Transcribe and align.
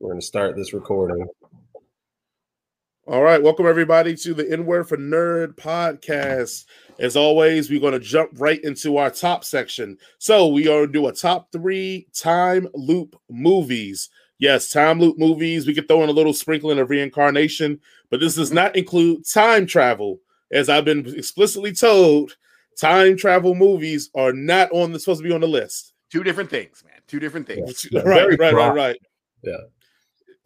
We're 0.00 0.12
going 0.12 0.20
to 0.20 0.26
start 0.26 0.56
this 0.56 0.72
recording. 0.72 1.26
All 3.06 3.20
right, 3.20 3.42
welcome 3.42 3.66
everybody 3.66 4.16
to 4.16 4.32
the 4.32 4.50
N 4.50 4.64
Word 4.64 4.88
for 4.88 4.96
Nerd 4.96 5.56
podcast. 5.56 6.64
As 6.98 7.16
always, 7.16 7.68
we're 7.68 7.80
going 7.80 7.92
to 7.92 7.98
jump 8.00 8.30
right 8.36 8.64
into 8.64 8.96
our 8.96 9.10
top 9.10 9.44
section. 9.44 9.98
So 10.16 10.48
we 10.48 10.68
are 10.68 10.86
going 10.86 10.86
to 10.86 10.92
do 10.92 11.06
a 11.08 11.12
top 11.12 11.52
three 11.52 12.06
time 12.14 12.66
loop 12.72 13.14
movies. 13.28 14.08
Yes, 14.38 14.70
time 14.70 15.00
loop 15.00 15.18
movies. 15.18 15.66
We 15.66 15.74
could 15.74 15.86
throw 15.86 16.02
in 16.02 16.08
a 16.08 16.12
little 16.12 16.32
sprinkling 16.32 16.78
of 16.78 16.88
reincarnation, 16.88 17.78
but 18.08 18.20
this 18.20 18.36
does 18.36 18.52
not 18.52 18.76
include 18.76 19.26
time 19.26 19.66
travel. 19.66 20.18
As 20.50 20.70
I've 20.70 20.86
been 20.86 21.06
explicitly 21.14 21.74
told, 21.74 22.38
time 22.78 23.18
travel 23.18 23.54
movies 23.54 24.08
are 24.14 24.32
not 24.32 24.72
on 24.72 24.92
the 24.92 24.98
supposed 24.98 25.20
to 25.20 25.28
be 25.28 25.34
on 25.34 25.42
the 25.42 25.46
list. 25.46 25.92
Two 26.10 26.24
different 26.24 26.48
things, 26.48 26.82
man. 26.86 27.00
Two 27.06 27.20
different 27.20 27.46
things. 27.46 27.86
Yeah. 27.90 28.00
Right, 28.00 28.38
right, 28.38 28.54
right, 28.54 28.74
right. 28.74 28.98
Yeah. 29.42 29.58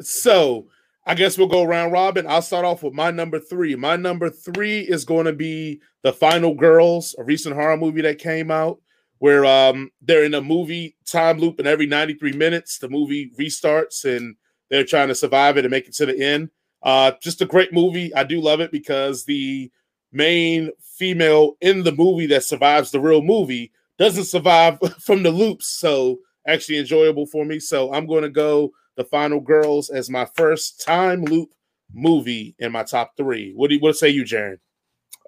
So 0.04 0.66
I 1.06 1.14
guess 1.14 1.36
we'll 1.36 1.48
go 1.48 1.62
around 1.62 1.92
robin. 1.92 2.26
I'll 2.26 2.42
start 2.42 2.64
off 2.64 2.82
with 2.82 2.94
my 2.94 3.10
number 3.10 3.38
three. 3.38 3.74
My 3.76 3.96
number 3.96 4.30
three 4.30 4.80
is 4.80 5.04
going 5.04 5.26
to 5.26 5.32
be 5.32 5.80
The 6.02 6.12
Final 6.12 6.54
Girls, 6.54 7.14
a 7.18 7.24
recent 7.24 7.54
horror 7.54 7.76
movie 7.76 8.02
that 8.02 8.18
came 8.18 8.50
out 8.50 8.80
where 9.18 9.44
um, 9.46 9.90
they're 10.02 10.24
in 10.24 10.34
a 10.34 10.40
movie 10.40 10.96
time 11.06 11.38
loop, 11.38 11.58
and 11.58 11.68
every 11.68 11.86
93 11.86 12.32
minutes 12.32 12.78
the 12.78 12.88
movie 12.88 13.30
restarts 13.38 14.04
and 14.04 14.36
they're 14.70 14.84
trying 14.84 15.08
to 15.08 15.14
survive 15.14 15.56
it 15.56 15.64
and 15.64 15.70
make 15.70 15.86
it 15.86 15.94
to 15.94 16.06
the 16.06 16.18
end. 16.20 16.50
Uh, 16.82 17.12
just 17.22 17.40
a 17.40 17.46
great 17.46 17.72
movie. 17.72 18.14
I 18.14 18.24
do 18.24 18.40
love 18.40 18.60
it 18.60 18.70
because 18.70 19.24
the 19.24 19.70
main 20.12 20.70
female 20.80 21.56
in 21.60 21.82
the 21.82 21.92
movie 21.92 22.26
that 22.26 22.44
survives 22.44 22.90
the 22.90 23.00
real 23.00 23.22
movie 23.22 23.72
doesn't 23.98 24.24
survive 24.24 24.78
from 25.00 25.22
the 25.22 25.30
loops. 25.30 25.68
So 25.68 26.18
actually 26.46 26.78
enjoyable 26.78 27.26
for 27.26 27.44
me. 27.44 27.60
So 27.60 27.92
I'm 27.92 28.06
going 28.06 28.22
to 28.22 28.30
go 28.30 28.72
The 28.96 29.04
Final 29.04 29.40
Girls 29.40 29.90
as 29.90 30.08
my 30.08 30.26
first 30.36 30.80
time 30.84 31.24
loop 31.24 31.50
movie 31.92 32.54
in 32.58 32.72
my 32.72 32.82
top 32.82 33.12
three. 33.16 33.52
What 33.54 33.68
do 33.68 33.74
you 33.76 33.80
what 33.80 33.96
say 33.96 34.08
you, 34.08 34.24
Jaron? 34.24 34.58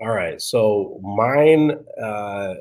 All 0.01 0.11
right. 0.11 0.41
So 0.41 1.01
mine 1.03 1.73
uh 2.03 2.55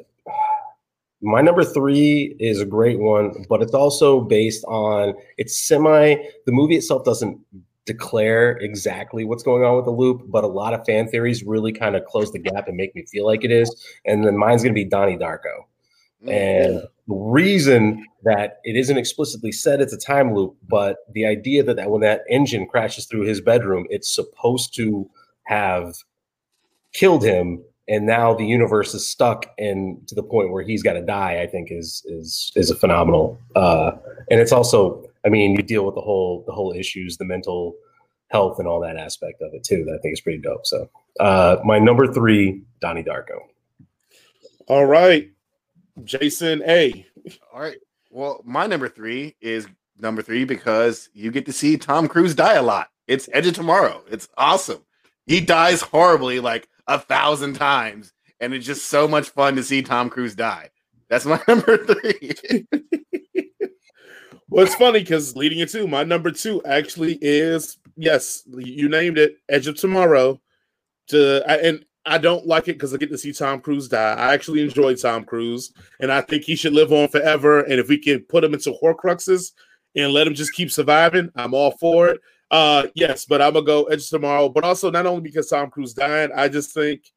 my 1.22 1.42
number 1.42 1.64
three 1.64 2.36
is 2.39 2.59
a 2.59 2.66
great 2.66 3.00
one, 3.00 3.45
but 3.50 3.62
it's 3.62 3.73
also 3.73 4.22
based 4.22 4.64
on 4.66 5.14
it's 5.38 5.67
semi 5.67 6.16
the 6.45 6.52
movie 6.52 6.75
itself 6.75 7.03
doesn't 7.03 7.40
declare 7.86 8.58
exactly 8.58 9.25
what's 9.25 9.44
going 9.44 9.64
on 9.64 9.75
with 9.75 9.86
the 9.86 9.92
loop, 9.92 10.23
but 10.28 10.44
a 10.44 10.47
lot 10.47 10.73
of 10.73 10.86
fan 10.86 11.08
theories 11.08 11.44
really 11.44 11.72
kind 11.72 11.95
of 11.95 12.03
close 12.06 12.31
the 12.31 12.40
gap 12.40 12.67
and 12.67 12.75
make 12.75 12.95
me 12.95 13.06
feel 13.06 13.25
like 13.25 13.44
it 13.44 13.52
is. 13.52 13.73
And 14.06 14.25
then 14.25 14.38
mine's 14.38 14.64
gonna 14.64 14.73
be 14.73 14.86
Donnie 14.86 15.17
Darko. 15.17 15.66
And 16.28 16.81
the 17.08 17.16
reason 17.16 18.06
that 18.23 18.59
it 18.64 18.76
isn't 18.76 18.98
explicitly 18.98 19.52
said 19.52 19.81
it's 19.81 19.94
a 19.94 19.98
time 19.98 20.34
loop, 20.34 20.56
but 20.68 20.98
the 21.14 21.26
idea 21.26 21.64
that, 21.64 21.76
that 21.76 21.92
when 21.92 22.02
that 22.02 22.23
engine 22.30 22.66
crashes 22.68 23.06
through 23.06 23.22
his 23.22 23.42
bedroom, 23.42 23.86
it's 23.90 24.14
supposed 24.14 24.76
to 24.76 25.09
have 25.44 25.96
killed 26.94 27.23
him, 27.23 27.64
and 27.88 28.08
now 28.08 28.34
the 28.34 28.46
universe 28.46 28.96
is 28.96 29.08
stuck 29.08 29.46
and 29.59 30.08
to 30.08 30.16
the 30.16 30.23
point 30.23 30.52
where 30.52 30.64
he's 30.64 30.81
got 30.81 30.94
to 30.94 31.02
die. 31.02 31.42
I 31.42 31.48
think 31.48 31.72
is 31.72 32.02
is 32.06 32.52
is 32.56 32.72
a 32.72 32.76
phenomenal. 32.76 33.40
Uh, 33.56 33.92
and 34.31 34.40
it's 34.40 34.52
also, 34.52 35.08
I 35.23 35.30
mean, 35.30 35.52
you 35.56 35.62
deal 35.62 35.86
with 35.86 35.94
the 35.94 36.02
whole 36.02 36.44
the 36.48 36.53
whole 36.53 36.73
issues, 36.73 37.18
the 37.18 37.26
mental 37.26 37.76
health, 38.30 38.58
and 38.58 38.68
all 38.68 38.80
that 38.80 38.98
aspect 38.98 39.42
of 39.44 39.53
it 39.53 39.64
too. 39.64 39.86
That 39.86 39.96
I 39.96 39.98
think 40.00 40.14
is 40.14 40.22
pretty 40.22 40.40
dope. 40.40 40.66
So, 40.66 40.90
uh, 41.20 41.58
my 41.64 41.78
number 41.78 42.12
three, 42.12 42.64
Donnie 42.81 43.03
Darko. 43.03 43.38
All 44.68 44.88
right. 44.88 45.30
Jason 46.03 46.61
A. 46.67 47.05
All 47.53 47.61
right. 47.61 47.77
Well, 48.11 48.41
my 48.45 48.67
number 48.67 48.89
three 48.89 49.35
is 49.41 49.67
number 49.99 50.21
three 50.21 50.45
because 50.45 51.09
you 51.13 51.31
get 51.31 51.45
to 51.45 51.53
see 51.53 51.77
Tom 51.77 52.07
Cruise 52.07 52.35
die 52.35 52.55
a 52.55 52.63
lot. 52.63 52.89
It's 53.07 53.29
Edge 53.31 53.47
of 53.47 53.55
Tomorrow. 53.55 54.03
It's 54.09 54.27
awesome. 54.38 54.83
He 55.25 55.41
dies 55.41 55.81
horribly 55.81 56.39
like 56.39 56.67
a 56.88 56.99
thousand 56.99 57.53
times, 57.53 58.13
and 58.39 58.53
it's 58.53 58.66
just 58.66 58.88
so 58.88 59.07
much 59.07 59.29
fun 59.29 59.55
to 59.55 59.63
see 59.63 59.81
Tom 59.81 60.09
Cruise 60.09 60.35
die. 60.35 60.69
That's 61.09 61.25
my 61.25 61.39
number 61.47 61.78
three. 61.85 62.34
well, 64.50 64.66
it's 64.66 64.75
funny 64.75 65.00
because 65.00 65.35
leading 65.35 65.59
into 65.59 65.88
my 65.88 66.03
number 66.03 66.31
two 66.31 66.63
actually 66.66 67.17
is 67.22 67.78
yes, 67.95 68.44
you 68.47 68.89
named 68.89 69.17
it, 69.17 69.38
Edge 69.50 69.67
of 69.67 69.78
Tomorrow. 69.78 70.41
To 71.09 71.44
and 71.47 71.85
I 72.05 72.17
don't 72.17 72.45
like 72.45 72.67
it 72.67 72.73
because 72.73 72.93
I 72.93 72.97
get 72.97 73.09
to 73.09 73.17
see 73.17 73.33
Tom 73.33 73.61
Cruise 73.61 73.88
die. 73.88 74.13
I 74.13 74.33
actually 74.33 74.61
enjoy 74.61 74.95
Tom 74.95 75.23
Cruise, 75.25 75.73
and 75.99 76.11
I 76.11 76.21
think 76.21 76.43
he 76.43 76.55
should 76.55 76.73
live 76.73 76.93
on 76.93 77.07
forever. 77.07 77.61
And 77.61 77.79
if 77.79 77.88
we 77.88 77.97
can 77.97 78.19
put 78.19 78.43
him 78.43 78.53
into 78.53 78.77
Horcruxes 78.81 79.53
and 79.95 80.13
let 80.13 80.27
him 80.27 80.35
just 80.35 80.53
keep 80.53 80.71
surviving, 80.71 81.29
I'm 81.35 81.53
all 81.53 81.71
for 81.71 82.09
it. 82.09 82.21
Uh, 82.51 82.88
yes, 82.93 83.25
but 83.25 83.41
I'm 83.41 83.53
gonna 83.53 83.66
go 83.66 83.85
Edge 83.85 84.09
tomorrow. 84.09 84.49
But 84.49 84.63
also 84.63 84.91
not 84.91 85.05
only 85.05 85.21
because 85.21 85.49
Tom 85.49 85.69
Cruise 85.69 85.93
died, 85.93 86.31
I 86.31 86.47
just 86.47 86.73
think 86.73 87.11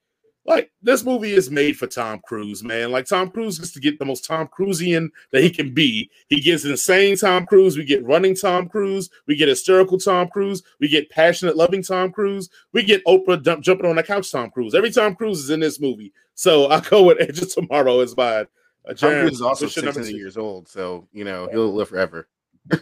like 0.49 0.73
this 0.83 1.05
movie 1.05 1.33
is 1.33 1.51
made 1.51 1.77
for 1.77 1.87
Tom 1.87 2.21
Cruise, 2.25 2.65
man. 2.65 2.91
Like 2.91 3.07
Tom 3.07 3.31
Cruise 3.31 3.59
gets 3.59 3.73
to 3.73 3.81
get 3.81 3.99
the 3.99 4.05
most 4.05 4.25
Tom 4.25 4.49
Cruisian 4.49 5.11
that 5.31 5.43
he 5.43 5.51
can 5.51 5.75
be. 5.75 6.11
He 6.29 6.41
gets 6.41 6.65
insane 6.65 7.17
Tom 7.17 7.45
Cruise. 7.45 7.77
We 7.77 7.85
get 7.85 8.05
running 8.05 8.35
Tom 8.35 8.69
Cruise. 8.69 9.11
We 9.27 9.37
get 9.37 9.49
hysterical 9.49 9.99
Tom 9.99 10.29
Cruise. 10.29 10.63
We 10.81 10.89
get 10.89 11.11
passionate, 11.11 11.57
loving 11.57 11.83
Tom 11.83 12.13
Cruise. 12.13 12.49
We 12.73 12.83
get 12.83 13.05
Oprah 13.05 13.43
dump, 13.43 13.63
jumping 13.63 13.87
on 13.87 13.97
the 13.97 14.03
couch 14.03 14.33
Tom 14.33 14.51
Cruise. 14.51 14.75
Every 14.75 14.91
Tom 14.91 15.15
Cruise 15.15 15.41
is 15.41 15.51
in 15.51 15.61
this 15.61 15.81
movie. 15.81 16.13
So 16.35 16.67
I 16.71 16.81
go 16.81 17.05
with 17.05 17.21
Edge 17.21 17.43
of 17.43 17.53
Tomorrow 17.53 18.01
is 18.01 18.17
mine. 18.17 18.47
Uh, 18.89 18.95
Tom 18.95 19.11
Cruise 19.11 19.33
is 19.33 19.43
also 19.43 19.67
600 19.67 20.09
years 20.09 20.39
old, 20.39 20.67
so 20.67 21.07
you 21.13 21.25
know 21.25 21.49
he'll 21.53 21.75
live 21.75 21.91
forever. 21.91 22.27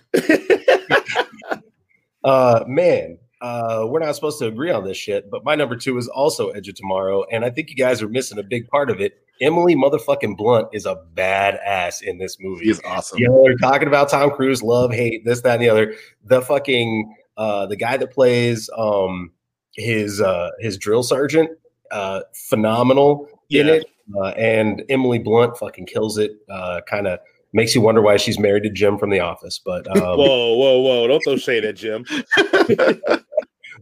uh, 2.24 2.64
man, 2.68 3.18
uh, 3.46 3.86
we're 3.86 4.00
not 4.00 4.14
supposed 4.14 4.40
to 4.40 4.46
agree 4.46 4.72
on 4.72 4.84
this 4.84 4.96
shit, 4.96 5.30
but 5.30 5.44
my 5.44 5.54
number 5.54 5.76
two 5.76 5.96
is 5.98 6.08
also 6.08 6.50
Edge 6.50 6.68
of 6.68 6.74
Tomorrow, 6.74 7.24
and 7.30 7.44
I 7.44 7.50
think 7.50 7.70
you 7.70 7.76
guys 7.76 8.02
are 8.02 8.08
missing 8.08 8.38
a 8.38 8.42
big 8.42 8.66
part 8.66 8.90
of 8.90 9.00
it. 9.00 9.20
Emily 9.40 9.76
motherfucking 9.76 10.36
Blunt 10.36 10.68
is 10.72 10.84
a 10.84 11.00
badass 11.14 12.02
in 12.02 12.18
this 12.18 12.38
movie. 12.40 12.64
He's 12.64 12.82
awesome. 12.84 13.18
You 13.18 13.28
know, 13.28 13.42
they're 13.44 13.56
talking 13.56 13.86
about 13.86 14.08
Tom 14.08 14.30
Cruise, 14.30 14.64
love, 14.64 14.92
hate, 14.92 15.24
this, 15.24 15.42
that, 15.42 15.54
and 15.54 15.62
the 15.62 15.68
other. 15.68 15.94
The 16.24 16.42
fucking 16.42 17.14
uh, 17.36 17.66
the 17.66 17.76
guy 17.76 17.96
that 17.98 18.12
plays 18.12 18.68
um 18.76 19.30
his 19.74 20.20
uh 20.20 20.50
his 20.58 20.76
drill 20.76 21.04
sergeant, 21.04 21.50
uh, 21.92 22.22
phenomenal 22.48 23.28
yeah. 23.48 23.60
in 23.60 23.68
it, 23.68 23.86
uh, 24.16 24.28
and 24.30 24.82
Emily 24.88 25.20
Blunt 25.20 25.56
fucking 25.56 25.86
kills 25.86 26.18
it. 26.18 26.32
Uh, 26.50 26.80
kind 26.88 27.06
of 27.06 27.20
makes 27.52 27.76
you 27.76 27.80
wonder 27.80 28.02
why 28.02 28.16
she's 28.16 28.40
married 28.40 28.64
to 28.64 28.70
Jim 28.70 28.98
from 28.98 29.10
The 29.10 29.20
Office. 29.20 29.60
But 29.64 29.86
um, 29.88 30.02
whoa, 30.18 30.54
whoa, 30.54 30.80
whoa! 30.80 31.06
Don't 31.06 31.20
throw 31.22 31.36
shade 31.36 31.64
at 31.64 31.76
Jim. 31.76 32.04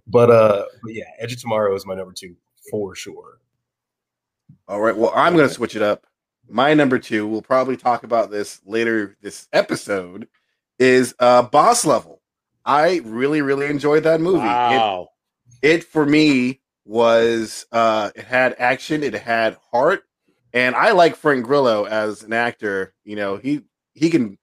but 0.06 0.30
uh, 0.30 0.64
but 0.82 0.94
yeah, 0.94 1.04
Edge 1.18 1.32
of 1.32 1.40
Tomorrow 1.40 1.74
is 1.74 1.86
my 1.86 1.94
number 1.94 2.12
two 2.12 2.36
for 2.70 2.94
sure. 2.94 3.38
All 4.68 4.80
right. 4.80 4.96
Well, 4.96 5.12
I'm 5.14 5.34
going 5.34 5.48
to 5.48 5.54
switch 5.54 5.76
it 5.76 5.82
up. 5.82 6.06
My 6.48 6.74
number 6.74 6.98
two, 6.98 7.26
we'll 7.26 7.42
probably 7.42 7.76
talk 7.76 8.04
about 8.04 8.30
this 8.30 8.60
later 8.66 9.16
this 9.22 9.48
episode, 9.52 10.28
is 10.78 11.14
uh, 11.18 11.42
Boss 11.42 11.84
Level. 11.84 12.20
I 12.64 13.00
really, 13.04 13.42
really 13.42 13.66
enjoyed 13.66 14.04
that 14.04 14.20
movie. 14.20 14.38
Wow. 14.38 15.08
It, 15.62 15.76
it 15.76 15.84
for 15.84 16.04
me 16.04 16.60
was 16.84 17.66
uh, 17.72 18.10
it 18.14 18.24
had 18.24 18.56
action, 18.58 19.02
it 19.02 19.14
had 19.14 19.56
heart, 19.70 20.04
and 20.52 20.74
I 20.74 20.92
like 20.92 21.16
Frank 21.16 21.44
Grillo 21.44 21.84
as 21.84 22.22
an 22.22 22.32
actor. 22.32 22.94
You 23.04 23.16
know, 23.16 23.36
he 23.36 23.62
he 23.94 24.10
can 24.10 24.38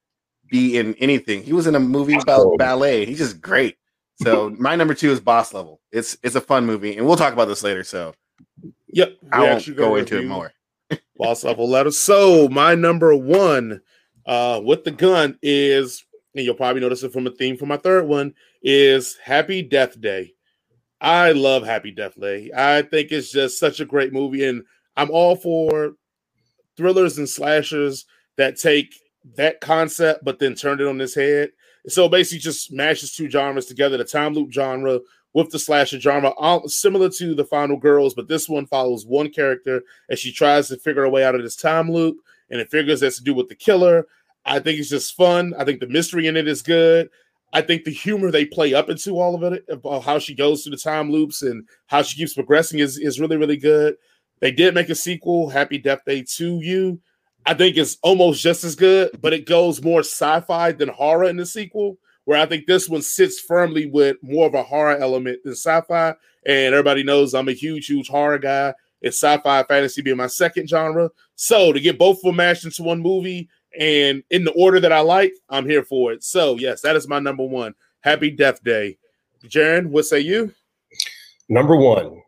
be 0.50 0.78
in 0.78 0.96
anything. 0.96 1.44
He 1.44 1.54
was 1.54 1.68
in 1.68 1.76
a 1.76 1.80
movie 1.80 2.18
about 2.18 2.58
ballet. 2.58 3.06
He's 3.06 3.20
just 3.20 3.42
great. 3.42 3.78
So 4.26 4.56
my 4.60 4.76
number 4.76 4.94
two 4.94 5.12
is 5.12 5.20
Boss 5.20 5.52
Level. 5.52 5.82
It's 5.92 6.16
it's 6.22 6.36
a 6.36 6.42
fun 6.42 6.66
movie, 6.66 6.96
and 6.96 7.08
we'll 7.08 7.16
talk 7.16 7.34
about 7.34 7.48
this 7.48 7.64
later. 7.64 7.84
So, 7.84 8.14
yep, 8.88 9.18
I 9.32 9.42
won't 9.42 9.76
go 9.76 9.96
into 9.96 10.20
it 10.20 10.28
more. 10.28 10.54
Boss 11.18 11.44
Level 11.44 11.68
letter. 11.68 11.90
So 11.90 12.48
my 12.50 12.76
number 12.76 13.16
one, 13.16 13.82
uh, 14.28 14.62
with 14.64 14.84
the 14.84 14.92
gun 14.92 15.40
is, 15.42 16.06
and 16.36 16.46
you'll 16.46 16.54
probably 16.54 16.82
notice 16.82 17.02
it 17.02 17.14
from 17.14 17.26
a 17.26 17.32
theme 17.32 17.58
for 17.58 17.66
my 17.66 17.78
third 17.78 18.08
one 18.08 18.36
is 18.62 19.18
Happy 19.24 19.64
Death 19.64 20.00
Day. 20.00 20.34
I 21.00 21.32
love 21.32 21.66
Happy 21.66 21.90
Death 21.90 22.20
Day. 22.20 22.52
I 22.56 22.84
think 22.84 23.12
it's 23.12 23.32
just 23.32 23.60
such 23.60 23.80
a 23.80 23.86
great 23.86 24.14
movie, 24.14 24.46
and 24.46 24.64
I'm 24.96 25.10
all 25.10 25.36
for 25.36 25.94
thrillers 26.78 27.18
and 27.18 27.28
slashers 27.28 28.06
that 28.38 28.58
take 28.58 28.94
that 29.36 29.62
concept 29.62 30.24
but 30.24 30.40
then 30.40 30.56
turn 30.56 30.80
it 30.80 30.88
on 30.88 31.00
its 31.02 31.16
head. 31.16 31.52
So 31.88 32.08
basically, 32.08 32.40
just 32.40 32.72
mashes 32.72 33.14
two 33.14 33.30
genres 33.30 33.66
together: 33.66 33.98
the 33.98 34.04
time 34.04 34.34
loop 34.34 34.52
genre 34.52 35.00
with 35.34 35.50
the 35.50 35.60
slasher 35.60 36.00
genre, 36.00 36.34
similar 36.66 37.10
to 37.10 37.34
the 37.34 37.46
Final 37.46 37.78
Girls, 37.78 38.14
but 38.14 38.28
this 38.28 38.50
one 38.50 38.66
follows 38.66 39.06
one 39.06 39.30
character 39.30 39.82
as 40.10 40.20
she 40.20 40.32
tries 40.32 40.68
to 40.68 40.78
figure 40.78 41.04
her 41.04 41.10
way 41.10 41.24
out 41.24 41.36
of 41.36 41.42
this 41.42 41.56
time 41.56 41.90
loop, 41.90 42.18
and 42.50 42.60
it 42.60 42.70
figures 42.70 43.00
that's 43.00 43.18
to 43.18 43.24
do 43.24 43.34
with 43.34 43.48
the 43.48 43.56
killer. 43.56 44.08
I 44.46 44.60
think 44.60 44.80
it's 44.80 44.90
just 44.90 45.16
fun. 45.16 45.54
I 45.58 45.64
think 45.64 45.80
the 45.80 45.88
mystery 45.88 46.28
in 46.28 46.36
it 46.36 46.48
is 46.48 46.62
good. 46.62 47.10
I 47.54 47.62
think 47.62 47.84
the 47.84 47.92
humor 47.92 48.32
they 48.32 48.46
play 48.46 48.74
up 48.74 48.90
into 48.90 49.20
all 49.20 49.36
of 49.36 49.44
it, 49.54 49.64
about 49.70 50.04
how 50.04 50.20
she 50.20 50.34
goes 50.34 50.64
through 50.64 50.72
the 50.72 50.78
time 50.78 51.12
loops 51.12 51.42
and 51.42 51.68
how 51.88 52.02
she 52.02 52.18
keeps 52.18 52.34
progressing, 52.34 52.80
is 52.80 52.98
is 52.98 53.20
really 53.20 53.38
really 53.38 53.58
good. 53.58 53.96
They 54.40 54.52
did 54.52 54.74
make 54.74 54.90
a 54.90 54.96
sequel, 54.96 55.50
Happy 55.50 55.78
Death 55.78 56.02
Day 56.06 56.24
2U. 56.24 57.00
I 57.46 57.54
think 57.54 57.78
it's 57.78 57.98
almost 58.04 58.42
just 58.42 58.64
as 58.64 58.76
good, 58.76 59.20
but 59.22 59.34
it 59.34 59.46
goes 59.46 59.84
more 59.84 60.02
sci-fi 60.02 60.72
than 60.74 60.90
horror 60.90 61.26
in 61.26 61.38
the 61.38 61.46
sequel, 61.46 61.98
Where 62.26 62.40
I 62.40 62.46
think 62.46 62.66
this 62.66 62.88
one 62.88 63.02
sits 63.02 63.40
firmly 63.40 63.88
with 63.88 64.18
more 64.22 64.48
of 64.48 64.54
a 64.54 64.64
horror 64.64 64.98
element 64.98 65.40
than 65.44 65.54
sci-fi. 65.54 66.16
And 66.46 66.74
everybody 66.74 67.04
knows 67.04 67.34
I'm 67.34 67.50
a 67.50 67.54
huge, 67.54 67.88
huge 67.88 68.10
horror 68.10 68.40
guy. 68.40 68.74
It's 69.02 69.18
sci-fi 69.18 69.64
fantasy 69.64 70.02
being 70.02 70.18
my 70.18 70.28
second 70.28 70.70
genre. 70.70 71.10
So 71.36 71.74
to 71.74 71.80
get 71.80 71.98
both 71.98 72.18
of 72.18 72.24
them 72.24 72.36
mashed 72.36 72.66
into 72.66 72.84
one 72.84 73.02
movie 73.02 73.50
and 73.78 74.24
in 74.30 74.44
the 74.44 74.52
order 74.52 74.80
that 74.80 74.92
I 74.92 75.00
like, 75.00 75.34
I'm 75.50 75.68
here 75.68 75.84
for 75.84 76.12
it. 76.14 76.24
So 76.24 76.58
yes, 76.58 76.82
that 76.82 76.96
is 76.96 77.08
my 77.08 77.20
number 77.20 77.44
one. 77.44 77.74
Happy 78.02 78.30
Death 78.30 78.64
Day. 78.64 78.98
Jaron, 79.46 79.88
what 79.88 80.06
say 80.06 80.20
you? 80.20 80.54
Number 81.50 81.76
one, 81.76 82.22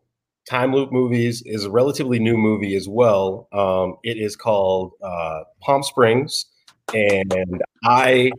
Time 0.50 0.74
Loop 0.74 0.92
Movies 0.92 1.42
is 1.45 1.66
a 1.66 1.72
relatively 1.72 2.19
new 2.19 2.38
movie 2.38 2.75
as 2.75 2.88
well. 2.88 3.48
Um, 3.54 3.95
it 4.04 4.18
is 4.18 4.36
called 4.36 4.92
uh, 5.01 5.44
Palm 5.62 5.84
Springs, 5.84 6.45
and 6.94 7.62
I 7.86 8.31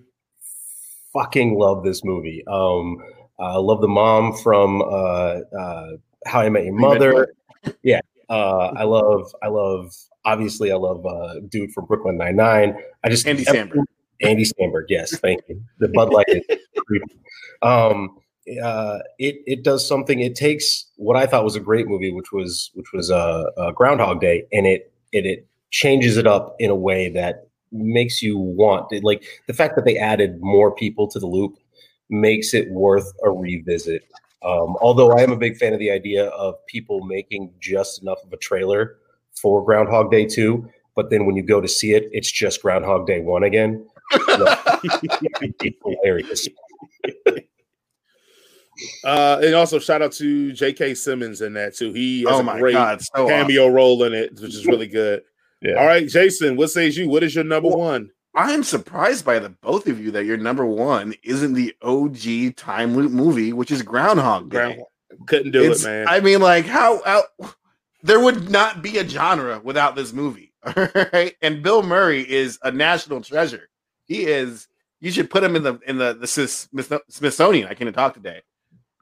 fucking 1.12 1.59
love 1.59 1.83
this 1.83 2.05
movie. 2.05 2.45
Um, 2.47 2.99
I 3.41 3.56
love 3.56 3.81
the 3.81 3.89
mom 3.89 4.37
from 4.37 4.83
uh, 4.83 5.41
uh, 5.59 5.87
How 6.27 6.41
I 6.41 6.49
Met 6.51 6.65
Your 6.65 6.75
Mother. 6.75 7.35
Yeah, 7.83 8.01
uh, 8.29 8.73
I 8.77 8.85
love, 8.85 9.35
I 9.43 9.49
love. 9.49 9.95
Obviously, 10.27 10.73
I 10.73 10.77
love 10.77 11.05
uh, 11.06 11.41
dude 11.49 11.73
from 11.73 11.87
Brooklyn 11.87 12.19
Nine 12.19 12.37
Nine. 12.37 12.77
I 13.03 13.09
just 13.09 13.27
Andy 13.27 13.45
Samberg. 13.45 13.83
Andy 14.21 14.45
Samberg. 14.45 14.85
Yes, 14.89 15.19
thank 15.19 15.41
you. 15.49 15.62
The 15.79 15.89
Bud 15.89 16.11
Light. 16.11 16.45
um, 17.62 18.19
uh, 18.62 18.99
it 19.19 19.37
it 19.46 19.64
does 19.64 19.87
something. 19.87 20.20
It 20.20 20.35
takes 20.35 20.87
what 20.96 21.17
I 21.17 21.26
thought 21.26 21.44
was 21.44 21.56
a 21.56 21.61
great 21.61 21.87
movie, 21.88 22.12
which 22.12 22.32
was 22.32 22.70
which 22.75 22.93
was 22.93 23.11
uh, 23.11 23.44
uh, 23.56 23.73
Groundhog 23.73 24.20
Day, 24.20 24.44
and 24.52 24.67
it 24.67 24.93
it 25.12 25.26
it 25.26 25.46
changes 25.70 26.17
it 26.17 26.26
up 26.26 26.55
in 26.58 26.70
a 26.70 26.75
way 26.75 27.08
that 27.11 27.49
makes 27.73 28.23
you 28.23 28.38
want 28.38 28.93
it. 28.93 29.02
Like 29.02 29.25
the 29.46 29.55
fact 29.55 29.76
that 29.76 29.85
they 29.85 29.99
added 29.99 30.41
more 30.41 30.75
people 30.75 31.08
to 31.08 31.19
the 31.19 31.26
loop 31.26 31.56
makes 32.11 32.55
it 32.55 32.70
worth 32.70 33.11
a 33.25 33.31
revisit. 33.31 34.05
Um, 34.43 34.76
although 34.81 35.12
I 35.12 35.23
am 35.23 35.32
a 35.32 35.37
big 35.37 35.56
fan 35.56 35.73
of 35.73 35.79
the 35.79 35.91
idea 35.91 36.26
of 36.26 36.55
people 36.67 37.05
making 37.06 37.50
just 37.61 38.02
enough 38.02 38.19
of 38.25 38.32
a 38.32 38.37
trailer 38.37 38.99
for 39.32 39.64
Groundhog 39.64 40.11
Day 40.11 40.26
2, 40.26 40.69
but 40.94 41.08
then 41.08 41.25
when 41.25 41.35
you 41.35 41.43
go 41.43 41.62
to 41.62 41.67
see 41.67 41.93
it, 41.93 42.08
it's 42.12 42.31
just 42.31 42.61
Groundhog 42.61 43.06
Day 43.06 43.20
1 43.20 43.43
again. 43.43 43.87
it's 44.12 45.76
hilarious. 45.82 46.49
Uh, 49.05 49.41
and 49.43 49.55
also 49.55 49.79
shout 49.79 50.03
out 50.03 50.12
to 50.12 50.53
J.K. 50.53 50.94
Simmons 50.94 51.41
in 51.41 51.53
that 51.55 51.76
too. 51.76 51.93
He 51.93 52.21
has 52.23 52.35
Oh 52.35 52.41
a 52.41 52.43
my 52.43 52.59
great 52.59 52.73
god, 52.73 53.00
so 53.03 53.26
cameo 53.29 53.69
role 53.69 54.03
in 54.05 54.12
it, 54.15 54.32
which 54.41 54.55
is 54.55 54.67
really 54.67 54.88
good. 54.88 55.23
Yeah. 55.62 55.76
All 55.76 55.87
right, 55.87 56.06
Jason, 56.06 56.56
what 56.56 56.71
says 56.71 56.94
you? 56.94 57.09
What 57.09 57.23
is 57.23 57.35
your 57.35 57.44
number 57.44 57.69
Well, 57.71 57.79
one? 57.79 58.11
I'm 58.35 58.62
surprised 58.62 59.25
by 59.25 59.38
the 59.38 59.49
both 59.49 59.87
of 59.88 59.99
you 59.99 60.11
that 60.11 60.26
your 60.26 60.37
number 60.37 60.67
one 60.67 61.15
isn't 61.23 61.55
the 61.55 61.75
OG 61.81 62.56
time 62.56 62.94
loop 62.94 63.11
movie, 63.12 63.55
which 63.55 63.71
is 63.71 63.81
Groundhog 63.81 64.50
Day. 64.50 64.56
Ground- 64.59 64.82
Couldn't 65.27 65.53
do 65.53 65.62
It's- 65.62 65.82
it, 65.82 65.87
man. 65.88 66.06
I 66.09 66.20
mean, 66.20 66.43
like 66.43 66.67
how, 66.67 67.03
how 67.05 67.23
there 68.03 68.20
would 68.20 68.50
not 68.50 68.82
be 68.82 68.99
a 68.99 69.09
genre 69.09 69.59
without 69.65 69.97
this 69.97 70.12
movie. 70.12 70.53
All 70.67 70.88
right. 71.15 71.35
And 71.41 71.62
Bill 71.62 71.82
Murray 71.82 72.31
is 72.31 72.59
a 72.62 72.70
national 72.70 73.23
treasure. 73.23 73.70
He 74.05 74.27
is 74.27 74.69
you 75.00 75.11
should 75.11 75.31
put 75.31 75.43
him 75.44 75.56
in 75.56 75.62
the 75.62 75.79
in 75.87 75.97
the 75.97 76.12
the 76.12 76.27
Smith- 76.27 76.93
Smithsonian. 77.09 77.69
I 77.69 77.75
can't 77.75 77.94
talk 77.94 78.12
today. 78.12 78.43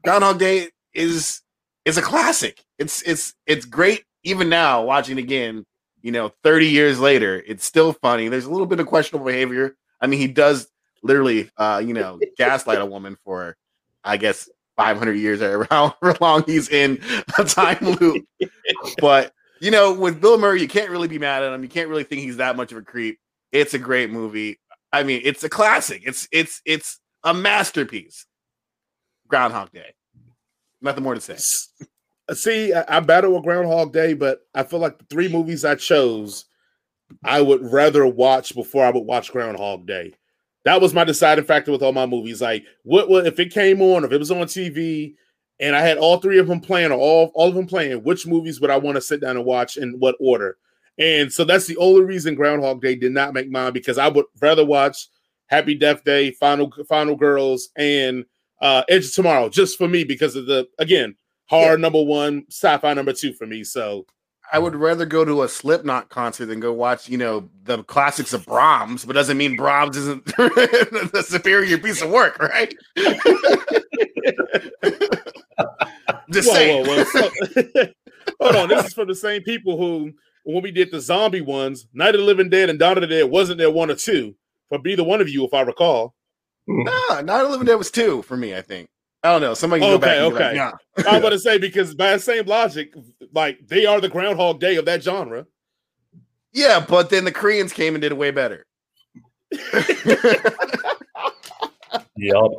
Groundhog 0.05 0.39
Day 0.39 0.69
is 0.95 1.43
is 1.85 1.99
a 1.99 2.03
classic. 2.03 2.65
It's 2.79 3.03
it's 3.03 3.35
it's 3.47 3.65
great 3.65 4.05
even 4.25 4.49
now 4.49 4.83
watching 4.83 5.19
again, 5.19 5.65
you 6.01 6.13
know, 6.13 6.33
30 6.45 6.69
years 6.69 7.01
later, 7.01 7.43
it's 7.47 7.65
still 7.65 7.93
funny. 7.93 8.29
There's 8.29 8.45
a 8.45 8.51
little 8.51 8.67
bit 8.67 8.81
of 8.81 8.87
questionable 8.87 9.27
behavior. 9.27 9.77
I 10.01 10.07
mean, 10.07 10.21
he 10.21 10.29
does 10.29 10.69
literally 11.03 11.51
uh, 11.57 11.83
you 11.85 11.95
know, 11.95 12.19
gaslight 12.37 12.81
a 12.81 12.87
woman 12.87 13.17
for 13.25 13.57
I 14.05 14.17
guess 14.17 14.49
500 14.77 15.13
years 15.15 15.43
or 15.43 15.65
however 15.71 16.17
long 16.21 16.45
he's 16.47 16.69
in 16.69 17.01
a 17.39 17.45
time 17.45 17.79
loop. 17.81 18.27
but 19.01 19.33
you 19.61 19.71
know, 19.71 19.93
with 19.93 20.21
Bill 20.21 20.39
Murray, 20.39 20.61
you 20.61 20.69
can't 20.69 20.91
really 20.91 21.07
be 21.07 21.21
mad 21.21 21.45
at 21.45 21.53
him. 21.53 21.63
You 21.63 21.69
can't 21.69 21.89
really 21.89 22.03
think 22.03 22.23
he's 22.23 22.39
that 22.39 22.57
much 22.57 22.73
of 22.73 22.79
a 22.79 22.83
creep. 22.83 23.19
It's 23.53 23.75
a 23.75 23.79
great 23.79 24.11
movie. 24.11 24.59
I 24.93 25.05
mean, 25.05 25.21
it's 25.25 25.45
a 25.45 25.49
classic. 25.49 26.03
It's 26.05 26.29
it's 26.33 26.61
it's 26.65 26.99
a 27.23 27.33
masterpiece. 27.33 28.27
Groundhog 29.32 29.73
Day. 29.73 29.94
Nothing 30.82 31.05
more 31.05 31.14
to 31.14 31.20
say. 31.20 31.38
See, 32.34 32.75
I, 32.75 32.99
I 32.99 33.00
battle 33.00 33.32
with 33.32 33.44
Groundhog 33.44 33.90
Day, 33.90 34.12
but 34.12 34.43
I 34.55 34.62
feel 34.62 34.79
like 34.79 34.99
the 34.99 35.06
three 35.06 35.26
movies 35.26 35.64
I 35.64 35.75
chose, 35.75 36.44
I 37.25 37.40
would 37.40 37.62
rather 37.73 38.06
watch 38.06 38.55
before 38.55 38.84
I 38.84 38.90
would 38.90 39.06
watch 39.06 39.32
Groundhog 39.32 39.87
Day. 39.87 40.12
That 40.67 40.82
was 40.82 40.93
my 40.93 41.05
deciding 41.05 41.46
factor 41.46 41.73
with 41.73 41.82
all 41.82 41.94
my 41.94 42.05
movies. 42.05 42.43
Like, 42.43 42.64
what, 42.82 43.08
what 43.08 43.26
if 43.26 43.40
it 43.40 43.55
came 43.55 43.81
on, 43.81 44.05
if 44.05 44.12
it 44.12 44.19
was 44.19 44.31
on 44.31 44.46
TV, 44.46 45.14
and 45.58 45.75
I 45.75 45.81
had 45.81 45.96
all 45.96 46.19
three 46.19 46.38
of 46.38 46.46
them 46.46 46.61
playing, 46.61 46.93
or 46.93 46.99
all 46.99 47.32
all 47.34 47.49
of 47.49 47.55
them 47.55 47.67
playing, 47.67 48.05
which 48.05 48.26
movies 48.26 48.61
would 48.61 48.70
I 48.70 48.76
want 48.76 48.96
to 48.96 49.00
sit 49.00 49.23
down 49.23 49.38
and 49.38 49.46
watch 49.46 49.79
in 49.79 49.93
what 49.99 50.17
order? 50.20 50.58
And 50.99 51.32
so 51.32 51.43
that's 51.44 51.67
the 51.67 51.79
only 51.79 52.02
reason 52.02 52.34
Groundhog 52.34 52.82
Day 52.82 52.96
did 52.96 53.12
not 53.12 53.32
make 53.32 53.50
mine 53.50 53.73
because 53.73 53.96
I 53.96 54.08
would 54.08 54.26
rather 54.43 54.64
watch 54.64 55.08
Happy 55.46 55.75
Death 55.75 56.05
Day, 56.05 56.32
Final 56.32 56.70
Final 56.87 57.17
Girls, 57.17 57.70
and 57.76 58.26
uh, 58.62 58.82
Edge 58.88 59.05
of 59.06 59.12
Tomorrow 59.12 59.50
just 59.50 59.76
for 59.76 59.88
me 59.88 60.05
because 60.05 60.35
of 60.37 60.47
the 60.47 60.67
again 60.79 61.17
horror 61.49 61.76
number 61.76 62.03
one, 62.03 62.47
sci-fi 62.49 62.94
number 62.94 63.12
two 63.12 63.35
for 63.35 63.47
me. 63.47 63.62
So 63.62 64.06
I 64.53 64.59
would 64.59 64.75
rather 64.75 65.05
go 65.05 65.25
to 65.25 65.43
a 65.43 65.49
Slipknot 65.49 66.09
concert 66.09 66.47
than 66.47 66.61
go 66.61 66.73
watch, 66.73 67.09
you 67.09 67.19
know, 67.19 67.49
the 67.64 67.82
classics 67.85 68.32
of 68.32 68.47
Brahms, 68.47 69.05
but 69.05 69.14
doesn't 69.14 69.37
mean 69.37 69.56
Brahms 69.56 69.97
isn't 69.97 70.25
the 70.26 71.25
superior 71.26 71.79
piece 71.79 72.00
of 72.03 72.11
work, 72.11 72.38
right? 72.38 72.75
Just 76.31 76.49
whoa, 76.49 76.55
saying. 76.55 76.87
whoa, 76.87 77.05
whoa. 77.05 77.05
So- 77.05 77.88
hold 78.41 78.56
on, 78.56 78.69
this 78.69 78.87
is 78.87 78.94
from 78.94 79.08
the 79.08 79.15
same 79.15 79.43
people 79.43 79.76
who 79.76 80.12
when 80.44 80.62
we 80.62 80.70
did 80.70 80.91
the 80.91 81.00
zombie 81.00 81.41
ones, 81.41 81.87
Night 81.93 82.15
of 82.15 82.20
the 82.20 82.26
Living 82.26 82.49
Dead 82.49 82.69
and 82.69 82.79
Dawn 82.79 82.97
of 82.97 83.03
the 83.03 83.06
Dead 83.06 83.31
wasn't 83.31 83.58
there 83.58 83.70
one 83.70 83.91
or 83.91 83.94
two 83.94 84.35
for 84.69 84.81
either 84.87 85.05
one 85.05 85.20
of 85.20 85.29
you, 85.29 85.44
if 85.44 85.55
I 85.55 85.61
recall. 85.62 86.15
Nah, 86.67 87.20
Night 87.23 87.41
of 87.41 87.47
the 87.47 87.50
Living 87.50 87.67
Dead 87.67 87.75
was 87.75 87.91
two 87.91 88.23
for 88.23 88.37
me, 88.37 88.55
I 88.55 88.62
think. 88.62 88.88
I 89.25 89.31
don't 89.31 89.41
know. 89.41 89.55
Somebody 89.55 89.82
can 89.82 89.91
go 89.91 89.99
back 89.99 90.19
Okay, 90.19 90.26
and 90.26 90.35
be 90.35 90.41
like, 90.41 90.56
nah. 90.56 90.73
I'm 91.11 91.20
going 91.20 91.32
to 91.32 91.38
say 91.41 91.59
because 91.59 91.94
by 91.94 92.12
the 92.12 92.19
same 92.19 92.44
logic, 92.47 92.93
like 93.32 93.67
they 93.67 93.87
are 93.87 94.00
the 94.00 94.09
Groundhog 94.09 94.61
Day 94.61 94.76
of 94.76 94.85
that 94.87 95.03
genre. 95.03 95.47
Yeah, 96.53 96.85
but 96.87 97.11
then 97.11 97.25
the 97.25 97.32
Koreans 97.32 97.73
came 97.73 97.94
and 97.94 98.03
did 98.03 98.12
it 98.12 98.19
way 98.19 98.31
better. 98.31 98.67
Yup. 102.17 102.50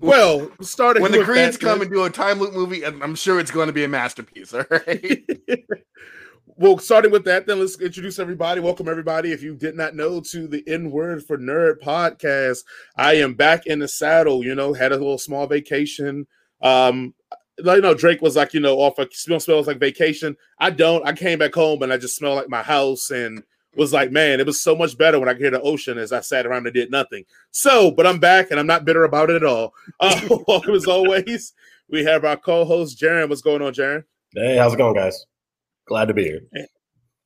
Well, 0.00 0.50
starting 0.60 1.02
when 1.02 1.12
the 1.12 1.22
Koreans 1.22 1.56
come 1.56 1.80
and 1.80 1.90
do 1.90 2.04
a 2.04 2.10
time 2.10 2.40
loop 2.40 2.52
movie, 2.54 2.82
and 2.82 3.02
I'm 3.02 3.14
sure 3.14 3.38
it's 3.38 3.50
going 3.50 3.68
to 3.68 3.72
be 3.72 3.84
a 3.84 3.88
masterpiece. 3.88 4.52
All 4.52 4.64
right. 4.70 5.24
well, 6.46 6.78
starting 6.78 7.10
with 7.10 7.24
that, 7.24 7.46
then 7.46 7.58
let's 7.58 7.80
introduce 7.80 8.18
everybody. 8.18 8.60
Welcome 8.60 8.88
everybody. 8.88 9.32
If 9.32 9.42
you 9.42 9.56
did 9.56 9.74
not 9.74 9.96
know, 9.96 10.20
to 10.20 10.46
the 10.46 10.62
N 10.68 10.90
Word 10.90 11.24
for 11.24 11.36
Nerd 11.36 11.80
podcast, 11.82 12.60
I 12.96 13.14
am 13.14 13.34
back 13.34 13.66
in 13.66 13.80
the 13.80 13.88
saddle. 13.88 14.44
You 14.44 14.54
know, 14.54 14.72
had 14.72 14.92
a 14.92 14.96
little 14.96 15.18
small 15.18 15.46
vacation. 15.46 16.26
Um, 16.62 17.14
you 17.58 17.80
know, 17.80 17.94
Drake 17.94 18.22
was 18.22 18.36
like, 18.36 18.54
you 18.54 18.60
know, 18.60 18.76
off 18.76 18.98
a 18.98 19.08
smell 19.12 19.40
smells 19.40 19.66
like 19.66 19.80
vacation. 19.80 20.36
I 20.58 20.70
don't. 20.70 21.06
I 21.06 21.12
came 21.12 21.38
back 21.38 21.54
home 21.54 21.82
and 21.82 21.92
I 21.92 21.96
just 21.96 22.16
smell 22.16 22.34
like 22.34 22.48
my 22.48 22.62
house 22.62 23.10
and 23.10 23.42
was 23.74 23.92
like, 23.92 24.12
man, 24.12 24.40
it 24.40 24.46
was 24.46 24.62
so 24.62 24.74
much 24.76 24.96
better 24.96 25.18
when 25.18 25.28
I 25.28 25.32
could 25.32 25.42
hear 25.42 25.50
the 25.50 25.60
ocean 25.60 25.98
as 25.98 26.12
I 26.12 26.20
sat 26.20 26.46
around 26.46 26.66
and 26.66 26.74
did 26.74 26.90
nothing. 26.90 27.24
So, 27.50 27.90
but 27.90 28.06
I'm 28.06 28.20
back 28.20 28.50
and 28.50 28.60
I'm 28.60 28.66
not 28.66 28.84
bitter 28.84 29.04
about 29.04 29.30
it 29.30 29.36
at 29.36 29.44
all. 29.44 29.74
Uh, 30.00 30.20
welcome 30.46 30.74
as 30.76 30.86
always. 30.86 31.54
We 31.88 32.04
have 32.04 32.24
our 32.24 32.36
co-host 32.36 32.98
Jaron. 32.98 33.28
What's 33.28 33.42
going 33.42 33.62
on, 33.62 33.72
Jaron? 33.72 34.04
Hey, 34.34 34.56
how's 34.56 34.74
it 34.74 34.78
going, 34.78 34.94
guys? 34.94 35.26
Glad 35.86 36.06
to 36.08 36.14
be 36.14 36.24
here. 36.24 36.40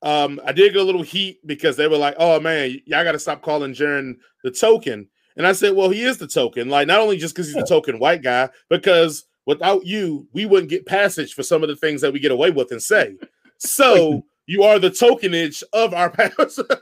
um, 0.01 0.39
I 0.45 0.51
did 0.51 0.73
get 0.73 0.81
a 0.81 0.85
little 0.85 1.01
heat 1.03 1.39
because 1.45 1.75
they 1.77 1.87
were 1.87 1.97
like, 1.97 2.15
"Oh 2.17 2.39
man, 2.39 2.79
y'all 2.85 3.03
got 3.03 3.13
to 3.13 3.19
stop 3.19 3.41
calling 3.41 3.73
Jaron 3.73 4.15
the 4.43 4.51
token." 4.51 5.07
And 5.37 5.47
I 5.47 5.53
said, 5.53 5.75
"Well, 5.75 5.89
he 5.89 6.03
is 6.03 6.17
the 6.17 6.27
token. 6.27 6.69
Like, 6.69 6.87
not 6.87 6.99
only 6.99 7.17
just 7.17 7.33
because 7.33 7.47
he's 7.47 7.55
the 7.55 7.65
token 7.65 7.99
white 7.99 8.21
guy, 8.21 8.49
because 8.69 9.25
without 9.45 9.85
you, 9.85 10.27
we 10.33 10.45
wouldn't 10.45 10.69
get 10.69 10.85
passage 10.85 11.33
for 11.33 11.43
some 11.43 11.63
of 11.63 11.69
the 11.69 11.75
things 11.75 12.01
that 12.01 12.13
we 12.13 12.19
get 12.19 12.31
away 12.31 12.51
with 12.51 12.71
and 12.71 12.81
say. 12.81 13.15
So 13.57 14.23
you 14.47 14.63
are 14.63 14.77
the 14.79 14.89
tokenage 14.91 15.63
of 15.73 15.93
our 15.93 16.13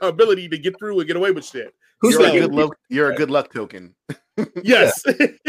ability 0.02 0.48
to 0.48 0.58
get 0.58 0.78
through 0.78 0.98
and 0.98 1.06
get 1.06 1.16
away 1.16 1.30
with 1.30 1.44
shit. 1.44 1.72
Who's 2.00 2.14
you're, 2.14 2.22
So- 2.22 2.36
a 2.36 2.40
good 2.40 2.54
luck, 2.54 2.76
you're 2.90 3.10
a 3.12 3.14
good 3.16 3.30
luck 3.30 3.52
token. 3.52 3.94
Yes, 4.62 5.02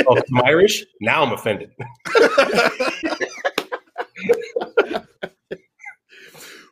Oh, 0.06 0.18
I'm 0.18 0.42
Irish. 0.44 0.84
Now 1.00 1.24
I'm 1.24 1.32
offended. 1.32 1.70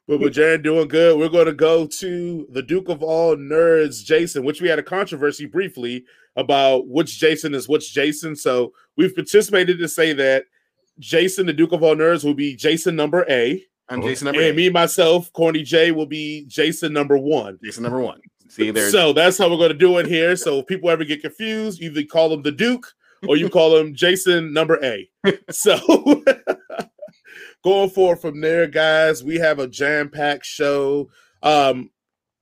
But 0.09 0.21
with 0.21 0.33
Jaron 0.33 0.63
doing 0.63 0.87
good, 0.87 1.19
we're 1.19 1.29
going 1.29 1.45
to 1.45 1.53
go 1.53 1.85
to 1.85 2.47
the 2.49 2.63
Duke 2.63 2.89
of 2.89 3.03
all 3.03 3.35
nerds, 3.35 4.03
Jason, 4.03 4.43
which 4.43 4.59
we 4.59 4.67
had 4.67 4.79
a 4.79 4.83
controversy 4.83 5.45
briefly 5.45 6.03
about 6.35 6.87
which 6.87 7.19
Jason 7.19 7.53
is 7.53 7.69
which 7.69 7.93
Jason. 7.93 8.35
So 8.35 8.73
we've 8.97 9.13
participated 9.13 9.77
to 9.77 9.87
say 9.87 10.13
that 10.13 10.45
Jason, 10.97 11.45
the 11.45 11.53
Duke 11.53 11.73
of 11.73 11.83
all 11.83 11.95
nerds, 11.95 12.25
will 12.25 12.33
be 12.33 12.55
Jason 12.55 12.95
number 12.95 13.23
A, 13.29 13.63
I'm 13.87 14.01
Jason 14.01 14.25
number 14.25 14.41
and 14.41 14.49
eight. 14.49 14.55
me 14.55 14.69
myself, 14.71 15.31
Corny 15.33 15.61
J, 15.61 15.91
will 15.91 16.07
be 16.07 16.43
Jason 16.47 16.91
number 16.91 17.15
one. 17.15 17.59
Jason 17.63 17.83
number 17.83 17.99
one. 18.01 18.19
See, 18.47 18.71
there. 18.71 18.89
So 18.89 19.13
that's 19.13 19.37
how 19.37 19.47
we're 19.47 19.57
going 19.57 19.69
to 19.69 19.77
do 19.77 19.99
it 19.99 20.07
here. 20.07 20.35
So 20.35 20.57
if 20.57 20.65
people 20.65 20.89
ever 20.89 21.03
get 21.03 21.21
confused, 21.21 21.83
either 21.83 22.01
call 22.03 22.33
him 22.33 22.41
the 22.41 22.51
Duke 22.51 22.87
or 23.27 23.37
you 23.37 23.47
call 23.47 23.77
him 23.77 23.93
Jason 23.93 24.53
number 24.53 24.83
A. 24.83 25.07
So 25.51 25.77
going 27.63 27.89
forward 27.89 28.17
from 28.21 28.41
there, 28.41 28.67
guys, 28.67 29.23
we 29.23 29.35
have 29.35 29.59
a 29.59 29.67
jam 29.67 30.09
packed 30.09 30.45
show. 30.45 31.09
Um, 31.43 31.91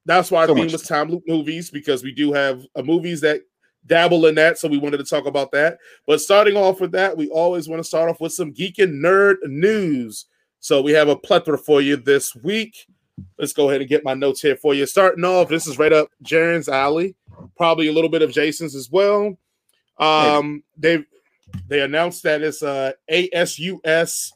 that's 0.05 0.31
why 0.31 0.45
So 0.45 0.53
theme 0.55 0.65
much. 0.65 0.73
was 0.73 0.83
time 0.83 1.09
loop 1.09 1.23
movies 1.27 1.69
because 1.69 2.03
we 2.03 2.13
do 2.13 2.31
have 2.33 2.63
uh, 2.75 2.81
movies 2.81 3.21
that 3.21 3.41
dabble 3.85 4.25
in 4.25 4.35
that. 4.35 4.57
So 4.57 4.67
we 4.67 4.77
wanted 4.77 4.97
to 4.97 5.03
talk 5.03 5.25
about 5.25 5.51
that. 5.51 5.77
But 6.05 6.21
starting 6.21 6.55
off 6.55 6.79
with 6.79 6.91
that, 6.93 7.17
we 7.17 7.29
always 7.29 7.67
want 7.67 7.79
to 7.79 7.83
start 7.87 8.09
off 8.09 8.21
with 8.21 8.33
some 8.33 8.51
geek 8.51 8.79
and 8.79 9.03
nerd 9.03 9.35
news. 9.43 10.25
So 10.59 10.81
we 10.81 10.91
have 10.93 11.07
a 11.09 11.15
plethora 11.15 11.57
for 11.57 11.81
you 11.81 11.97
this 11.97 12.35
week. 12.35 12.87
Let's 13.37 13.53
go 13.53 13.69
ahead 13.69 13.81
and 13.81 13.89
get 13.89 14.03
my 14.03 14.13
notes 14.13 14.41
here 14.41 14.55
for 14.55 14.73
you. 14.73 14.85
Starting 14.85 15.23
off, 15.23 15.49
this 15.49 15.67
is 15.67 15.79
right 15.79 15.93
up 15.93 16.09
Jaron's 16.23 16.69
alley, 16.69 17.15
probably 17.55 17.87
a 17.87 17.91
little 17.93 18.09
bit 18.09 18.21
of 18.21 18.31
Jason's 18.31 18.75
as 18.75 18.89
well. 18.91 19.37
Um, 19.97 20.63
they 20.77 21.03
they 21.67 21.81
announced 21.81 22.23
that 22.23 22.41
it's 22.41 22.61
uh, 22.61 22.91
a 23.09 23.29
ASUS 23.29 24.31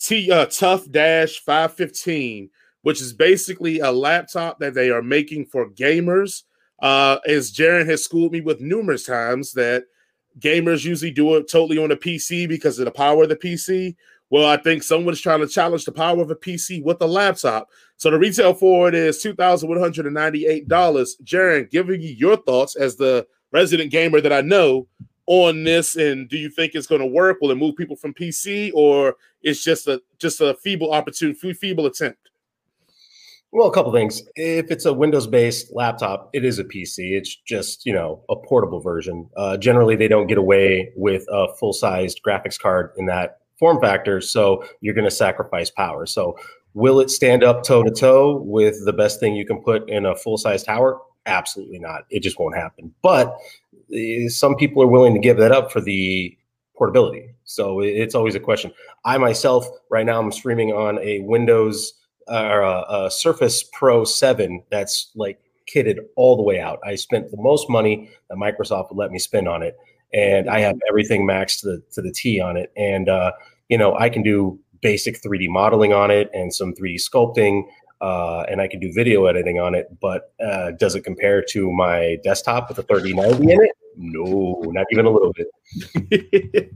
T 0.00 0.30
uh, 0.30 0.46
TUF 0.46 0.90
Dash 0.90 1.38
515, 1.40 2.50
which 2.82 3.00
is 3.00 3.12
basically 3.12 3.80
a 3.80 3.92
laptop 3.92 4.58
that 4.60 4.74
they 4.74 4.90
are 4.90 5.02
making 5.02 5.46
for 5.46 5.70
gamers. 5.70 6.44
Uh, 6.80 7.18
as 7.26 7.52
Jaron 7.52 7.86
has 7.86 8.02
schooled 8.02 8.32
me 8.32 8.40
with 8.40 8.62
numerous 8.62 9.04
times 9.04 9.52
that 9.52 9.84
gamers 10.38 10.84
usually 10.84 11.10
do 11.10 11.36
it 11.36 11.50
totally 11.50 11.76
on 11.76 11.90
a 11.90 11.96
PC 11.96 12.48
because 12.48 12.78
of 12.78 12.86
the 12.86 12.90
power 12.90 13.24
of 13.24 13.28
the 13.28 13.36
PC. 13.36 13.94
Well, 14.30 14.48
I 14.48 14.56
think 14.56 14.82
someone's 14.82 15.20
trying 15.20 15.40
to 15.40 15.48
challenge 15.48 15.84
the 15.84 15.92
power 15.92 16.22
of 16.22 16.30
a 16.30 16.36
PC 16.36 16.82
with 16.82 17.02
a 17.02 17.06
laptop. 17.06 17.68
So 17.96 18.10
the 18.10 18.18
retail 18.18 18.54
for 18.54 18.88
it 18.88 18.94
is 18.94 19.20
two 19.20 19.34
thousand 19.34 19.68
one 19.68 19.80
hundred 19.80 20.06
and 20.06 20.14
ninety-eight 20.14 20.68
dollars. 20.68 21.16
Jaron, 21.24 21.70
giving 21.70 22.00
you 22.00 22.10
your 22.10 22.36
thoughts 22.36 22.76
as 22.76 22.96
the 22.96 23.26
resident 23.52 23.90
gamer 23.90 24.20
that 24.20 24.32
I 24.32 24.40
know 24.40 24.86
on 25.26 25.64
this, 25.64 25.96
and 25.96 26.28
do 26.28 26.38
you 26.38 26.48
think 26.48 26.74
it's 26.74 26.86
going 26.86 27.00
to 27.00 27.06
work? 27.06 27.38
Will 27.40 27.50
it 27.50 27.56
move 27.56 27.76
people 27.76 27.96
from 27.96 28.14
PC, 28.14 28.70
or 28.72 29.16
it's 29.42 29.62
just 29.62 29.86
a 29.86 30.02
just 30.18 30.40
a 30.40 30.54
feeble 30.54 30.92
opportunity, 30.92 31.52
feeble 31.52 31.86
attempt? 31.86 32.30
Well, 33.52 33.68
a 33.68 33.72
couple 33.72 33.92
things. 33.92 34.22
If 34.36 34.70
it's 34.70 34.84
a 34.84 34.92
Windows-based 34.92 35.74
laptop, 35.74 36.30
it 36.32 36.44
is 36.44 36.60
a 36.60 36.64
PC. 36.64 37.16
It's 37.16 37.34
just 37.34 37.84
you 37.84 37.92
know 37.92 38.22
a 38.28 38.36
portable 38.36 38.80
version. 38.80 39.28
Uh, 39.36 39.56
generally, 39.56 39.96
they 39.96 40.08
don't 40.08 40.28
get 40.28 40.38
away 40.38 40.92
with 40.94 41.24
a 41.30 41.48
full-sized 41.58 42.20
graphics 42.26 42.58
card 42.58 42.92
in 42.96 43.06
that 43.06 43.38
form 43.58 43.80
factor, 43.80 44.20
so 44.20 44.64
you're 44.80 44.94
going 44.94 45.08
to 45.08 45.10
sacrifice 45.10 45.68
power. 45.68 46.06
So, 46.06 46.38
will 46.74 47.00
it 47.00 47.10
stand 47.10 47.42
up 47.42 47.64
toe 47.64 47.82
to 47.82 47.90
toe 47.90 48.36
with 48.36 48.76
the 48.84 48.92
best 48.92 49.18
thing 49.18 49.34
you 49.34 49.46
can 49.46 49.60
put 49.60 49.88
in 49.90 50.06
a 50.06 50.14
full-size 50.14 50.62
tower? 50.62 51.00
Absolutely 51.26 51.80
not. 51.80 52.02
It 52.08 52.22
just 52.22 52.38
won't 52.38 52.56
happen. 52.56 52.94
But 53.02 53.36
eh, 53.92 54.28
some 54.28 54.54
people 54.54 54.82
are 54.82 54.88
willing 54.88 55.12
to 55.14 55.20
give 55.20 55.38
that 55.38 55.50
up 55.50 55.72
for 55.72 55.80
the 55.80 56.36
portability. 56.80 57.34
So 57.44 57.80
it's 57.80 58.14
always 58.14 58.34
a 58.34 58.40
question. 58.40 58.72
I 59.04 59.18
myself, 59.18 59.66
right 59.90 60.04
now, 60.04 60.20
I'm 60.20 60.32
streaming 60.32 60.72
on 60.72 60.98
a 60.98 61.20
Windows 61.20 61.94
uh, 62.28 62.44
or 62.44 62.60
a, 62.60 62.84
a 62.88 63.10
Surface 63.10 63.64
Pro 63.72 64.04
7 64.04 64.62
that's 64.70 65.10
like 65.14 65.40
kitted 65.72 65.98
all 66.16 66.36
the 66.36 66.42
way 66.42 66.60
out. 66.60 66.78
I 66.84 66.94
spent 66.96 67.30
the 67.30 67.36
most 67.40 67.68
money 67.70 68.10
that 68.28 68.36
Microsoft 68.36 68.90
would 68.90 68.98
let 68.98 69.10
me 69.10 69.18
spend 69.18 69.48
on 69.48 69.62
it, 69.62 69.76
and 70.12 70.48
I 70.50 70.60
have 70.60 70.76
everything 70.88 71.26
maxed 71.26 71.60
to 71.60 71.66
the 71.68 71.82
to 71.92 72.02
the 72.02 72.12
T 72.12 72.40
on 72.40 72.56
it. 72.56 72.72
And 72.76 73.08
uh, 73.08 73.32
you 73.68 73.78
know, 73.78 73.96
I 73.96 74.08
can 74.08 74.22
do 74.22 74.58
basic 74.82 75.22
3D 75.22 75.48
modeling 75.48 75.92
on 75.92 76.10
it 76.10 76.30
and 76.32 76.52
some 76.54 76.74
3D 76.74 76.96
sculpting. 76.96 77.62
Uh, 78.00 78.44
and 78.48 78.60
I 78.60 78.68
can 78.68 78.80
do 78.80 78.92
video 78.92 79.26
editing 79.26 79.60
on 79.60 79.74
it, 79.74 79.88
but 80.00 80.32
uh, 80.42 80.70
does 80.72 80.94
it 80.94 81.02
compare 81.02 81.42
to 81.50 81.70
my 81.70 82.16
desktop 82.24 82.68
with 82.68 82.78
a 82.78 82.82
3090 82.82 83.52
in 83.52 83.60
it? 83.60 83.72
No, 83.96 84.62
not 84.66 84.86
even 84.90 85.04
a 85.04 85.10
little 85.10 85.32
bit. 85.34 86.72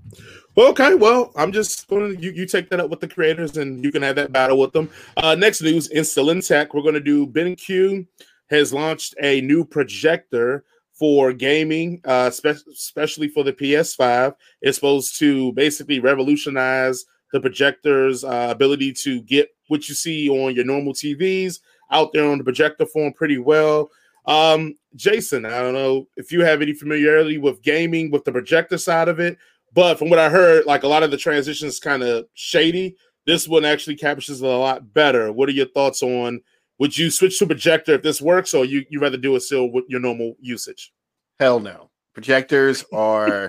well, 0.54 0.69
okay. 0.71 0.95
Well, 0.95 1.33
I'm 1.37 1.52
just 1.52 1.88
going 1.88 2.14
to 2.14 2.23
you, 2.23 2.33
you 2.33 2.47
take 2.47 2.69
that 2.71 2.81
up 2.81 2.90
with 2.90 3.00
the 3.00 3.09
creators 3.09 3.57
and 3.57 3.83
you 3.83 3.90
can 3.90 4.02
have 4.02 4.16
that 4.16 4.33
battle 4.33 4.59
with 4.59 4.73
them. 4.73 4.90
Uh, 5.16 5.35
next 5.35 5.62
news 5.62 5.88
in 5.88 6.04
still 6.04 6.28
in 6.31 6.43
tech, 6.43 6.75
we're 6.75 6.83
going 6.83 6.95
to 6.95 7.00
do 7.00 7.26
BenQ 7.26 8.07
has 8.50 8.75
launched 8.75 9.14
a 9.23 9.40
new 9.40 9.64
projector 9.64 10.64
for 10.93 11.33
gaming, 11.33 12.00
uh, 12.04 12.31
spe- 12.31 12.66
especially 12.71 13.28
for 13.28 13.43
the 13.43 13.52
PS5. 13.52 14.35
It's 14.61 14.76
supposed 14.76 15.19
to 15.19 15.52
basically 15.52 16.00
revolutionize 16.00 17.04
the 17.33 17.40
projector's 17.40 18.23
uh, 18.23 18.49
ability 18.50 18.93
to 18.93 19.21
get 19.23 19.49
what 19.68 19.88
you 19.88 19.94
see 19.94 20.28
on 20.28 20.54
your 20.54 20.64
normal 20.64 20.92
TVs 20.92 21.61
out 21.90 22.12
there 22.12 22.28
on 22.28 22.38
the 22.38 22.44
projector 22.44 22.87
form 22.87 23.12
pretty 23.12 23.38
well. 23.38 23.90
Um, 24.26 24.75
Jason, 24.97 25.44
I 25.44 25.61
don't 25.61 25.75
know 25.75 26.09
if 26.16 26.33
you 26.33 26.40
have 26.44 26.62
any 26.62 26.73
familiarity 26.73 27.38
with 27.38 27.62
gaming 27.62 28.11
with 28.11 28.25
the 28.25 28.33
projector 28.33 28.78
side 28.78 29.09
of 29.09 29.21
it, 29.21 29.38
but 29.73 29.99
from 29.99 30.09
what 30.09 30.18
I 30.18 30.30
heard, 30.30 30.66
like 30.66 30.83
a 30.83 30.88
lot 30.88 31.02
of 31.02 31.11
the 31.11 31.16
transitions 31.16 31.78
kind 31.78 32.02
of 32.02 32.26
shady. 32.35 32.97
This 33.26 33.49
one 33.49 33.64
actually 33.64 33.97
captures 33.97 34.40
it 34.40 34.47
a 34.47 34.56
lot 34.56 34.92
better. 34.92 35.33
What 35.33 35.49
are 35.49 35.52
your 35.52 35.68
thoughts 35.68 36.02
on? 36.02 36.40
Would 36.78 36.97
you 36.97 37.11
switch 37.11 37.38
to 37.38 37.47
projector 37.47 37.94
if 37.94 38.02
this 38.02 38.21
works, 38.21 38.54
or 38.54 38.64
you 38.64 38.85
you 38.88 39.00
rather 39.00 39.16
do 39.16 39.35
it 39.37 39.40
still 39.40 39.71
with 39.71 39.85
your 39.88 40.00
normal 40.00 40.37
usage? 40.40 40.92
Hell 41.38 41.61
no. 41.61 41.90
Projectors 42.12 42.85
are. 42.92 43.49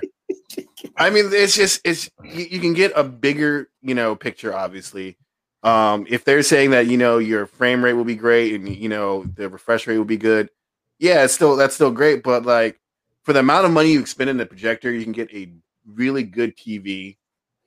I 0.96 1.10
mean, 1.10 1.26
it's 1.32 1.54
just 1.54 1.80
it's 1.84 2.10
you, 2.24 2.46
you 2.50 2.60
can 2.60 2.72
get 2.72 2.92
a 2.96 3.04
bigger 3.04 3.68
you 3.82 3.94
know 3.94 4.16
picture. 4.16 4.54
Obviously, 4.54 5.16
um, 5.62 6.06
if 6.08 6.24
they're 6.24 6.42
saying 6.42 6.70
that 6.70 6.86
you 6.86 6.96
know 6.96 7.18
your 7.18 7.46
frame 7.46 7.84
rate 7.84 7.94
will 7.94 8.04
be 8.04 8.14
great 8.16 8.54
and 8.54 8.68
you 8.68 8.88
know 8.88 9.24
the 9.24 9.48
refresh 9.48 9.86
rate 9.86 9.98
will 9.98 10.04
be 10.04 10.16
good, 10.16 10.50
yeah, 10.98 11.24
it's 11.24 11.34
still 11.34 11.56
that's 11.56 11.74
still 11.74 11.90
great. 11.90 12.22
But 12.22 12.44
like 12.44 12.80
for 13.22 13.32
the 13.32 13.40
amount 13.40 13.66
of 13.66 13.72
money 13.72 13.90
you 13.90 14.06
spend 14.06 14.30
in 14.30 14.36
the 14.36 14.46
projector, 14.46 14.90
you 14.90 15.02
can 15.02 15.12
get 15.12 15.32
a 15.32 15.52
really 15.86 16.22
good 16.22 16.56
TV 16.56 17.16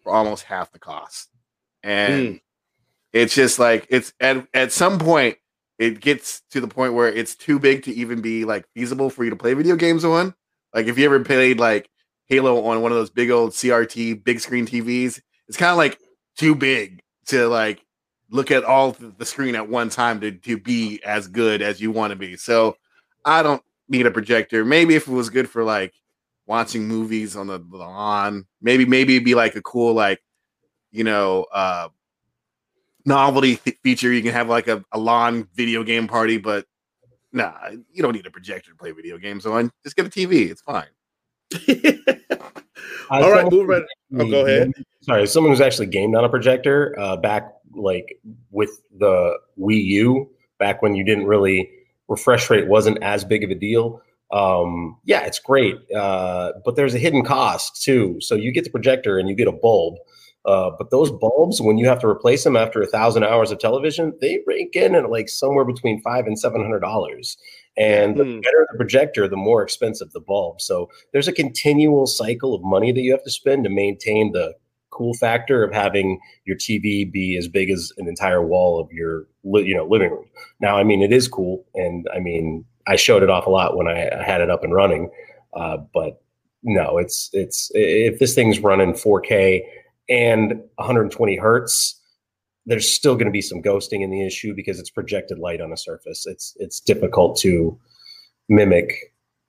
for 0.02 0.14
almost 0.14 0.44
half 0.44 0.72
the 0.72 0.80
cost. 0.80 1.30
And 1.84 2.40
it's 3.14 3.34
just 3.34 3.60
like 3.60 3.88
it's 3.90 4.14
at 4.20 4.48
at 4.54 4.72
some 4.72 5.00
point 5.00 5.38
it 5.78 6.02
gets 6.02 6.42
to 6.52 6.62
the 6.62 6.68
point 6.68 6.94
where 6.94 7.08
it's 7.08 7.36
too 7.36 7.58
big 7.58 7.84
to 7.84 7.94
even 7.94 8.22
be 8.22 8.46
like 8.46 8.66
feasible 8.74 9.10
for 9.10 9.24
you 9.24 9.30
to 9.30 9.36
play 9.36 9.54
video 9.54 9.76
games 9.76 10.04
on. 10.04 10.34
Like 10.74 10.88
if 10.88 10.98
you 10.98 11.06
ever 11.06 11.20
played 11.24 11.60
like 11.60 11.90
Halo 12.28 12.66
on 12.66 12.82
one 12.82 12.92
of 12.92 12.98
those 12.98 13.10
big 13.10 13.32
old 13.32 13.52
CRT 13.52 14.24
big 14.24 14.40
screen 14.40 14.66
TVs, 14.66 15.22
it's 15.48 15.58
kind 15.58 15.72
of 15.72 15.78
like 15.78 16.00
too 16.38 16.54
big 16.54 17.02
to 17.30 17.48
like 17.48 17.84
look 18.30 18.52
at 18.52 18.64
all 18.64 18.92
the 18.92 19.26
screen 19.26 19.56
at 19.56 19.68
one 19.68 19.90
time 19.90 20.20
to, 20.22 20.32
to 20.32 20.58
be 20.58 21.02
as 21.04 21.28
good 21.28 21.62
as 21.62 21.82
you 21.82 21.92
want 21.92 22.12
to 22.12 22.16
be. 22.16 22.36
So 22.36 22.76
I 23.26 23.42
don't 23.42 23.62
need 23.88 24.06
a 24.06 24.12
projector. 24.12 24.64
Maybe 24.64 24.96
if 24.96 25.08
it 25.08 25.12
was 25.12 25.30
good 25.30 25.50
for 25.50 25.64
like 25.64 25.94
watching 26.46 26.88
movies 26.88 27.36
on 27.36 27.48
the, 27.48 27.60
lawn, 27.72 28.46
maybe 28.62 28.86
maybe 28.86 29.16
it'd 29.16 29.26
be 29.26 29.36
like 29.36 29.56
a 29.56 29.62
cool 29.62 29.94
like 29.94 30.20
you 30.92 31.04
know 31.04 31.46
uh 31.54 31.90
novelty 33.06 33.58
th- 33.58 33.78
feature. 33.84 34.12
You 34.12 34.22
can 34.22 34.34
have 34.34 34.50
like 34.50 34.68
a, 34.68 34.84
a 34.92 35.00
lawn 35.00 35.48
video 35.54 35.84
game 35.84 36.08
party, 36.08 36.38
but 36.38 36.66
nah, 37.32 37.70
you 37.92 38.02
don't 38.02 38.14
need 38.14 38.26
a 38.26 38.32
projector 38.32 38.72
to 38.72 38.78
play 38.78 38.92
video 38.92 39.18
games 39.18 39.46
on. 39.46 39.72
Just 39.84 39.96
get 39.96 40.06
a 40.06 40.10
TV. 40.10 40.50
It's 40.50 40.62
fine. 40.62 40.88
All 43.10 43.32
right, 43.32 43.52
move 43.52 43.68
right. 43.68 43.84
Oh, 44.18 44.30
go 44.30 44.46
ahead. 44.46 44.72
Sorry, 45.02 45.26
someone 45.28 45.52
who's 45.52 45.62
actually 45.62 45.88
gamed 45.88 46.16
on 46.16 46.24
a 46.24 46.30
projector 46.30 46.96
uh, 47.00 47.18
back 47.18 47.52
like 47.76 48.20
with 48.52 48.82
the 48.98 49.38
Wii 49.60 49.84
U, 49.86 50.30
back 50.58 50.82
when 50.82 50.96
you 50.96 51.04
didn't 51.04 51.26
really 51.26 51.70
refresh 52.08 52.50
rate 52.50 52.68
wasn't 52.68 53.02
as 53.02 53.24
big 53.24 53.44
of 53.44 53.50
a 53.50 53.56
deal. 53.56 54.02
Um, 54.32 54.98
yeah, 55.06 55.26
it's 55.26 55.40
great, 55.40 55.76
uh, 55.96 56.54
but 56.64 56.76
there's 56.76 56.94
a 56.94 57.00
hidden 57.00 57.24
cost 57.24 57.82
too. 57.82 58.18
So 58.22 58.36
you 58.36 58.52
get 58.52 58.64
the 58.64 58.70
projector 58.70 59.18
and 59.18 59.28
you 59.28 59.36
get 59.36 59.48
a 59.48 59.52
bulb, 59.52 59.96
uh, 60.46 60.72
but 60.78 60.92
those 60.92 61.12
bulbs, 61.12 61.62
when 61.62 61.78
you 61.78 61.88
have 61.88 62.00
to 62.00 62.08
replace 62.08 62.44
them 62.44 62.56
after 62.56 62.82
a 62.82 62.88
thousand 62.88 63.24
hours 63.24 63.52
of 63.52 63.60
television, 63.60 64.18
they 64.22 64.40
rake 64.46 64.76
in 64.76 64.96
at 64.96 65.10
like 65.10 65.30
somewhere 65.30 65.66
between 65.66 66.02
five 66.02 66.26
and 66.28 66.40
seven 66.40 66.62
hundred 66.62 66.80
dollars. 66.80 67.38
And 67.80 68.18
the 68.18 68.26
Hmm. 68.26 68.42
better 68.42 68.68
the 68.72 68.78
projector, 68.78 69.28
the 69.28 69.38
more 69.38 69.64
expensive 69.64 70.12
the 70.12 70.20
bulb. 70.20 70.62
So 70.62 70.90
there's 71.14 71.28
a 71.30 71.34
continual 71.34 72.06
cycle 72.08 72.54
of 72.54 72.62
money 72.64 72.92
that 72.92 73.02
you 73.02 73.12
have 73.12 73.24
to 73.24 73.32
spend 73.32 73.64
to 73.64 73.70
maintain 73.70 74.34
the 74.34 74.54
cool 74.92 75.14
factor 75.14 75.64
of 75.64 75.72
having 75.74 76.20
your 76.46 76.58
TV 76.58 77.10
be 77.10 77.38
as 77.38 77.48
big 77.48 77.70
as 77.70 77.92
an 77.98 78.08
entire 78.08 78.46
wall 78.46 78.80
of 78.80 78.92
your 78.92 79.28
you 79.44 79.74
know 79.76 79.86
living 79.86 80.12
room. 80.12 80.26
Now, 80.60 80.78
I 80.78 80.84
mean, 80.84 81.02
it 81.02 81.14
is 81.14 81.28
cool, 81.28 81.66
and 81.76 82.08
I 82.14 82.20
mean, 82.20 82.66
I 82.88 82.96
showed 82.98 83.24
it 83.24 83.30
off 83.30 83.46
a 83.48 83.50
lot 83.50 83.78
when 83.78 83.88
I 83.88 84.10
I 84.10 84.24
had 84.24 84.42
it 84.42 84.50
up 84.50 84.64
and 84.64 84.74
running. 84.74 85.10
Uh, 85.54 85.78
but 85.94 86.22
no, 86.64 86.98
it's 86.98 87.30
it's 87.34 87.72
if 87.74 88.20
this 88.20 88.36
thing's 88.36 88.60
running 88.60 88.94
4K 88.94 89.64
and 90.10 90.62
120 90.76 91.38
hertz, 91.38 91.99
there's 92.70 92.88
still 92.88 93.16
going 93.16 93.26
to 93.26 93.32
be 93.32 93.42
some 93.42 93.62
ghosting 93.64 94.02
in 94.02 94.12
the 94.12 94.24
issue 94.26 94.54
because 94.54 94.80
it's 94.80 94.92
projected 94.92 95.40
light 95.40 95.60
on 95.60 95.74
a 95.74 95.78
surface. 95.78 96.26
It's 96.28 96.56
it's 96.60 96.80
difficult 96.80 97.38
to 97.40 97.78
mimic. 98.48 98.94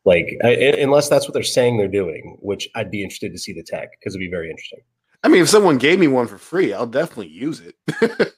Like 0.07 0.39
I, 0.43 0.55
unless 0.55 1.11
that's 1.11 1.27
what 1.27 1.35
they're 1.35 1.43
saying 1.43 1.77
they're 1.77 1.87
doing, 1.87 2.39
which 2.41 2.69
I'd 2.75 2.91
be 2.91 3.03
interested 3.03 3.33
to 3.33 3.39
see 3.39 3.53
the 3.53 3.63
tech 3.63 3.91
because 3.93 4.15
it'd 4.15 4.27
be 4.27 4.31
very 4.31 4.51
interesting. 4.51 4.81
I 5.23 5.29
mean, 5.29 5.43
if 5.43 5.51
someone 5.51 5.77
gave 5.77 5.99
me 5.99 6.09
one 6.09 6.27
for 6.27 6.39
free, 6.39 6.73
I'll 6.73 6.87
definitely 6.87 7.29
use 7.29 7.61
it. 7.61 7.75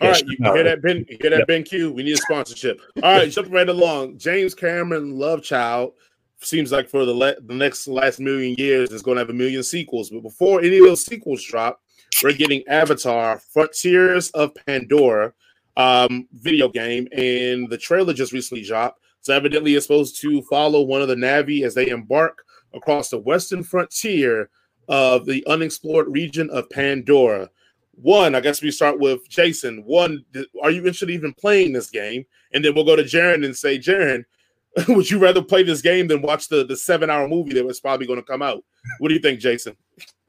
All 0.00 0.10
right, 0.10 0.22
you 0.26 0.36
hear 0.40 0.64
that, 0.64 0.82
Ben? 0.82 1.04
You 1.08 1.18
hear 1.20 1.30
that, 1.30 1.48
BenQ? 1.48 1.94
We 1.94 2.02
need 2.02 2.14
a 2.14 2.18
sponsorship. 2.18 2.80
All 3.02 3.18
right, 3.18 3.30
jumping 3.30 3.52
right 3.52 3.68
along. 3.68 4.18
James 4.18 4.54
Cameron, 4.54 5.18
Love 5.18 5.42
Child, 5.42 5.92
seems 6.40 6.72
like 6.72 6.88
for 6.88 7.04
the 7.04 7.14
le- 7.14 7.40
the 7.40 7.54
next 7.54 7.86
last 7.86 8.18
million 8.20 8.54
years 8.58 8.90
is 8.90 9.02
going 9.02 9.16
to 9.16 9.20
have 9.20 9.30
a 9.30 9.34
million 9.34 9.62
sequels. 9.62 10.10
But 10.10 10.22
before 10.22 10.60
any 10.60 10.78
of 10.78 10.84
those 10.84 11.04
sequels 11.04 11.44
drop, 11.44 11.80
we're 12.22 12.32
getting 12.32 12.66
Avatar: 12.68 13.40
Frontiers 13.52 14.30
of 14.30 14.54
Pandora 14.66 15.32
um, 15.76 16.28
video 16.32 16.68
game, 16.68 17.08
and 17.12 17.68
the 17.68 17.78
trailer 17.78 18.12
just 18.12 18.32
recently 18.32 18.64
dropped. 18.64 19.00
So 19.20 19.34
evidently, 19.34 19.74
it's 19.74 19.86
supposed 19.86 20.20
to 20.20 20.42
follow 20.42 20.82
one 20.82 21.02
of 21.02 21.08
the 21.08 21.14
Na'vi 21.14 21.64
as 21.64 21.74
they 21.74 21.88
embark 21.88 22.44
across 22.74 23.08
the 23.08 23.18
western 23.18 23.62
frontier 23.62 24.50
of 24.88 25.26
the 25.26 25.44
unexplored 25.46 26.08
region 26.08 26.48
of 26.50 26.70
Pandora. 26.70 27.50
One, 27.96 28.34
I 28.34 28.40
guess 28.40 28.62
we 28.62 28.70
start 28.70 29.00
with 29.00 29.28
Jason. 29.28 29.82
One, 29.84 30.24
are 30.62 30.70
you 30.70 30.80
interested 30.80 31.08
in 31.08 31.14
even 31.14 31.32
playing 31.32 31.72
this 31.72 31.90
game? 31.90 32.24
And 32.52 32.64
then 32.64 32.74
we'll 32.74 32.84
go 32.84 32.94
to 32.94 33.02
Jaron 33.02 33.44
and 33.44 33.56
say, 33.56 33.78
Jaron, 33.78 34.24
would 34.88 35.10
you 35.10 35.18
rather 35.18 35.42
play 35.42 35.62
this 35.62 35.80
game 35.80 36.06
than 36.06 36.22
watch 36.22 36.48
the, 36.48 36.64
the 36.64 36.76
seven 36.76 37.10
hour 37.10 37.26
movie 37.26 37.54
that 37.54 37.64
was 37.64 37.80
probably 37.80 38.06
going 38.06 38.20
to 38.20 38.24
come 38.24 38.42
out? 38.42 38.62
What 38.98 39.08
do 39.08 39.14
you 39.14 39.20
think, 39.20 39.40
Jason? 39.40 39.76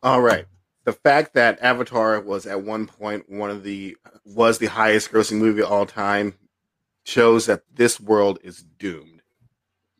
All 0.01 0.21
right. 0.21 0.45
The 0.87 0.93
fact 0.93 1.33
that 1.33 1.59
Avatar 1.61 2.21
was 2.21 2.45
at 2.45 2.63
one 2.63 2.87
point 2.87 3.29
one 3.29 3.49
of 3.49 3.61
the 3.61 3.97
was 4.23 4.57
the 4.57 4.67
highest 4.67 5.11
grossing 5.11 5.37
movie 5.37 5.61
of 5.61 5.69
all 5.69 5.85
time 5.85 6.33
shows 7.03 7.45
that 7.47 7.63
this 7.75 7.99
world 7.99 8.39
is 8.41 8.63
doomed. 8.79 9.21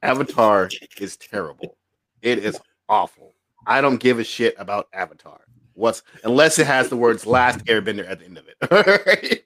Avatar 0.02 0.70
is 0.98 1.18
terrible. 1.18 1.76
It 2.22 2.40
is 2.40 2.58
awful. 2.88 3.34
I 3.66 3.82
don't 3.82 4.00
give 4.00 4.18
a 4.18 4.24
shit 4.24 4.56
about 4.58 4.88
Avatar. 4.94 5.42
What's 5.74 6.04
unless 6.24 6.58
it 6.58 6.68
has 6.68 6.88
the 6.88 6.96
words 6.96 7.26
"last 7.26 7.66
Airbender" 7.66 8.10
at 8.10 8.20
the 8.20 8.26
end 8.26 8.38
of 8.38 8.46
it. 8.48 9.44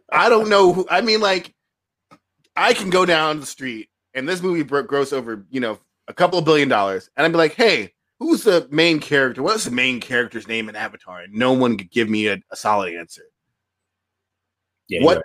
I 0.10 0.30
don't 0.30 0.48
know. 0.48 0.72
Who, 0.72 0.86
I 0.88 1.02
mean, 1.02 1.20
like, 1.20 1.54
I 2.56 2.72
can 2.72 2.88
go 2.88 3.04
down 3.04 3.40
the 3.40 3.46
street 3.46 3.90
and 4.14 4.26
this 4.26 4.40
movie 4.40 4.64
gross 4.64 5.12
over, 5.12 5.44
you 5.50 5.60
know, 5.60 5.78
a 6.08 6.14
couple 6.14 6.38
of 6.38 6.46
billion 6.46 6.70
dollars, 6.70 7.10
and 7.14 7.26
I'd 7.26 7.32
be 7.32 7.36
like, 7.36 7.52
"Hey, 7.52 7.92
who's 8.18 8.44
the 8.44 8.66
main 8.70 9.00
character? 9.00 9.42
What's 9.42 9.64
the 9.64 9.70
main 9.70 10.00
character's 10.00 10.48
name 10.48 10.68
in 10.68 10.76
Avatar?" 10.76 11.20
And 11.20 11.34
no 11.34 11.52
one 11.52 11.76
could 11.76 11.90
give 11.90 12.08
me 12.08 12.28
a, 12.28 12.38
a 12.50 12.56
solid 12.56 12.94
answer. 12.94 13.22
Yeah, 14.88 15.02
what? 15.02 15.22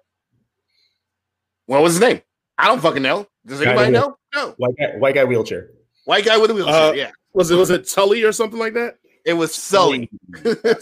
What 1.66 1.82
was 1.82 1.94
his 1.94 2.02
name? 2.02 2.22
I 2.58 2.68
don't 2.68 2.82
fucking 2.82 3.04
know. 3.04 3.28
Does 3.46 3.62
anybody 3.62 3.92
know? 3.92 4.18
No. 4.36 4.54
White 4.58 4.76
guy, 4.78 4.98
white 4.98 5.16
guy 5.16 5.24
wheelchair. 5.24 5.70
White 6.06 6.26
guy 6.26 6.38
with 6.38 6.52
a 6.52 6.54
wheelchair. 6.54 6.74
Uh, 6.74 6.92
yeah. 6.94 7.12
Was 7.34 7.50
it 7.52 7.56
was 7.56 7.70
it 7.70 7.88
Tully 7.88 8.24
or 8.24 8.32
something 8.32 8.60
like 8.60 8.74
that? 8.74 8.98
It 9.26 9.34
was 9.34 9.54
Sully. 9.54 10.10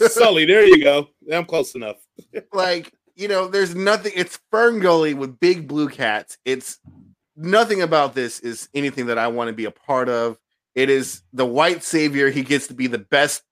Sully. 0.08 0.44
There 0.46 0.66
you 0.66 0.82
go. 0.82 1.08
I'm 1.30 1.44
close 1.44 1.74
enough. 1.74 1.96
like 2.52 2.92
you 3.14 3.28
know, 3.28 3.48
there's 3.48 3.74
nothing. 3.74 4.12
It's 4.16 4.38
Fern 4.50 4.80
Gully 4.80 5.14
with 5.14 5.38
big 5.40 5.68
blue 5.68 5.88
cats. 5.88 6.38
It's 6.44 6.78
nothing 7.36 7.82
about 7.82 8.14
this 8.14 8.40
is 8.40 8.68
anything 8.74 9.06
that 9.06 9.18
I 9.18 9.28
want 9.28 9.48
to 9.48 9.52
be 9.52 9.66
a 9.66 9.70
part 9.70 10.08
of. 10.08 10.38
It 10.74 10.90
is 10.90 11.22
the 11.32 11.46
white 11.46 11.82
savior. 11.82 12.30
He 12.30 12.42
gets 12.42 12.68
to 12.68 12.74
be 12.74 12.86
the 12.86 12.98
best 12.98 13.42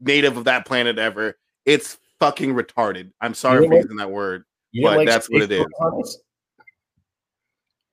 native 0.00 0.36
of 0.36 0.44
that 0.44 0.66
planet 0.66 0.98
ever. 0.98 1.36
It's 1.64 1.98
fucking 2.20 2.54
retarded. 2.54 3.12
I'm 3.20 3.34
sorry 3.34 3.66
for 3.66 3.74
using 3.74 3.96
that 3.96 4.10
word, 4.10 4.44
but 4.82 4.96
like 4.96 5.08
that's 5.08 5.28
what 5.30 5.42
it 5.42 5.52
is. 5.52 5.66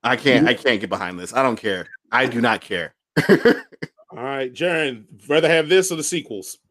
I 0.03 0.15
can't. 0.15 0.47
I 0.47 0.53
can't 0.55 0.81
get 0.81 0.89
behind 0.89 1.19
this. 1.19 1.33
I 1.33 1.43
don't 1.43 1.57
care. 1.57 1.88
I 2.11 2.25
do 2.25 2.41
not 2.41 2.61
care. 2.61 2.95
All 3.29 4.23
right, 4.23 4.53
Jaron, 4.53 5.05
rather 5.27 5.47
have 5.47 5.69
this 5.69 5.91
or 5.91 5.95
the 5.95 6.03
sequels? 6.03 6.57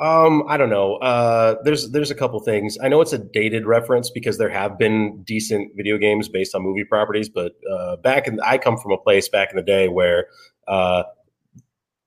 Um, 0.00 0.44
I 0.46 0.56
don't 0.56 0.70
know. 0.70 0.94
Uh, 0.98 1.56
there's 1.64 1.90
there's 1.90 2.12
a 2.12 2.14
couple 2.14 2.38
things. 2.38 2.78
I 2.80 2.86
know 2.86 3.00
it's 3.00 3.12
a 3.12 3.18
dated 3.18 3.66
reference 3.66 4.10
because 4.10 4.38
there 4.38 4.48
have 4.48 4.78
been 4.78 5.24
decent 5.24 5.72
video 5.76 5.98
games 5.98 6.28
based 6.28 6.54
on 6.54 6.62
movie 6.62 6.84
properties, 6.84 7.28
but 7.28 7.54
uh, 7.68 7.96
back 7.96 8.28
in 8.28 8.38
I 8.38 8.58
come 8.58 8.76
from 8.76 8.92
a 8.92 8.98
place 8.98 9.28
back 9.28 9.50
in 9.50 9.56
the 9.56 9.62
day 9.62 9.88
where 9.88 10.28
uh, 10.68 11.02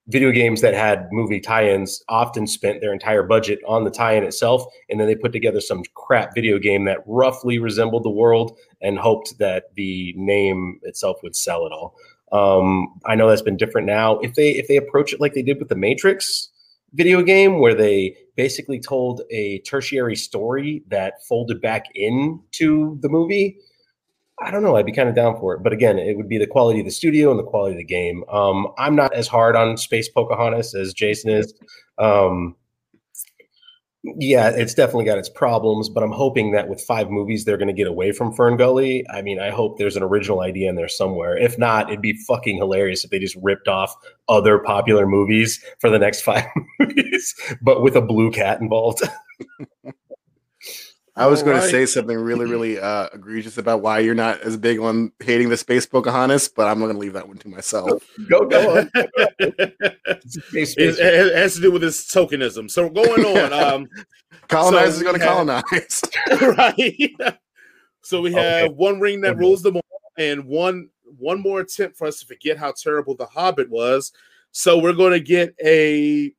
video 0.08 0.32
games 0.32 0.60
that 0.60 0.74
had 0.74 1.08
movie 1.12 1.40
tie-ins 1.40 2.02
often 2.08 2.46
spent 2.46 2.80
their 2.80 2.92
entire 2.92 3.22
budget 3.22 3.60
on 3.66 3.84
the 3.84 3.90
tie-in 3.90 4.24
itself, 4.24 4.64
and 4.88 4.98
then 4.98 5.06
they 5.06 5.14
put 5.14 5.32
together 5.32 5.60
some 5.60 5.82
crap 5.94 6.34
video 6.34 6.58
game 6.58 6.84
that 6.84 6.98
roughly 7.06 7.58
resembled 7.58 8.04
the 8.04 8.10
world 8.10 8.58
and 8.80 8.98
hoped 8.98 9.38
that 9.38 9.74
the 9.74 10.12
name 10.16 10.78
itself 10.82 11.18
would 11.22 11.36
sell 11.36 11.66
it 11.66 11.72
all. 11.72 11.94
Um, 12.32 12.98
I 13.06 13.14
know 13.14 13.28
that's 13.28 13.42
been 13.42 13.56
different 13.56 13.86
now. 13.86 14.18
If 14.20 14.34
they 14.34 14.52
if 14.52 14.66
they 14.66 14.76
approach 14.76 15.12
it 15.12 15.20
like 15.20 15.34
they 15.34 15.42
did 15.42 15.58
with 15.58 15.68
the 15.68 15.76
Matrix 15.76 16.48
video 16.94 17.22
game, 17.22 17.58
where 17.58 17.74
they 17.74 18.16
basically 18.36 18.80
told 18.80 19.22
a 19.30 19.58
tertiary 19.60 20.16
story 20.16 20.82
that 20.88 21.24
folded 21.28 21.60
back 21.60 21.86
into 21.94 22.98
the 23.00 23.08
movie, 23.08 23.58
I 24.40 24.50
don't 24.50 24.62
know. 24.62 24.76
I'd 24.76 24.86
be 24.86 24.92
kind 24.92 25.08
of 25.08 25.14
down 25.14 25.38
for 25.38 25.54
it. 25.54 25.62
But 25.62 25.72
again, 25.72 25.98
it 25.98 26.16
would 26.16 26.28
be 26.28 26.38
the 26.38 26.46
quality 26.46 26.80
of 26.80 26.86
the 26.86 26.90
studio 26.90 27.30
and 27.30 27.38
the 27.38 27.44
quality 27.44 27.72
of 27.72 27.78
the 27.78 27.84
game. 27.84 28.24
Um, 28.28 28.68
I'm 28.78 28.96
not 28.96 29.14
as 29.14 29.28
hard 29.28 29.56
on 29.56 29.76
Space 29.76 30.08
Pocahontas 30.08 30.74
as 30.74 30.92
Jason 30.92 31.30
is. 31.30 31.54
Um, 31.98 32.56
yeah, 34.04 34.48
it's 34.48 34.74
definitely 34.74 35.04
got 35.04 35.18
its 35.18 35.28
problems, 35.28 35.88
but 35.88 36.02
I'm 36.02 36.10
hoping 36.10 36.50
that 36.52 36.68
with 36.68 36.80
five 36.80 37.08
movies, 37.08 37.44
they're 37.44 37.56
going 37.56 37.68
to 37.68 37.72
get 37.72 37.86
away 37.86 38.10
from 38.10 38.32
Fern 38.32 38.56
Gully. 38.56 39.06
I 39.10 39.22
mean, 39.22 39.38
I 39.38 39.50
hope 39.50 39.78
there's 39.78 39.96
an 39.96 40.02
original 40.02 40.40
idea 40.40 40.68
in 40.68 40.74
there 40.74 40.88
somewhere. 40.88 41.36
If 41.36 41.56
not, 41.56 41.88
it'd 41.88 42.02
be 42.02 42.18
fucking 42.26 42.56
hilarious 42.56 43.04
if 43.04 43.10
they 43.10 43.20
just 43.20 43.36
ripped 43.42 43.68
off 43.68 43.94
other 44.28 44.58
popular 44.58 45.06
movies 45.06 45.64
for 45.78 45.88
the 45.88 46.00
next 46.00 46.20
five 46.22 46.46
movies, 46.80 47.34
but 47.62 47.82
with 47.82 47.94
a 47.94 48.00
blue 48.00 48.32
cat 48.32 48.60
involved. 48.60 49.02
I 51.14 51.26
was 51.26 51.42
going 51.42 51.56
right. 51.56 51.64
to 51.64 51.68
say 51.68 51.84
something 51.84 52.16
really, 52.16 52.46
really 52.46 52.78
uh, 52.80 53.08
egregious 53.12 53.58
about 53.58 53.82
why 53.82 53.98
you're 53.98 54.14
not 54.14 54.40
as 54.40 54.56
big 54.56 54.78
on 54.78 55.12
hating 55.20 55.50
the 55.50 55.56
space 55.56 55.84
Pocahontas, 55.84 56.48
but 56.48 56.68
I'm 56.68 56.78
going 56.78 56.92
to 56.92 56.98
leave 56.98 57.12
that 57.12 57.28
one 57.28 57.36
to 57.38 57.48
myself. 57.48 58.02
Go, 58.28 58.46
go 58.46 58.78
on. 58.78 58.90
it, 58.94 59.74
it, 60.78 61.36
has 61.36 61.54
to 61.56 61.60
do 61.60 61.70
with 61.70 61.82
this 61.82 62.06
tokenism. 62.06 62.70
So 62.70 62.88
going 62.88 63.24
on, 63.24 63.52
um, 63.64 63.88
colonizers 64.48 64.96
so 64.96 65.00
are 65.02 65.04
going 65.04 65.20
to 65.20 65.26
colonize, 65.26 66.02
right? 66.56 67.38
so 68.02 68.22
we 68.22 68.32
have 68.32 68.64
okay. 68.64 68.74
one 68.74 68.98
ring 68.98 69.20
that 69.20 69.36
rules 69.36 69.62
them 69.62 69.76
all, 69.76 70.12
and 70.16 70.46
one 70.46 70.88
one 71.18 71.40
more 71.40 71.60
attempt 71.60 71.98
for 71.98 72.06
us 72.06 72.20
to 72.20 72.26
forget 72.26 72.56
how 72.56 72.72
terrible 72.72 73.14
the 73.14 73.26
Hobbit 73.26 73.68
was. 73.68 74.12
So 74.50 74.78
we're 74.78 74.94
going 74.94 75.12
to 75.12 75.20
get 75.20 75.54
a 75.62 76.32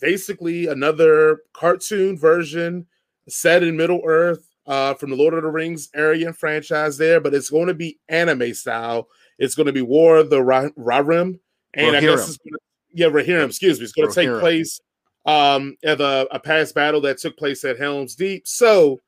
basically 0.00 0.66
another 0.66 1.42
cartoon 1.52 2.16
version 2.16 2.86
set 3.28 3.62
in 3.62 3.76
Middle 3.76 4.02
Earth 4.04 4.48
uh, 4.66 4.94
from 4.94 5.10
the 5.10 5.16
Lord 5.16 5.34
of 5.34 5.42
the 5.42 5.50
Rings 5.50 5.88
area 5.94 6.26
and 6.26 6.36
franchise 6.36 6.98
there, 6.98 7.20
but 7.20 7.34
it's 7.34 7.50
going 7.50 7.68
to 7.68 7.74
be 7.74 7.98
anime 8.08 8.54
style. 8.54 9.08
It's 9.38 9.54
going 9.54 9.66
to 9.66 9.72
be 9.72 9.82
War 9.82 10.18
of 10.18 10.30
the 10.30 10.40
Rohirrim, 10.40 11.38
and 11.74 11.94
Rohirrim. 11.94 11.96
I 11.96 12.00
guess 12.00 12.28
it's 12.28 12.38
gonna, 12.38 12.58
yeah, 12.92 13.06
Rohirrim. 13.06 13.46
Excuse 13.46 13.78
me. 13.78 13.84
It's 13.84 13.92
going 13.92 14.08
to 14.08 14.14
take 14.14 14.40
place 14.40 14.80
um, 15.26 15.76
at 15.84 16.00
a, 16.00 16.26
a 16.34 16.40
past 16.40 16.74
battle 16.74 17.00
that 17.02 17.18
took 17.18 17.36
place 17.36 17.64
at 17.64 17.78
Helm's 17.78 18.14
Deep. 18.14 18.46
So, 18.46 19.00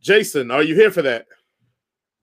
Jason, 0.00 0.50
are 0.50 0.62
you 0.62 0.74
here 0.74 0.90
for 0.90 1.02
that? 1.02 1.26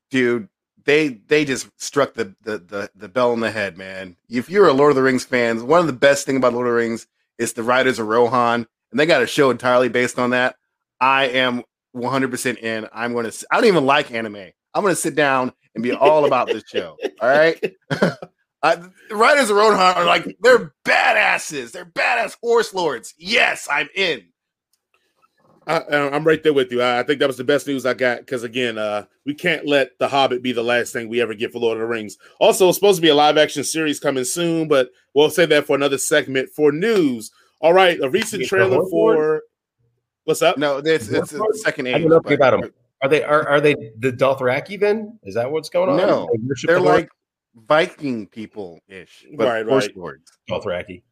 Dude, 0.09 0.47
they 0.86 1.09
they 1.27 1.43
just 1.45 1.69
struck 1.81 2.13
the 2.13 2.36
the 2.43 2.59
the, 2.59 2.89
the 2.95 3.09
bell 3.09 3.31
on 3.31 3.39
the 3.39 3.51
head, 3.51 3.77
man. 3.77 4.15
If 4.29 4.49
you're 4.49 4.67
a 4.67 4.73
Lord 4.73 4.91
of 4.91 4.95
the 4.95 5.03
Rings 5.03 5.25
fan, 5.25 5.65
one 5.67 5.79
of 5.79 5.88
the 5.88 5.93
best 5.93 6.25
thing 6.25 6.38
about 6.38 6.53
Lord 6.53 6.67
of 6.67 6.73
the 6.73 6.77
Rings 6.77 7.07
is 7.38 7.53
the 7.53 7.63
Riders 7.63 7.99
of 7.99 8.07
Rohan, 8.07 8.67
and 8.91 8.99
they 8.99 9.05
got 9.05 9.23
a 9.23 9.27
show 9.27 9.49
entirely 9.49 9.89
based 9.89 10.19
on 10.19 10.29
that. 10.29 10.55
I 11.03 11.25
am 11.25 11.63
100% 11.93 12.57
in. 12.59 12.87
I'm 12.93 13.11
going 13.11 13.29
to, 13.29 13.47
I 13.51 13.55
don't 13.55 13.65
even 13.65 13.85
like 13.85 14.11
anime. 14.11 14.37
I'm 14.73 14.83
going 14.83 14.93
to 14.93 14.95
sit 14.95 15.15
down 15.15 15.51
and 15.75 15.83
be 15.83 15.91
all 15.91 16.23
about 16.23 16.47
this 16.47 16.63
show. 16.65 16.97
All 17.21 17.27
right. 17.27 17.61
uh, 17.91 18.15
the 19.09 19.15
Riders 19.15 19.49
of 19.49 19.57
Rohan 19.57 19.97
are 19.97 20.05
like, 20.05 20.37
they're 20.39 20.73
badasses. 20.85 21.73
They're 21.73 21.85
badass 21.85 22.37
horse 22.41 22.73
lords. 22.73 23.13
Yes, 23.17 23.67
I'm 23.69 23.89
in. 23.95 24.23
I, 25.67 25.81
am 25.89 26.23
right 26.23 26.41
there 26.41 26.53
with 26.53 26.71
you. 26.71 26.81
I, 26.81 26.99
I, 26.99 27.03
think 27.03 27.19
that 27.19 27.27
was 27.27 27.37
the 27.37 27.43
best 27.43 27.67
news 27.67 27.85
I 27.85 27.95
got 27.95 28.19
because 28.19 28.43
again, 28.43 28.77
uh, 28.77 29.05
we 29.25 29.33
can't 29.33 29.65
let 29.65 29.97
The 29.99 30.07
Hobbit 30.07 30.41
be 30.41 30.53
the 30.53 30.63
last 30.63 30.93
thing 30.93 31.09
we 31.09 31.21
ever 31.21 31.33
get 31.33 31.51
for 31.51 31.59
Lord 31.59 31.77
of 31.77 31.81
the 31.81 31.87
Rings. 31.87 32.17
Also, 32.39 32.69
it's 32.69 32.77
supposed 32.77 32.97
to 32.97 33.01
be 33.01 33.09
a 33.09 33.15
live 33.15 33.37
action 33.37 33.65
series 33.65 33.99
coming 33.99 34.23
soon, 34.23 34.69
but 34.69 34.89
we'll 35.13 35.29
say 35.29 35.45
that 35.47 35.65
for 35.65 35.75
another 35.75 35.97
segment. 35.97 36.49
For 36.55 36.71
news, 36.71 37.29
all 37.59 37.73
right, 37.73 37.99
a 38.01 38.09
recent 38.09 38.45
trailer 38.45 38.85
for 38.89 39.43
What's 40.25 40.41
up? 40.41 40.57
No, 40.57 40.77
it's 40.77 41.09
it's 41.09 41.33
a 41.33 41.41
second 41.53 41.88
age. 41.88 41.95
I 41.95 41.99
don't 41.99 42.09
know 42.09 42.33
about 42.33 42.62
them. 42.62 42.71
Are 43.01 43.09
they 43.09 43.23
are, 43.23 43.47
are 43.47 43.59
they 43.59 43.75
the 43.99 44.12
Dothraki 44.12 44.79
then? 44.79 45.19
Is 45.23 45.36
that 45.36 45.51
what's 45.51 45.69
going 45.69 45.89
on? 45.89 45.97
No, 45.97 46.29
they're 46.65 46.79
like 46.79 47.09
Viking 47.55 48.27
people 48.27 48.79
ish, 48.88 49.25
but 49.36 49.47
right, 49.47 49.65
horse 49.65 49.88
right. 49.88 49.97
lords. 49.97 50.31
Dothraki. 50.49 51.03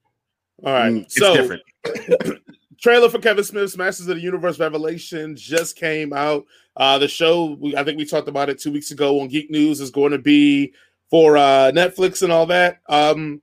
All 0.63 0.73
right, 0.73 0.93
mm, 0.93 1.11
so 1.11 1.35
different. 1.35 1.61
trailer 2.81 3.09
for 3.09 3.19
Kevin 3.19 3.43
Smith's 3.43 3.77
Masters 3.77 4.07
of 4.07 4.15
the 4.15 4.21
Universe 4.21 4.59
Revelation 4.59 5.35
just 5.35 5.75
came 5.75 6.13
out. 6.13 6.45
Uh, 6.75 6.97
the 6.97 7.07
show, 7.07 7.57
we, 7.59 7.75
I 7.75 7.83
think 7.83 7.97
we 7.97 8.05
talked 8.05 8.27
about 8.27 8.49
it 8.49 8.59
two 8.59 8.71
weeks 8.71 8.91
ago 8.91 9.21
on 9.21 9.27
Geek 9.27 9.51
News, 9.51 9.79
is 9.79 9.91
going 9.91 10.11
to 10.11 10.17
be 10.17 10.73
for 11.09 11.37
uh, 11.37 11.71
Netflix 11.73 12.23
and 12.23 12.31
all 12.31 12.45
that. 12.47 12.79
Um, 12.89 13.41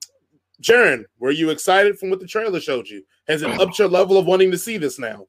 Jaron, 0.60 1.04
were 1.18 1.30
you 1.30 1.50
excited 1.50 1.98
from 1.98 2.10
what 2.10 2.20
the 2.20 2.26
trailer 2.26 2.60
showed 2.60 2.88
you? 2.88 3.04
Has 3.28 3.42
it 3.42 3.50
upped 3.60 3.78
your 3.78 3.88
level 3.88 4.18
of 4.18 4.26
wanting 4.26 4.50
to 4.50 4.58
see 4.58 4.76
this 4.76 4.98
now? 4.98 5.26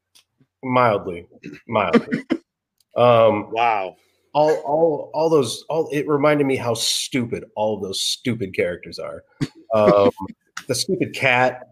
Mildly, 0.63 1.27
mildly. 1.67 2.23
um, 2.95 3.51
wow. 3.51 3.95
All, 4.33 4.55
all, 4.57 5.11
all 5.13 5.29
those. 5.29 5.65
All 5.69 5.89
it 5.91 6.07
reminded 6.07 6.45
me 6.45 6.55
how 6.55 6.75
stupid 6.75 7.45
all 7.55 7.79
those 7.79 8.01
stupid 8.01 8.53
characters 8.53 8.99
are. 8.99 9.23
Um, 9.73 10.11
the 10.67 10.75
stupid 10.75 11.13
cat 11.15 11.67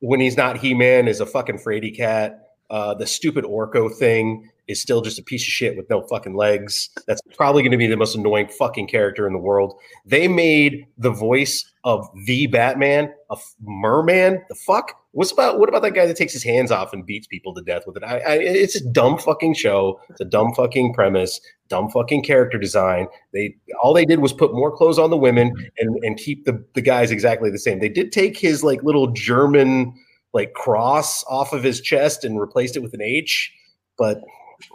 when 0.00 0.20
he's 0.20 0.36
not 0.36 0.58
He 0.58 0.72
Man 0.72 1.08
is 1.08 1.20
a 1.20 1.26
fucking 1.26 1.58
fraidy 1.58 1.94
cat. 1.94 2.42
Uh, 2.70 2.94
the 2.94 3.06
stupid 3.06 3.44
Orko 3.44 3.92
thing 3.92 4.48
is 4.68 4.80
still 4.80 5.00
just 5.00 5.18
a 5.18 5.22
piece 5.22 5.42
of 5.42 5.48
shit 5.48 5.76
with 5.76 5.88
no 5.88 6.02
fucking 6.02 6.36
legs. 6.36 6.90
That's 7.06 7.20
probably 7.36 7.62
going 7.62 7.72
to 7.72 7.78
be 7.78 7.86
the 7.86 7.96
most 7.96 8.14
annoying 8.14 8.48
fucking 8.48 8.88
character 8.88 9.26
in 9.26 9.32
the 9.32 9.38
world. 9.38 9.74
They 10.04 10.28
made 10.28 10.86
the 10.98 11.10
voice 11.10 11.70
of 11.84 12.08
the 12.26 12.48
Batman 12.48 13.12
a 13.30 13.36
merman. 13.60 14.42
The 14.48 14.54
fuck? 14.54 14.92
What's 15.12 15.30
about 15.30 15.58
what 15.58 15.68
about 15.68 15.82
that 15.82 15.92
guy 15.92 16.06
that 16.06 16.16
takes 16.16 16.32
his 16.32 16.42
hands 16.42 16.70
off 16.70 16.92
and 16.92 17.06
beats 17.06 17.26
people 17.26 17.54
to 17.54 17.62
death 17.62 17.84
with 17.86 17.96
it? 17.96 18.02
I, 18.02 18.18
I, 18.18 18.34
it's 18.34 18.74
a 18.74 18.84
dumb 18.90 19.18
fucking 19.18 19.54
show. 19.54 20.00
It's 20.10 20.20
a 20.20 20.24
dumb 20.24 20.52
fucking 20.54 20.94
premise. 20.94 21.40
Dumb 21.68 21.88
fucking 21.88 22.22
character 22.22 22.58
design. 22.58 23.06
They 23.32 23.56
all 23.82 23.94
they 23.94 24.04
did 24.04 24.20
was 24.20 24.32
put 24.32 24.52
more 24.52 24.70
clothes 24.70 24.98
on 24.98 25.10
the 25.10 25.16
women 25.16 25.52
and 25.78 25.96
and 26.04 26.16
keep 26.16 26.44
the 26.44 26.62
the 26.74 26.82
guys 26.82 27.10
exactly 27.10 27.50
the 27.50 27.58
same. 27.58 27.78
They 27.80 27.88
did 27.88 28.12
take 28.12 28.36
his 28.36 28.62
like 28.62 28.82
little 28.82 29.08
German 29.08 29.94
like 30.34 30.52
cross 30.52 31.24
off 31.24 31.52
of 31.52 31.62
his 31.62 31.80
chest 31.80 32.24
and 32.24 32.38
replaced 32.38 32.76
it 32.76 32.80
with 32.80 32.92
an 32.92 33.00
H, 33.00 33.52
but 33.96 34.22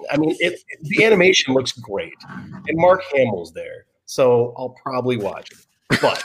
I 0.09 0.17
mean, 0.17 0.35
it, 0.39 0.59
the 0.81 1.03
animation 1.03 1.53
looks 1.53 1.71
great, 1.71 2.13
and 2.29 2.77
Mark 2.77 3.03
Hamill's 3.13 3.53
there, 3.53 3.85
so 4.05 4.53
I'll 4.57 4.75
probably 4.81 5.17
watch 5.17 5.49
it. 5.51 5.99
But 6.01 6.23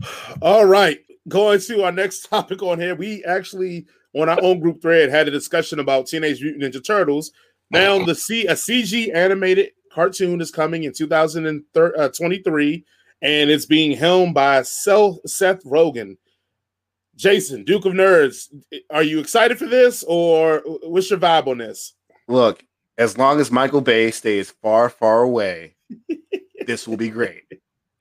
all 0.42 0.64
right, 0.64 1.00
going 1.28 1.60
to 1.60 1.84
our 1.84 1.92
next 1.92 2.28
topic 2.28 2.62
on 2.62 2.80
here, 2.80 2.94
we 2.94 3.24
actually 3.24 3.86
on 4.14 4.28
our 4.28 4.42
own 4.42 4.60
group 4.60 4.80
thread 4.80 5.10
had 5.10 5.28
a 5.28 5.30
discussion 5.30 5.78
about 5.78 6.06
Teenage 6.06 6.40
Mutant 6.40 6.62
Ninja 6.64 6.84
Turtles. 6.84 7.32
Now, 7.70 8.02
the 8.04 8.14
C 8.14 8.46
a 8.46 8.52
CG 8.52 9.14
animated 9.14 9.70
cartoon 9.90 10.40
is 10.40 10.50
coming 10.50 10.84
in 10.84 10.92
2023, 10.92 12.74
uh, 12.74 12.80
and 13.22 13.50
it's 13.50 13.66
being 13.66 13.96
helmed 13.96 14.34
by 14.34 14.62
Seth 14.62 15.64
Rogen. 15.64 16.16
Jason, 17.16 17.64
Duke 17.64 17.86
of 17.86 17.94
Nerds, 17.94 18.48
are 18.90 19.02
you 19.02 19.18
excited 19.20 19.58
for 19.58 19.66
this, 19.66 20.04
or 20.06 20.62
what's 20.82 21.10
your 21.10 21.18
vibe 21.18 21.46
on 21.46 21.58
this? 21.58 21.94
Look, 22.28 22.64
as 22.98 23.18
long 23.18 23.40
as 23.40 23.50
Michael 23.50 23.80
Bay 23.80 24.10
stays 24.10 24.50
far, 24.50 24.88
far 24.88 25.22
away, 25.22 25.74
this 26.66 26.88
will 26.88 26.96
be 26.96 27.10
great. 27.10 27.44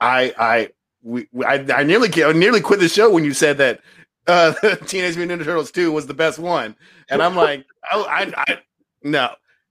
I, 0.00 0.34
I, 0.38 0.68
we, 1.02 1.28
I, 1.46 1.64
I 1.72 1.82
nearly, 1.84 2.10
I 2.22 2.32
nearly 2.32 2.60
quit 2.60 2.80
the 2.80 2.88
show 2.88 3.10
when 3.10 3.24
you 3.24 3.32
said 3.32 3.58
that 3.58 3.80
uh, 4.28 4.52
Teenage 4.86 5.16
Mutant 5.16 5.40
Ninja 5.40 5.44
Turtles 5.44 5.72
Two 5.72 5.90
was 5.90 6.06
the 6.06 6.14
best 6.14 6.38
one, 6.38 6.76
and 7.08 7.22
I'm 7.22 7.34
like, 7.34 7.66
oh, 7.92 8.04
I, 8.04 8.32
I, 8.36 8.58
no. 9.02 9.30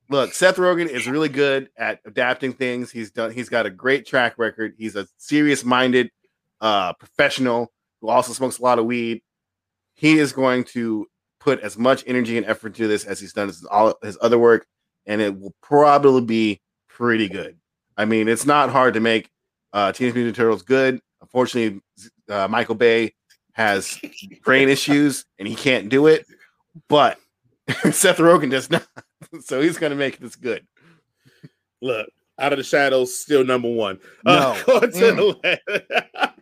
Look, 0.09 0.33
Seth 0.33 0.55
Rogen 0.55 0.87
is 0.87 1.05
really 1.05 1.27
good 1.27 1.69
at 1.77 1.99
adapting 2.05 2.53
things. 2.53 2.89
He's 2.89 3.11
done. 3.11 3.31
He's 3.31 3.49
got 3.49 3.65
a 3.65 3.69
great 3.69 4.05
track 4.05 4.35
record. 4.37 4.73
He's 4.77 4.95
a 4.95 5.05
serious-minded 5.17 6.11
uh, 6.61 6.93
professional 6.93 7.73
who 7.99 8.07
also 8.07 8.31
smokes 8.31 8.57
a 8.57 8.63
lot 8.63 8.79
of 8.79 8.85
weed. 8.85 9.21
He 9.95 10.17
is 10.17 10.31
going 10.31 10.63
to 10.65 11.07
put 11.39 11.59
as 11.61 11.77
much 11.77 12.03
energy 12.07 12.37
and 12.37 12.45
effort 12.45 12.67
into 12.67 12.87
this 12.87 13.05
as 13.05 13.19
he's 13.19 13.33
done 13.33 13.47
his, 13.47 13.63
all 13.65 13.93
his 14.01 14.17
other 14.21 14.39
work, 14.39 14.65
and 15.05 15.21
it 15.21 15.39
will 15.39 15.53
probably 15.61 16.21
be 16.21 16.61
pretty 16.87 17.27
good. 17.27 17.57
I 17.97 18.05
mean, 18.05 18.27
it's 18.27 18.45
not 18.45 18.69
hard 18.69 18.93
to 18.93 18.99
make 18.99 19.29
uh, 19.73 19.91
Teenage 19.91 20.15
Mutant 20.15 20.35
Turtles 20.35 20.63
good. 20.63 20.99
Unfortunately, 21.21 21.81
uh, 22.29 22.47
Michael 22.47 22.75
Bay 22.75 23.13
has 23.53 23.99
brain 24.43 24.69
issues 24.69 25.25
and 25.39 25.47
he 25.47 25.55
can't 25.55 25.89
do 25.89 26.07
it, 26.07 26.25
but 26.87 27.19
Seth 27.91 28.17
Rogen 28.17 28.51
does 28.51 28.69
not. 28.69 28.87
so 29.41 29.61
he's 29.61 29.77
going 29.77 29.91
to 29.91 29.95
make 29.95 30.19
this 30.19 30.35
good. 30.35 30.65
Look, 31.81 32.07
out 32.39 32.53
of 32.53 32.57
the 32.57 32.63
shadows, 32.63 33.17
still 33.17 33.43
number 33.43 33.69
one. 33.69 33.99
Uh, 34.25 34.59
no. 34.67 35.35
Uh, 35.43 35.55
mm. 35.69 36.33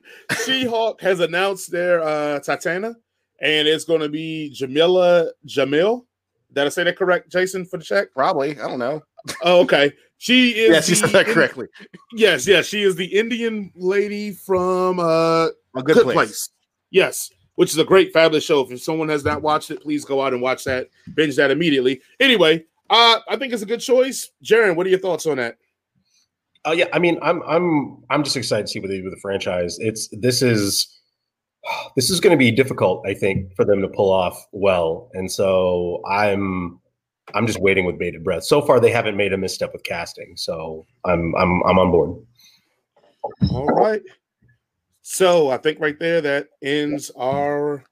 She 0.45 0.65
Hulk 0.65 1.01
has 1.01 1.19
announced 1.19 1.71
their 1.71 2.01
uh, 2.01 2.39
Titania 2.39 2.95
and 3.41 3.67
it's 3.67 3.85
going 3.85 4.01
to 4.01 4.09
be 4.09 4.55
Jameela 4.57 5.29
Jamil. 5.47 6.05
Did 6.53 6.65
I 6.65 6.69
say 6.69 6.83
that 6.85 6.97
correct, 6.97 7.31
Jason, 7.31 7.65
for 7.65 7.77
the 7.77 7.83
check? 7.83 8.13
Probably. 8.13 8.51
I 8.59 8.67
don't 8.67 8.79
know. 8.79 9.01
Oh, 9.41 9.61
okay. 9.61 9.91
She 10.17 10.51
is. 10.51 10.69
yes, 10.69 10.89
you 10.89 10.95
said 10.95 11.09
that 11.09 11.25
correctly. 11.25 11.67
Yes, 12.13 12.47
yes. 12.47 12.67
She 12.67 12.83
is 12.83 12.95
the 12.95 13.05
Indian 13.05 13.71
lady 13.75 14.31
from 14.31 14.99
uh, 14.99 15.47
A 15.47 15.51
Good, 15.75 15.95
Good 15.95 16.03
place. 16.03 16.15
place. 16.15 16.49
Yes, 16.91 17.29
which 17.55 17.71
is 17.71 17.77
a 17.77 17.83
great, 17.83 18.13
fabulous 18.13 18.45
show. 18.45 18.61
If 18.71 18.81
someone 18.81 19.09
has 19.09 19.25
not 19.25 19.41
watched 19.41 19.71
it, 19.71 19.81
please 19.81 20.05
go 20.05 20.21
out 20.21 20.33
and 20.33 20.41
watch 20.41 20.63
that. 20.63 20.87
Binge 21.15 21.35
that 21.35 21.51
immediately. 21.51 22.01
Anyway, 22.19 22.63
uh, 22.89 23.19
I 23.27 23.35
think 23.35 23.51
it's 23.51 23.63
a 23.63 23.67
good 23.67 23.81
choice. 23.81 24.29
Jaron, 24.43 24.75
what 24.75 24.85
are 24.85 24.89
your 24.89 24.99
thoughts 24.99 25.25
on 25.25 25.37
that? 25.37 25.57
Oh 26.63 26.71
uh, 26.71 26.73
yeah, 26.73 26.85
I 26.93 26.99
mean, 26.99 27.19
I'm 27.21 27.43
I'm 27.43 28.03
I'm 28.09 28.23
just 28.23 28.37
excited 28.37 28.67
to 28.67 28.71
see 28.71 28.79
what 28.79 28.89
they 28.89 28.97
do 28.97 29.03
with 29.03 29.13
the 29.13 29.19
franchise. 29.19 29.77
It's 29.79 30.07
this 30.11 30.41
is 30.41 30.99
this 31.95 32.09
is 32.09 32.19
going 32.19 32.31
to 32.31 32.37
be 32.37 32.51
difficult, 32.51 33.05
I 33.07 33.13
think, 33.13 33.55
for 33.55 33.65
them 33.65 33.81
to 33.81 33.87
pull 33.87 34.11
off 34.11 34.47
well. 34.51 35.09
And 35.13 35.31
so 35.31 36.01
I'm 36.09 36.79
I'm 37.33 37.47
just 37.47 37.59
waiting 37.59 37.85
with 37.85 37.97
bated 37.97 38.23
breath. 38.23 38.43
So 38.43 38.61
far, 38.61 38.79
they 38.79 38.91
haven't 38.91 39.17
made 39.17 39.33
a 39.33 39.37
misstep 39.37 39.73
with 39.73 39.83
casting, 39.83 40.37
so 40.37 40.85
I'm 41.05 41.35
I'm 41.35 41.63
I'm 41.63 41.79
on 41.79 41.91
board. 41.91 42.25
All 43.49 43.67
right. 43.67 44.01
So 45.01 45.49
I 45.49 45.57
think 45.57 45.79
right 45.79 45.97
there 45.99 46.21
that 46.21 46.49
ends 46.63 47.11
our 47.17 47.83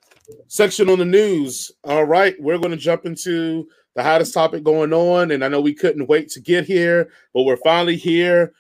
section 0.48 0.90
on 0.90 1.00
the 1.00 1.06
news. 1.06 1.72
All 1.84 2.06
right, 2.06 2.36
we're 2.40 2.58
going 2.58 2.72
to 2.72 2.78
jump 2.78 3.06
into 3.06 3.68
the 3.96 4.04
hottest 4.04 4.34
topic 4.34 4.64
going 4.64 4.94
on, 4.94 5.32
and 5.32 5.44
I 5.44 5.48
know 5.48 5.62
we 5.62 5.74
couldn't 5.74 6.08
wait 6.08 6.30
to 6.30 6.40
get 6.40 6.66
here, 6.66 7.10
but 7.34 7.44
we're 7.44 7.58
finally 7.58 7.98
here. 7.98 8.54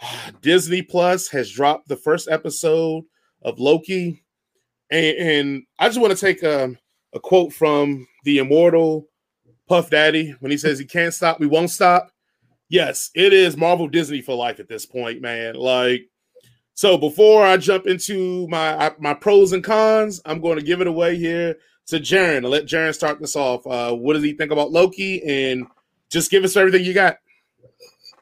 Disney 0.42 0.82
Plus 0.82 1.28
has 1.28 1.50
dropped 1.50 1.88
the 1.88 1.96
first 1.96 2.28
episode 2.28 3.04
of 3.42 3.58
Loki. 3.58 4.21
And, 4.92 5.16
and 5.16 5.62
I 5.78 5.88
just 5.88 6.00
want 6.00 6.16
to 6.16 6.20
take 6.24 6.42
a, 6.42 6.64
um, 6.64 6.78
a 7.14 7.18
quote 7.18 7.52
from 7.52 8.06
the 8.24 8.38
immortal 8.38 9.08
Puff 9.68 9.90
Daddy 9.90 10.34
when 10.40 10.50
he 10.50 10.58
says 10.58 10.78
he 10.78 10.84
can't 10.84 11.14
stop, 11.14 11.40
we 11.40 11.46
won't 11.46 11.70
stop. 11.70 12.10
Yes, 12.68 13.10
it 13.14 13.32
is 13.32 13.56
Marvel 13.56 13.88
Disney 13.88 14.20
for 14.20 14.34
life 14.34 14.60
at 14.60 14.68
this 14.68 14.86
point, 14.86 15.20
man. 15.20 15.54
Like, 15.54 16.02
so 16.74 16.96
before 16.98 17.44
I 17.44 17.56
jump 17.56 17.86
into 17.86 18.46
my 18.48 18.92
my 18.98 19.14
pros 19.14 19.52
and 19.52 19.64
cons, 19.64 20.20
I'm 20.24 20.40
going 20.40 20.58
to 20.58 20.64
give 20.64 20.80
it 20.80 20.86
away 20.86 21.16
here 21.16 21.56
to 21.86 21.96
Jaron. 21.96 22.48
Let 22.48 22.64
Jaron 22.64 22.94
start 22.94 23.20
this 23.20 23.36
off. 23.36 23.66
Uh, 23.66 23.94
what 23.94 24.14
does 24.14 24.22
he 24.22 24.32
think 24.32 24.52
about 24.52 24.72
Loki? 24.72 25.22
And 25.22 25.66
just 26.10 26.30
give 26.30 26.44
us 26.44 26.56
everything 26.56 26.84
you 26.84 26.94
got. 26.94 27.16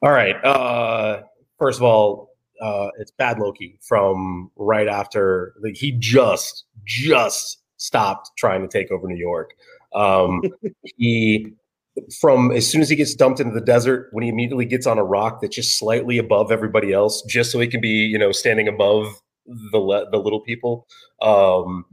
All 0.03 0.11
right. 0.11 0.37
Uh, 0.45 1.23
first 1.59 1.79
of 1.79 1.85
all, 1.85 2.30
uh, 2.61 2.89
it's 2.99 3.11
Bad 3.11 3.39
Loki 3.39 3.79
from 3.81 4.51
right 4.57 4.89
after 4.89 5.55
like 5.63 5.77
he 5.77 5.93
just 5.93 6.65
just 6.85 7.59
stopped 7.77 8.31
trying 8.37 8.63
to 8.63 8.69
take 8.69 8.91
over 8.91 9.07
New 9.07 9.17
York. 9.17 9.55
Um, 9.95 10.43
he 10.97 11.53
from 12.21 12.53
as 12.53 12.69
soon 12.69 12.81
as 12.81 12.89
he 12.89 12.97
gets 12.97 13.15
dumped 13.15 13.41
into 13.41 13.53
the 13.53 13.61
desert, 13.61 14.09
when 14.13 14.23
he 14.23 14.29
immediately 14.29 14.65
gets 14.65 14.87
on 14.87 14.99
a 14.99 15.05
rock 15.05 15.41
that's 15.41 15.57
just 15.57 15.79
slightly 15.79 16.19
above 16.19 16.53
everybody 16.53 16.93
else, 16.93 17.23
just 17.23 17.51
so 17.51 17.59
he 17.59 17.67
can 17.67 17.81
be 17.81 17.89
you 17.89 18.19
know 18.19 18.33
standing 18.33 18.69
above 18.69 19.21
the 19.73 19.79
le- 19.79 20.11
the 20.11 20.19
little 20.19 20.41
people. 20.41 20.87
Um, 21.23 21.85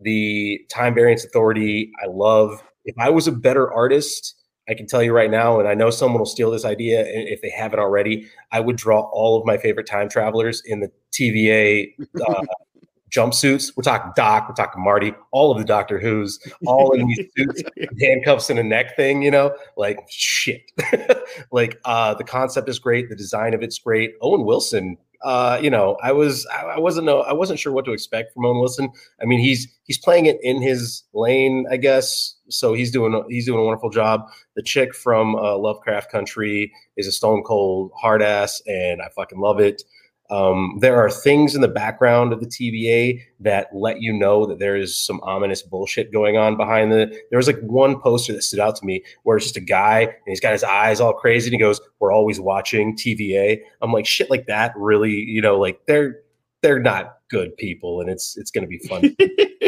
the 0.00 0.60
time 0.70 0.94
variance 0.94 1.24
authority, 1.24 1.90
I 2.02 2.06
love. 2.08 2.62
If 2.84 2.94
I 2.98 3.10
was 3.10 3.26
a 3.26 3.32
better 3.32 3.72
artist, 3.72 4.34
I 4.68 4.74
can 4.74 4.86
tell 4.86 5.02
you 5.02 5.12
right 5.12 5.30
now, 5.30 5.60
and 5.60 5.68
I 5.68 5.74
know 5.74 5.90
someone 5.90 6.18
will 6.18 6.26
steal 6.26 6.50
this 6.50 6.64
idea 6.64 7.04
if 7.06 7.40
they 7.40 7.50
haven't 7.50 7.78
already. 7.78 8.26
I 8.52 8.60
would 8.60 8.76
draw 8.76 9.02
all 9.12 9.38
of 9.38 9.46
my 9.46 9.56
favorite 9.58 9.86
time 9.86 10.08
travelers 10.08 10.62
in 10.64 10.80
the 10.80 10.90
TVA 11.12 11.94
uh, 12.26 12.42
jumpsuits. 13.10 13.72
We're 13.76 13.84
talking 13.84 14.12
Doc, 14.16 14.48
we're 14.48 14.54
talking 14.54 14.82
Marty, 14.82 15.14
all 15.30 15.52
of 15.52 15.58
the 15.58 15.64
Doctor 15.64 16.00
Who's, 16.00 16.38
all 16.66 16.92
in 16.92 17.06
these 17.06 17.26
suits, 17.36 17.62
handcuffs 18.00 18.50
and 18.50 18.58
a 18.58 18.64
neck 18.64 18.96
thing. 18.96 19.22
You 19.22 19.30
know, 19.30 19.54
like 19.76 20.00
shit. 20.08 20.62
like 21.52 21.78
uh, 21.84 22.14
the 22.14 22.24
concept 22.24 22.68
is 22.68 22.78
great, 22.78 23.08
the 23.08 23.16
design 23.16 23.54
of 23.54 23.62
it's 23.62 23.78
great. 23.78 24.14
Owen 24.20 24.44
Wilson 24.44 24.96
uh, 25.22 25.58
you 25.60 25.70
know, 25.70 25.96
I 26.02 26.12
was 26.12 26.46
I 26.52 26.78
wasn't 26.78 27.06
know 27.06 27.20
I 27.22 27.32
wasn't 27.32 27.58
sure 27.58 27.72
what 27.72 27.84
to 27.86 27.92
expect 27.92 28.32
from 28.32 28.46
Owen 28.46 28.60
Wilson. 28.60 28.90
I 29.20 29.24
mean, 29.24 29.40
he's 29.40 29.66
he's 29.84 29.98
playing 29.98 30.26
it 30.26 30.38
in 30.42 30.62
his 30.62 31.02
lane, 31.14 31.66
I 31.70 31.76
guess. 31.76 32.35
So 32.48 32.74
he's 32.74 32.90
doing 32.90 33.22
he's 33.28 33.46
doing 33.46 33.60
a 33.60 33.64
wonderful 33.64 33.90
job. 33.90 34.22
The 34.54 34.62
chick 34.62 34.94
from 34.94 35.34
uh, 35.36 35.56
Lovecraft 35.58 36.10
Country 36.10 36.72
is 36.96 37.06
a 37.06 37.12
stone 37.12 37.42
cold 37.42 37.92
hard 37.96 38.22
ass, 38.22 38.62
and 38.66 39.02
I 39.02 39.08
fucking 39.14 39.38
love 39.38 39.60
it. 39.60 39.82
Um, 40.28 40.78
there 40.80 40.96
are 40.98 41.10
things 41.10 41.54
in 41.54 41.60
the 41.60 41.68
background 41.68 42.32
of 42.32 42.40
the 42.40 42.46
TVA 42.46 43.22
that 43.40 43.68
let 43.72 44.00
you 44.00 44.12
know 44.12 44.44
that 44.46 44.58
there 44.58 44.76
is 44.76 44.98
some 44.98 45.20
ominous 45.22 45.62
bullshit 45.62 46.12
going 46.12 46.36
on 46.36 46.56
behind 46.56 46.90
the. 46.92 47.06
There 47.30 47.36
was 47.36 47.46
like 47.46 47.60
one 47.60 48.00
poster 48.00 48.32
that 48.32 48.42
stood 48.42 48.60
out 48.60 48.76
to 48.76 48.84
me 48.84 49.04
where 49.22 49.36
it's 49.36 49.46
just 49.46 49.56
a 49.56 49.60
guy 49.60 50.00
and 50.00 50.12
he's 50.26 50.40
got 50.40 50.52
his 50.52 50.64
eyes 50.64 51.00
all 51.00 51.12
crazy 51.12 51.48
and 51.48 51.54
he 51.54 51.58
goes, 51.58 51.80
"We're 52.00 52.12
always 52.12 52.40
watching 52.40 52.96
TVA." 52.96 53.60
I'm 53.82 53.92
like, 53.92 54.06
shit, 54.06 54.30
like 54.30 54.46
that. 54.46 54.72
Really, 54.76 55.12
you 55.12 55.40
know, 55.40 55.58
like 55.58 55.80
they're 55.86 56.20
they're 56.62 56.80
not 56.80 57.18
good 57.30 57.56
people, 57.56 58.00
and 58.00 58.10
it's 58.10 58.36
it's 58.36 58.50
to 58.50 58.66
be 58.66 58.78
fun. 58.78 59.16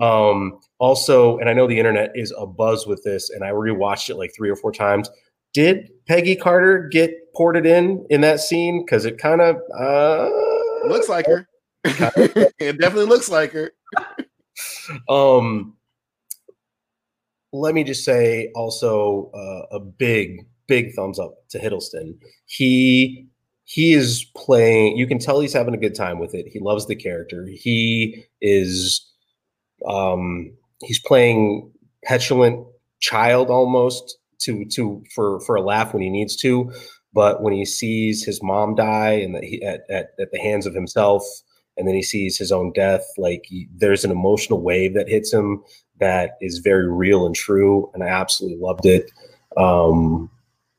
Um, 0.00 0.58
also, 0.78 1.38
and 1.38 1.48
I 1.48 1.52
know 1.52 1.66
the 1.66 1.78
internet 1.78 2.12
is 2.14 2.32
abuzz 2.32 2.86
with 2.86 3.02
this, 3.04 3.30
and 3.30 3.44
I 3.44 3.50
rewatched 3.50 4.08
it 4.08 4.16
like 4.16 4.32
three 4.34 4.50
or 4.50 4.56
four 4.56 4.72
times. 4.72 5.10
Did 5.52 5.90
Peggy 6.06 6.36
Carter 6.36 6.88
get 6.90 7.12
ported 7.34 7.66
in 7.66 8.06
in 8.08 8.22
that 8.22 8.40
scene? 8.40 8.84
Because 8.84 9.04
it 9.04 9.18
kind 9.18 9.40
of 9.40 9.56
uh, 9.78 10.30
looks 10.88 11.08
like 11.08 11.26
her. 11.26 11.46
it 11.84 12.78
definitely 12.78 13.06
looks 13.06 13.28
like 13.28 13.52
her. 13.52 13.72
um, 15.08 15.76
let 17.52 17.74
me 17.74 17.84
just 17.84 18.04
say 18.04 18.50
also 18.54 19.30
uh, 19.34 19.76
a 19.76 19.80
big, 19.80 20.46
big 20.66 20.94
thumbs 20.94 21.18
up 21.18 21.34
to 21.50 21.58
Hiddleston. 21.58 22.18
He 22.46 23.26
he 23.64 23.92
is 23.92 24.24
playing. 24.36 24.96
You 24.96 25.06
can 25.06 25.18
tell 25.18 25.40
he's 25.40 25.52
having 25.52 25.74
a 25.74 25.78
good 25.78 25.94
time 25.94 26.18
with 26.18 26.34
it. 26.34 26.46
He 26.48 26.58
loves 26.58 26.86
the 26.86 26.96
character. 26.96 27.46
He 27.46 28.24
is 28.40 29.09
um, 29.86 30.52
he's 30.80 31.00
playing 31.00 31.70
petulant 32.04 32.66
child 33.00 33.50
almost 33.50 34.18
to 34.40 34.64
to 34.66 35.02
for 35.14 35.40
for 35.40 35.56
a 35.56 35.62
laugh 35.62 35.92
when 35.92 36.02
he 36.02 36.10
needs 36.10 36.36
to, 36.36 36.72
but 37.12 37.42
when 37.42 37.52
he 37.52 37.64
sees 37.64 38.24
his 38.24 38.42
mom 38.42 38.74
die 38.74 39.12
and 39.12 39.34
that 39.34 39.44
he 39.44 39.62
at, 39.62 39.82
at, 39.90 40.10
at 40.18 40.30
the 40.32 40.38
hands 40.38 40.66
of 40.66 40.74
himself, 40.74 41.22
and 41.76 41.86
then 41.86 41.94
he 41.94 42.02
sees 42.02 42.38
his 42.38 42.52
own 42.52 42.72
death, 42.72 43.04
like 43.18 43.44
he, 43.46 43.68
there's 43.74 44.04
an 44.04 44.10
emotional 44.10 44.62
wave 44.62 44.94
that 44.94 45.08
hits 45.08 45.32
him 45.32 45.62
that 45.98 46.32
is 46.40 46.58
very 46.58 46.90
real 46.90 47.26
and 47.26 47.34
true, 47.34 47.90
and 47.94 48.02
I 48.02 48.08
absolutely 48.08 48.58
loved 48.58 48.86
it. 48.86 49.10
Um, 49.56 50.30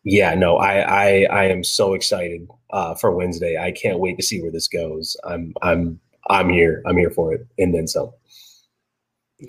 yeah, 0.04 0.34
no, 0.34 0.58
I 0.58 0.80
I 0.80 1.28
I 1.32 1.44
am 1.46 1.64
so 1.64 1.94
excited 1.94 2.48
uh, 2.72 2.96
for 2.96 3.12
Wednesday. 3.12 3.58
I 3.58 3.72
can't 3.72 4.00
wait 4.00 4.18
to 4.18 4.24
see 4.24 4.42
where 4.42 4.52
this 4.52 4.68
goes. 4.68 5.16
I'm 5.24 5.54
I'm 5.62 6.00
I'm 6.30 6.50
here. 6.50 6.82
I'm 6.86 6.98
here 6.98 7.12
for 7.12 7.34
it, 7.34 7.46
and 7.58 7.74
then 7.76 7.88
some. 7.88 8.12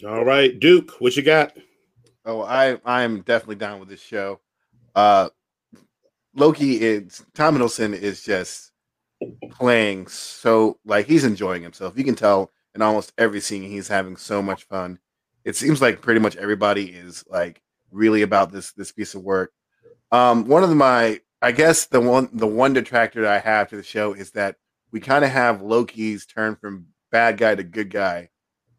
All 0.06 0.24
right, 0.24 0.58
Duke, 0.58 0.92
what 1.00 1.16
you 1.16 1.22
got? 1.22 1.54
Oh, 2.24 2.40
I 2.40 2.78
I'm 2.84 3.20
definitely 3.20 3.56
down 3.56 3.78
with 3.78 3.90
this 3.90 4.00
show. 4.00 4.40
Uh 4.94 5.28
Loki 6.34 6.80
is 6.80 7.22
Tom 7.34 7.56
Hiddleston 7.58 7.92
is 7.92 8.22
just 8.22 8.72
playing 9.50 10.06
so 10.06 10.78
like 10.86 11.06
he's 11.06 11.24
enjoying 11.24 11.62
himself. 11.62 11.98
You 11.98 12.04
can 12.04 12.14
tell 12.14 12.50
in 12.74 12.80
almost 12.80 13.12
every 13.18 13.40
scene 13.40 13.64
he's 13.64 13.88
having 13.88 14.16
so 14.16 14.40
much 14.40 14.64
fun. 14.64 14.98
It 15.44 15.56
seems 15.56 15.82
like 15.82 16.00
pretty 16.00 16.20
much 16.20 16.36
everybody 16.36 16.86
is 16.86 17.22
like 17.28 17.60
really 17.90 18.22
about 18.22 18.50
this 18.50 18.72
this 18.72 18.92
piece 18.92 19.14
of 19.14 19.22
work. 19.22 19.52
Um 20.10 20.46
one 20.46 20.64
of 20.64 20.74
my 20.74 21.20
I 21.42 21.52
guess 21.52 21.84
the 21.84 22.00
one 22.00 22.30
the 22.32 22.46
one 22.46 22.72
detractor 22.72 23.20
that 23.22 23.30
I 23.32 23.40
have 23.40 23.68
to 23.68 23.76
the 23.76 23.82
show 23.82 24.14
is 24.14 24.30
that 24.30 24.56
we 24.90 25.00
kind 25.00 25.22
of 25.22 25.30
have 25.30 25.60
Loki's 25.60 26.24
turn 26.24 26.56
from 26.56 26.86
bad 27.10 27.36
guy 27.36 27.54
to 27.54 27.62
good 27.62 27.90
guy 27.90 28.30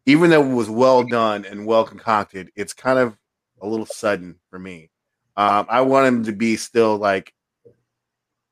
even 0.06 0.30
though 0.30 0.42
it 0.44 0.54
was 0.54 0.70
well 0.70 1.02
done 1.04 1.44
and 1.44 1.66
well 1.66 1.84
concocted, 1.84 2.50
it's 2.56 2.72
kind 2.72 2.98
of 2.98 3.16
a 3.60 3.66
little 3.66 3.86
sudden 3.86 4.36
for 4.50 4.58
me. 4.58 4.90
Um, 5.36 5.66
I 5.68 5.80
want 5.80 6.06
him 6.06 6.24
to 6.24 6.32
be 6.32 6.56
still 6.56 6.96
like 6.96 7.32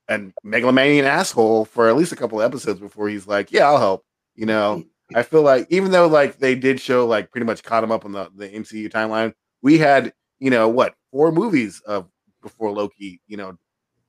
a 0.08 0.20
megalomanian 0.42 1.04
asshole 1.04 1.64
for 1.64 1.88
at 1.88 1.96
least 1.96 2.12
a 2.12 2.16
couple 2.16 2.40
of 2.40 2.44
episodes 2.44 2.80
before 2.80 3.08
he's 3.08 3.26
like, 3.26 3.52
"Yeah, 3.52 3.66
I'll 3.66 3.78
help." 3.78 4.04
You 4.34 4.46
know, 4.46 4.84
I 5.14 5.22
feel 5.22 5.42
like 5.42 5.66
even 5.70 5.90
though 5.90 6.06
like 6.08 6.38
they 6.38 6.54
did 6.54 6.80
show 6.80 7.06
like 7.06 7.30
pretty 7.30 7.46
much 7.46 7.62
caught 7.62 7.84
him 7.84 7.92
up 7.92 8.04
on 8.04 8.12
the 8.12 8.30
the 8.34 8.48
MCU 8.48 8.90
timeline, 8.90 9.32
we 9.62 9.78
had 9.78 10.12
you 10.40 10.50
know 10.50 10.68
what 10.68 10.94
four 11.10 11.30
movies 11.32 11.80
of 11.86 12.08
before 12.42 12.72
Loki, 12.72 13.20
you 13.28 13.36
know, 13.36 13.56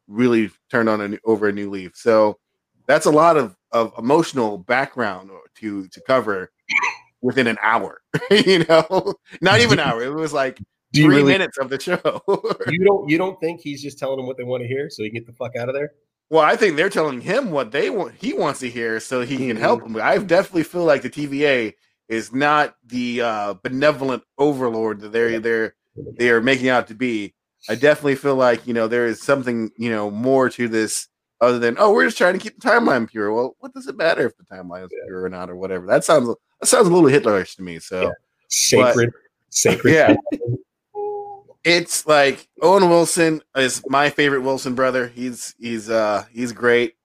really 0.07 0.49
turned 0.71 0.89
on 0.89 1.13
a, 1.13 1.17
over 1.25 1.47
a 1.47 1.53
new 1.53 1.69
leaf. 1.69 1.91
So 1.95 2.39
that's 2.87 3.05
a 3.05 3.11
lot 3.11 3.37
of 3.37 3.55
of 3.71 3.93
emotional 3.97 4.57
background 4.57 5.29
to 5.55 5.87
to 5.87 6.01
cover 6.01 6.51
within 7.23 7.47
an 7.47 7.57
hour. 7.61 8.01
you 8.31 8.63
know, 8.69 9.15
not 9.41 9.61
even 9.61 9.79
an 9.79 9.87
hour. 9.87 10.03
It 10.03 10.13
was 10.13 10.33
like 10.33 10.59
three 10.93 11.05
really, 11.05 11.31
minutes 11.31 11.57
of 11.57 11.69
the 11.69 11.79
show. 11.79 12.21
you 12.67 12.85
don't 12.85 13.09
you 13.09 13.17
don't 13.17 13.39
think 13.39 13.61
he's 13.61 13.81
just 13.81 13.97
telling 13.97 14.17
them 14.17 14.27
what 14.27 14.37
they 14.37 14.43
want 14.43 14.61
to 14.61 14.67
hear 14.67 14.89
so 14.91 15.01
he 15.01 15.09
can 15.09 15.19
get 15.21 15.25
the 15.25 15.33
fuck 15.33 15.55
out 15.55 15.69
of 15.69 15.73
there? 15.73 15.93
Well, 16.29 16.43
I 16.43 16.55
think 16.55 16.75
they're 16.75 16.89
telling 16.89 17.21
him 17.21 17.51
what 17.51 17.71
they 17.71 17.89
want 17.89 18.15
he 18.15 18.33
wants 18.33 18.59
to 18.59 18.69
hear 18.69 18.99
so 18.99 19.21
he 19.21 19.37
can 19.37 19.47
mm-hmm. 19.49 19.57
help 19.57 19.81
them. 19.81 19.95
I 19.99 20.17
definitely 20.19 20.63
feel 20.63 20.85
like 20.85 21.01
the 21.01 21.09
TVA 21.09 21.73
is 22.09 22.33
not 22.33 22.75
the 22.85 23.21
uh, 23.21 23.53
benevolent 23.63 24.23
overlord 24.37 24.99
that 25.01 25.11
they're 25.11 25.39
they're 25.39 25.75
they 26.17 26.29
are 26.29 26.41
making 26.41 26.69
out 26.69 26.87
to 26.87 26.95
be. 26.95 27.33
I 27.69 27.75
definitely 27.75 28.15
feel 28.15 28.35
like 28.35 28.67
you 28.67 28.73
know 28.73 28.87
there 28.87 29.07
is 29.07 29.21
something 29.21 29.71
you 29.77 29.89
know 29.89 30.11
more 30.11 30.49
to 30.51 30.67
this 30.67 31.07
other 31.39 31.59
than 31.59 31.75
oh 31.77 31.93
we're 31.93 32.05
just 32.05 32.17
trying 32.17 32.33
to 32.33 32.39
keep 32.39 32.59
the 32.59 32.67
timeline 32.67 33.09
pure. 33.09 33.33
Well, 33.33 33.55
what 33.59 33.73
does 33.73 33.87
it 33.87 33.97
matter 33.97 34.25
if 34.25 34.37
the 34.37 34.43
timeline 34.43 34.85
is 34.85 34.91
yeah. 34.91 35.05
pure 35.07 35.23
or 35.23 35.29
not 35.29 35.49
or 35.49 35.55
whatever? 35.55 35.85
That 35.85 36.03
sounds 36.03 36.33
that 36.63 36.69
sounds 36.69 36.87
a 36.87 36.91
little 36.91 37.09
Hitlerish 37.09 37.57
to 37.57 37.61
me. 37.61 37.79
So 37.79 38.03
yeah. 38.03 38.09
sacred, 38.47 39.11
but, 39.11 39.21
sacred. 39.49 39.93
Yeah. 39.93 40.15
it's 41.65 42.07
like 42.07 42.47
Owen 42.61 42.89
Wilson 42.89 43.41
is 43.53 43.83
my 43.87 44.09
favorite 44.09 44.41
Wilson 44.41 44.73
brother. 44.73 45.07
He's 45.07 45.55
he's 45.59 45.89
uh 45.89 46.23
he's 46.31 46.53
great. 46.53 46.95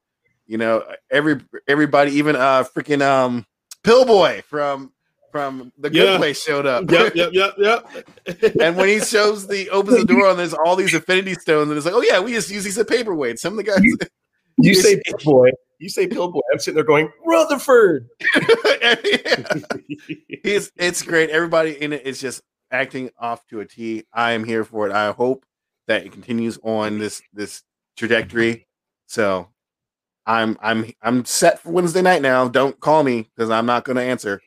You 0.46 0.58
know, 0.58 0.84
every 1.10 1.40
everybody, 1.66 2.12
even 2.12 2.36
uh 2.36 2.62
freaking 2.64 3.02
um 3.02 3.46
Pillboi 3.82 4.44
from 4.44 4.92
from 5.32 5.72
the 5.76 5.90
Good 5.90 6.08
yeah. 6.08 6.16
Place 6.18 6.40
showed 6.40 6.64
up. 6.64 6.88
Yep, 6.88 7.16
yep, 7.16 7.30
yep, 7.32 7.54
yep. 7.58 8.54
and 8.60 8.76
when 8.76 8.88
he 8.88 9.00
shows 9.00 9.48
the 9.48 9.70
opens 9.70 9.98
the 9.98 10.06
door 10.06 10.28
and 10.30 10.38
there's 10.38 10.54
all 10.54 10.76
these 10.76 10.94
Infinity 10.94 11.34
Stones, 11.34 11.68
and 11.68 11.76
it's 11.76 11.84
like, 11.84 11.96
oh 11.96 12.02
yeah, 12.02 12.20
we 12.20 12.32
just 12.32 12.48
use 12.48 12.62
these 12.62 12.78
as 12.78 12.86
paperweights. 12.86 13.40
Some 13.40 13.58
of 13.58 13.64
the 13.64 13.64
guys. 13.64 13.82
You, 13.82 13.98
you 14.58 14.74
say 14.76 15.00
Pillboi. 15.00 15.50
You 15.78 15.88
say 15.88 16.08
Pillboi. 16.08 16.40
I'm 16.52 16.58
sitting 16.58 16.74
there 16.74 16.84
going 16.84 17.10
Rutherford. 17.24 18.08
He's 20.42 20.72
it's 20.76 21.02
great. 21.02 21.30
Everybody 21.30 21.80
in 21.80 21.92
it 21.92 22.06
is 22.06 22.20
just 22.20 22.42
acting 22.70 23.10
off 23.18 23.46
to 23.46 23.60
a 23.60 23.66
T. 23.66 24.04
I 24.12 24.32
am 24.32 24.44
here 24.44 24.64
for 24.64 24.88
it. 24.88 24.92
I 24.92 25.12
hope 25.12 25.44
that 25.86 26.04
it 26.04 26.12
continues 26.12 26.58
on 26.62 26.98
this 26.98 27.22
this 27.32 27.62
trajectory. 27.96 28.66
So 29.06 29.48
I'm 30.26 30.56
I'm 30.60 30.92
I'm 31.02 31.24
set 31.24 31.60
for 31.60 31.70
Wednesday 31.70 32.02
night 32.02 32.22
now. 32.22 32.48
Don't 32.48 32.78
call 32.80 33.02
me 33.02 33.28
because 33.34 33.50
I'm 33.50 33.66
not 33.66 33.84
going 33.84 33.96
to 33.96 34.02
answer. 34.02 34.40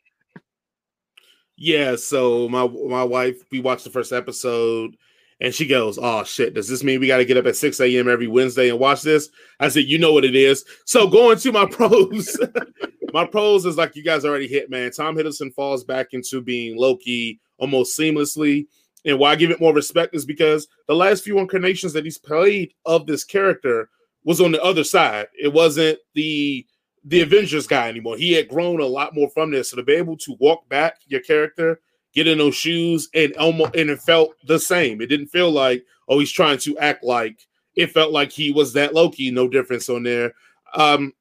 Yeah, 1.56 1.96
so 1.96 2.48
my 2.48 2.66
my 2.66 3.04
wife, 3.04 3.36
we 3.50 3.60
watched 3.60 3.84
the 3.84 3.90
first 3.90 4.12
episode, 4.12 4.96
and 5.42 5.52
she 5.52 5.66
goes, 5.66 5.98
"Oh 6.00 6.22
shit, 6.22 6.54
does 6.54 6.68
this 6.68 6.84
mean 6.84 7.00
we 7.00 7.08
got 7.08 7.16
to 7.18 7.24
get 7.24 7.36
up 7.36 7.46
at 7.46 7.56
six 7.56 7.80
a.m. 7.80 8.08
every 8.08 8.28
Wednesday 8.28 8.70
and 8.70 8.78
watch 8.78 9.02
this?" 9.02 9.28
I 9.58 9.68
said, 9.68 9.84
"You 9.84 9.98
know 9.98 10.12
what 10.12 10.24
it 10.24 10.36
is." 10.36 10.64
So 10.86 11.08
going 11.08 11.36
to 11.38 11.52
my 11.52 11.66
pros, 11.70 12.38
my 13.12 13.26
pros 13.26 13.66
is 13.66 13.76
like 13.76 13.96
you 13.96 14.04
guys 14.04 14.24
already 14.24 14.46
hit, 14.46 14.70
man. 14.70 14.92
Tom 14.92 15.16
Hiddleston 15.16 15.52
falls 15.52 15.82
back 15.82 16.08
into 16.12 16.40
being 16.40 16.76
Loki 16.76 17.40
almost 17.58 17.98
seamlessly, 17.98 18.66
and 19.04 19.18
why 19.18 19.32
I 19.32 19.36
give 19.36 19.50
it 19.50 19.60
more 19.60 19.74
respect 19.74 20.14
is 20.14 20.24
because 20.24 20.68
the 20.86 20.94
last 20.94 21.24
few 21.24 21.38
incarnations 21.40 21.92
that 21.94 22.04
he's 22.04 22.18
played 22.18 22.72
of 22.86 23.06
this 23.06 23.24
character 23.24 23.90
was 24.24 24.40
on 24.40 24.52
the 24.52 24.62
other 24.62 24.84
side. 24.84 25.26
It 25.38 25.52
wasn't 25.52 25.98
the 26.14 26.64
the 27.04 27.20
Avengers 27.20 27.66
guy 27.66 27.88
anymore. 27.88 28.16
He 28.16 28.32
had 28.32 28.46
grown 28.46 28.80
a 28.80 28.86
lot 28.86 29.12
more 29.12 29.28
from 29.30 29.50
this. 29.50 29.70
So 29.70 29.76
to 29.76 29.82
be 29.82 29.94
able 29.94 30.16
to 30.18 30.36
walk 30.38 30.68
back 30.68 30.98
your 31.08 31.20
character, 31.20 31.80
get 32.14 32.28
in 32.28 32.38
those 32.38 32.54
shoes, 32.54 33.08
and 33.14 33.34
almost 33.36 33.76
and 33.76 33.90
it 33.90 34.00
felt 34.00 34.34
the 34.46 34.58
same. 34.58 35.00
It 35.00 35.06
didn't 35.06 35.28
feel 35.28 35.50
like, 35.50 35.84
oh, 36.08 36.18
he's 36.18 36.32
trying 36.32 36.58
to 36.58 36.78
act 36.78 37.04
like 37.04 37.46
it 37.74 37.92
felt 37.92 38.12
like 38.12 38.32
he 38.32 38.52
was 38.52 38.72
that 38.74 38.94
Loki, 38.94 39.30
no 39.30 39.48
difference 39.48 39.88
on 39.88 40.02
there. 40.02 40.32
Um, 40.74 41.12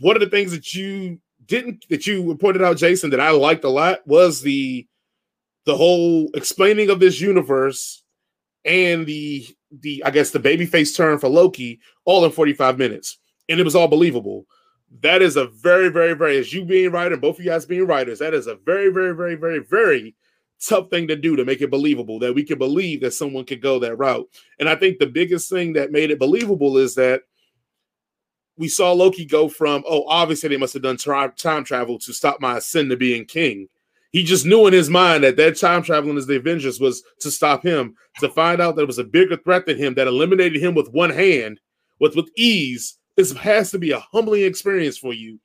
one 0.00 0.16
of 0.16 0.20
the 0.20 0.30
things 0.30 0.52
that 0.52 0.74
you 0.74 1.20
didn't 1.46 1.86
that 1.90 2.06
you 2.06 2.34
pointed 2.36 2.62
out, 2.62 2.76
Jason, 2.76 3.10
that 3.10 3.20
I 3.20 3.30
liked 3.30 3.64
a 3.64 3.68
lot 3.68 4.06
was 4.06 4.40
the 4.40 4.86
the 5.64 5.76
whole 5.76 6.28
explaining 6.34 6.90
of 6.90 7.00
this 7.00 7.20
universe 7.20 8.02
and 8.64 9.06
the 9.06 9.46
the 9.70 10.02
I 10.04 10.10
guess 10.10 10.30
the 10.30 10.38
babyface 10.38 10.96
turn 10.96 11.18
for 11.18 11.28
Loki 11.28 11.80
all 12.04 12.24
in 12.24 12.30
45 12.30 12.78
minutes. 12.78 13.18
And 13.48 13.60
it 13.60 13.64
was 13.64 13.74
all 13.74 13.88
believable 13.88 14.46
that 15.00 15.22
is 15.22 15.36
a 15.36 15.46
very, 15.46 15.88
very, 15.88 16.14
very, 16.14 16.36
as 16.36 16.52
you 16.52 16.64
being 16.64 16.90
writer, 16.90 17.16
both 17.16 17.38
of 17.38 17.44
you 17.44 17.50
guys 17.50 17.64
being 17.64 17.86
writers, 17.86 18.18
that 18.18 18.34
is 18.34 18.46
a 18.46 18.56
very, 18.56 18.90
very, 18.90 19.14
very, 19.14 19.34
very, 19.34 19.58
very 19.60 20.14
tough 20.60 20.90
thing 20.90 21.08
to 21.08 21.16
do 21.16 21.34
to 21.34 21.44
make 21.44 21.60
it 21.60 21.70
believable 21.70 22.18
that 22.20 22.34
we 22.34 22.44
can 22.44 22.58
believe 22.58 23.00
that 23.00 23.12
someone 23.12 23.44
could 23.44 23.60
go 23.60 23.78
that 23.78 23.96
route. 23.96 24.28
And 24.60 24.68
I 24.68 24.76
think 24.76 24.98
the 24.98 25.06
biggest 25.06 25.50
thing 25.50 25.72
that 25.72 25.90
made 25.90 26.10
it 26.10 26.18
believable 26.18 26.76
is 26.78 26.94
that 26.94 27.22
we 28.56 28.68
saw 28.68 28.92
Loki 28.92 29.24
go 29.24 29.48
from, 29.48 29.82
oh, 29.88 30.04
obviously 30.06 30.50
they 30.50 30.56
must 30.56 30.74
have 30.74 30.82
done 30.82 30.98
tra- 30.98 31.32
time 31.36 31.64
travel 31.64 31.98
to 31.98 32.12
stop 32.12 32.40
my 32.40 32.58
sin 32.58 32.88
to 32.90 32.96
being 32.96 33.24
king. 33.24 33.68
He 34.12 34.22
just 34.22 34.44
knew 34.44 34.66
in 34.66 34.74
his 34.74 34.90
mind 34.90 35.24
that 35.24 35.36
that 35.36 35.58
time 35.58 35.82
traveling 35.82 36.18
as 36.18 36.26
the 36.26 36.36
Avengers 36.36 36.78
was 36.78 37.02
to 37.20 37.30
stop 37.30 37.64
him, 37.64 37.94
to 38.20 38.28
find 38.28 38.60
out 38.60 38.76
there 38.76 38.86
was 38.86 38.98
a 38.98 39.04
bigger 39.04 39.38
threat 39.38 39.64
than 39.64 39.78
him 39.78 39.94
that 39.94 40.06
eliminated 40.06 40.62
him 40.62 40.74
with 40.74 40.92
one 40.92 41.10
hand, 41.10 41.60
with 41.98 42.14
with 42.14 42.28
ease, 42.36 42.98
this 43.16 43.32
has 43.32 43.70
to 43.70 43.78
be 43.78 43.92
a 43.92 43.98
humbling 43.98 44.42
experience 44.42 44.98
for 44.98 45.12
you 45.12 45.38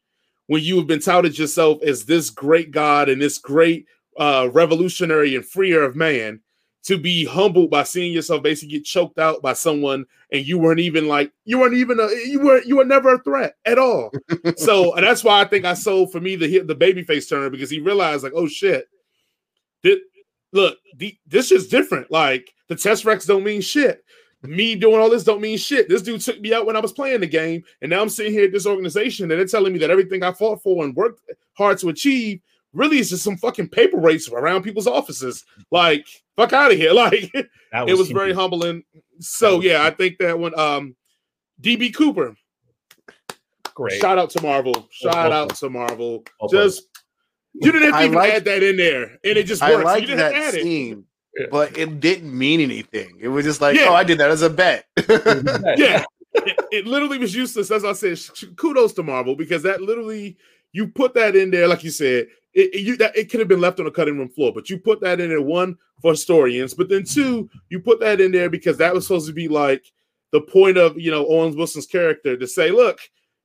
when 0.47 0.63
you 0.63 0.77
have 0.77 0.87
been 0.87 0.99
touted 0.99 1.37
yourself 1.37 1.81
as 1.83 2.05
this 2.05 2.29
great 2.29 2.71
God 2.71 3.09
and 3.09 3.21
this 3.21 3.37
great 3.37 3.85
uh, 4.17 4.49
revolutionary 4.51 5.35
and 5.35 5.45
freer 5.45 5.83
of 5.83 5.95
man 5.95 6.39
to 6.83 6.97
be 6.97 7.25
humbled 7.25 7.69
by 7.69 7.83
seeing 7.83 8.13
yourself 8.13 8.41
basically 8.41 8.77
get 8.77 8.85
choked 8.85 9.19
out 9.19 9.41
by 9.41 9.51
someone 9.51 10.05
and 10.31 10.47
you 10.47 10.57
weren't 10.57 10.79
even 10.79 11.07
like 11.07 11.31
you 11.43 11.59
weren't 11.59 11.73
even 11.73 11.99
a 11.99 12.07
you 12.25 12.39
were 12.39 12.61
you 12.63 12.77
were 12.77 12.85
never 12.85 13.15
a 13.15 13.23
threat 13.23 13.55
at 13.65 13.77
all. 13.77 14.11
so 14.57 14.93
and 14.95 15.05
that's 15.05 15.23
why 15.23 15.41
I 15.41 15.45
think 15.45 15.65
I 15.65 15.73
sold 15.73 16.11
for 16.11 16.21
me 16.21 16.35
the 16.35 16.59
the 16.59 16.75
baby 16.75 17.03
face 17.03 17.27
turner 17.27 17.49
because 17.49 17.69
he 17.69 17.79
realized 17.79 18.23
like 18.23 18.33
oh 18.35 18.47
shit 18.47 18.87
look, 20.51 20.77
the, 20.97 21.17
this 21.25 21.51
is 21.51 21.67
different. 21.67 22.11
Like 22.11 22.53
the 22.67 22.75
Tesseract 22.75 23.25
don't 23.27 23.43
mean 23.43 23.61
shit. 23.61 24.03
Me 24.47 24.75
doing 24.75 24.99
all 24.99 25.09
this 25.09 25.23
don't 25.23 25.41
mean 25.41 25.57
shit. 25.57 25.89
This 25.89 26.01
dude 26.01 26.21
took 26.21 26.39
me 26.39 26.53
out 26.53 26.65
when 26.65 26.75
I 26.75 26.79
was 26.79 26.93
playing 26.93 27.21
the 27.21 27.27
game, 27.27 27.63
and 27.81 27.89
now 27.89 28.01
I'm 28.01 28.09
sitting 28.09 28.33
here 28.33 28.45
at 28.45 28.51
this 28.51 28.65
organization, 28.65 29.23
and 29.23 29.31
they're 29.31 29.45
telling 29.45 29.73
me 29.73 29.79
that 29.79 29.89
everything 29.89 30.23
I 30.23 30.31
fought 30.31 30.61
for 30.61 30.83
and 30.83 30.95
worked 30.95 31.21
hard 31.53 31.77
to 31.79 31.89
achieve 31.89 32.41
really 32.73 32.99
is 32.99 33.09
just 33.09 33.23
some 33.23 33.37
fucking 33.37 33.69
paper 33.69 33.97
race 33.97 34.29
around 34.29 34.63
people's 34.63 34.87
offices. 34.87 35.45
Like, 35.71 36.05
fuck 36.35 36.53
out 36.53 36.71
of 36.71 36.77
here. 36.77 36.93
Like, 36.97 37.31
was 37.33 37.89
it 37.89 37.97
was 37.97 38.09
very 38.09 38.33
humbling. 38.33 38.83
So 39.19 39.61
yeah, 39.61 39.83
I 39.83 39.91
think 39.91 40.17
that 40.19 40.37
when 40.39 40.57
um 40.57 40.95
DB 41.61 41.93
Cooper, 41.93 42.35
great. 43.73 43.99
Shout 43.99 44.17
out 44.17 44.29
to 44.31 44.41
Marvel. 44.41 44.87
Shout 44.91 45.31
out 45.31 45.55
to 45.55 45.69
Marvel. 45.69 46.23
Just 46.49 46.83
you 47.53 47.71
didn't 47.71 47.91
have 47.91 48.01
to 48.01 48.05
even 48.07 48.17
add 48.19 48.45
that 48.45 48.63
in 48.63 48.77
there, 48.77 49.03
and 49.23 49.37
it 49.37 49.45
just 49.45 49.61
works. 49.61 49.73
I 49.75 49.83
like 49.83 50.07
that 50.07 50.53
scene. 50.53 50.99
It 50.99 51.03
but 51.51 51.77
it 51.77 51.99
didn't 51.99 52.35
mean 52.35 52.59
anything. 52.59 53.17
It 53.19 53.27
was 53.27 53.45
just 53.45 53.61
like, 53.61 53.75
yeah. 53.75 53.87
oh, 53.89 53.93
I 53.93 54.03
did 54.03 54.17
that 54.19 54.29
as 54.29 54.41
a 54.41 54.49
bet. 54.49 54.85
yeah, 54.97 56.03
it, 56.33 56.59
it, 56.71 56.87
literally 56.87 57.17
was 57.17 57.35
useless. 57.35 57.71
As 57.71 57.85
I 57.85 57.93
said, 57.93 58.19
kudos 58.55 58.93
to 58.93 59.03
Marvel 59.03 59.35
because 59.35 59.63
that 59.63 59.81
literally 59.81 60.37
you 60.71 60.87
put 60.87 61.13
that 61.15 61.35
in 61.35 61.51
there, 61.51 61.67
like 61.67 61.83
you 61.83 61.91
said, 61.91 62.27
it, 62.53 62.73
it 62.73 62.81
you 62.81 62.97
that 62.97 63.15
it 63.15 63.29
could 63.29 63.39
have 63.39 63.49
been 63.49 63.61
left 63.61 63.79
on 63.79 63.85
the 63.85 63.91
cutting 63.91 64.17
room 64.17 64.29
floor, 64.29 64.51
but 64.53 64.69
you 64.69 64.77
put 64.77 65.01
that 65.01 65.19
in 65.19 65.29
there 65.29 65.41
one 65.41 65.77
for 66.01 66.11
historians, 66.11 66.73
but 66.73 66.89
then 66.89 67.03
two, 67.03 67.49
you 67.69 67.79
put 67.79 67.99
that 67.99 68.21
in 68.21 68.31
there 68.31 68.49
because 68.49 68.77
that 68.77 68.93
was 68.93 69.07
supposed 69.07 69.27
to 69.27 69.33
be 69.33 69.47
like 69.47 69.91
the 70.31 70.41
point 70.41 70.77
of 70.77 70.99
you 70.99 71.11
know 71.11 71.25
Owen 71.27 71.55
Wilson's 71.55 71.87
character 71.87 72.37
to 72.37 72.47
say, 72.47 72.71
look, 72.71 72.99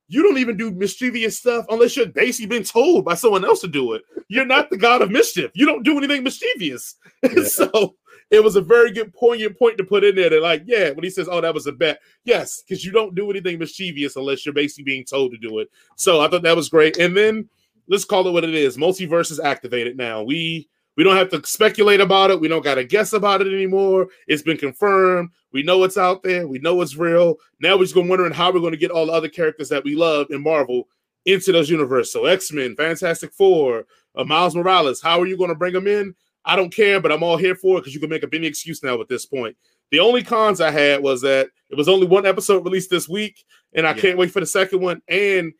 you 0.07 0.23
don't 0.23 0.37
even 0.37 0.57
do 0.57 0.71
mischievous 0.71 1.39
stuff 1.39 1.65
unless 1.69 1.95
you're 1.95 2.07
basically 2.07 2.47
been 2.47 2.63
told 2.63 3.05
by 3.05 3.15
someone 3.15 3.45
else 3.45 3.61
to 3.61 3.67
do 3.67 3.93
it. 3.93 4.03
You're 4.27 4.45
not 4.45 4.69
the 4.69 4.77
god 4.77 5.01
of 5.01 5.11
mischief. 5.11 5.51
You 5.53 5.65
don't 5.65 5.83
do 5.83 5.97
anything 5.97 6.23
mischievous. 6.23 6.95
Yeah. 7.23 7.43
so 7.45 7.95
it 8.29 8.43
was 8.43 8.55
a 8.55 8.61
very 8.61 8.91
good 8.91 9.13
poignant 9.13 9.57
point 9.57 9.77
to 9.77 9.83
put 9.83 10.03
in 10.03 10.15
there 10.15 10.29
that, 10.29 10.41
like, 10.41 10.63
yeah, 10.65 10.89
when 10.91 11.03
he 11.03 11.09
says, 11.09 11.29
Oh, 11.31 11.39
that 11.39 11.53
was 11.53 11.67
a 11.67 11.71
bet. 11.71 11.99
Yes, 12.25 12.61
because 12.61 12.83
you 12.83 12.91
don't 12.91 13.15
do 13.15 13.29
anything 13.29 13.59
mischievous 13.59 14.15
unless 14.15 14.45
you're 14.45 14.53
basically 14.53 14.83
being 14.83 15.05
told 15.05 15.31
to 15.31 15.37
do 15.37 15.59
it. 15.59 15.69
So 15.95 16.19
I 16.19 16.27
thought 16.27 16.43
that 16.43 16.55
was 16.55 16.69
great. 16.69 16.97
And 16.97 17.15
then 17.15 17.47
let's 17.87 18.05
call 18.05 18.27
it 18.27 18.31
what 18.31 18.43
it 18.43 18.55
is. 18.55 18.77
Multiverse 18.77 19.31
is 19.31 19.39
activated 19.39 19.97
now. 19.97 20.23
We 20.23 20.67
we 20.95 21.03
don't 21.03 21.15
have 21.15 21.29
to 21.29 21.45
speculate 21.45 22.01
about 22.01 22.31
it. 22.31 22.39
We 22.39 22.47
don't 22.47 22.63
got 22.63 22.75
to 22.75 22.83
guess 22.83 23.13
about 23.13 23.41
it 23.41 23.53
anymore. 23.53 24.07
It's 24.27 24.43
been 24.43 24.57
confirmed. 24.57 25.29
We 25.51 25.63
know 25.63 25.83
it's 25.83 25.97
out 25.97 26.23
there. 26.23 26.47
We 26.47 26.59
know 26.59 26.81
it's 26.81 26.95
real. 26.95 27.37
Now 27.59 27.77
we're 27.77 27.83
just 27.83 27.95
going 27.95 28.07
wondering 28.07 28.33
how 28.33 28.51
we're 28.51 28.59
going 28.59 28.71
to 28.71 28.77
get 28.77 28.91
all 28.91 29.07
the 29.07 29.13
other 29.13 29.29
characters 29.29 29.69
that 29.69 29.83
we 29.83 29.95
love 29.95 30.27
in 30.29 30.41
Marvel 30.41 30.87
into 31.25 31.51
those 31.51 31.69
universe. 31.69 32.11
So 32.11 32.25
X 32.25 32.51
Men, 32.51 32.75
Fantastic 32.75 33.33
Four, 33.33 33.85
uh, 34.15 34.23
Miles 34.23 34.55
Morales. 34.55 35.01
How 35.01 35.19
are 35.19 35.27
you 35.27 35.37
going 35.37 35.49
to 35.49 35.55
bring 35.55 35.73
them 35.73 35.87
in? 35.87 36.15
I 36.45 36.55
don't 36.55 36.73
care, 36.73 36.99
but 36.99 37.11
I'm 37.11 37.23
all 37.23 37.37
here 37.37 37.55
for 37.55 37.77
it 37.77 37.81
because 37.81 37.93
you 37.93 38.01
can 38.01 38.09
make 38.09 38.23
up 38.23 38.33
any 38.33 38.47
excuse 38.47 38.83
now 38.83 38.99
at 38.99 39.07
this 39.07 39.25
point. 39.25 39.55
The 39.91 39.99
only 39.99 40.23
cons 40.23 40.59
I 40.59 40.71
had 40.71 41.01
was 41.01 41.21
that 41.21 41.49
it 41.69 41.77
was 41.77 41.87
only 41.87 42.07
one 42.07 42.25
episode 42.25 42.65
released 42.65 42.89
this 42.89 43.07
week, 43.07 43.45
and 43.73 43.87
I 43.87 43.91
yeah. 43.91 44.01
can't 44.01 44.17
wait 44.17 44.31
for 44.31 44.39
the 44.39 44.45
second 44.45 44.81
one. 44.81 45.01
And 45.07 45.53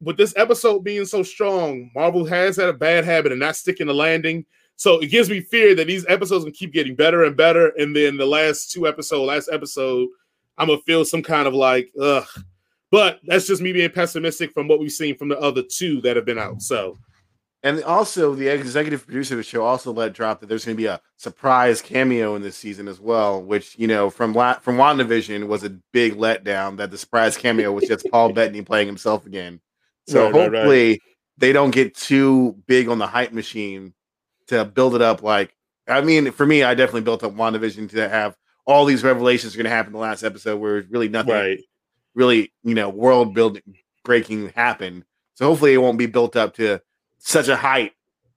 with 0.00 0.16
this 0.16 0.34
episode 0.36 0.84
being 0.84 1.04
so 1.04 1.22
strong, 1.22 1.90
Marvel 1.94 2.24
has 2.24 2.56
had 2.56 2.68
a 2.68 2.72
bad 2.72 3.04
habit 3.04 3.32
of 3.32 3.38
not 3.38 3.56
sticking 3.56 3.86
the 3.86 3.94
landing. 3.94 4.44
So 4.76 5.00
it 5.00 5.08
gives 5.08 5.28
me 5.28 5.40
fear 5.40 5.74
that 5.74 5.86
these 5.86 6.06
episodes 6.08 6.44
can 6.44 6.52
keep 6.52 6.72
getting 6.72 6.94
better 6.94 7.24
and 7.24 7.36
better. 7.36 7.68
And 7.78 7.94
then 7.96 8.16
the 8.16 8.26
last 8.26 8.70
two 8.70 8.86
episode, 8.86 9.24
last 9.24 9.48
episode, 9.52 10.08
I'm 10.56 10.68
gonna 10.68 10.80
feel 10.86 11.04
some 11.04 11.22
kind 11.22 11.48
of 11.48 11.54
like, 11.54 11.90
ugh. 12.00 12.26
But 12.90 13.20
that's 13.24 13.46
just 13.46 13.60
me 13.60 13.72
being 13.72 13.90
pessimistic 13.90 14.52
from 14.52 14.68
what 14.68 14.80
we've 14.80 14.92
seen 14.92 15.16
from 15.16 15.28
the 15.28 15.38
other 15.38 15.62
two 15.62 16.00
that 16.02 16.16
have 16.16 16.24
been 16.24 16.38
out. 16.38 16.62
So 16.62 16.96
and 17.62 17.82
also 17.82 18.34
the 18.34 18.48
executive 18.48 19.04
producer 19.04 19.34
of 19.34 19.38
the 19.38 19.42
show 19.42 19.64
also 19.64 19.92
let 19.92 20.12
drop 20.12 20.40
that 20.40 20.48
there's 20.48 20.64
going 20.64 20.76
to 20.76 20.80
be 20.80 20.86
a 20.86 21.00
surprise 21.16 21.82
cameo 21.82 22.36
in 22.36 22.42
this 22.42 22.56
season 22.56 22.86
as 22.86 23.00
well, 23.00 23.42
which 23.42 23.76
you 23.78 23.86
know 23.86 24.10
from 24.10 24.32
La- 24.32 24.60
from 24.60 24.76
WandaVision 24.76 25.48
was 25.48 25.64
a 25.64 25.70
big 25.92 26.14
letdown 26.14 26.76
that 26.76 26.90
the 26.90 26.98
surprise 26.98 27.36
cameo 27.36 27.72
was 27.72 27.88
just 27.88 28.08
Paul 28.10 28.32
Bettany 28.32 28.62
playing 28.62 28.86
himself 28.86 29.26
again. 29.26 29.60
So 30.08 30.24
right, 30.24 30.32
hopefully 30.32 30.88
right, 30.88 30.90
right. 30.90 31.00
they 31.36 31.52
don't 31.52 31.70
get 31.70 31.94
too 31.94 32.56
big 32.66 32.88
on 32.88 32.98
the 32.98 33.06
hype 33.06 33.32
machine 33.32 33.92
to 34.46 34.64
build 34.64 34.94
it 34.94 35.02
up. 35.02 35.22
Like, 35.22 35.54
I 35.86 36.00
mean, 36.00 36.32
for 36.32 36.46
me, 36.46 36.62
I 36.62 36.74
definitely 36.74 37.02
built 37.02 37.22
up 37.22 37.34
WandaVision 37.34 37.90
to 37.90 38.08
have 38.08 38.36
all 38.66 38.84
these 38.84 39.04
revelations 39.04 39.54
are 39.54 39.58
going 39.58 39.64
to 39.64 39.70
happen 39.70 39.90
in 39.90 39.92
the 39.94 39.98
last 39.98 40.22
episode 40.22 40.58
where 40.58 40.84
really 40.90 41.08
nothing, 41.08 41.58
really, 42.14 42.52
you 42.62 42.74
know, 42.74 42.88
world 42.88 43.34
building 43.34 43.62
breaking 44.04 44.48
happened. 44.50 45.04
So 45.34 45.46
hopefully 45.46 45.74
it 45.74 45.78
won't 45.78 45.98
be 45.98 46.06
built 46.06 46.36
up 46.36 46.54
to 46.54 46.80
such 47.18 47.48
a 47.48 47.56
height 47.56 47.92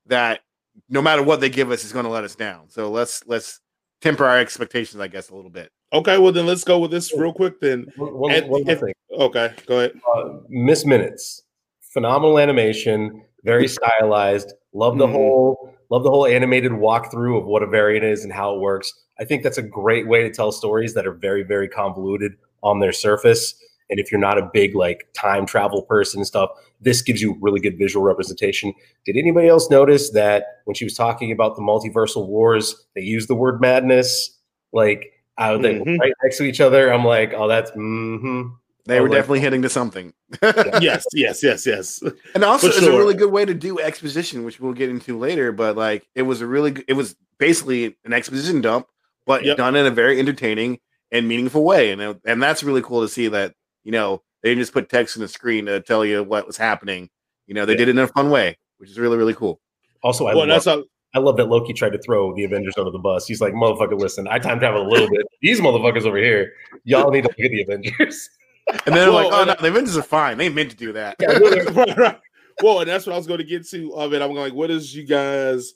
that 0.07 0.41
no 0.89 1.01
matter 1.01 1.23
what 1.23 1.39
they 1.39 1.49
give 1.49 1.71
us 1.71 1.83
is 1.83 1.93
going 1.93 2.05
to 2.05 2.11
let 2.11 2.23
us 2.23 2.35
down. 2.35 2.69
So 2.69 2.91
let's 2.91 3.25
let's 3.25 3.59
temper 4.01 4.25
our 4.25 4.37
expectations, 4.37 5.01
I 5.01 5.07
guess, 5.07 5.29
a 5.29 5.35
little 5.35 5.49
bit. 5.49 5.71
Okay, 5.93 6.17
well 6.17 6.31
then 6.31 6.45
let's 6.45 6.63
go 6.63 6.79
with 6.79 6.91
this 6.91 7.13
real 7.15 7.33
quick. 7.33 7.59
Then, 7.59 7.87
one, 7.95 8.13
one, 8.47 8.69
if, 8.69 8.79
thing. 8.79 8.93
Okay, 9.11 9.53
go 9.65 9.79
ahead. 9.79 9.99
Uh, 10.15 10.39
Miss 10.49 10.85
Minutes 10.85 11.43
phenomenal 11.91 12.39
animation, 12.39 13.23
very 13.43 13.67
stylized. 13.67 14.53
Love 14.73 14.97
the 14.97 15.05
mm-hmm. 15.05 15.13
whole 15.13 15.75
love 15.89 16.03
the 16.03 16.09
whole 16.09 16.25
animated 16.25 16.71
walkthrough 16.71 17.37
of 17.37 17.45
what 17.45 17.63
a 17.63 17.67
variant 17.67 18.05
is 18.05 18.23
and 18.23 18.31
how 18.31 18.55
it 18.55 18.61
works. 18.61 18.93
I 19.19 19.25
think 19.25 19.43
that's 19.43 19.57
a 19.57 19.63
great 19.63 20.07
way 20.07 20.23
to 20.23 20.31
tell 20.31 20.51
stories 20.51 20.93
that 20.93 21.05
are 21.05 21.13
very 21.13 21.43
very 21.43 21.67
convoluted 21.67 22.33
on 22.63 22.79
their 22.79 22.93
surface. 22.93 23.53
And 23.89 23.99
if 23.99 24.09
you're 24.09 24.21
not 24.21 24.37
a 24.37 24.49
big 24.53 24.73
like 24.73 25.09
time 25.13 25.45
travel 25.45 25.81
person 25.81 26.21
and 26.21 26.27
stuff, 26.27 26.49
this 26.79 27.01
gives 27.01 27.21
you 27.21 27.37
really 27.41 27.59
good 27.59 27.77
visual 27.77 28.05
representation. 28.05 28.73
Did 29.05 29.17
anybody 29.17 29.49
else 29.49 29.69
notice 29.69 30.11
that 30.11 30.61
when 30.63 30.75
she 30.75 30.85
was 30.85 30.95
talking 30.95 31.31
about 31.31 31.57
the 31.57 31.61
multiversal 31.61 32.27
wars, 32.27 32.73
they 32.95 33.01
used 33.01 33.27
the 33.27 33.35
word 33.35 33.59
madness 33.59 34.39
like 34.71 35.11
out 35.37 35.59
mm-hmm. 35.59 35.99
right 35.99 36.13
next 36.23 36.37
to 36.37 36.43
each 36.43 36.61
other? 36.61 36.93
I'm 36.93 37.03
like, 37.03 37.33
oh, 37.35 37.49
that's 37.49 37.71
mm-hmm. 37.71 38.47
They 38.85 38.99
were 38.99 39.09
like, 39.09 39.17
definitely 39.17 39.41
hitting 39.41 39.61
to 39.61 39.69
something. 39.69 40.13
yes, 40.41 41.05
yes, 41.13 41.43
yes, 41.43 41.65
yes. 41.65 42.03
And 42.33 42.43
also, 42.43 42.67
it's 42.67 42.81
a 42.81 42.89
really 42.89 43.13
good 43.13 43.31
way 43.31 43.45
to 43.45 43.53
do 43.53 43.79
exposition, 43.79 44.43
which 44.43 44.59
we'll 44.59 44.73
get 44.73 44.89
into 44.89 45.17
later. 45.17 45.51
But 45.51 45.77
like, 45.77 46.07
it 46.15 46.23
was 46.23 46.41
a 46.41 46.47
really, 46.47 46.83
it 46.87 46.93
was 46.93 47.15
basically 47.37 47.95
an 48.05 48.13
exposition 48.13 48.61
dump, 48.61 48.87
but 49.25 49.43
yep. 49.43 49.57
done 49.57 49.75
in 49.75 49.85
a 49.85 49.91
very 49.91 50.19
entertaining 50.19 50.79
and 51.11 51.27
meaningful 51.27 51.63
way. 51.63 51.91
And 51.91 52.01
uh, 52.01 52.15
and 52.25 52.41
that's 52.41 52.63
really 52.63 52.81
cool 52.81 53.01
to 53.01 53.09
see 53.09 53.27
that 53.27 53.53
you 53.83 53.91
know 53.91 54.21
they 54.41 54.49
didn't 54.49 54.61
just 54.61 54.73
put 54.73 54.89
text 54.89 55.17
on 55.17 55.21
the 55.21 55.27
screen 55.27 55.65
to 55.65 55.81
tell 55.81 56.05
you 56.05 56.23
what 56.23 56.47
was 56.47 56.57
happening. 56.57 57.09
You 57.47 57.53
know, 57.53 57.65
they 57.65 57.73
yeah. 57.73 57.79
did 57.79 57.89
it 57.89 57.97
in 57.97 57.99
a 57.99 58.07
fun 58.07 58.29
way, 58.29 58.57
which 58.77 58.89
is 58.89 58.97
really 58.97 59.17
really 59.17 59.33
cool. 59.33 59.59
Also, 60.03 60.25
I 60.25 60.33
well, 60.33 60.47
love, 60.47 60.65
how- 60.65 60.83
I 61.13 61.19
love 61.19 61.37
that 61.37 61.49
Loki 61.49 61.73
tried 61.73 61.91
to 61.91 61.99
throw 61.99 62.33
the 62.33 62.43
Avengers 62.43 62.73
under 62.77 62.89
the 62.89 62.99
bus. 62.99 63.27
He's 63.27 63.41
like, 63.41 63.53
motherfucker, 63.53 63.99
listen, 63.99 64.27
I 64.27 64.39
time 64.39 64.59
travel 64.59 64.81
a 64.81 64.89
little 64.89 65.09
bit. 65.09 65.27
These 65.41 65.59
motherfuckers 65.59 66.05
over 66.05 66.17
here, 66.17 66.53
y'all 66.85 67.11
need 67.11 67.25
to 67.25 67.33
get 67.37 67.49
the 67.49 67.61
Avengers. 67.61 68.29
And 68.85 68.95
then 68.95 69.11
well, 69.11 69.29
like, 69.29 69.33
oh 69.33 69.43
no, 69.43 69.55
the 69.59 69.67
Avengers 69.67 69.97
are 69.97 70.03
fine. 70.03 70.37
They 70.37 70.49
meant 70.49 70.71
to 70.71 70.77
do 70.77 70.93
that. 70.93 71.17
Yeah, 71.19 71.31
right, 71.71 71.97
right. 71.97 72.19
Well, 72.61 72.79
and 72.79 72.89
that's 72.89 73.05
what 73.05 73.13
I 73.13 73.17
was 73.17 73.27
going 73.27 73.39
to 73.39 73.43
get 73.45 73.67
to 73.69 73.93
of 73.95 74.13
it. 74.13 74.21
I'm 74.21 74.33
like, 74.33 74.53
what 74.53 74.71
is 74.71 74.95
you 74.95 75.03
guys' 75.03 75.73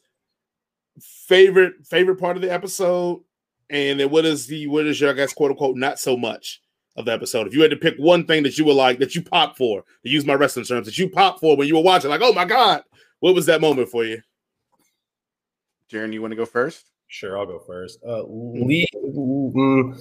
favorite 1.02 1.86
favorite 1.86 2.18
part 2.18 2.36
of 2.36 2.42
the 2.42 2.52
episode? 2.52 3.22
And 3.70 4.00
then 4.00 4.10
what 4.10 4.26
is 4.26 4.48
the 4.48 4.68
what 4.68 4.86
is 4.86 5.02
your 5.02 5.14
guys 5.14 5.34
quote 5.34 5.52
unquote 5.52 5.76
not 5.76 6.00
so 6.00 6.16
much 6.16 6.62
of 6.96 7.06
the 7.06 7.12
episode? 7.12 7.48
If 7.48 7.54
you 7.54 7.62
had 7.62 7.72
to 7.72 7.78
pick 7.78 7.96
one 7.98 8.26
thing 8.26 8.44
that 8.44 8.58
you 8.58 8.66
were 8.66 8.74
like 8.74 9.00
that 9.00 9.16
you 9.16 9.24
pop 9.24 9.58
for, 9.58 9.84
to 10.04 10.10
use 10.10 10.26
my 10.26 10.34
wrestling 10.34 10.66
terms, 10.66 10.86
that 10.86 10.98
you 10.98 11.10
pop 11.10 11.40
for 11.40 11.58
when 11.58 11.68
you 11.68 11.76
were 11.76 11.84
watching, 11.84 12.10
like, 12.10 12.22
oh 12.24 12.34
my 12.34 12.46
god, 12.46 12.84
what 13.20 13.36
was 13.36 13.48
that 13.48 13.62
moment 13.62 13.90
for 13.90 14.06
you? 14.06 14.22
Jaron, 15.92 16.14
you 16.14 16.22
want 16.22 16.32
to 16.32 16.38
go 16.38 16.46
first? 16.46 16.92
Sure, 17.08 17.38
I'll 17.38 17.46
go 17.46 17.60
first. 17.60 18.00
Uh, 18.06 18.24
Lee, 18.24 18.88
mm, 18.96 20.00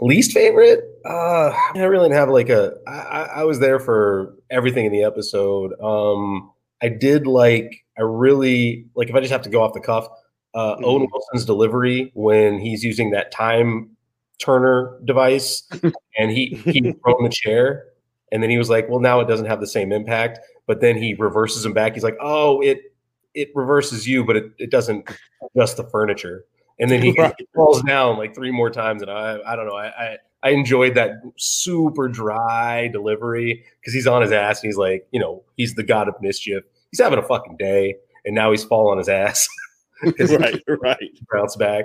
least 0.00 0.32
favorite? 0.32 0.84
Uh 1.04 1.52
i 1.74 1.84
really 1.84 2.08
didn't 2.08 2.18
have 2.18 2.28
like 2.28 2.48
a 2.48 2.74
I, 2.86 3.28
I 3.36 3.44
was 3.44 3.58
there 3.58 3.78
for 3.78 4.34
everything 4.50 4.86
in 4.86 4.92
the 4.92 5.04
episode. 5.04 5.72
Um 5.80 6.50
i 6.82 6.88
did 6.88 7.26
like 7.26 7.84
i 7.98 8.02
really 8.02 8.86
like 8.94 9.08
if 9.08 9.14
i 9.14 9.20
just 9.20 9.32
have 9.32 9.42
to 9.42 9.50
go 9.50 9.62
off 9.62 9.74
the 9.74 9.80
cuff 9.80 10.08
uh 10.54 10.74
mm-hmm. 10.74 10.84
owen 10.84 11.08
wilson's 11.12 11.44
delivery 11.44 12.10
when 12.14 12.58
he's 12.58 12.82
using 12.82 13.10
that 13.10 13.30
time 13.32 13.90
turner 14.38 14.98
device 15.04 15.68
and 16.18 16.30
he 16.30 16.60
he 16.64 16.80
thrown 16.80 17.22
the 17.22 17.30
chair 17.30 17.84
and 18.32 18.42
then 18.42 18.50
he 18.50 18.58
was 18.58 18.70
like 18.70 18.88
well 18.88 19.00
now 19.00 19.20
it 19.20 19.28
doesn't 19.28 19.46
have 19.46 19.60
the 19.60 19.66
same 19.66 19.92
impact. 19.92 20.40
But 20.66 20.80
then 20.80 20.96
he 20.96 21.14
reverses 21.14 21.64
him 21.64 21.72
back. 21.72 21.94
He's 21.94 22.04
like 22.04 22.16
oh 22.20 22.60
it 22.60 22.94
it 23.34 23.50
reverses 23.54 24.06
you 24.06 24.24
but 24.24 24.36
it, 24.36 24.52
it 24.58 24.70
doesn't 24.70 25.08
adjust 25.54 25.76
the 25.76 25.84
furniture 25.84 26.44
and 26.80 26.90
then 26.90 27.02
he 27.02 27.12
right. 27.12 27.34
falls 27.54 27.82
down 27.82 28.16
like 28.18 28.34
three 28.34 28.50
more 28.50 28.70
times. 28.70 29.02
And 29.02 29.10
I, 29.10 29.38
I 29.46 29.54
don't 29.54 29.66
know, 29.66 29.76
I, 29.76 29.86
I, 29.86 30.16
I 30.42 30.50
enjoyed 30.50 30.94
that 30.94 31.12
super 31.36 32.08
dry 32.08 32.88
delivery 32.88 33.64
because 33.80 33.92
he's 33.92 34.06
on 34.06 34.22
his 34.22 34.32
ass 34.32 34.62
and 34.62 34.68
he's 34.68 34.78
like, 34.78 35.06
you 35.12 35.20
know, 35.20 35.44
he's 35.56 35.74
the 35.74 35.82
god 35.82 36.08
of 36.08 36.14
mischief. 36.20 36.64
He's 36.90 37.00
having 37.00 37.20
a 37.20 37.22
fucking 37.22 37.56
day, 37.56 37.94
and 38.24 38.34
now 38.34 38.50
he's 38.50 38.64
falling 38.64 38.92
on 38.92 38.98
his 38.98 39.08
ass. 39.08 39.46
right, 40.02 40.60
right. 40.82 40.98
Bounce 41.32 41.54
back. 41.54 41.84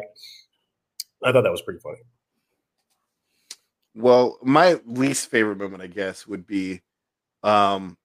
I 1.24 1.32
thought 1.32 1.44
that 1.44 1.52
was 1.52 1.62
pretty 1.62 1.80
funny. 1.80 2.00
Well, 3.94 4.40
my 4.42 4.80
least 4.86 5.30
favorite 5.30 5.58
moment, 5.58 5.84
I 5.84 5.88
guess, 5.88 6.26
would 6.26 6.48
be 6.48 6.82
um, 7.44 7.98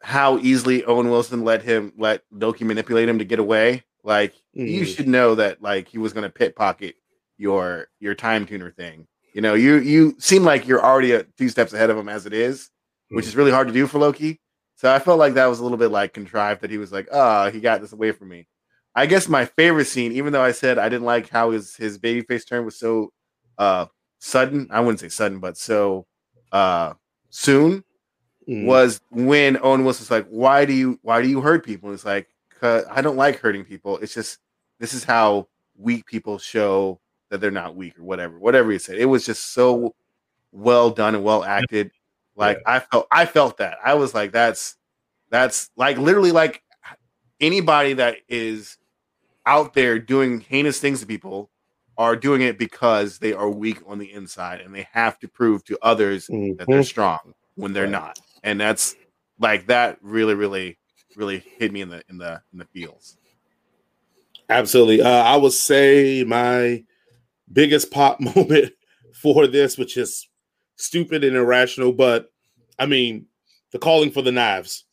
how 0.00 0.38
easily 0.38 0.84
Owen 0.84 1.10
Wilson 1.10 1.44
let 1.44 1.62
him 1.62 1.92
let 1.98 2.22
Loki 2.30 2.64
manipulate 2.64 3.08
him 3.08 3.18
to 3.18 3.24
get 3.24 3.38
away 3.38 3.84
Like 4.04 4.34
you 4.52 4.82
Mm. 4.82 4.96
should 4.96 5.08
know 5.08 5.34
that 5.36 5.62
like 5.62 5.88
he 5.88 5.98
was 5.98 6.12
gonna 6.12 6.30
pit 6.30 6.56
pocket 6.56 6.96
your 7.36 7.88
your 8.00 8.14
time 8.14 8.46
tuner 8.46 8.70
thing. 8.70 9.06
You 9.34 9.40
know, 9.42 9.54
you 9.54 9.76
you 9.76 10.16
seem 10.18 10.44
like 10.44 10.66
you're 10.66 10.84
already 10.84 11.12
a 11.12 11.24
few 11.36 11.48
steps 11.48 11.72
ahead 11.72 11.90
of 11.90 11.96
him 11.96 12.08
as 12.08 12.26
it 12.26 12.32
is, 12.32 12.70
which 13.10 13.26
is 13.26 13.36
really 13.36 13.50
hard 13.50 13.68
to 13.68 13.74
do 13.74 13.86
for 13.86 13.98
Loki. 13.98 14.40
So 14.76 14.92
I 14.92 14.98
felt 14.98 15.18
like 15.18 15.34
that 15.34 15.46
was 15.46 15.58
a 15.58 15.62
little 15.62 15.78
bit 15.78 15.90
like 15.90 16.12
contrived 16.14 16.62
that 16.62 16.70
he 16.70 16.78
was 16.78 16.92
like, 16.92 17.08
oh, 17.10 17.50
he 17.50 17.60
got 17.60 17.80
this 17.80 17.92
away 17.92 18.12
from 18.12 18.28
me. 18.28 18.46
I 18.94 19.06
guess 19.06 19.28
my 19.28 19.44
favorite 19.44 19.84
scene, 19.86 20.12
even 20.12 20.32
though 20.32 20.42
I 20.42 20.52
said 20.52 20.78
I 20.78 20.88
didn't 20.88 21.04
like 21.04 21.28
how 21.28 21.50
his 21.50 21.76
his 21.76 21.98
babyface 21.98 22.48
turn 22.48 22.64
was 22.64 22.78
so 22.78 23.12
uh 23.58 23.86
sudden, 24.20 24.68
I 24.70 24.80
wouldn't 24.80 25.00
say 25.00 25.08
sudden, 25.08 25.38
but 25.40 25.56
so 25.56 26.06
uh 26.52 26.94
soon 27.30 27.84
Mm. 28.48 28.64
was 28.64 29.00
when 29.10 29.58
Owen 29.62 29.84
Wilson's 29.84 30.10
like, 30.10 30.26
"Why 30.28 30.64
do 30.64 30.72
you 30.72 30.98
why 31.02 31.20
do 31.20 31.28
you 31.28 31.42
hurt 31.42 31.66
people?" 31.66 31.90
And 31.90 31.94
it's 31.94 32.04
like, 32.06 32.26
"Cause 32.60 32.84
I 32.90 33.00
don't 33.02 33.16
like 33.16 33.38
hurting 33.38 33.64
people. 33.64 33.98
It's 33.98 34.14
just 34.14 34.38
this 34.78 34.94
is 34.94 35.04
how 35.04 35.48
weak 35.76 36.06
people 36.06 36.38
show 36.38 37.00
that 37.30 37.40
they're 37.40 37.50
not 37.50 37.76
weak 37.76 37.98
or 37.98 38.02
whatever, 38.04 38.38
whatever 38.38 38.70
he 38.72 38.78
said. 38.78 38.96
It 38.98 39.04
was 39.06 39.24
just 39.26 39.52
so 39.52 39.94
well 40.52 40.90
done 40.90 41.14
and 41.14 41.24
well 41.24 41.44
acted. 41.44 41.90
Like 42.36 42.58
I 42.66 42.80
felt 42.80 43.06
I 43.10 43.26
felt 43.26 43.58
that. 43.58 43.78
I 43.84 43.94
was 43.94 44.14
like, 44.14 44.32
that's 44.32 44.76
that's 45.30 45.70
like 45.76 45.98
literally 45.98 46.32
like 46.32 46.62
anybody 47.40 47.94
that 47.94 48.16
is 48.28 48.76
out 49.46 49.74
there 49.74 49.98
doing 49.98 50.40
heinous 50.40 50.80
things 50.80 51.00
to 51.00 51.06
people 51.06 51.50
are 51.96 52.14
doing 52.16 52.42
it 52.42 52.58
because 52.58 53.18
they 53.18 53.32
are 53.32 53.48
weak 53.50 53.80
on 53.86 53.98
the 53.98 54.12
inside 54.12 54.60
and 54.60 54.74
they 54.74 54.86
have 54.92 55.18
to 55.18 55.26
prove 55.28 55.64
to 55.64 55.76
others 55.82 56.28
that 56.58 56.66
they're 56.68 56.80
Mhm. 56.80 56.86
strong 56.86 57.34
when 57.56 57.72
they're 57.72 57.86
not. 57.90 58.18
And 58.44 58.60
that's 58.60 58.94
like 59.40 59.66
that 59.66 59.98
really, 60.00 60.34
really, 60.34 60.77
really 61.18 61.44
hit 61.58 61.72
me 61.72 61.82
in 61.82 61.90
the 61.90 62.02
in 62.08 62.16
the 62.16 62.40
in 62.52 62.58
the 62.58 62.64
feels. 62.66 63.16
Absolutely. 64.48 65.02
Uh, 65.02 65.08
I 65.08 65.36
would 65.36 65.52
say 65.52 66.24
my 66.24 66.84
biggest 67.52 67.90
pop 67.90 68.20
moment 68.36 68.72
for 69.20 69.46
this, 69.46 69.76
which 69.76 69.96
is 69.96 70.26
stupid 70.76 71.24
and 71.24 71.36
irrational, 71.36 71.92
but 71.92 72.30
I 72.78 72.86
mean, 72.86 73.26
the 73.72 73.78
calling 73.78 74.10
for 74.10 74.22
the 74.22 74.32
knives. 74.32 74.84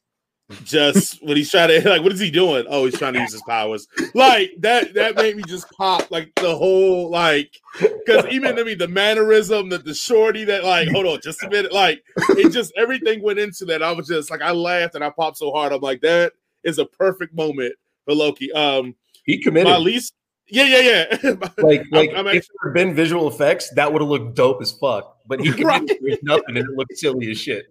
Just 0.63 1.23
when 1.23 1.37
he's 1.37 1.49
trying 1.49 1.69
to 1.69 1.89
like, 1.89 2.03
what 2.03 2.11
is 2.11 2.19
he 2.19 2.29
doing? 2.29 2.65
Oh, 2.69 2.85
he's 2.85 2.97
trying 2.99 3.13
to 3.13 3.19
use 3.19 3.31
his 3.31 3.41
powers. 3.47 3.87
Like 4.13 4.51
that. 4.59 4.93
That 4.93 5.15
made 5.15 5.35
me 5.35 5.43
just 5.47 5.67
pop. 5.71 6.11
Like 6.11 6.33
the 6.35 6.55
whole 6.55 7.09
like, 7.09 7.51
because 7.79 8.25
even 8.31 8.59
I 8.59 8.63
mean 8.63 8.77
the 8.77 8.87
mannerism, 8.87 9.69
that 9.69 9.85
the 9.85 9.95
shorty 9.95 10.43
that 10.45 10.63
like, 10.63 10.87
hold 10.89 11.07
on, 11.07 11.19
just 11.23 11.41
a 11.43 11.49
minute. 11.49 11.73
Like 11.73 12.03
it 12.29 12.51
just 12.51 12.71
everything 12.77 13.23
went 13.23 13.39
into 13.39 13.65
that. 13.65 13.81
I 13.81 13.91
was 13.91 14.07
just 14.07 14.29
like, 14.29 14.41
I 14.43 14.51
laughed 14.51 14.93
and 14.93 15.03
I 15.03 15.09
popped 15.09 15.37
so 15.37 15.51
hard. 15.51 15.73
I'm 15.73 15.81
like, 15.81 16.01
that 16.01 16.33
is 16.63 16.77
a 16.77 16.85
perfect 16.85 17.33
moment 17.33 17.73
for 18.05 18.13
Loki. 18.13 18.51
Um, 18.51 18.93
He 19.25 19.41
committed. 19.41 19.67
my 19.71 19.77
least 19.77 20.13
yeah 20.47 20.65
yeah 20.65 21.05
yeah 21.23 21.31
like, 21.57 21.85
like 21.89 22.11
I'm 22.15 22.27
if 22.27 22.35
actually- 22.35 22.55
there 22.61 22.71
had 22.71 22.73
been 22.75 22.93
visual 22.93 23.27
effects, 23.27 23.71
that 23.71 23.91
would 23.91 24.03
have 24.03 24.09
looked 24.09 24.35
dope 24.35 24.61
as 24.61 24.71
fuck. 24.73 25.17
But 25.25 25.39
he 25.39 25.51
committed 25.51 25.97
Right. 26.03 26.19
nothing, 26.21 26.43
and 26.49 26.57
it 26.59 26.67
looked 26.75 26.95
silly 26.97 27.31
as 27.31 27.39
shit. 27.39 27.65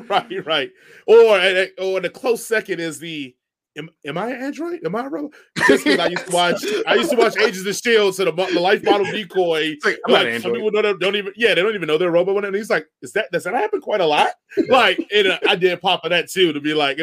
right 0.08 0.46
right 0.46 0.70
or 1.06 1.38
or 1.80 2.00
the 2.00 2.10
close 2.10 2.44
second 2.46 2.80
is 2.80 2.98
the 2.98 3.34
am, 3.78 3.88
am 4.06 4.18
i 4.18 4.30
an 4.30 4.42
android 4.42 4.80
am 4.84 4.94
i 4.96 5.04
a 5.04 5.08
robot 5.08 5.32
just 5.68 5.84
because 5.84 5.98
i 5.98 6.06
used 6.06 6.26
to 6.26 6.32
watch 6.34 6.64
i 6.86 6.94
used 6.94 7.10
to 7.10 7.16
watch 7.16 7.36
agents 7.38 7.66
of 7.66 7.76
shield 7.76 8.14
so 8.14 8.24
the, 8.24 8.32
the 8.32 8.60
life 8.60 8.82
model 8.84 9.06
decoy 9.06 9.74
like 9.84 9.98
like 10.08 10.40
some 10.40 10.52
people 10.52 10.70
don't, 10.70 10.98
don't 11.00 11.16
even 11.16 11.32
yeah 11.36 11.54
they 11.54 11.62
don't 11.62 11.74
even 11.74 11.86
know 11.86 11.98
they're 11.98 12.08
a 12.08 12.12
robot 12.12 12.44
and 12.44 12.54
he's 12.54 12.70
like 12.70 12.86
is 13.02 13.12
that 13.12 13.30
does 13.32 13.44
that 13.44 13.54
happen 13.54 13.80
quite 13.80 14.00
a 14.00 14.06
lot 14.06 14.28
like 14.68 14.98
and 15.14 15.28
uh, 15.28 15.38
i 15.48 15.54
did 15.56 15.80
pop 15.80 16.04
of 16.04 16.10
that 16.10 16.28
too 16.30 16.52
to 16.52 16.60
be 16.60 16.74
like 16.74 16.98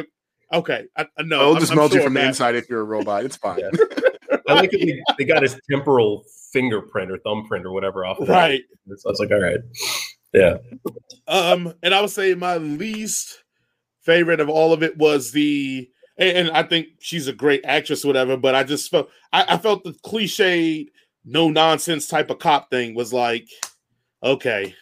okay 0.52 0.86
i, 0.98 1.06
I 1.18 1.24
know 1.24 1.42
It'll 1.42 1.52
I'm- 1.54 1.60
just 1.60 1.72
I'm 1.72 1.78
melt 1.78 1.94
you 1.94 2.02
from 2.04 2.14
the 2.14 2.26
inside 2.26 2.56
if 2.56 2.70
you're 2.70 2.82
a 2.82 2.86
robot. 2.86 3.26
It's 3.26 3.38
fine. 3.38 3.60
Yeah. 3.60 3.70
I 4.50 4.54
like 4.56 4.72
that 4.72 4.80
they, 4.80 5.02
they 5.20 5.26
got 5.26 5.42
his 5.42 5.58
temporal 5.72 6.26
fingerprint 6.52 7.10
or 7.12 7.18
thumbprint 7.20 7.66
or 7.66 7.72
whatever 7.72 8.06
off. 8.06 8.20
Of 8.20 8.28
that. 8.28 8.34
right 8.34 8.62
So 8.98 9.10
I 9.10 9.12
was 9.12 9.20
like, 9.20 9.32
all 9.32 9.40
right, 9.42 9.60
yeah. 10.34 10.58
Um, 11.28 11.74
and 11.84 11.94
I 11.94 12.02
would 12.02 12.10
say 12.10 12.34
my 12.36 12.58
least 12.58 13.44
favorite 14.02 14.40
of 14.40 14.50
all 14.50 14.74
of 14.74 14.84
it 14.84 14.98
was 14.98 15.32
the, 15.32 15.90
and, 16.18 16.38
and 16.38 16.52
I 16.52 16.64
think 16.64 16.88
she's 17.00 17.28
a 17.28 17.34
great 17.34 17.62
actress, 17.66 18.04
whatever. 18.04 18.38
But 18.38 18.56
I 18.56 18.64
just 18.64 18.92
felt, 18.92 19.10
I, 19.32 19.46
I 19.50 19.58
felt 19.58 19.84
the 19.84 19.94
cliched, 20.06 20.88
no 21.26 21.50
nonsense 21.50 22.08
type 22.08 22.30
of 22.30 22.40
cop 22.40 22.70
thing 22.70 22.96
was 22.96 23.14
like, 23.14 23.48
okay, 24.22 24.76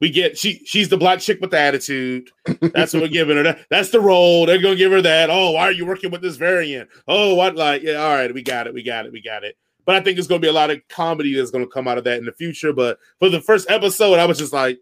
we 0.00 0.10
get 0.10 0.38
she, 0.38 0.62
she's 0.64 0.88
the 0.88 0.96
black 0.96 1.18
chick 1.20 1.40
with 1.40 1.50
the 1.50 1.58
attitude. 1.58 2.30
That's 2.60 2.94
what 2.94 3.02
we're 3.02 3.08
giving 3.08 3.36
her. 3.36 3.42
That, 3.42 3.66
that's 3.70 3.90
the 3.90 4.00
role. 4.00 4.46
They're 4.46 4.60
gonna 4.60 4.76
give 4.76 4.92
her 4.92 5.02
that. 5.02 5.30
Oh, 5.30 5.52
why 5.52 5.62
are 5.62 5.72
you 5.72 5.86
working 5.86 6.10
with 6.10 6.22
this 6.22 6.36
variant? 6.36 6.88
Oh, 7.06 7.34
what 7.34 7.56
like, 7.56 7.82
yeah, 7.82 7.94
all 7.94 8.14
right, 8.14 8.32
we 8.32 8.42
got 8.42 8.66
it, 8.66 8.74
we 8.74 8.82
got 8.82 9.06
it, 9.06 9.12
we 9.12 9.22
got 9.22 9.44
it. 9.44 9.56
But 9.88 9.96
I 9.96 10.00
think 10.00 10.18
it's 10.18 10.28
gonna 10.28 10.38
be 10.38 10.48
a 10.48 10.52
lot 10.52 10.70
of 10.70 10.82
comedy 10.90 11.34
that's 11.34 11.50
gonna 11.50 11.66
come 11.66 11.88
out 11.88 11.96
of 11.96 12.04
that 12.04 12.18
in 12.18 12.26
the 12.26 12.32
future. 12.32 12.74
But 12.74 12.98
for 13.18 13.30
the 13.30 13.40
first 13.40 13.70
episode, 13.70 14.18
I 14.18 14.26
was 14.26 14.36
just 14.36 14.52
like 14.52 14.78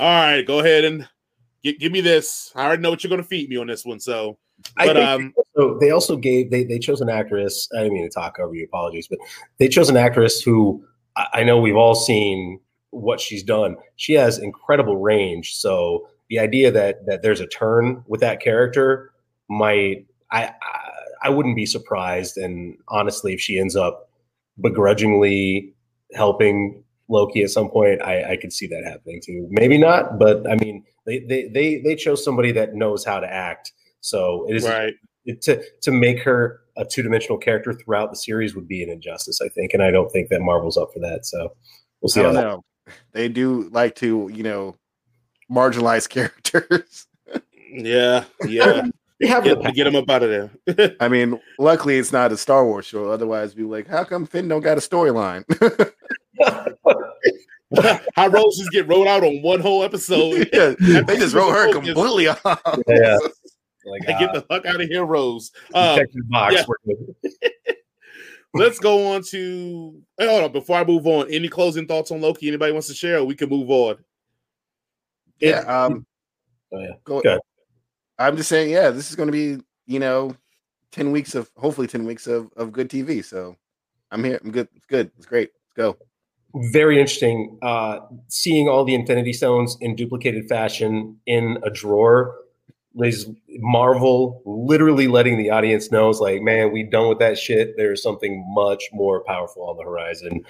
all 0.00 0.06
right, 0.06 0.42
go 0.42 0.58
ahead 0.60 0.84
and 0.84 1.08
gi- 1.64 1.78
give 1.78 1.92
me 1.92 2.00
this. 2.00 2.52
I 2.54 2.66
already 2.66 2.82
know 2.82 2.90
what 2.90 3.04
you're 3.04 3.10
going 3.10 3.22
to 3.22 3.28
feed 3.28 3.48
me 3.48 3.56
on 3.56 3.66
this 3.66 3.84
one. 3.84 4.00
So, 4.00 4.38
but 4.76 4.96
um, 4.96 5.32
so 5.56 5.78
they 5.80 5.90
also 5.90 6.16
gave 6.16 6.50
they 6.50 6.64
they 6.64 6.78
chose 6.78 7.00
an 7.00 7.08
actress. 7.08 7.68
I 7.74 7.82
didn't 7.82 7.94
mean 7.94 8.04
to 8.04 8.10
talk 8.10 8.38
over 8.38 8.54
you. 8.54 8.64
Apologies, 8.64 9.08
but 9.08 9.18
they 9.58 9.68
chose 9.68 9.88
an 9.88 9.96
actress 9.96 10.40
who 10.40 10.84
I, 11.16 11.26
I 11.32 11.44
know 11.44 11.58
we've 11.58 11.76
all 11.76 11.94
seen 11.94 12.60
what 12.90 13.20
she's 13.20 13.42
done. 13.42 13.76
She 13.96 14.14
has 14.14 14.38
incredible 14.38 14.96
range. 14.96 15.54
So 15.54 16.08
the 16.28 16.38
idea 16.38 16.70
that 16.70 17.06
that 17.06 17.22
there's 17.22 17.40
a 17.40 17.46
turn 17.46 18.02
with 18.06 18.20
that 18.20 18.40
character 18.40 19.12
might 19.48 20.06
I 20.30 20.46
I, 20.46 20.90
I 21.24 21.28
wouldn't 21.30 21.56
be 21.56 21.66
surprised. 21.66 22.36
And 22.36 22.78
honestly, 22.88 23.32
if 23.32 23.40
she 23.40 23.58
ends 23.58 23.76
up 23.76 24.10
begrudgingly 24.60 25.74
helping 26.14 26.82
Loki 27.08 27.42
at 27.42 27.50
some 27.50 27.68
point, 27.70 28.00
I, 28.02 28.32
I 28.32 28.36
could 28.36 28.52
see 28.52 28.66
that 28.68 28.84
happening 28.84 29.20
too. 29.24 29.46
Maybe 29.50 29.78
not, 29.78 30.18
but 30.18 30.48
I 30.50 30.54
mean, 30.56 30.84
they 31.06 31.20
they 31.20 31.48
they 31.48 31.78
they 31.80 31.96
chose 31.96 32.24
somebody 32.24 32.52
that 32.52 32.74
knows 32.74 33.04
how 33.04 33.20
to 33.20 33.26
act. 33.30 33.72
So 34.00 34.46
it 34.48 34.56
is 34.56 34.64
right, 34.64 34.94
it- 35.24 35.42
to 35.42 35.62
to 35.82 35.90
make 35.90 36.20
her 36.22 36.60
a 36.76 36.84
two 36.84 37.02
dimensional 37.02 37.38
character 37.38 37.72
throughout 37.72 38.10
the 38.10 38.16
series 38.16 38.54
would 38.54 38.66
be 38.68 38.82
an 38.82 38.90
injustice, 38.90 39.40
I 39.40 39.48
think, 39.48 39.74
and 39.74 39.82
I 39.82 39.90
don't 39.90 40.10
think 40.10 40.28
that 40.30 40.40
Marvel's 40.40 40.76
up 40.76 40.92
for 40.92 40.98
that. 41.00 41.24
So 41.26 41.54
we'll 42.00 42.08
see 42.08 42.20
I 42.20 42.24
how 42.24 42.32
don't 42.32 42.34
that. 42.42 42.48
know. 42.48 42.64
They 43.12 43.28
do 43.28 43.68
like 43.70 43.94
to, 43.96 44.28
you 44.32 44.42
know, 44.42 44.76
marginalize 45.50 46.08
characters. 46.08 47.06
yeah, 47.70 48.24
yeah, 48.46 48.86
They 49.24 49.30
have 49.30 49.44
get, 49.44 49.62
the 49.62 49.72
get 49.72 49.86
him 49.86 49.96
up 49.96 50.10
out 50.10 50.22
of 50.22 50.50
there. 50.66 50.96
I 51.00 51.08
mean, 51.08 51.40
luckily 51.58 51.96
it's 51.96 52.12
not 52.12 52.30
a 52.30 52.36
Star 52.36 52.66
Wars 52.66 52.84
show. 52.84 53.10
Otherwise, 53.10 53.56
we'd 53.56 53.62
be 53.62 53.68
like, 53.68 53.86
how 53.86 54.04
come 54.04 54.26
Finn 54.26 54.48
don't 54.48 54.60
got 54.60 54.76
a 54.76 54.80
storyline? 54.82 55.44
How 58.14 58.28
roses 58.28 58.68
get 58.68 58.86
rolled 58.86 59.08
out 59.08 59.24
on 59.24 59.40
one 59.42 59.58
whole 59.60 59.82
episode. 59.82 60.48
yeah, 60.52 60.74
they 61.00 61.16
just 61.16 61.34
wrote 61.34 61.50
her 61.50 61.72
completely 61.72 62.28
off. 62.28 62.40
yeah. 62.86 63.16
Like, 63.86 64.02
And 64.06 64.14
uh, 64.14 64.18
get 64.20 64.32
the 64.34 64.42
fuck 64.42 64.64
out 64.66 64.80
of 64.80 64.86
here, 64.88 65.04
Rose. 65.04 65.50
Um, 65.74 65.98
box. 66.28 66.54
yeah. 66.54 67.48
let's 68.52 68.78
go 68.78 69.14
on 69.14 69.22
to. 69.30 70.00
Hey, 70.18 70.28
hold 70.28 70.44
on, 70.44 70.52
before 70.52 70.76
I 70.76 70.84
move 70.84 71.06
on, 71.06 71.28
any 71.30 71.48
closing 71.48 71.86
thoughts 71.86 72.10
on 72.12 72.20
Loki? 72.20 72.46
Anybody 72.46 72.72
wants 72.72 72.86
to 72.88 72.94
share? 72.94 73.18
Or 73.18 73.24
we 73.24 73.34
can 73.34 73.48
move 73.48 73.70
on. 73.70 73.96
Yeah. 75.40 75.60
Um, 75.60 76.06
Oh, 76.72 76.78
yeah. 76.80 76.90
go, 77.04 77.20
Good. 77.20 77.40
I'm 78.18 78.36
just 78.36 78.48
saying, 78.48 78.70
yeah, 78.70 78.90
this 78.90 79.10
is 79.10 79.16
going 79.16 79.28
to 79.28 79.32
be, 79.32 79.62
you 79.86 79.98
know, 79.98 80.34
10 80.92 81.10
weeks 81.10 81.34
of, 81.34 81.50
hopefully 81.56 81.86
10 81.86 82.04
weeks 82.04 82.26
of, 82.26 82.50
of 82.56 82.72
good 82.72 82.88
TV. 82.88 83.24
So 83.24 83.56
I'm 84.10 84.22
here. 84.22 84.40
I'm 84.44 84.50
good. 84.50 84.68
It's 84.74 84.86
good. 84.86 85.10
It's 85.16 85.26
great. 85.26 85.50
Let's 85.54 85.74
go. 85.76 85.98
Very 86.70 87.00
interesting. 87.00 87.58
Uh, 87.62 87.98
seeing 88.28 88.68
all 88.68 88.84
the 88.84 88.94
Infinity 88.94 89.32
Stones 89.32 89.76
in 89.80 89.96
duplicated 89.96 90.48
fashion 90.48 91.18
in 91.26 91.58
a 91.64 91.70
drawer. 91.70 92.36
Is 93.02 93.28
Marvel 93.48 94.40
literally 94.46 95.08
letting 95.08 95.36
the 95.36 95.50
audience 95.50 95.90
know, 95.90 96.10
it's 96.10 96.20
like, 96.20 96.42
man, 96.42 96.70
we 96.72 96.84
done 96.84 97.08
with 97.08 97.18
that 97.18 97.36
shit. 97.36 97.76
There's 97.76 98.00
something 98.00 98.44
much 98.54 98.84
more 98.92 99.24
powerful 99.24 99.68
on 99.68 99.76
the 99.76 99.82
horizon. 99.82 100.44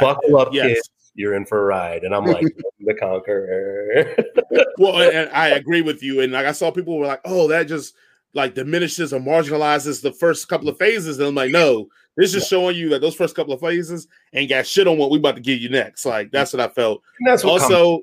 Buckle 0.00 0.38
up, 0.38 0.48
Yes. 0.54 0.66
kids. 0.66 0.90
You're 1.14 1.34
in 1.34 1.46
for 1.46 1.60
a 1.60 1.64
ride. 1.64 2.04
And 2.04 2.14
I'm 2.14 2.24
like, 2.24 2.46
the 2.80 2.94
conqueror. 2.94 4.14
well, 4.78 5.00
and, 5.00 5.14
and 5.16 5.30
I 5.30 5.48
agree 5.50 5.82
with 5.82 6.02
you. 6.02 6.20
And 6.20 6.32
like 6.32 6.46
I 6.46 6.52
saw 6.52 6.70
people 6.70 6.98
were 6.98 7.06
like, 7.06 7.20
"Oh, 7.24 7.48
that 7.48 7.64
just 7.64 7.94
like 8.32 8.54
diminishes 8.54 9.12
or 9.12 9.20
marginalizes 9.20 10.02
the 10.02 10.12
first 10.12 10.48
couple 10.48 10.68
of 10.68 10.78
phases." 10.78 11.18
And 11.18 11.28
I'm 11.28 11.34
like, 11.34 11.50
"No, 11.50 11.88
this 12.16 12.34
is 12.34 12.46
showing 12.46 12.76
you 12.76 12.88
that 12.90 13.00
those 13.00 13.14
first 13.14 13.36
couple 13.36 13.52
of 13.52 13.60
phases 13.60 14.08
ain't 14.32 14.50
got 14.50 14.66
shit 14.66 14.88
on 14.88 14.98
what 14.98 15.10
we 15.10 15.18
about 15.18 15.36
to 15.36 15.40
give 15.40 15.60
you 15.60 15.68
next." 15.68 16.04
Like 16.04 16.30
that's 16.30 16.52
what 16.52 16.60
I 16.60 16.68
felt. 16.68 17.02
And 17.20 17.28
that's 17.28 17.44
what 17.44 17.60
comics 17.60 17.74
Also. 17.74 18.00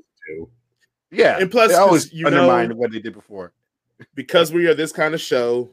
Yeah. 1.12 1.38
and 1.40 1.52
plus, 1.52 1.72
they 1.72 1.76
always 1.76 2.06
'cause, 2.06 2.14
you 2.14 2.26
undermine 2.26 2.70
know, 2.70 2.76
what 2.76 2.92
they 2.92 3.00
did 3.00 3.14
before. 3.14 3.52
because 4.16 4.52
we 4.52 4.68
are 4.68 4.74
this 4.74 4.92
kind 4.92 5.14
of 5.14 5.22
show, 5.22 5.70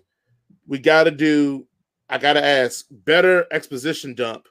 we 0.66 0.78
got 0.78 1.04
to 1.04 1.10
do. 1.10 1.66
I 2.10 2.18
got 2.18 2.34
to 2.34 2.44
ask 2.44 2.86
better 2.90 3.46
exposition 3.52 4.14
dump. 4.14 4.48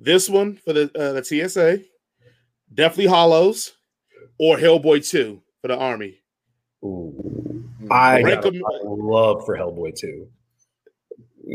This 0.00 0.28
one 0.28 0.56
for 0.56 0.72
the 0.72 0.84
uh, 0.98 1.12
the 1.12 1.22
TVA, 1.22 1.84
Deathly 2.72 3.06
Hallows, 3.06 3.72
or 4.38 4.56
Hellboy 4.56 5.08
two 5.08 5.40
for 5.62 5.68
the 5.68 5.76
Army. 5.76 6.18
Ooh. 6.84 7.64
I 7.90 8.22
got 8.22 8.42
them- 8.42 8.56
a 8.56 8.60
lot 8.60 8.80
of 8.82 8.98
love 8.98 9.44
for 9.46 9.56
Hellboy 9.56 9.98
2. 9.98 10.28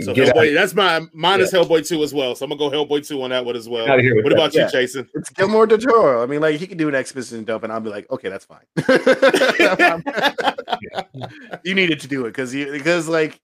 So 0.02 0.14
Hellboy, 0.14 0.54
that's 0.54 0.76
my 0.76 1.02
mine 1.14 1.42
is 1.42 1.52
Yeah. 1.52 1.62
Hellboy 1.62 1.88
2 1.88 2.04
as 2.04 2.14
well. 2.14 2.36
So 2.36 2.46
I'm 2.46 2.52
gonna 2.56 2.60
go 2.60 2.70
Hellboy 2.70 3.06
2 3.08 3.22
on 3.24 3.32
that 3.32 3.44
one 3.44 3.56
as 3.56 3.68
well. 3.68 3.90
Outta 3.90 4.04
here 4.04 4.14
What 4.16 4.26
that. 4.26 4.34
about 4.34 4.54
Yeah. 4.54 4.66
you, 4.66 4.72
Jason? 4.72 5.10
It's 5.16 5.30
Guillermo 5.32 5.66
del 5.66 5.80
Toro. 5.80 6.22
I 6.22 6.28
mean, 6.28 6.42
like 6.42 6.58
he 6.60 6.68
can 6.68 6.78
do 6.78 6.88
an 6.88 6.94
exposition 6.96 7.44
dump, 7.44 7.64
and 7.64 7.74
I'll 7.74 7.80
be 7.80 7.90
like, 7.90 8.10
okay, 8.12 8.30
that's 8.30 8.46
fine. 8.46 8.66
you 11.64 11.76
needed 11.76 12.00
to 12.02 12.08
do 12.08 12.26
it 12.26 12.30
because 12.30 12.54
you 12.54 12.72
because 12.72 13.08
like 13.08 13.40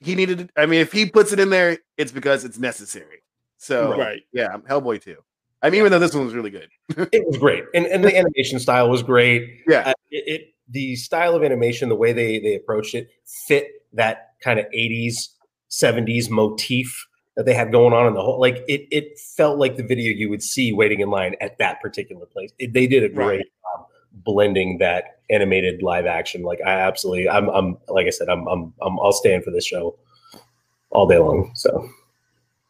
he 0.00 0.14
needed. 0.14 0.38
To, 0.38 0.48
I 0.60 0.66
mean, 0.66 0.80
if 0.80 0.92
he 0.92 1.06
puts 1.06 1.32
it 1.32 1.40
in 1.40 1.50
there, 1.50 1.78
it's 1.96 2.12
because 2.12 2.44
it's 2.44 2.58
necessary. 2.58 3.22
So 3.56 3.96
right. 3.96 4.22
yeah, 4.32 4.48
I'm 4.52 4.62
Hellboy 4.62 5.02
too. 5.02 5.16
I 5.62 5.70
mean, 5.70 5.80
even 5.80 5.92
though 5.92 5.98
this 5.98 6.14
one 6.14 6.24
was 6.24 6.34
really 6.34 6.50
good. 6.50 6.68
it 7.12 7.26
was 7.26 7.36
great, 7.36 7.64
and 7.74 7.86
and 7.86 8.04
the 8.04 8.16
animation 8.16 8.58
style 8.60 8.88
was 8.88 9.02
great. 9.02 9.60
Yeah. 9.66 9.88
Uh, 9.88 9.92
it, 10.10 10.24
it 10.26 10.54
the 10.68 10.96
style 10.96 11.34
of 11.34 11.42
animation, 11.42 11.88
the 11.88 11.96
way 11.96 12.12
they 12.12 12.38
they 12.38 12.54
approached 12.54 12.94
it, 12.94 13.08
fit 13.46 13.68
that 13.92 14.34
kind 14.42 14.58
of 14.58 14.66
'80s, 14.66 15.28
'70s 15.70 16.30
motif 16.30 17.06
that 17.36 17.46
they 17.46 17.54
had 17.54 17.70
going 17.72 17.92
on 17.94 18.06
in 18.06 18.14
the 18.14 18.22
whole. 18.22 18.40
Like 18.40 18.64
it, 18.68 18.86
it 18.90 19.18
felt 19.36 19.58
like 19.58 19.76
the 19.76 19.82
video 19.84 20.12
you 20.12 20.28
would 20.28 20.42
see 20.42 20.72
waiting 20.72 21.00
in 21.00 21.08
line 21.10 21.36
at 21.40 21.56
that 21.58 21.80
particular 21.80 22.26
place. 22.26 22.50
It, 22.58 22.72
they 22.72 22.86
did 22.86 23.04
a 23.04 23.08
great 23.08 23.26
Right. 23.26 23.38
job 23.38 23.86
blending 24.12 24.78
that 24.78 25.20
animated 25.30 25.80
live 25.82 26.04
action. 26.06 26.42
Like 26.42 26.60
I 26.66 26.72
absolutely, 26.72 27.28
I'm, 27.28 27.48
I'm 27.50 27.78
like 27.88 28.06
I 28.06 28.10
said, 28.10 28.28
I'm, 28.28 28.46
I'm, 28.48 28.74
I'm 28.82 28.98
I'll 29.00 29.12
stand 29.12 29.44
for 29.44 29.52
this 29.52 29.64
show 29.64 29.96
all 30.90 31.06
day 31.06 31.18
long. 31.18 31.52
So 31.54 31.88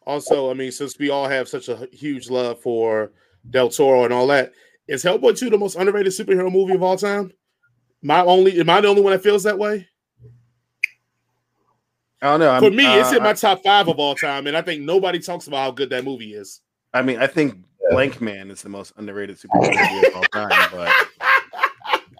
Also, 0.09 0.49
I 0.49 0.55
mean, 0.55 0.71
since 0.71 0.97
we 0.97 1.11
all 1.11 1.27
have 1.27 1.47
such 1.47 1.69
a 1.69 1.87
huge 1.91 2.31
love 2.31 2.59
for 2.59 3.11
Del 3.51 3.69
Toro 3.69 4.05
and 4.05 4.11
all 4.11 4.25
that, 4.25 4.53
is 4.87 5.03
Hellboy 5.03 5.37
2 5.37 5.51
the 5.51 5.57
most 5.59 5.75
underrated 5.75 6.11
superhero 6.11 6.51
movie 6.51 6.73
of 6.73 6.81
all 6.81 6.97
time? 6.97 7.31
My 8.01 8.21
only 8.21 8.59
am 8.59 8.71
I 8.71 8.81
the 8.81 8.87
only 8.87 9.03
one 9.03 9.13
that 9.13 9.21
feels 9.21 9.43
that 9.43 9.59
way? 9.59 9.87
I 12.23 12.25
don't 12.31 12.39
know. 12.39 12.49
I'm, 12.49 12.63
For 12.63 12.71
me, 12.71 12.87
it's 12.97 13.13
uh, 13.13 13.17
in 13.17 13.23
my 13.23 13.33
top 13.33 13.61
five 13.63 13.87
of 13.87 13.99
all 13.99 14.15
time, 14.15 14.47
and 14.47 14.57
I 14.57 14.63
think 14.63 14.81
nobody 14.81 15.19
talks 15.19 15.45
about 15.45 15.57
how 15.57 15.69
good 15.69 15.91
that 15.91 16.03
movie 16.03 16.33
is. 16.33 16.61
I 16.91 17.03
mean, 17.03 17.19
I 17.19 17.27
think 17.27 17.63
Blankman 17.91 18.49
is 18.49 18.63
the 18.63 18.69
most 18.69 18.93
underrated 18.97 19.37
superhero 19.37 19.93
movie 19.93 20.07
of 20.07 20.15
all 20.15 20.23
time. 20.23 20.49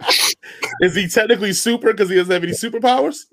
But 0.02 0.36
Is 0.82 0.96
he 0.96 1.08
technically 1.08 1.54
super 1.54 1.92
because 1.92 2.10
he 2.10 2.16
doesn't 2.18 2.32
have 2.32 2.44
any 2.44 2.54
superpowers? 2.54 3.26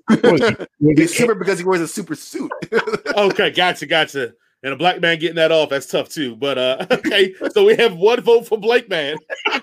he's 0.79 1.15
super 1.15 1.35
because 1.35 1.59
he 1.59 1.63
wears 1.63 1.81
a 1.81 1.87
super 1.87 2.15
suit. 2.15 2.51
Okay, 3.15 3.51
gotcha, 3.51 3.85
gotcha. 3.85 4.33
And 4.63 4.73
a 4.73 4.75
black 4.75 4.99
man 5.01 5.19
getting 5.19 5.35
that 5.35 5.51
off, 5.51 5.69
that's 5.69 5.87
tough 5.87 6.09
too. 6.09 6.35
But 6.35 6.57
uh 6.57 6.85
okay, 6.91 7.33
so 7.51 7.65
we 7.65 7.75
have 7.75 7.95
one 7.95 8.21
vote 8.21 8.47
for 8.47 8.57
Blankman. 8.57 9.17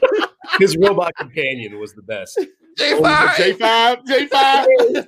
his 0.59 0.76
robot 0.76 1.14
companion 1.16 1.78
was 1.78 1.95
the 1.95 2.03
best. 2.03 2.38
J5, 2.78 4.05
J5. 4.05 5.07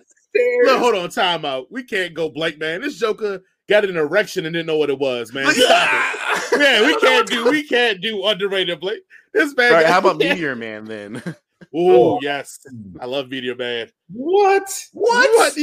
Look, 0.64 0.78
hold 0.78 0.94
on, 0.94 1.08
time 1.10 1.44
out. 1.44 1.66
We 1.70 1.82
can't 1.82 2.14
go 2.14 2.30
Blankman. 2.30 2.82
This 2.82 2.98
Joker 2.98 3.42
got 3.68 3.84
an 3.84 3.96
erection 3.96 4.46
and 4.46 4.52
didn't 4.52 4.66
know 4.66 4.76
what 4.76 4.90
it 4.90 4.98
was, 4.98 5.32
man. 5.32 5.50
Stop 5.50 6.52
it. 6.52 6.58
Man, 6.58 6.86
we 6.86 6.96
can't 7.00 7.26
do 7.26 7.50
we 7.50 7.62
can't 7.66 8.00
do 8.00 8.24
underrated 8.24 8.80
Blake. 8.80 9.02
This 9.32 9.54
man. 9.56 9.72
All 9.72 9.78
right, 9.78 9.82
got- 9.84 9.92
how 9.92 9.98
about 9.98 10.18
Meteor 10.18 10.56
Man 10.56 10.84
then? 10.84 11.22
Oh 11.74 12.20
yes, 12.20 12.58
I 13.00 13.06
love 13.06 13.28
Meteor 13.28 13.54
Man. 13.56 13.88
What? 14.12 14.84
What? 14.92 15.54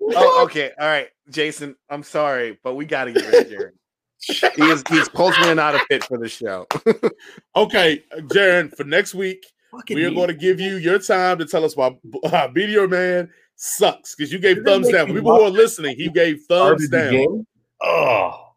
what? 0.00 0.16
oh, 0.16 0.44
okay. 0.44 0.70
All 0.78 0.86
right, 0.86 1.08
Jason. 1.30 1.76
I'm 1.90 2.02
sorry, 2.02 2.58
but 2.64 2.74
we 2.74 2.84
got 2.86 3.04
to 3.04 3.12
get 3.12 3.26
rid 3.26 3.46
of 3.46 3.50
Jared. 3.50 3.74
he 4.56 4.62
is 4.70 4.82
he's 4.88 5.08
culturally 5.08 5.54
not 5.54 5.74
a 5.74 5.78
fit 5.88 6.04
for 6.04 6.18
the 6.18 6.28
show. 6.28 6.66
Okay, 7.56 8.02
Jaron, 8.28 8.74
for 8.74 8.84
next 8.84 9.14
week, 9.14 9.44
Fucking 9.72 9.94
we 9.96 10.04
are 10.06 10.10
me. 10.10 10.16
going 10.16 10.28
to 10.28 10.34
give 10.34 10.58
you 10.58 10.76
your 10.76 10.98
time 10.98 11.38
to 11.38 11.44
tell 11.44 11.64
us 11.64 11.76
why 11.76 11.94
uh, 12.24 12.48
Meteor 12.54 12.88
Man 12.88 13.28
sucks 13.56 14.14
because 14.14 14.32
you 14.32 14.38
gave 14.38 14.56
You're 14.56 14.64
thumbs 14.64 14.88
down. 14.90 15.08
me 15.08 15.14
people 15.16 15.36
who 15.36 15.42
are 15.42 15.50
listening, 15.50 15.96
he 15.96 16.08
gave 16.08 16.40
thumbs 16.48 16.88
down. 16.88 17.10
game? 17.12 17.46
Oh, 17.82 18.52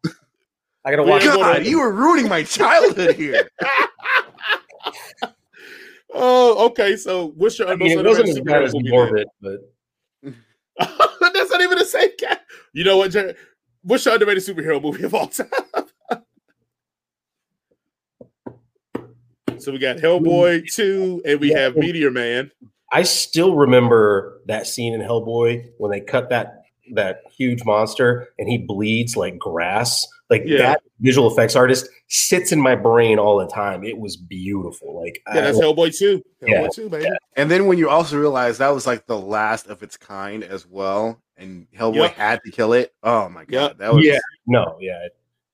I 0.86 0.92
gotta 0.92 1.04
We 1.04 1.10
watch. 1.10 1.24
ain't 1.24 1.34
it. 1.34 1.38
gonna- 1.40 1.54
God, 1.58 1.66
you 1.66 1.80
were 1.80 1.92
ruining 1.92 2.30
my 2.30 2.44
childhood 2.44 3.16
here. 3.16 3.50
Oh, 6.18 6.66
okay. 6.68 6.96
So, 6.96 7.28
what's 7.36 7.60
your 7.60 7.68
I 7.68 7.76
mean, 7.76 7.92
it 7.92 8.06
wasn't 8.06 8.30
as 8.30 8.38
underrated 8.38 8.46
bad 8.46 8.62
superhero 8.62 8.66
as 8.66 8.74
movie? 8.74 8.90
Morbid, 8.90 9.28
but? 9.42 9.60
That's 11.34 11.52
not 11.52 11.62
even 11.62 11.78
the 11.78 11.86
same 11.86 12.10
cat. 12.18 12.42
You 12.74 12.84
know 12.86 12.98
what, 12.98 13.12
Jared? 13.12 13.36
What's 13.84 14.06
your 14.06 14.14
underrated 14.16 14.44
superhero 14.44 14.82
movie 14.82 15.04
of 15.04 15.14
all 15.14 15.28
time? 15.30 15.48
so 19.58 19.72
we 19.72 19.78
got 19.78 19.98
Hellboy 19.98 20.72
two, 20.74 21.22
and 21.26 21.40
we 21.40 21.52
Yeah. 21.52 21.60
have 21.60 21.76
Meteor 21.76 22.12
Man. 22.12 22.52
I 22.92 23.04
still 23.04 23.56
remember 23.56 24.42
that 24.46 24.68
scene 24.68 24.94
in 24.94 25.02
Hellboy 25.02 25.70
when 25.78 25.92
they 25.92 26.00
cut 26.02 26.30
that 26.30 26.62
that 26.94 27.22
huge 27.36 27.66
monster 27.66 28.28
and 28.38 28.48
he 28.48 28.60
bleeds 28.60 29.18
like 29.18 29.38
grass. 29.40 30.06
Like 30.30 30.44
Yeah. 30.46 30.58
that 30.60 30.82
visual 31.00 31.32
effects 31.32 31.56
artist 31.56 31.90
sits 32.08 32.52
in 32.52 32.60
my 32.62 32.76
brain 32.76 33.18
all 33.20 33.38
the 33.38 33.48
time. 33.48 33.84
It 33.84 33.98
was 33.98 34.16
beautiful. 34.16 35.00
Like 35.02 35.22
Yeah, 35.28 35.42
that's 35.42 35.58
I, 35.58 35.62
Hellboy 35.64 35.98
two. 35.98 36.22
Hellboy 36.42 36.48
Yeah. 36.50 36.68
two, 36.74 36.90
baby. 36.90 37.08
And 37.36 37.50
then 37.50 37.66
when 37.66 37.78
you 37.78 37.90
also 37.90 38.18
realize 38.20 38.58
that 38.60 38.70
was 38.70 38.86
like 38.86 39.06
the 39.08 39.18
last 39.20 39.68
of 39.68 39.82
its 39.84 39.98
kind 39.98 40.44
as 40.44 40.68
well, 40.68 41.22
and 41.38 41.68
Hellboy 41.76 41.96
Yep. 41.96 42.14
had 42.14 42.40
to 42.46 42.52
kill 42.52 42.74
it. 42.74 42.94
Oh 43.04 43.28
my 43.30 43.44
god, 43.46 43.52
Yep. 43.72 43.78
that 43.80 43.94
was 43.94 44.06
yeah, 44.06 44.20
no, 44.48 44.78
yeah, 44.80 45.08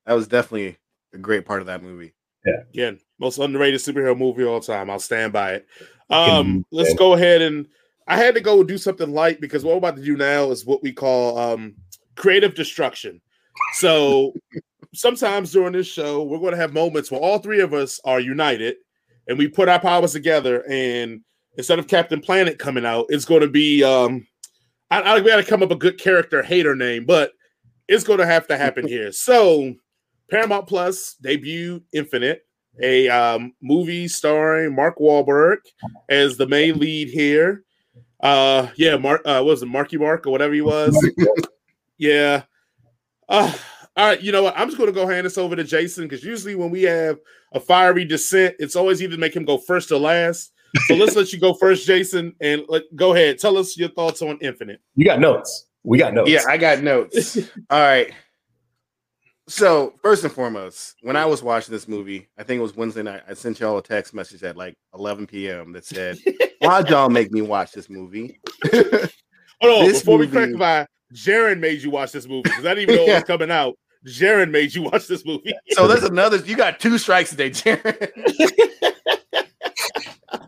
that 0.06 0.14
was 0.14 0.28
definitely 0.28 0.78
a 1.14 1.18
great 1.18 1.46
part 1.46 1.62
of 1.62 1.68
that 1.68 1.82
movie. 1.84 2.14
Yeah, 2.46 2.64
again, 2.74 3.00
most 3.20 3.38
underrated 3.38 3.80
superhero 3.80 4.18
movie 4.18 4.44
of 4.44 4.50
all 4.50 4.60
time. 4.60 4.90
I'll 4.90 5.00
stand 5.00 5.32
by 5.32 5.54
it. 5.54 5.68
Um, 6.10 6.28
Fucking- 6.28 6.66
let's 6.72 6.94
go 6.96 7.14
ahead 7.14 7.42
and 7.42 7.68
I 8.08 8.18
had 8.18 8.34
to 8.36 8.42
go 8.42 8.64
do 8.64 8.78
something 8.78 9.12
light 9.14 9.40
because 9.40 9.64
what 9.64 9.72
we're 9.74 9.78
about 9.78 9.96
to 9.96 10.04
do 10.04 10.18
now 10.18 10.52
is 10.52 10.66
what 10.66 10.84
we 10.84 10.92
call 10.92 11.38
um 11.38 11.76
creative 12.16 12.56
destruction. 12.56 13.22
So 13.74 14.34
sometimes 14.94 15.52
during 15.52 15.74
this 15.74 15.88
show, 15.88 16.24
we're 16.24 16.40
going 16.40 16.52
to 16.52 16.58
have 16.58 16.74
moments 16.74 17.12
where 17.12 17.22
all 17.22 17.40
three 17.40 17.62
of 17.62 17.74
us 17.74 18.00
are 18.04 18.20
united 18.20 18.76
and 19.28 19.38
we 19.38 19.48
put 19.48 19.70
our 19.70 19.80
powers 19.80 20.14
together. 20.14 20.64
And 20.70 21.22
instead 21.58 21.80
of 21.80 21.88
Captain 21.88 22.22
Planet 22.22 22.60
coming 22.60 22.86
out, 22.86 23.06
it's 23.10 23.26
going 23.26 23.42
to 23.42 23.50
be 23.50 23.84
um 23.84 24.26
I, 24.90 25.02
I 25.02 25.22
we 25.22 25.30
got 25.30 25.38
to 25.38 25.44
come 25.44 25.64
up 25.64 25.72
a 25.72 25.76
good 25.76 25.98
character 25.98 26.44
hater 26.44 26.76
name, 26.76 27.06
but 27.06 27.32
it's 27.88 28.04
going 28.04 28.20
to 28.20 28.26
have 28.26 28.48
to 28.48 28.58
happen 28.58 28.88
here. 28.88 29.12
So 29.22 29.74
Paramount 30.30 30.68
Plus 30.68 31.16
debuted 31.24 31.84
Infinite, 31.94 32.46
a 32.82 33.10
um, 33.10 33.54
movie 33.62 34.08
starring 34.08 34.74
Mark 34.74 34.98
Wahlberg 34.98 35.58
as 36.10 36.38
the 36.38 36.48
main 36.48 36.80
lead 36.80 37.10
here. 37.10 37.64
Uh, 38.22 38.68
yeah, 38.76 38.96
Mark 38.98 39.22
uh, 39.26 39.42
was 39.46 39.62
it 39.62 39.66
Marky 39.66 39.98
Mark 39.98 40.26
or 40.26 40.32
whatever 40.32 40.54
he 40.54 40.62
was? 40.62 40.96
yeah. 41.98 42.44
Uh, 43.32 43.52
all 43.98 44.08
right, 44.08 44.22
you 44.22 44.32
know 44.32 44.44
what? 44.44 44.54
I'm 44.58 44.68
just 44.68 44.78
going 44.78 44.88
to 44.90 44.94
go 44.94 45.08
hand 45.08 45.26
this 45.26 45.38
over 45.38 45.56
to 45.56 45.64
Jason 45.64 46.04
because 46.08 46.24
usually 46.24 46.54
when 46.56 46.70
we 46.70 46.84
have 46.84 47.18
a 47.54 47.60
fiery 47.60 48.06
descent, 48.06 48.56
it's 48.60 48.76
always 48.76 49.02
either 49.02 49.18
make 49.18 49.36
him 49.36 49.46
go 49.46 49.58
first 49.58 49.92
or 49.92 50.00
last. 50.00 50.52
So 50.88 50.96
let's 50.96 51.16
let 51.18 51.34
you 51.34 51.40
go 51.40 51.54
first, 51.54 51.86
Jason, 51.88 52.34
and 52.42 52.64
let, 52.70 52.84
go 52.96 53.14
ahead. 53.14 53.40
Tell 53.40 53.58
us 53.58 53.76
your 53.78 53.90
thoughts 53.90 54.22
on 54.22 54.38
Infinite. 54.42 54.82
you 54.96 55.06
got 55.06 55.20
notes. 55.20 55.68
We 55.84 55.98
got 55.98 56.14
notes. 56.14 56.30
Yeah, 56.30 56.42
I 56.48 56.58
got 56.58 56.82
notes. 56.84 57.38
All 57.70 57.80
right. 57.80 58.12
So 59.48 59.96
first 60.02 60.24
and 60.24 60.32
foremost, 60.32 60.96
when 61.02 61.16
I 61.16 61.26
was 61.26 61.44
watching 61.44 61.74
this 61.74 61.88
movie, 61.88 62.28
I 62.38 62.44
think 62.44 62.60
it 62.60 62.62
was 62.62 62.76
Wednesday 62.76 63.04
night. 63.04 63.24
I 63.28 63.34
sent 63.34 63.60
y'all 63.60 63.78
a 63.78 63.84
text 63.84 64.14
message 64.14 64.44
at 64.44 64.56
like 64.56 64.76
11 64.94 65.28
p.m. 65.28 65.74
that 65.74 65.84
said, 65.86 66.18
"Why'd 66.62 66.90
y'all 66.90 67.10
make 67.10 67.32
me 67.32 67.42
watch 67.42 67.72
this 67.72 67.90
movie?" 67.90 68.40
Hold 68.72 68.84
on, 69.82 69.86
This 69.86 70.00
before 70.00 70.18
we 70.18 70.28
movie- 70.28 70.56
clarify, 70.58 70.86
Jaron 71.14 71.60
made 71.60 71.82
you 71.82 71.90
watch 71.90 72.12
this 72.12 72.28
movie 72.28 72.44
because 72.44 72.66
I 72.66 72.76
didn't 72.76 72.90
even 72.90 72.96
know 73.06 73.12
it 73.12 73.16
was 73.16 73.24
coming 73.28 73.52
out. 73.52 73.78
Jaron 74.06 74.50
made 74.50 74.74
you 74.74 74.84
watch 74.84 75.08
this 75.08 75.26
movie. 75.26 75.54
so 75.70 75.88
there's 75.88 76.04
another. 76.10 76.38
You 76.38 76.56
got 76.56 76.80
two 76.80 76.98
strikes 76.98 77.30
today, 77.32 77.50
Jared. 77.52 78.12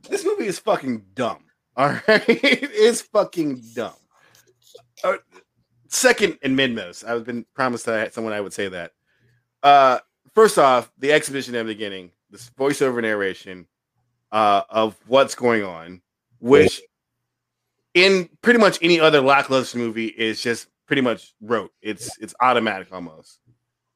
this 0.09 0.25
movie 0.25 0.47
is 0.47 0.59
fucking 0.59 1.05
dumb. 1.13 1.45
All 1.75 1.89
right, 1.89 2.23
it's 2.27 3.01
fucking 3.01 3.61
dumb. 3.73 3.93
Uh, 5.03 5.17
second 5.87 6.37
and 6.41 6.55
mid 6.55 6.73
most. 6.73 7.03
I've 7.03 7.25
been 7.25 7.45
promised 7.53 7.85
that 7.85 7.95
I 7.95 7.99
had 7.99 8.13
someone 8.13 8.33
I 8.33 8.41
would 8.41 8.53
say 8.53 8.67
that. 8.69 8.91
Uh, 9.61 9.99
first 10.33 10.57
off, 10.57 10.91
the 10.99 11.11
exhibition 11.11 11.55
at 11.55 11.59
the 11.59 11.73
beginning, 11.73 12.11
this 12.29 12.49
voiceover 12.57 13.01
narration 13.01 13.67
uh, 14.31 14.61
of 14.69 14.95
what's 15.07 15.35
going 15.35 15.63
on, 15.63 16.01
which 16.39 16.81
in 17.93 18.29
pretty 18.41 18.59
much 18.59 18.79
any 18.81 18.99
other 18.99 19.21
lackluster 19.21 19.77
movie 19.77 20.07
is 20.07 20.41
just 20.41 20.67
pretty 20.87 21.01
much 21.01 21.33
rote. 21.41 21.71
It's 21.81 22.17
it's 22.19 22.33
automatic 22.41 22.87
almost. 22.91 23.39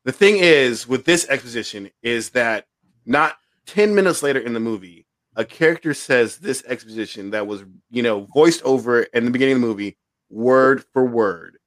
The 0.05 0.11
thing 0.11 0.37
is 0.37 0.87
with 0.87 1.05
this 1.05 1.27
exposition 1.27 1.89
is 2.01 2.29
that 2.29 2.65
not 3.05 3.37
10 3.65 3.93
minutes 3.93 4.23
later 4.23 4.39
in 4.39 4.53
the 4.53 4.59
movie, 4.59 5.05
a 5.35 5.45
character 5.45 5.93
says 5.93 6.37
this 6.37 6.63
exposition 6.65 7.31
that 7.31 7.45
was, 7.45 7.63
you 7.91 8.01
know, 8.01 8.27
voiced 8.33 8.63
over 8.63 9.03
in 9.03 9.25
the 9.25 9.31
beginning 9.31 9.55
of 9.55 9.61
the 9.61 9.67
movie, 9.67 9.97
word 10.29 10.83
for 10.93 11.05
word. 11.05 11.57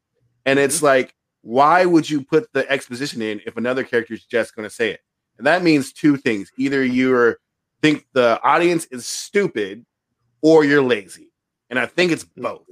And 0.47 0.59
it's 0.59 0.79
mm-hmm. 0.79 0.87
like, 0.87 1.15
why 1.43 1.85
would 1.85 2.09
you 2.09 2.23
put 2.23 2.53
the 2.53 2.71
exposition 2.71 3.23
in 3.23 3.41
if 3.47 3.57
another 3.57 3.85
character 3.85 4.15
is 4.15 4.25
just 4.25 4.55
going 4.55 4.69
to 4.69 4.75
say 4.75 4.91
it? 4.91 5.01
And 5.39 5.47
that 5.47 5.63
means 5.63 5.93
two 5.93 6.17
things. 6.17 6.51
Either 6.59 6.85
you 6.85 7.37
think 7.81 8.07
the 8.13 8.41
audience 8.43 8.87
is 8.87 9.07
stupid 9.07 9.87
or 10.43 10.65
you're 10.65 10.83
lazy. 10.83 11.30
And 11.71 11.79
I 11.79 11.87
think 11.87 12.13
it's 12.13 12.25
both. 12.25 12.63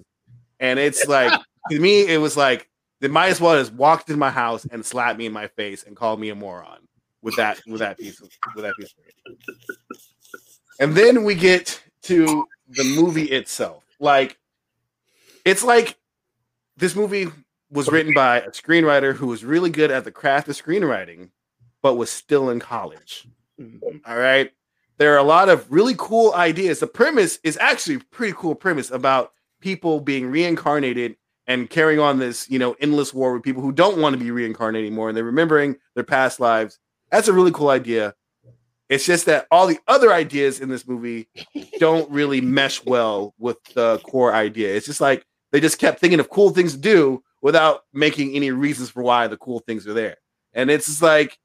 And 0.61 0.79
it's 0.79 1.07
like, 1.07 1.33
to 1.71 1.79
me, 1.81 2.07
it 2.07 2.19
was 2.19 2.37
like, 2.37 2.69
they 3.01 3.09
might 3.09 3.29
as 3.29 3.41
well 3.41 3.59
just 3.59 3.73
walked 3.73 4.11
in 4.11 4.19
my 4.19 4.31
house 4.31 4.67
and 4.71 4.85
slapped 4.85 5.19
me 5.19 5.27
in 5.27 5.33
my 5.33 5.47
face 5.47 5.85
and 5.85 5.97
called 5.97 6.21
me 6.21 6.31
a 6.31 6.35
moron 6.35 6.81
with 7.23 7.37
that 7.37 7.61
with 7.67 7.81
that 7.81 7.99
piece 7.99 8.21
of 8.21 8.29
with 8.55 8.65
that 8.65 8.75
piece 8.77 8.95
of 9.27 9.39
and 10.81 10.95
then 10.95 11.25
we 11.25 11.35
get 11.35 11.83
to 12.03 12.47
the 12.69 12.85
movie 12.97 13.25
itself. 13.31 13.85
Like 14.01 14.37
it's 15.45 15.65
like 15.65 15.97
this 16.77 16.95
movie 16.95 17.29
was 17.71 17.89
written 17.89 18.15
by 18.15 18.41
a 18.41 18.51
screenwriter 18.51 19.15
who 19.15 19.27
was 19.27 19.45
really 19.45 19.71
good 19.71 19.91
at 19.91 20.05
the 20.05 20.11
craft 20.11 20.49
of 20.49 20.57
screenwriting 20.57 21.31
but 21.83 21.95
was 21.95 22.11
still 22.11 22.51
in 22.51 22.59
college. 22.61 23.29
Mhm. 23.61 24.01
all 24.07 24.17
right 24.17 24.53
there 24.99 25.15
are 25.15 25.19
a 25.19 25.23
lot 25.23 25.49
of 25.49 25.71
really 25.71 25.95
cool 25.97 26.35
ideas. 26.35 26.81
The 26.81 26.87
premise 26.87 27.39
is 27.43 27.57
actually 27.59 27.97
a 27.97 28.01
pretty 28.11 28.35
cool 28.37 28.55
premise 28.55 28.91
about 28.91 29.33
people 29.61 30.01
being 30.01 30.27
reincarnated 30.27 31.17
and 31.47 31.71
carrying 31.71 31.99
on 31.99 32.19
this 32.19 32.49
you 32.51 32.59
know 32.59 32.77
endless 32.81 33.15
war 33.15 33.33
with 33.33 33.43
people 33.43 33.63
who 33.63 33.73
don't 33.73 33.99
want 33.99 34.13
to 34.13 34.23
be 34.23 34.31
reincarnated 34.31 34.87
anymore 34.87 35.09
and 35.09 35.17
they're 35.17 35.25
remembering 35.25 35.77
their 35.95 36.05
past 36.05 36.41
lives. 36.41 36.79
That's 37.11 37.29
a 37.29 37.33
really 37.33 37.53
cool 37.53 37.71
idea. 37.71 38.15
It's 38.89 39.05
just 39.05 39.27
that 39.27 39.47
all 39.51 39.67
the 39.67 39.79
other 39.87 40.13
ideas 40.13 40.61
in 40.61 40.69
this 40.69 40.87
movie 40.87 41.29
don't 41.79 42.11
really 42.11 42.41
mesh 42.41 42.85
well 42.85 43.35
with 43.39 43.63
the 43.75 43.99
core 44.05 44.35
idea. 44.35 44.75
It's 44.75 44.87
just 44.87 45.01
like 45.01 45.25
they 45.53 45.61
just 45.61 45.79
kept 45.79 46.01
thinking 46.01 46.21
of 46.21 46.31
cool 46.31 46.51
things 46.51 46.73
to 46.73 46.79
do 46.79 47.23
without 47.41 47.83
making 47.93 48.35
any 48.35 48.51
reasons 48.51 48.91
for 48.91 49.03
why 49.03 49.27
the 49.27 49.37
cool 49.37 49.61
things 49.61 49.87
are 49.87 49.95
there. 49.95 50.17
And 50.55 50.71
it's 50.71 50.87
just 50.87 51.03
like 51.03 51.39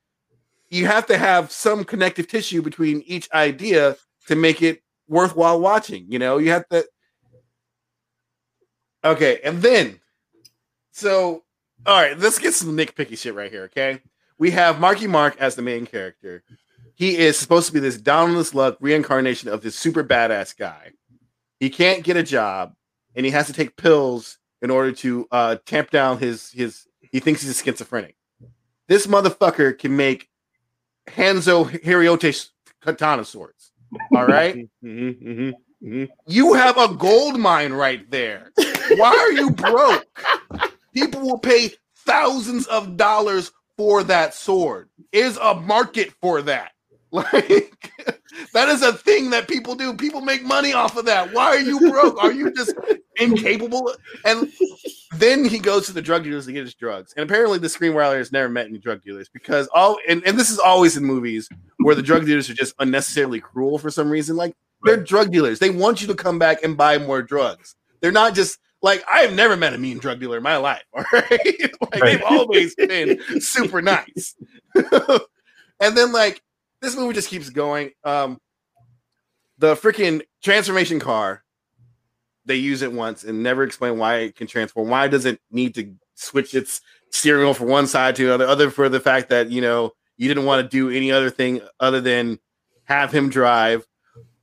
you 0.73 0.87
have 0.87 1.05
to 1.05 1.17
have 1.17 1.51
some 1.51 1.83
connective 1.83 2.27
tissue 2.27 2.61
between 2.61 3.03
each 3.05 3.31
idea 3.31 3.95
to 4.27 4.35
make 4.35 4.61
it 4.61 4.81
worthwhile 5.07 5.59
watching 5.59 6.05
you 6.09 6.19
know 6.19 6.37
you 6.37 6.49
have 6.49 6.67
to 6.69 6.85
Okay, 9.03 9.39
and 9.43 9.61
then 9.61 9.99
so 10.91 11.43
all 11.85 12.01
right, 12.01 12.17
let's 12.17 12.39
get 12.39 12.53
some 12.53 12.77
nitpicky 12.77 13.17
shit 13.17 13.35
right 13.35 13.51
here. 13.51 13.63
Okay, 13.63 14.01
we 14.37 14.51
have 14.51 14.79
Marky 14.79 15.07
Mark 15.07 15.35
as 15.39 15.55
the 15.55 15.61
main 15.61 15.85
character. 15.85 16.43
He 16.95 17.17
is 17.17 17.37
supposed 17.37 17.67
to 17.67 17.73
be 17.73 17.79
this 17.79 17.97
down 17.97 18.29
on 18.29 18.35
his 18.35 18.55
luck 18.55 18.77
reincarnation 18.79 19.49
of 19.49 19.61
this 19.61 19.75
super 19.75 20.03
badass 20.03 20.55
guy. 20.55 20.91
He 21.59 21.69
can't 21.69 22.03
get 22.03 22.17
a 22.17 22.23
job, 22.23 22.75
and 23.15 23.25
he 23.25 23.31
has 23.31 23.47
to 23.47 23.53
take 23.53 23.75
pills 23.75 24.37
in 24.61 24.69
order 24.69 24.91
to 24.93 25.27
uh, 25.31 25.57
tamp 25.65 25.89
down 25.89 26.19
his 26.19 26.51
his. 26.51 26.87
He 27.01 27.19
thinks 27.19 27.41
he's 27.41 27.59
a 27.59 27.63
schizophrenic. 27.63 28.15
This 28.87 29.07
motherfucker 29.07 29.77
can 29.77 29.95
make 29.97 30.29
Hanzo 31.07 31.65
Hiriote 31.69 32.49
katana 32.81 33.25
swords. 33.25 33.71
All 34.13 34.25
right. 34.25 34.67
Mhm, 34.83 35.23
mhm, 35.23 35.53
mhm. 35.83 36.09
You 36.27 36.53
have 36.53 36.77
a 36.77 36.93
gold 36.95 37.39
mine 37.39 37.73
right 37.73 38.09
there. 38.11 38.51
Why 38.97 39.09
are 39.15 39.31
you 39.31 39.51
broke? 39.51 40.05
People 40.93 41.21
will 41.21 41.39
pay 41.39 41.71
thousands 42.05 42.67
of 42.67 42.97
dollars 42.97 43.51
for 43.77 44.03
that 44.03 44.33
sword. 44.33 44.89
Is 45.11 45.37
a 45.37 45.55
market 45.55 46.11
for 46.21 46.41
that. 46.43 46.71
Like 47.13 47.91
that 48.53 48.69
is 48.69 48.81
a 48.81 48.91
thing 48.93 49.29
that 49.29 49.47
people 49.47 49.75
do. 49.75 49.93
People 49.93 50.21
make 50.21 50.43
money 50.43 50.73
off 50.73 50.97
of 50.97 51.05
that. 51.05 51.31
Why 51.31 51.45
are 51.49 51.59
you 51.59 51.79
broke? 51.79 52.17
Are 52.17 52.31
you 52.31 52.51
just 52.51 52.73
incapable? 53.17 53.93
And 54.25 54.51
then 55.17 55.45
he 55.45 55.59
goes 55.59 55.85
to 55.87 55.93
the 55.93 56.01
drug 56.01 56.23
dealers 56.23 56.45
to 56.47 56.51
get 56.53 56.63
his 56.63 56.73
drugs. 56.75 57.13
And 57.15 57.23
apparently 57.29 57.59
the 57.59 57.67
screenwriter 57.67 58.17
has 58.17 58.31
never 58.31 58.49
met 58.49 58.67
any 58.67 58.77
drug 58.79 59.01
dealers 59.01 59.29
because 59.29 59.67
all 59.73 59.97
and, 60.07 60.23
and 60.25 60.37
this 60.39 60.49
is 60.49 60.59
always 60.59 60.97
in 60.97 61.03
movies 61.05 61.49
where 61.77 61.95
the 61.95 62.01
drug 62.01 62.25
dealers 62.25 62.49
are 62.49 62.53
just 62.55 62.73
unnecessarily 62.79 63.39
cruel 63.39 63.77
for 63.77 63.89
some 63.91 64.09
reason. 64.09 64.35
Like 64.35 64.55
they're 64.83 64.97
drug 64.97 65.31
dealers. 65.31 65.59
They 65.59 65.69
want 65.69 66.01
you 66.01 66.07
to 66.07 66.15
come 66.15 66.39
back 66.39 66.63
and 66.63 66.75
buy 66.75 66.97
more 66.97 67.21
drugs. 67.21 67.75
They're 68.01 68.11
not 68.11 68.33
just 68.35 68.59
like 68.81 69.03
I 69.11 69.19
have 69.19 69.33
never 69.33 69.55
met 69.55 69.73
a 69.73 69.77
mean 69.77 69.97
drug 69.99 70.19
dealer 70.19 70.37
in 70.37 70.43
my 70.43 70.57
life. 70.57 70.83
All 70.93 71.05
right, 71.13 71.29
like 71.31 71.93
Right. 71.95 72.01
they've 72.03 72.23
always 72.23 72.75
been 72.75 73.19
super 73.39 73.81
nice. 73.81 74.35
and 74.75 75.95
then 75.97 76.11
like 76.11 76.41
this 76.81 76.95
movie 76.95 77.13
just 77.13 77.29
keeps 77.29 77.49
going. 77.49 77.91
Um, 78.03 78.39
the 79.59 79.75
freaking 79.75 80.21
transformation 80.43 80.99
car, 80.99 81.42
they 82.45 82.55
use 82.55 82.81
it 82.81 82.91
once 82.91 83.23
and 83.23 83.43
never 83.43 83.63
explain 83.63 83.97
why 83.97 84.17
it 84.17 84.35
can 84.35 84.47
transform. 84.47 84.89
Why 84.89 85.07
does 85.07 85.25
it 85.25 85.39
need 85.51 85.75
to 85.75 85.93
switch 86.15 86.53
its 86.53 86.81
steering 87.09 87.43
wheel 87.43 87.53
from 87.53 87.67
one 87.67 87.87
side 87.87 88.15
to 88.17 88.25
another? 88.25 88.47
other? 88.47 88.69
For 88.69 88.89
the 88.89 88.99
fact 88.99 89.29
that 89.29 89.49
you 89.49 89.61
know 89.61 89.91
you 90.17 90.27
didn't 90.27 90.45
want 90.45 90.63
to 90.63 90.69
do 90.69 90.89
any 90.89 91.11
other 91.11 91.29
thing 91.29 91.61
other 91.79 92.01
than 92.01 92.39
have 92.85 93.11
him 93.11 93.29
drive. 93.29 93.87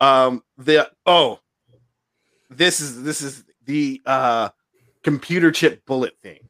Um, 0.01 0.42
the 0.57 0.90
oh, 1.07 1.40
this 2.48 2.80
is 2.80 3.03
this 3.03 3.20
is 3.20 3.44
the 3.64 4.01
uh 4.07 4.51
computer 5.03 5.51
chip 5.51 5.84
bullet 5.86 6.18
thing. 6.22 6.48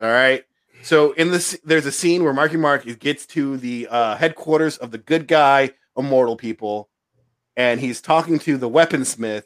All 0.00 0.10
right. 0.10 0.44
So 0.82 1.12
in 1.12 1.30
this, 1.30 1.58
there's 1.64 1.86
a 1.86 1.92
scene 1.92 2.24
where 2.24 2.32
Marky 2.32 2.56
Mark 2.56 2.84
gets 2.98 3.26
to 3.26 3.58
the 3.58 3.86
uh, 3.90 4.16
headquarters 4.16 4.78
of 4.78 4.90
the 4.90 4.98
good 4.98 5.26
guy 5.26 5.70
immortal 5.96 6.36
people, 6.36 6.88
and 7.56 7.80
he's 7.80 8.00
talking 8.00 8.38
to 8.40 8.56
the 8.56 8.68
weaponsmith, 8.68 9.44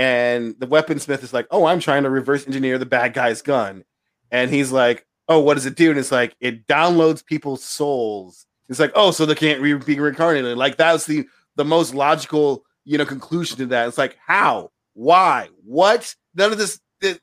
and 0.00 0.54
the 0.58 0.66
weaponsmith 0.66 1.22
is 1.22 1.32
like, 1.32 1.46
"Oh, 1.50 1.66
I'm 1.66 1.80
trying 1.80 2.02
to 2.04 2.10
reverse 2.10 2.46
engineer 2.46 2.78
the 2.78 2.86
bad 2.86 3.12
guy's 3.14 3.42
gun," 3.42 3.84
and 4.30 4.50
he's 4.50 4.72
like, 4.72 5.06
"Oh, 5.28 5.40
what 5.40 5.54
does 5.54 5.66
it 5.66 5.76
do?" 5.76 5.90
And 5.90 5.98
it's 5.98 6.12
like 6.12 6.34
it 6.40 6.66
downloads 6.66 7.24
people's 7.24 7.62
souls. 7.62 8.46
It's 8.68 8.80
like, 8.80 8.92
"Oh, 8.94 9.10
so 9.10 9.26
they 9.26 9.34
can't 9.34 9.60
re- 9.60 9.74
be 9.74 9.98
reincarnated." 10.00 10.56
Like 10.56 10.76
that 10.78 10.92
was 10.92 11.06
the 11.06 11.26
the 11.56 11.64
most 11.64 11.94
logical, 11.94 12.64
you 12.84 12.96
know, 12.98 13.04
conclusion 13.04 13.58
to 13.58 13.66
that. 13.66 13.88
It's 13.88 13.98
like, 13.98 14.16
how, 14.26 14.70
why, 14.94 15.48
what? 15.64 16.14
None 16.34 16.52
of 16.52 16.58
this. 16.58 16.80
it- 17.02 17.20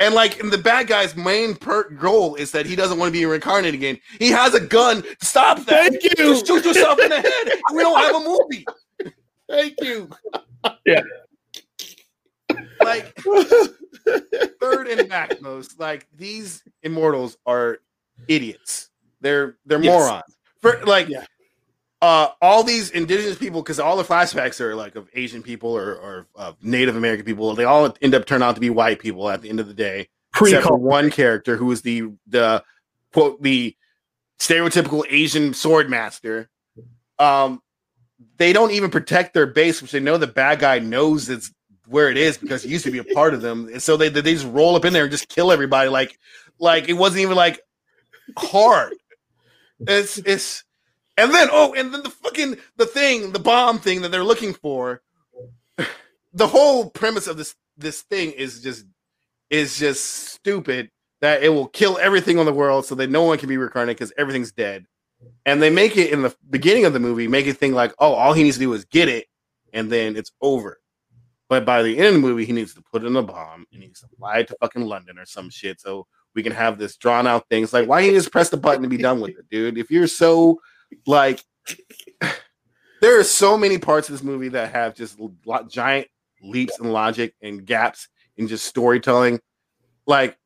and 0.00 0.14
like, 0.14 0.40
and 0.40 0.50
the 0.50 0.56
bad 0.56 0.86
guy's 0.86 1.14
main 1.14 1.54
per- 1.54 1.90
goal 1.90 2.34
is 2.34 2.52
that 2.52 2.64
he 2.64 2.74
doesn't 2.74 2.98
want 2.98 3.12
to 3.12 3.12
be 3.12 3.26
reincarnated 3.26 3.74
again. 3.74 3.98
He 4.18 4.30
has 4.30 4.54
a 4.54 4.60
gun 4.60 5.04
stop 5.20 5.58
that. 5.66 5.90
Thank 5.90 6.02
you. 6.04 6.10
Just 6.16 6.46
shoot 6.46 6.64
yourself 6.64 6.98
in 6.98 7.10
the 7.10 7.20
head. 7.20 7.52
We 7.74 7.82
don't 7.82 7.98
have 8.00 8.16
a 8.16 8.20
movie. 8.20 8.64
Thank 9.50 9.74
you. 9.82 10.08
Like 12.82 13.14
third 14.60 14.86
and 14.88 15.08
backmost, 15.08 15.78
like 15.78 16.06
these 16.16 16.62
immortals 16.82 17.36
are 17.46 17.78
idiots. 18.28 18.90
They're 19.20 19.56
they're 19.66 19.82
Yes. 19.82 19.92
morons. 20.00 20.36
For 20.60 20.80
like 20.86 21.08
Yeah. 21.08 21.24
uh 22.02 22.28
all 22.40 22.62
these 22.62 22.90
indigenous 22.90 23.36
people, 23.38 23.62
because 23.62 23.78
all 23.78 23.96
the 23.96 24.02
flashbacks 24.04 24.60
are 24.60 24.74
like 24.74 24.94
of 24.96 25.08
Asian 25.14 25.42
people 25.42 25.76
or, 25.76 25.94
or 25.96 26.26
of 26.34 26.56
Native 26.62 26.96
American 26.96 27.24
people, 27.26 27.54
they 27.54 27.64
all 27.64 27.94
end 28.00 28.14
up 28.14 28.24
turning 28.26 28.46
out 28.46 28.54
to 28.54 28.60
be 28.60 28.70
white 28.70 28.98
people 28.98 29.28
at 29.28 29.42
the 29.42 29.48
end 29.50 29.60
of 29.60 29.68
the 29.68 29.74
day. 29.74 30.08
except 30.40 30.66
for 30.66 30.76
one 30.76 31.10
character 31.10 31.56
who 31.56 31.70
is 31.72 31.82
the 31.82 32.04
the 32.26 32.62
quote 33.12 33.42
the 33.42 33.76
stereotypical 34.38 35.04
Asian 35.10 35.52
sword 35.52 35.90
master. 35.90 36.48
Um, 37.18 37.60
they 38.38 38.52
don't 38.54 38.70
even 38.70 38.90
protect 38.90 39.34
their 39.34 39.46
base, 39.46 39.82
which 39.82 39.90
they 39.92 40.00
know 40.00 40.16
the 40.16 40.26
bad 40.26 40.60
guy 40.60 40.78
knows 40.78 41.28
it's 41.28 41.52
where 41.90 42.08
it 42.08 42.16
is 42.16 42.38
because 42.38 42.62
he 42.62 42.70
used 42.70 42.84
to 42.84 42.90
be 42.90 42.98
a 42.98 43.04
part 43.04 43.34
of 43.34 43.42
them. 43.42 43.68
And 43.72 43.82
so 43.82 43.96
they 43.96 44.08
they 44.08 44.22
just 44.22 44.46
roll 44.46 44.76
up 44.76 44.84
in 44.84 44.92
there 44.92 45.02
and 45.02 45.12
just 45.12 45.28
kill 45.28 45.50
everybody. 45.50 45.90
Like 45.90 46.18
like 46.58 46.88
it 46.88 46.94
wasn't 46.94 47.22
even 47.22 47.36
like 47.36 47.60
hard. 48.38 48.94
It's 49.80 50.18
it's 50.18 50.64
and 51.16 51.34
then 51.34 51.48
oh 51.50 51.74
and 51.74 51.92
then 51.92 52.02
the 52.02 52.10
fucking 52.10 52.56
the 52.76 52.86
thing 52.86 53.32
the 53.32 53.38
bomb 53.38 53.78
thing 53.78 54.02
that 54.02 54.10
they're 54.10 54.24
looking 54.24 54.54
for. 54.54 55.02
The 56.32 56.46
whole 56.46 56.90
premise 56.90 57.26
of 57.26 57.36
this 57.36 57.56
this 57.76 58.02
thing 58.02 58.30
is 58.30 58.62
just 58.62 58.86
is 59.50 59.78
just 59.78 60.04
stupid 60.04 60.90
that 61.20 61.42
it 61.42 61.48
will 61.48 61.66
kill 61.66 61.98
everything 61.98 62.38
on 62.38 62.46
the 62.46 62.52
world 62.52 62.86
so 62.86 62.94
that 62.94 63.10
no 63.10 63.24
one 63.24 63.36
can 63.36 63.48
be 63.48 63.56
reincarnated 63.56 63.98
because 63.98 64.12
everything's 64.16 64.52
dead. 64.52 64.86
And 65.44 65.60
they 65.60 65.70
make 65.70 65.96
it 65.96 66.12
in 66.12 66.22
the 66.22 66.34
beginning 66.48 66.86
of 66.86 66.92
the 66.92 67.00
movie, 67.00 67.28
make 67.28 67.46
it 67.46 67.58
think 67.58 67.74
like, 67.74 67.92
oh, 67.98 68.12
all 68.12 68.32
he 68.32 68.44
needs 68.44 68.56
to 68.56 68.62
do 68.62 68.72
is 68.72 68.84
get 68.86 69.08
it 69.08 69.26
and 69.72 69.90
then 69.90 70.16
it's 70.16 70.32
over. 70.40 70.79
But 71.50 71.64
by 71.66 71.82
the 71.82 71.98
end 71.98 72.06
of 72.06 72.14
the 72.14 72.20
movie, 72.20 72.44
he 72.46 72.52
needs 72.52 72.74
to 72.74 72.80
put 72.82 73.04
in 73.04 73.16
a 73.16 73.22
bomb 73.22 73.66
and 73.72 73.82
he 73.82 73.88
needs 73.88 74.00
to 74.00 74.08
fly 74.16 74.44
to 74.44 74.56
fucking 74.60 74.82
London 74.86 75.18
or 75.18 75.26
some 75.26 75.50
shit 75.50 75.80
so 75.80 76.06
we 76.34 76.44
can 76.44 76.52
have 76.52 76.78
this 76.78 76.96
drawn 76.96 77.26
out 77.26 77.48
thing. 77.48 77.64
It's 77.64 77.72
like, 77.72 77.88
why 77.88 78.00
you 78.00 78.12
just 78.12 78.30
press 78.30 78.50
the 78.50 78.56
button 78.56 78.84
and 78.84 78.90
be 78.90 78.96
done 78.96 79.20
with 79.20 79.30
it, 79.32 79.48
dude? 79.50 79.76
If 79.76 79.90
you're 79.90 80.06
so 80.06 80.60
like, 81.06 81.42
there 83.00 83.18
are 83.18 83.24
so 83.24 83.58
many 83.58 83.78
parts 83.78 84.08
of 84.08 84.12
this 84.12 84.22
movie 84.22 84.48
that 84.50 84.70
have 84.72 84.94
just 84.94 85.18
lo- 85.18 85.66
giant 85.68 86.06
leaps 86.40 86.78
in 86.78 86.92
logic 86.92 87.34
and 87.42 87.66
gaps 87.66 88.06
in 88.36 88.46
just 88.46 88.64
storytelling. 88.66 89.40
Like, 90.06 90.38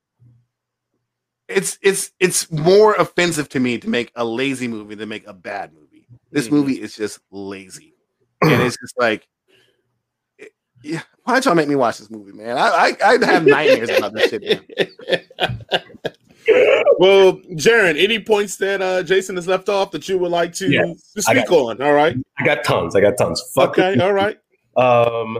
it's 1.48 1.78
it's 1.82 2.10
it's 2.18 2.50
more 2.50 2.94
offensive 2.94 3.50
to 3.50 3.60
me 3.60 3.76
to 3.76 3.88
make 3.90 4.10
a 4.16 4.24
lazy 4.24 4.66
movie 4.66 4.94
than 4.94 5.10
make 5.10 5.26
a 5.26 5.34
bad 5.34 5.74
movie. 5.74 6.06
This 6.30 6.48
Mhm. 6.48 6.52
movie 6.52 6.80
is 6.80 6.96
just 6.96 7.18
lazy, 7.30 7.94
and 8.40 8.62
it's 8.62 8.78
just 8.80 8.94
like, 8.98 9.28
yeah. 10.84 11.02
Why 11.24 11.34
don't 11.34 11.44
y'all 11.46 11.54
make 11.54 11.68
me 11.68 11.74
watch 11.74 11.98
this 11.98 12.10
movie, 12.10 12.32
man? 12.32 12.56
I 12.58 12.94
I, 13.00 13.16
I 13.18 13.24
have 13.26 13.46
nightmares 13.46 13.90
about 13.90 14.12
this 14.12 14.30
shit. 14.30 14.42
Now. 14.42 15.48
well, 16.98 17.38
Jaron, 17.52 18.02
any 18.02 18.18
points 18.18 18.56
that 18.58 18.82
uh, 18.82 19.02
Jason 19.02 19.36
has 19.36 19.46
left 19.48 19.68
off 19.68 19.90
that 19.92 20.08
you 20.08 20.18
would 20.18 20.30
like 20.30 20.52
to, 20.54 20.70
Yes, 20.70 21.12
to 21.16 21.22
I 21.26 21.34
speak 21.38 21.50
on? 21.50 21.80
All 21.80 21.92
right. 21.94 22.16
I 22.38 22.44
got 22.44 22.64
tons. 22.64 22.94
I 22.94 23.00
got 23.00 23.16
tons. 23.16 23.42
Fuck 23.54 23.70
Okay. 23.78 23.98
All 23.98 24.12
right. 24.12 24.38
Um, 24.76 25.38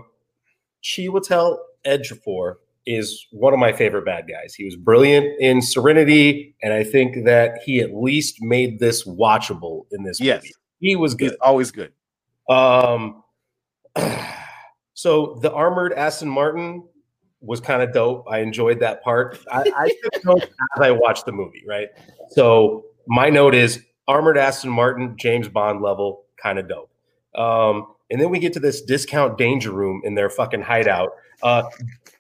Chiwetel 0.83 1.59
Ejiofor 1.87 2.55
is 2.87 3.27
one 3.33 3.53
of 3.53 3.59
my 3.59 3.73
favorite 3.73 4.05
bad 4.05 4.27
guys. 4.29 4.55
He 4.55 4.65
was 4.65 4.77
brilliant 4.77 5.27
in 5.41 5.61
Serenity, 5.63 6.55
and 6.63 6.73
I 6.73 6.85
think 6.85 7.25
that 7.25 7.59
he 7.65 7.81
at 7.81 7.95
least 7.95 8.37
made 8.43 8.79
this 8.79 9.05
watchable 9.07 9.87
in 9.91 10.05
this 10.05 10.21
Yes. 10.21 10.43
movie. 10.43 10.53
He 10.81 10.97
was 10.97 11.13
He's 11.13 11.31
good. 11.31 11.39
always 11.41 11.71
good. 11.71 11.93
Um, 12.49 13.23
so 15.05 15.39
the 15.43 15.53
armored 15.53 15.93
Aston 15.93 16.31
Martin 16.31 16.83
was 17.43 17.61
kind 17.61 17.83
of 17.83 17.93
dope. 17.93 18.25
I 18.27 18.39
enjoyed 18.39 18.81
that 18.81 19.05
part. 19.05 19.39
I, 19.53 19.71
I 19.77 19.91
as 20.35 20.81
I 20.81 20.93
watched 20.93 21.27
the 21.27 21.33
movie, 21.33 21.63
right? 21.69 21.89
So 22.31 22.87
my 23.07 23.29
note 23.29 23.55
is 23.55 23.83
armored 24.09 24.39
Aston 24.39 24.71
Martin, 24.71 25.15
James 25.19 25.47
Bond 25.47 25.83
level, 25.83 26.25
kind 26.43 26.59
of 26.59 26.71
dope. 26.71 26.91
Um, 27.35 27.89
and 28.11 28.19
then 28.19 28.31
we 28.31 28.39
get 28.39 28.55
to 28.55 28.61
this 28.61 28.81
discount 28.81 29.37
danger 29.37 29.73
room 29.73 30.01
in 30.07 30.15
their 30.15 30.31
fucking 30.31 30.63
hideout. 30.63 31.11
Uh, 31.43 31.65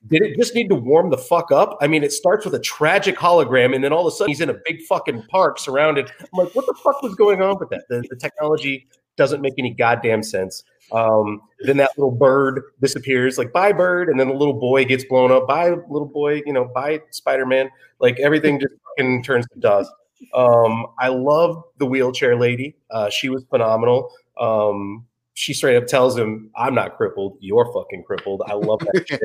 did 0.09 0.20
it 0.20 0.37
just 0.37 0.55
need 0.55 0.68
to 0.68 0.74
warm 0.74 1.09
the 1.09 1.16
fuck 1.16 1.51
up? 1.51 1.78
I 1.80 1.87
mean, 1.87 2.05
it 2.05 2.12
starts 2.12 2.45
with 2.45 2.55
a 2.55 2.61
tragic 2.61 3.16
hologram, 3.16 3.74
and 3.74 3.82
then 3.82 3.95
all 3.95 4.07
of 4.07 4.12
a 4.12 4.14
sudden 4.14 4.28
he's 4.28 4.43
in 4.43 4.51
a 4.51 4.59
big 4.66 4.82
fucking 4.82 5.22
park 5.30 5.59
surrounded. 5.59 6.12
I'm 6.20 6.26
like, 6.35 6.55
what 6.55 6.66
the 6.66 6.74
fuck 6.85 7.01
was 7.01 7.14
going 7.14 7.41
on 7.41 7.59
with 7.59 7.70
that? 7.70 7.85
The, 7.89 8.05
the 8.11 8.16
technology 8.16 8.89
doesn't 9.16 9.41
make 9.41 9.55
any 9.57 9.72
goddamn 9.72 10.22
sense. 10.22 10.64
Um, 10.95 11.42
then 11.61 11.76
that 11.78 11.90
little 11.97 12.12
bird 12.12 12.62
disappears, 12.80 13.36
like 13.36 13.53
bye 13.53 13.72
bird, 13.72 14.09
and 14.09 14.18
then 14.18 14.28
the 14.28 14.34
little 14.34 14.55
boy 14.55 14.84
gets 14.84 15.05
blown 15.05 15.32
up. 15.32 15.49
Bye 15.49 15.70
little 15.70 16.07
boy, 16.07 16.42
you 16.47 16.53
know, 16.53 16.66
bye 16.66 17.01
Spider 17.11 17.47
Man. 17.47 17.68
Like 17.99 18.20
everything 18.20 18.61
just 18.61 18.74
fucking 18.97 19.24
turns 19.24 19.47
to 19.53 19.59
dust. 19.59 19.90
Um, 20.34 20.86
I 21.01 21.09
love 21.09 21.62
the 21.78 21.86
wheelchair 21.86 22.38
lady. 22.38 22.76
Uh, 22.90 23.11
she 23.11 23.28
was 23.28 23.45
phenomenal. 23.51 24.11
Um, 24.38 25.05
she 25.34 25.53
straight 25.53 25.76
up 25.76 25.86
tells 25.88 26.16
him, 26.16 26.51
"I'm 26.57 26.76
not 26.76 26.97
crippled. 26.97 27.38
You're 27.40 27.72
fucking 27.72 28.05
crippled." 28.05 28.42
I 28.47 28.55
love 28.55 28.78
that 28.80 29.05
shit. 29.09 29.22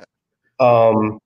Um, 0.59 1.20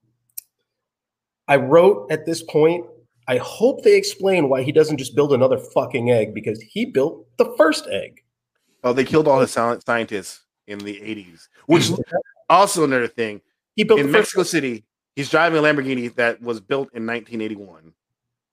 I 1.48 1.56
wrote 1.56 2.10
at 2.12 2.26
this 2.26 2.42
point. 2.42 2.86
I 3.26 3.38
hope 3.38 3.82
they 3.82 3.96
explain 3.96 4.50
why 4.50 4.62
he 4.62 4.72
doesn't 4.72 4.98
just 4.98 5.16
build 5.16 5.32
another 5.32 5.56
fucking 5.56 6.10
egg 6.10 6.34
because 6.34 6.60
he 6.60 6.84
built 6.84 7.26
the 7.38 7.54
first 7.56 7.86
egg. 7.90 8.22
Oh, 8.84 8.92
they 8.92 9.04
killed 9.04 9.26
all 9.26 9.40
his 9.40 9.50
silent 9.50 9.84
scientists 9.84 10.42
in 10.66 10.78
the 10.78 10.94
80s. 11.00 11.48
Which 11.66 11.90
also 12.48 12.84
another 12.84 13.08
thing. 13.08 13.40
He 13.74 13.82
built 13.82 13.98
In 13.98 14.06
the 14.06 14.12
Mexico 14.12 14.42
City, 14.44 14.84
he's 15.16 15.30
driving 15.30 15.58
a 15.58 15.62
Lamborghini 15.62 16.14
that 16.16 16.40
was 16.42 16.60
built 16.60 16.90
in 16.94 17.06
1981. 17.06 17.92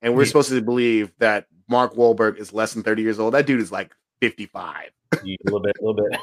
And 0.02 0.16
we're 0.16 0.22
Yeah. 0.24 0.28
supposed 0.28 0.50
to 0.50 0.62
believe 0.62 1.12
that 1.20 1.46
Mark 1.70 1.94
Wahlberg 1.94 2.38
is 2.38 2.54
less 2.54 2.74
than 2.74 2.82
30 2.82 3.02
years 3.04 3.20
old. 3.20 3.34
That 3.34 3.46
dude 3.46 3.60
is 3.60 3.72
like 3.72 3.94
55. 4.22 4.90
Yeah, 5.24 5.36
a 5.46 5.52
little 5.52 5.60
bit, 5.60 5.76
a 5.80 5.86
little 5.86 6.10
bit. 6.10 6.20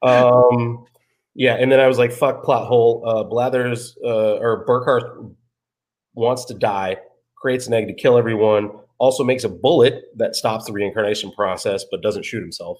Um, 0.00 0.86
yeah, 1.34 1.54
and 1.56 1.70
then 1.70 1.80
I 1.80 1.88
was 1.88 1.98
like, 1.98 2.12
"Fuck 2.12 2.44
plot 2.44 2.68
hole." 2.68 3.02
Uh, 3.04 3.24
Blathers 3.24 3.98
uh, 4.04 4.34
or 4.36 4.64
Burkhart 4.64 5.34
wants 6.14 6.44
to 6.46 6.54
die, 6.54 6.96
creates 7.36 7.66
an 7.66 7.74
egg 7.74 7.88
to 7.88 7.94
kill 7.94 8.16
everyone. 8.16 8.70
Also 8.98 9.24
makes 9.24 9.42
a 9.44 9.48
bullet 9.48 10.04
that 10.16 10.36
stops 10.36 10.66
the 10.66 10.72
reincarnation 10.72 11.32
process, 11.32 11.84
but 11.90 12.00
doesn't 12.00 12.24
shoot 12.24 12.40
himself. 12.40 12.78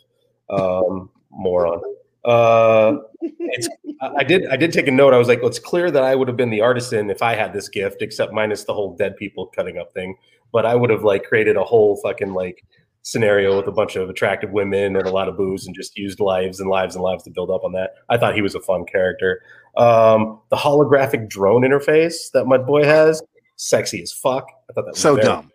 Um, 0.51 1.11
moron. 1.31 1.81
Uh, 2.25 2.99
it's, 3.21 3.69
I 4.01 4.23
did. 4.25 4.47
I 4.49 4.57
did 4.57 4.73
take 4.73 4.87
a 4.87 4.91
note. 4.91 5.15
I 5.15 5.19
was 5.19 5.29
like, 5.29 5.41
well, 5.41 5.49
"It's 5.49 5.59
clear 5.59 5.91
that 5.91 6.03
I 6.03 6.15
would 6.15 6.29
have 6.29 6.37
been 6.37 6.51
the 6.51 6.61
artisan 6.61 7.11
if 7.11 7.23
I 7.23 7.35
had 7.35 7.53
this 7.53 7.69
gift, 7.69 8.03
except 8.03 8.33
minus 8.33 8.65
the 8.65 8.75
whole 8.75 8.97
dead 8.97 9.17
people 9.17 9.47
cutting 9.47 9.79
up 9.79 9.93
thing." 9.93 10.17
But 10.53 10.67
I 10.67 10.75
would 10.75 10.91
have 10.91 11.05
like 11.05 11.25
created 11.25 11.57
a 11.57 11.65
whole 11.65 11.97
fucking 12.03 12.33
like 12.35 12.65
scenario 13.03 13.57
with 13.57 13.67
a 13.69 13.73
bunch 13.73 13.97
of 13.97 14.11
attractive 14.11 14.51
women 14.51 14.97
and 14.97 15.07
a 15.07 15.11
lot 15.11 15.29
of 15.29 15.37
booze 15.37 15.67
and 15.67 15.75
just 15.75 15.97
used 15.97 16.21
lives 16.21 16.61
and 16.61 16.69
lives 16.69 16.95
and 16.95 17.03
lives 17.03 17.23
to 17.25 17.31
build 17.31 17.51
up 17.51 17.65
on 17.65 17.73
that. 17.73 17.93
I 18.11 18.19
thought 18.19 18.35
he 18.35 18.43
was 18.43 18.55
a 18.55 18.61
fun 18.61 18.85
character. 18.85 19.41
Um, 19.77 20.41
the 20.51 20.57
holographic 20.57 21.29
drone 21.29 21.63
interface 21.63 22.31
that 22.33 22.47
my 22.47 22.59
boy 22.59 22.85
has, 22.85 23.23
sexy 23.57 24.03
as 24.03 24.13
fuck. 24.13 24.47
I 24.69 24.73
thought 24.75 24.85
that 24.85 24.91
was 24.93 24.99
So 24.99 25.15
very- 25.15 25.27
dumb. 25.27 25.51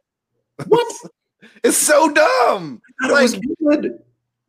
What? 0.67 0.87
It's 1.63 1.77
so 1.77 2.09
dumb. 2.11 2.81
Thought 3.01 3.09
it 3.11 3.21
was 3.21 3.35
Like, 3.35 3.81
good. 3.81 3.99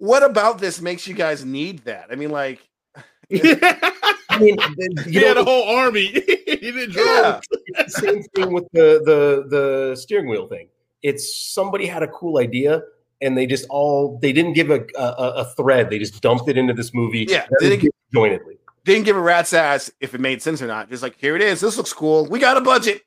What 0.05 0.23
about 0.23 0.59
this 0.59 0.81
makes 0.81 1.07
you 1.07 1.15
guys 1.15 1.45
need 1.45 1.85
that? 1.85 2.09
I 2.11 2.15
mean, 2.15 2.31
like, 2.31 2.61
I 3.33 4.39
mean, 4.39 4.57
he 5.05 5.13
you 5.13 5.27
had 5.27 5.37
know, 5.37 5.43
a 5.43 5.45
whole 5.45 5.77
army. 5.77 6.07
he 6.13 6.57
didn't 6.57 6.93
drone. 6.93 7.07
yeah. 7.07 7.41
it's 7.79 8.01
the 8.01 8.01
same 8.01 8.23
thing 8.35 8.53
with 8.53 8.65
the 8.73 9.01
the 9.05 9.47
the 9.49 9.97
steering 9.97 10.29
wheel 10.29 10.47
thing. 10.47 10.69
It's 11.03 11.37
somebody 11.53 11.87
had 11.87 12.03
a 12.03 12.09
cool 12.09 12.39
idea 12.39 12.83
and 13.23 13.37
they 13.37 13.47
just 13.47 13.67
all 13.71 14.19
they 14.21 14.33
didn't 14.33 14.53
give 14.53 14.71
a 14.71 14.85
a, 14.97 15.05
a 15.37 15.45
thread. 15.57 15.91
They 15.91 15.99
just 15.99 16.21
dumped 16.21 16.49
it 16.49 16.59
into 16.59 16.75
this 16.75 16.93
movie. 16.93 17.27
Yeah, 17.29 17.47
very 17.59 17.71
they 17.71 17.77
didn't 17.77 17.95
disjointedly. 18.13 18.59
Didn't 18.85 19.05
give 19.05 19.17
a 19.17 19.21
rat's 19.21 19.55
ass 19.55 19.91
if 20.01 20.15
it 20.15 20.21
made 20.21 20.43
sense 20.43 20.61
or 20.61 20.67
not. 20.67 20.91
Just 20.91 21.03
like, 21.03 21.19
here 21.19 21.35
it 21.35 21.41
is. 21.41 21.61
This 21.61 21.79
looks 21.79 21.93
cool. 21.95 22.27
We 22.27 22.39
got 22.39 22.59
a 22.59 22.61
budget. 22.61 23.03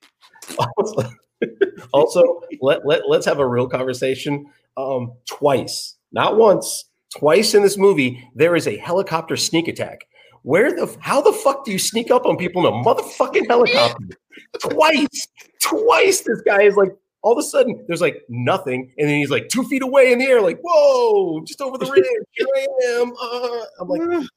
also, 1.93 2.41
let, 2.61 2.83
let 2.83 3.07
let's 3.07 3.27
have 3.27 3.37
a 3.37 3.47
real 3.47 3.67
conversation. 3.67 4.47
Um, 4.75 5.13
twice, 5.27 5.97
not 6.11 6.37
once, 6.37 6.85
twice 7.15 7.53
in 7.53 7.63
this 7.63 7.77
movie, 7.77 8.27
there 8.35 8.55
is 8.55 8.67
a 8.67 8.77
helicopter 8.77 9.37
sneak 9.37 9.67
attack. 9.67 10.05
Where 10.43 10.71
the 10.73 10.95
how 11.01 11.21
the 11.21 11.33
fuck 11.33 11.65
do 11.65 11.71
you 11.71 11.79
sneak 11.79 12.09
up 12.09 12.25
on 12.25 12.37
people 12.37 12.65
in 12.65 12.73
a 12.73 12.77
motherfucking 12.83 13.47
helicopter? 13.47 14.07
twice, 14.61 15.27
twice. 15.61 16.21
This 16.21 16.41
guy 16.41 16.63
is 16.63 16.75
like 16.75 16.95
all 17.21 17.33
of 17.33 17.37
a 17.37 17.43
sudden 17.43 17.83
there's 17.87 18.01
like 18.01 18.23
nothing, 18.29 18.93
and 18.97 19.09
then 19.09 19.17
he's 19.17 19.29
like 19.29 19.49
two 19.49 19.63
feet 19.65 19.81
away 19.81 20.11
in 20.13 20.19
the 20.19 20.25
air, 20.25 20.41
like 20.41 20.59
whoa, 20.61 21.43
just 21.43 21.59
over 21.59 21.77
the 21.77 21.85
ridge. 21.91 22.05
Here 22.31 22.47
I 22.55 22.67
am. 23.01 23.13
Uh, 23.21 23.65
I'm 23.81 23.87
like. 23.89 24.27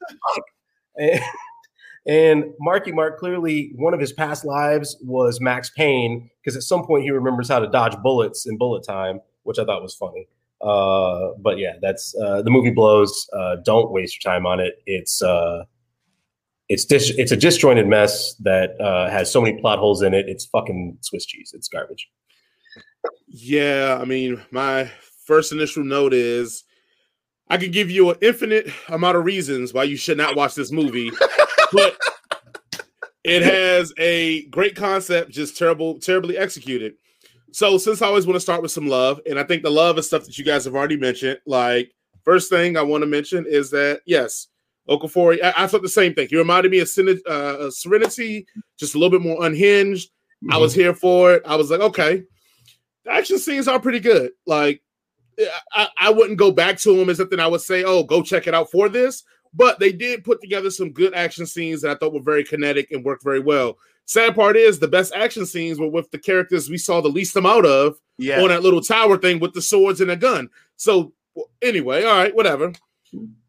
And, 0.97 1.21
and 2.07 2.45
Marky 2.59 2.93
Mark 2.93 3.19
clearly 3.19 3.73
one 3.77 3.95
of 3.95 4.01
his 4.01 4.13
past 4.13 4.45
lives 4.45 4.97
was 5.03 5.41
Max 5.41 5.71
Payne 5.71 6.31
because 6.43 6.57
at 6.57 6.63
some 6.63 6.85
point 6.85 7.05
he 7.05 7.11
remembers 7.11 7.49
how 7.49 7.59
to 7.59 7.69
dodge 7.69 7.97
bullets 8.03 8.47
in 8.47 8.57
bullet 8.57 8.85
time, 8.85 9.21
which 9.43 9.59
I 9.59 9.65
thought 9.65 9.83
was 9.83 9.95
funny. 9.95 10.27
Uh, 10.61 11.31
but 11.39 11.59
yeah, 11.59 11.75
that's 11.81 12.15
uh, 12.23 12.43
the 12.43 12.51
movie 12.51 12.71
blows. 12.71 13.29
Uh, 13.33 13.57
don't 13.65 13.91
waste 13.91 14.23
your 14.23 14.33
time 14.33 14.47
on 14.47 14.61
it. 14.61 14.75
It's 14.87 15.23
uh, 15.23 15.65
it's 16.69 16.85
dis- 16.85 17.15
it's 17.17 17.33
a 17.33 17.37
disjointed 17.37 17.87
mess 17.87 18.35
that 18.37 18.81
uh, 18.81 19.11
has 19.11 19.31
so 19.31 19.41
many 19.41 19.61
plot 19.61 19.79
holes 19.79 20.03
in 20.03 20.15
it. 20.15 20.29
It's 20.29 20.45
fucking 20.47 20.99
Swiss 21.01 21.27
cheese. 21.27 21.53
It's 21.55 21.69
garbage. 21.69 22.09
Yeah, 23.27 23.99
I 24.01 24.05
mean, 24.05 24.43
my 24.51 24.91
first 25.27 25.53
initial 25.53 25.85
note 25.85 26.13
is 26.13 26.65
I 27.49 27.57
could 27.57 27.73
give 27.73 27.91
you 27.91 28.11
an 28.11 28.17
infinite 28.21 28.73
amount 28.89 29.17
of 29.17 29.25
reasons 29.25 29.73
why 29.73 29.85
you 29.85 29.97
should 29.97 30.19
not 30.19 30.37
watch 30.37 30.55
this 30.55 30.71
movie, 30.71 31.11
but 31.73 31.97
it 33.25 33.43
has 33.43 33.93
a 33.99 34.47
great 34.47 34.77
concept, 34.77 35.31
just 35.31 35.57
terrible, 35.57 35.99
terribly 35.99 36.37
executed. 36.37 36.95
So, 37.53 37.79
since 37.79 38.03
I 38.03 38.07
always 38.07 38.27
want 38.27 38.37
to 38.37 38.41
start 38.41 38.63
with 38.63 38.71
some 38.71 38.87
love, 38.87 39.21
and 39.29 39.39
I 39.39 39.45
think 39.45 39.63
the 39.63 39.71
love 39.71 39.99
is 39.99 40.07
stuff 40.07 40.25
that 40.25 40.39
you 40.39 40.45
guys 40.45 40.65
have 40.65 40.75
already 40.75 40.97
mentioned. 40.97 41.39
Like, 41.47 41.93
first 42.25 42.51
thing 42.51 42.77
I 42.77 42.83
want 42.83 43.03
to 43.03 43.07
mention 43.07 43.47
is 43.49 43.71
that 43.71 44.01
yes, 44.07 44.49
Ejiofor, 44.89 45.43
I, 45.43 45.53
I 45.57 45.67
thought 45.67 45.83
the 45.83 45.89
same 45.89 46.15
thing. 46.15 46.29
He 46.29 46.37
reminded 46.37 46.71
me 46.71 46.81
of 46.81 46.89
Sen- 46.89 47.21
uh, 47.27 47.71
Serenity, 47.71 48.47
just 48.79 48.95
a 48.95 48.99
little 48.99 49.19
bit 49.19 49.27
more 49.27 49.45
unhinged. 49.45 50.11
I 50.51 50.57
was 50.57 50.73
here 50.73 50.95
for 50.95 51.35
it. 51.35 51.43
I 51.45 51.57
was 51.57 51.71
like, 51.71 51.81
okay, 51.81 52.23
the 53.05 53.13
action 53.13 53.39
scenes 53.39 53.69
are 53.69 53.79
pretty 53.79 54.01
good. 54.01 54.33
Like, 54.47 54.83
I, 55.73 55.89
I 55.99 56.11
wouldn't 56.11 56.39
go 56.39 56.51
back 56.51 56.79
to 56.79 56.97
them 56.97 57.11
as 57.11 57.19
something 57.19 57.39
I 57.39 57.47
would 57.47 57.61
say, 57.61 57.85
oh, 57.85 58.05
go 58.05 58.23
check 58.23 58.47
it 58.47 58.55
out 58.55 58.71
for 58.71 58.89
this. 58.89 59.23
But 59.53 59.79
they 59.81 59.93
did 59.93 60.25
put 60.25 60.41
together 60.41 60.71
some 60.71 60.93
good 60.93 61.13
action 61.13 61.45
scenes 61.45 61.83
that 61.83 61.91
I 61.91 61.95
thought 61.95 62.15
were 62.15 62.23
very 62.23 62.45
kinetic 62.45 62.91
and 62.91 63.05
worked 63.05 63.25
very 63.25 63.41
well. 63.41 63.77
Sad 64.07 64.35
part 64.35 64.57
is 64.57 64.79
the 64.79 64.89
best 64.89 65.13
action 65.15 65.47
scenes 65.47 65.79
were 65.79 65.89
with 65.89 66.11
the 66.11 66.19
characters 66.19 66.69
we 66.69 66.79
saw 66.79 67.01
the 67.01 67.09
least 67.09 67.37
amount 67.37 67.67
of 67.67 67.97
Yeah. 68.19 68.43
on 68.43 68.49
that 68.49 68.63
little 68.63 68.81
tower 68.81 69.17
thing 69.17 69.39
with 69.41 69.53
the 69.55 69.63
swords 69.63 70.01
and 70.01 70.11
a 70.11 70.17
gun. 70.17 70.49
So 70.77 71.13
anyway, 71.63 72.03
all 72.05 72.17
right, 72.17 72.35
whatever. 72.35 72.73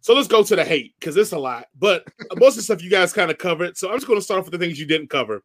So 0.01 0.13
let's 0.13 0.27
go 0.27 0.43
to 0.43 0.55
the 0.55 0.63
hate 0.63 0.93
because 0.99 1.15
it's 1.17 1.31
a 1.31 1.37
lot. 1.39 1.65
But 1.77 2.07
most 2.35 2.53
of 2.53 2.57
the 2.57 2.61
stuff 2.63 2.83
you 2.83 2.89
guys 2.89 3.13
kind 3.13 3.31
of 3.31 3.37
covered. 3.37 3.77
So 3.77 3.89
I'm 3.89 3.95
just 3.97 4.07
going 4.07 4.19
to 4.19 4.23
start 4.23 4.39
off 4.39 4.45
with 4.45 4.59
the 4.59 4.63
things 4.65 4.79
you 4.79 4.87
didn't 4.87 5.09
cover. 5.09 5.43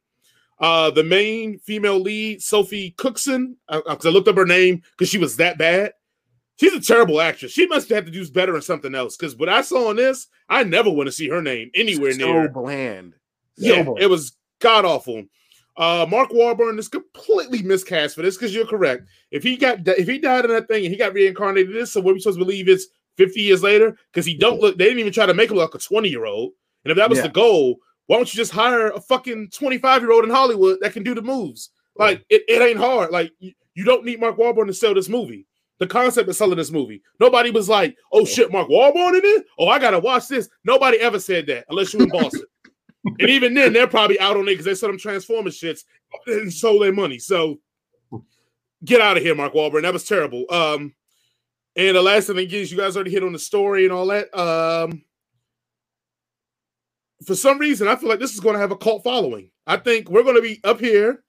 Uh, 0.58 0.90
the 0.90 1.04
main 1.04 1.58
female 1.58 1.98
lead, 2.00 2.40
Sophie 2.42 2.92
Cookson, 2.96 3.56
because 3.70 4.06
I 4.06 4.08
looked 4.08 4.28
up 4.28 4.36
her 4.36 4.46
name 4.46 4.82
because 4.92 5.10
she 5.10 5.18
was 5.18 5.36
that 5.36 5.58
bad. 5.58 5.92
She's 6.58 6.72
a 6.72 6.80
terrible 6.80 7.20
actress. 7.20 7.52
She 7.52 7.66
must 7.66 7.90
have 7.90 8.06
to 8.06 8.10
do 8.10 8.26
better 8.30 8.56
in 8.56 8.62
something 8.62 8.94
else. 8.94 9.16
Because 9.18 9.36
what 9.36 9.50
I 9.50 9.60
saw 9.60 9.90
on 9.90 9.96
this, 9.96 10.28
I 10.48 10.64
never 10.64 10.88
want 10.90 11.06
to 11.08 11.12
see 11.12 11.28
her 11.28 11.42
name 11.42 11.70
anywhere 11.74 12.12
so 12.12 12.18
near. 12.32 12.48
bland. 12.48 13.12
Yeah, 13.58 13.82
bland. 13.82 14.00
it 14.00 14.08
was 14.08 14.34
god 14.60 14.84
awful. 14.84 15.24
Uh, 15.76 16.06
Mark 16.08 16.32
Warburton 16.32 16.78
is 16.78 16.88
completely 16.88 17.62
miscast 17.62 18.14
for 18.14 18.22
this 18.22 18.36
because 18.36 18.54
you're 18.54 18.66
correct. 18.66 19.04
If 19.30 19.42
he 19.42 19.56
got 19.56 19.86
if 19.86 20.08
he 20.08 20.18
died 20.18 20.44
in 20.46 20.50
that 20.52 20.68
thing 20.68 20.84
and 20.86 20.92
he 20.92 20.98
got 20.98 21.12
reincarnated, 21.12 21.74
this 21.74 21.92
so 21.92 22.00
what 22.00 22.14
we 22.14 22.20
supposed 22.20 22.38
to 22.38 22.44
believe 22.44 22.68
is 22.68 22.88
50 23.18 23.40
years 23.40 23.62
later 23.62 23.96
because 24.12 24.24
he 24.24 24.34
don't 24.36 24.60
look. 24.60 24.78
They 24.78 24.84
didn't 24.84 25.00
even 25.00 25.12
try 25.12 25.26
to 25.26 25.34
make 25.34 25.50
him 25.50 25.56
look 25.56 25.74
like 25.74 25.82
a 25.82 25.84
20 25.84 26.08
year 26.08 26.24
old. 26.24 26.52
And 26.84 26.90
if 26.92 26.96
that 26.96 27.10
was 27.10 27.18
Yeah. 27.18 27.24
the 27.24 27.32
goal, 27.32 27.76
why 28.06 28.16
don't 28.16 28.32
you 28.32 28.36
just 28.38 28.52
hire 28.52 28.88
a 28.90 29.00
fucking 29.00 29.50
25 29.50 30.02
year 30.02 30.12
old 30.12 30.24
in 30.24 30.30
Hollywood 30.30 30.78
that 30.80 30.92
can 30.94 31.02
do 31.02 31.14
the 31.14 31.22
moves? 31.22 31.70
Like 31.98 32.24
it, 32.30 32.42
it 32.48 32.62
ain't 32.62 32.78
hard. 32.78 33.10
Like 33.10 33.32
you, 33.38 33.52
you 33.74 33.84
don't 33.84 34.04
need 34.04 34.20
Mark 34.20 34.38
Warburton 34.38 34.68
to 34.68 34.74
sell 34.74 34.94
this 34.94 35.08
movie. 35.10 35.46
The 35.78 35.86
concept 35.86 36.26
of 36.30 36.36
selling 36.36 36.56
this 36.56 36.70
movie. 36.70 37.02
Nobody 37.20 37.50
was 37.50 37.68
like, 37.68 37.94
"Oh 38.10 38.24
shit, 38.24 38.50
Mark 38.50 38.70
Warburton 38.70 39.16
in 39.16 39.22
it? 39.24 39.46
Oh, 39.58 39.68
I 39.68 39.78
gotta 39.78 39.98
watch 39.98 40.26
this." 40.26 40.48
Nobody 40.64 40.96
ever 40.98 41.20
said 41.20 41.46
that 41.48 41.66
unless 41.68 41.92
you're 41.92 42.02
in 42.04 42.08
Boston. 42.12 42.44
and 43.18 43.30
even 43.30 43.54
then, 43.54 43.72
they're 43.72 43.86
probably 43.86 44.18
out 44.20 44.36
on 44.36 44.42
it 44.42 44.52
because 44.52 44.64
they 44.64 44.74
saw 44.74 44.86
them 44.88 44.98
transforming 44.98 45.52
shits 45.52 45.84
and 46.26 46.52
sold 46.52 46.82
their 46.82 46.92
money. 46.92 47.18
So 47.18 47.60
get 48.84 49.00
out 49.00 49.16
of 49.16 49.22
here, 49.22 49.34
Mark 49.34 49.54
Wahlberg. 49.54 49.82
That 49.82 49.92
was 49.92 50.04
terrible. 50.04 50.44
Um, 50.50 50.94
and 51.76 51.96
the 51.96 52.02
last 52.02 52.26
thing 52.26 52.38
is, 52.38 52.72
you 52.72 52.78
guys 52.78 52.96
already 52.96 53.10
hit 53.10 53.22
on 53.22 53.32
the 53.32 53.38
story 53.38 53.84
and 53.84 53.92
all 53.92 54.06
that. 54.06 54.34
Um, 54.36 55.02
for 57.24 57.34
some 57.34 57.58
reason, 57.58 57.88
I 57.88 57.96
feel 57.96 58.08
like 58.08 58.18
this 58.18 58.34
is 58.34 58.40
going 58.40 58.54
to 58.54 58.60
have 58.60 58.72
a 58.72 58.76
cult 58.76 59.04
following. 59.04 59.50
I 59.66 59.76
think 59.76 60.08
we're 60.08 60.22
going 60.22 60.36
to 60.36 60.42
be 60.42 60.60
up 60.64 60.80
here 60.80 61.22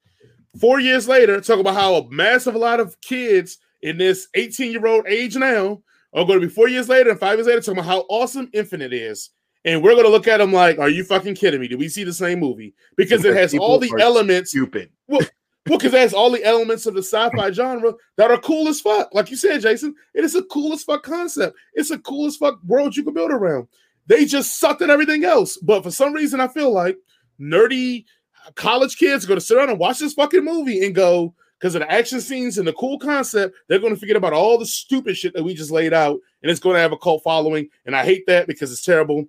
four 0.60 0.80
years 0.80 1.08
later 1.08 1.40
talking 1.40 1.60
about 1.60 1.74
how 1.74 1.96
a 1.96 2.10
massive 2.10 2.54
lot 2.54 2.80
of 2.80 3.00
kids 3.00 3.58
in 3.82 3.98
this 3.98 4.28
18 4.34 4.72
year 4.72 4.86
old 4.86 5.06
age 5.06 5.36
now 5.36 5.82
are 6.14 6.24
going 6.24 6.40
to 6.40 6.46
be 6.46 6.52
four 6.52 6.68
years 6.68 6.88
later 6.88 7.10
and 7.10 7.20
five 7.20 7.38
years 7.38 7.46
later 7.46 7.60
talking 7.60 7.78
about 7.78 7.86
how 7.86 8.00
awesome 8.08 8.48
Infinite 8.52 8.92
is. 8.92 9.30
And 9.64 9.82
we're 9.82 9.92
going 9.92 10.04
to 10.04 10.10
look 10.10 10.28
at 10.28 10.38
them 10.38 10.52
like, 10.52 10.78
are 10.78 10.88
you 10.88 11.04
fucking 11.04 11.34
kidding 11.34 11.60
me? 11.60 11.68
Did 11.68 11.78
we 11.78 11.88
see 11.88 12.04
the 12.04 12.12
same 12.12 12.40
movie? 12.40 12.74
Because 12.96 13.24
it 13.24 13.36
has 13.36 13.54
all 13.54 13.78
the 13.78 13.92
elements. 14.00 14.50
Stupid. 14.50 14.90
Well, 15.08 15.20
well, 15.68 15.78
because 15.78 15.92
it 15.92 16.00
has 16.00 16.14
all 16.14 16.30
the 16.30 16.44
elements 16.44 16.86
of 16.86 16.94
the 16.94 17.02
sci-fi 17.02 17.50
genre 17.50 17.92
that 18.16 18.30
are 18.30 18.40
cool 18.40 18.68
as 18.68 18.80
fuck. 18.80 19.12
Like 19.12 19.30
you 19.30 19.36
said, 19.36 19.60
Jason, 19.60 19.94
it 20.14 20.24
is 20.24 20.34
a 20.34 20.42
cool 20.44 20.72
as 20.72 20.84
fuck 20.84 21.02
concept. 21.02 21.56
It's 21.74 21.90
a 21.90 21.98
cool 21.98 22.26
as 22.26 22.36
fuck 22.36 22.58
world 22.64 22.96
you 22.96 23.04
can 23.04 23.12
build 23.14 23.32
around. 23.32 23.68
They 24.06 24.24
just 24.24 24.58
sucked 24.58 24.80
at 24.80 24.90
everything 24.90 25.24
else. 25.24 25.58
But 25.58 25.82
for 25.82 25.90
some 25.90 26.14
reason, 26.14 26.40
I 26.40 26.48
feel 26.48 26.72
like 26.72 26.96
nerdy 27.38 28.06
college 28.54 28.96
kids 28.96 29.24
are 29.24 29.28
going 29.28 29.40
to 29.40 29.44
sit 29.44 29.56
down 29.56 29.68
and 29.68 29.78
watch 29.78 29.98
this 29.98 30.14
fucking 30.14 30.44
movie 30.44 30.86
and 30.86 30.94
go, 30.94 31.34
because 31.58 31.74
of 31.74 31.80
the 31.80 31.92
action 31.92 32.20
scenes 32.20 32.56
and 32.56 32.68
the 32.68 32.72
cool 32.72 32.98
concept, 32.98 33.56
they're 33.66 33.80
going 33.80 33.92
to 33.92 33.98
forget 33.98 34.16
about 34.16 34.32
all 34.32 34.58
the 34.58 34.64
stupid 34.64 35.16
shit 35.16 35.34
that 35.34 35.42
we 35.42 35.54
just 35.54 35.72
laid 35.72 35.92
out, 35.92 36.20
and 36.42 36.50
it's 36.50 36.60
going 36.60 36.74
to 36.74 36.80
have 36.80 36.92
a 36.92 36.96
cult 36.96 37.22
following. 37.24 37.68
And 37.84 37.96
I 37.96 38.04
hate 38.04 38.24
that 38.28 38.46
because 38.46 38.70
it's 38.72 38.84
terrible. 38.84 39.24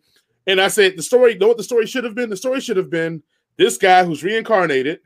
And 0.50 0.60
I 0.60 0.68
said 0.68 0.98
the 0.98 1.04
story, 1.04 1.36
know 1.36 1.50
what 1.50 1.58
the 1.58 1.64
story 1.64 1.86
should 1.86 2.04
have 2.06 2.16
been? 2.16 2.32
The 2.32 2.36
story 2.36 2.60
should 2.60 2.78
have 2.78 2.90
been 2.90 3.22
this 3.58 3.78
guy 3.78 4.04
who's 4.04 4.24
reincarnated, 4.24 5.00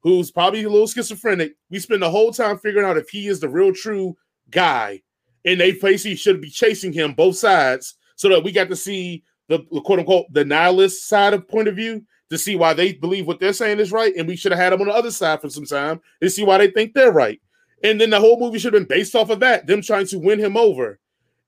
who's 0.00 0.32
probably 0.32 0.64
a 0.64 0.68
little 0.68 0.88
schizophrenic. 0.88 1.54
We 1.70 1.78
spend 1.78 2.02
the 2.02 2.10
whole 2.10 2.32
time 2.32 2.58
figuring 2.58 2.84
out 2.84 2.96
if 2.96 3.08
he 3.08 3.28
is 3.28 3.38
the 3.38 3.48
real 3.48 3.72
true 3.72 4.16
guy, 4.50 5.00
and 5.44 5.60
they 5.60 5.70
basically 5.70 6.16
should 6.16 6.40
be 6.40 6.50
chasing 6.50 6.92
him 6.92 7.12
both 7.12 7.36
sides 7.36 7.94
so 8.16 8.28
that 8.30 8.42
we 8.42 8.50
got 8.50 8.68
to 8.68 8.74
see 8.74 9.22
the, 9.46 9.64
the 9.70 9.80
quote 9.80 10.00
unquote 10.00 10.26
the 10.32 10.44
nihilist 10.44 11.06
side 11.06 11.34
of 11.34 11.46
point 11.46 11.68
of 11.68 11.76
view 11.76 12.04
to 12.30 12.36
see 12.36 12.56
why 12.56 12.72
they 12.72 12.92
believe 12.92 13.28
what 13.28 13.38
they're 13.38 13.52
saying 13.52 13.78
is 13.78 13.92
right, 13.92 14.16
and 14.16 14.26
we 14.26 14.34
should 14.34 14.50
have 14.50 14.60
had 14.60 14.72
them 14.72 14.80
on 14.80 14.88
the 14.88 14.92
other 14.92 15.12
side 15.12 15.40
for 15.40 15.50
some 15.50 15.66
time 15.66 16.00
to 16.20 16.28
see 16.28 16.42
why 16.42 16.58
they 16.58 16.68
think 16.68 16.94
they're 16.94 17.12
right. 17.12 17.40
And 17.84 18.00
then 18.00 18.10
the 18.10 18.18
whole 18.18 18.40
movie 18.40 18.58
should 18.58 18.74
have 18.74 18.88
been 18.88 18.96
based 18.96 19.14
off 19.14 19.30
of 19.30 19.38
that, 19.38 19.68
them 19.68 19.82
trying 19.82 20.08
to 20.08 20.18
win 20.18 20.40
him 20.40 20.56
over. 20.56 20.98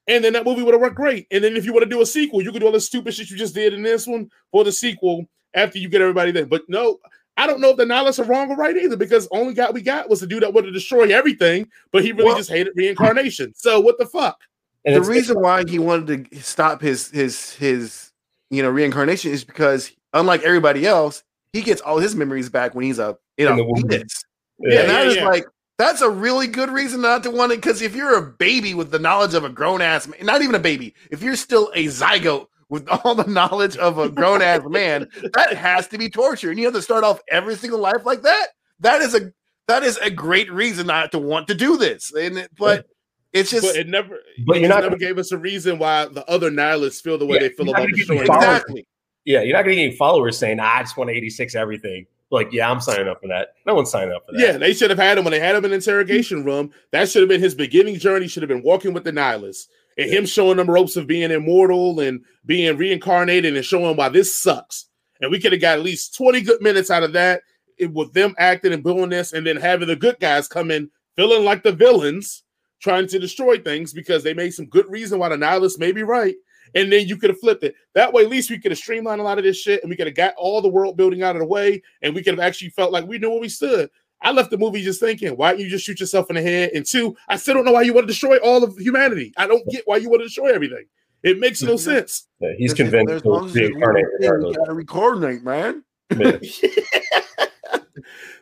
And 0.09 0.25
then 0.25 0.33
that 0.33 0.45
movie 0.45 0.63
would 0.63 0.75
have 0.75 0.81
worked 0.81 0.97
great. 0.97 1.27
And 1.31 1.45
then 1.45 1.57
if 1.57 1.65
you 1.65 1.73
want 1.73 1.85
to 1.85 1.91
do 1.91 2.03
a 2.03 2.07
sequel, 2.07 2.43
you 2.43 2.51
could 2.51 2.61
do 2.61 2.67
all 2.67 2.73
the 2.73 2.81
stupid 2.81 3.15
shit 3.15 3.31
you 3.31 3.37
just 3.37 3.55
did 3.55 3.73
in 3.73 3.83
this 3.83 4.07
one 4.07 4.31
for 4.51 4.65
the 4.65 4.73
sequel 4.73 5.27
after 5.55 5.79
you 5.79 5.89
get 5.89 6.01
everybody 6.01 6.33
there. 6.33 6.47
But 6.47 6.63
no, 6.69 6.99
I 7.37 7.47
don't 7.47 7.61
know 7.61 7.71
if 7.71 7.77
the 7.77 7.87
nihilists 7.87 8.19
are 8.19 8.25
wrong 8.25 8.51
or 8.51 8.57
right 8.57 8.77
either, 8.77 8.97
because 8.97 9.29
only 9.31 9.55
guy 9.55 9.71
we 9.71 9.81
got 9.81 10.11
was 10.11 10.21
the 10.21 10.27
dude 10.27 10.43
that 10.43 10.53
wanted 10.53 10.69
to 10.69 10.73
destroy 10.73 11.15
everything, 11.15 11.69
but 11.91 12.05
he 12.05 12.13
really 12.13 12.27
well, 12.27 12.37
just 12.37 12.51
hated 12.51 12.73
reincarnation. 12.77 13.55
So 13.57 13.81
what 13.81 13.99
the 13.99 14.07
fuck? 14.07 14.39
And 14.85 14.97
the 14.97 15.09
reason 15.09 15.41
why 15.41 15.65
he 15.67 15.79
wanted 15.79 16.31
to 16.31 16.43
stop 16.43 16.81
his 16.81 17.11
his 17.11 17.55
his 17.55 18.11
you 18.51 18.63
know 18.63 18.71
reincarnation 18.71 19.31
is 19.31 19.45
because 19.45 19.93
unlike 20.13 20.43
everybody 20.43 20.87
else, 20.87 21.23
he 21.53 21.63
gets 21.63 21.81
all 21.81 21.99
his 21.99 22.17
memories 22.17 22.49
back 22.49 22.75
when 22.75 22.85
he's 22.85 22.99
a 22.99 23.17
you 23.37 23.47
know 23.47 23.57
fetus. 23.77 24.25
Yeah, 24.59 24.81
and 24.81 24.91
that 24.91 25.05
yeah, 25.05 25.11
is 25.11 25.17
yeah. 25.17 25.29
like 25.29 25.45
that's 25.79 26.01
a 26.01 26.11
really 26.11 26.47
good 26.47 26.71
reason 26.71 27.01
not 27.01 27.23
to 27.25 27.31
want 27.31 27.53
it 27.53 27.57
because 27.57 27.83
if 27.83 27.97
you're 27.97 28.17
a 28.17 28.23
baby 28.33 28.75
with 28.75 28.91
the 28.91 28.99
knowledge 28.99 29.35
of 29.35 29.45
a 29.45 29.49
grown 29.49 29.81
ass 29.81 30.07
man, 30.07 30.25
not 30.25 30.43
even 30.43 30.55
a 30.55 30.61
baby, 30.61 30.95
if 31.11 31.23
you're 31.23 31.37
still 31.37 31.71
a 31.75 31.87
zygote 31.87 32.47
with 32.69 32.89
all 33.05 33.15
the 33.15 33.31
knowledge 33.31 33.77
of 33.77 33.99
a 33.99 34.09
grown 34.09 34.43
ass 34.43 34.63
man, 34.67 35.09
that 35.35 35.55
has 35.55 35.89
to 35.89 35.99
be 35.99 36.09
torture. 36.09 36.51
And 36.51 36.59
you 36.59 36.67
have 36.67 36.75
to 36.75 36.83
start 36.83 37.05
off 37.05 37.21
every 37.31 37.57
single 37.57 37.79
life 37.79 38.05
like 38.05 38.23
that. 38.23 38.49
That 38.81 39.01
is 39.01 39.15
a 39.15 39.33
that 39.69 39.83
is 39.83 39.97
a 39.99 40.11
great 40.11 40.51
reason 40.53 40.87
not 40.87 41.13
to 41.13 41.19
want 41.19 41.49
to 41.49 41.55
do 41.55 41.77
this. 41.77 42.13
And 42.13 42.49
but 42.59 42.87
it's 43.33 43.51
just 43.51 43.67
but 43.67 43.77
it 43.77 43.89
never 43.89 44.19
but 44.47 44.61
you 44.61 44.69
never 44.69 44.97
gave 44.97 45.19
us 45.19 45.33
a 45.33 45.39
reason 45.39 45.79
why 45.79 46.07
the 46.07 46.25
other 46.29 46.51
nihilists 46.51 47.01
feel 47.01 47.17
the 47.17 47.27
way 47.27 47.39
they 47.39 47.49
feel 47.51 47.71
about 47.71 47.89
the 47.91 48.03
story. 48.03 48.21
Exactly. 48.21 48.87
Yeah, 49.25 49.43
you're 49.43 49.57
not 49.57 49.65
going 49.65 49.77
to 49.77 49.83
get 49.83 49.89
any 49.89 49.97
followers 49.97 50.37
saying, 50.37 50.59
ah, 50.61 50.79
"I 50.79 50.83
just 50.83 50.97
want 50.97 51.09
to 51.09 51.17
86 51.17 51.55
everything." 51.55 52.07
Like, 52.33 52.51
yeah, 52.51 52.69
I'm 52.69 52.81
signing 52.81 53.07
up 53.07 53.21
for 53.21 53.29
that. 53.29 53.55
No 53.67 53.75
one's 53.75 53.91
signing 53.91 54.13
up 54.13 54.27
for 54.27 54.33
that. 54.33 54.41
Yeah, 54.41 54.59
they 54.59 54.73
should 54.73 54.91
have 54.91 54.99
had 54.99 55.19
him 55.19 55.25
when 55.25 55.33
they 55.33 55.39
had 55.39 55.55
him 55.55 55.65
in 55.67 55.73
interrogation 55.73 56.45
room. 56.45 56.73
That 56.91 57.09
should 57.09 57.21
have 57.23 57.29
been 57.29 57.43
his 57.43 57.55
beginning 57.55 57.99
journey. 57.99 58.27
Should 58.27 58.43
have 58.43 58.49
been 58.49 58.63
walking 58.63 58.95
with 58.95 59.05
the 59.05 59.13
nihilists 59.13 59.69
and 59.99 60.11
him 60.11 60.25
showing 60.25 60.57
them 60.57 60.71
ropes 60.71 60.97
of 60.97 61.07
being 61.07 61.31
immortal 61.31 62.01
and 62.01 62.25
being 62.47 62.77
reincarnated 62.79 63.55
and 63.55 63.65
showing 63.65 63.97
why 63.97 64.09
this 64.09 64.35
sucks. 64.35 64.87
And 65.21 65.31
we 65.31 65.39
could 65.39 65.53
have 65.53 65.61
got 65.61 65.79
at 65.79 65.85
least 65.85 66.17
20 66.17 66.41
good 66.41 66.63
minutes 66.63 66.91
out 66.91 67.03
of 67.03 67.13
that 67.13 67.43
with 67.91 68.13
them 68.15 68.35
acting 68.39 68.73
and 68.73 68.83
doing 68.83 69.11
this, 69.11 69.35
and 69.35 69.47
then 69.47 69.57
having 69.57 69.89
the 69.89 69.97
good 69.97 70.19
guys 70.19 70.49
come 70.49 70.71
in 70.71 70.91
feeling 71.17 71.45
like 71.45 71.63
the 71.63 71.73
villains 71.73 72.45
trying 72.81 73.07
to 73.09 73.19
destroy 73.19 73.59
things 73.59 73.93
because 73.93 74.23
they 74.23 74.35
made 74.35 74.55
some 74.55 74.67
good 74.67 74.87
reason 74.89 75.19
why 75.19 75.29
the 75.29 75.37
nihilists 75.37 75.79
may 75.79 75.93
be 75.93 76.03
right 76.03 76.35
and 76.75 76.93
then 76.93 77.07
you 77.07 77.17
could 77.17 77.31
have 77.31 77.41
flipped 77.41 77.65
it. 77.65 77.75
That 77.95 78.13
way, 78.13 78.23
at 78.23 78.31
least 78.31 78.51
we 78.51 78.59
could 78.59 78.73
have 78.73 78.79
streamlined 78.79 79.21
a 79.21 79.25
lot 79.25 79.39
of 79.39 79.45
this 79.45 79.61
shit 79.61 79.83
and 79.83 79.91
we 79.91 79.97
could 79.97 80.07
have 80.07 80.17
got 80.17 80.35
all 80.37 80.61
the 80.63 80.69
world 80.69 80.97
building 80.97 81.23
out 81.23 81.37
of 81.37 81.41
the 81.41 81.47
way 81.47 81.83
and 82.03 82.15
we 82.15 82.23
could 82.23 82.35
have 82.35 82.47
actually 82.47 82.71
felt 82.71 82.93
like 82.93 83.07
we 83.07 83.19
knew 83.19 83.31
where 83.31 83.41
we 83.41 83.49
stood. 83.49 83.91
I 84.21 84.31
left 84.31 84.51
the 84.51 84.59
movie 84.59 84.83
just 84.83 85.01
thinking, 85.01 85.37
why 85.37 85.51
don't 85.51 85.61
you 85.61 85.69
just 85.69 85.85
shoot 85.85 85.99
yourself 85.99 86.31
in 86.31 86.37
the 86.37 86.43
head? 86.43 86.71
And 86.75 86.87
two, 86.87 87.17
I 87.29 87.37
still 87.37 87.55
don't 87.55 87.65
know 87.65 87.73
why 87.73 87.83
you 87.83 87.93
want 87.93 88.05
to 88.05 88.13
destroy 88.13 88.37
all 88.39 88.63
of 88.63 88.77
humanity. 88.79 89.33
I 89.37 89.47
don't 89.47 89.67
get 89.69 89.83
why 89.87 89.97
you 89.97 90.09
want 90.09 90.21
to 90.21 90.27
destroy 90.27 90.55
everything. 90.55 90.85
It 91.23 91.39
makes 91.39 91.63
no 91.63 91.75
mm-hmm. 91.75 91.91
sense. 91.91 92.29
Yeah, 92.41 92.51
he's 92.57 92.75
convinced 92.75 93.25
to 93.25 93.31
reincarnate. 93.31 94.05
You 94.21 94.55
gotta 94.57 94.75
reincarnate, 94.75 95.43
man. 95.45 95.85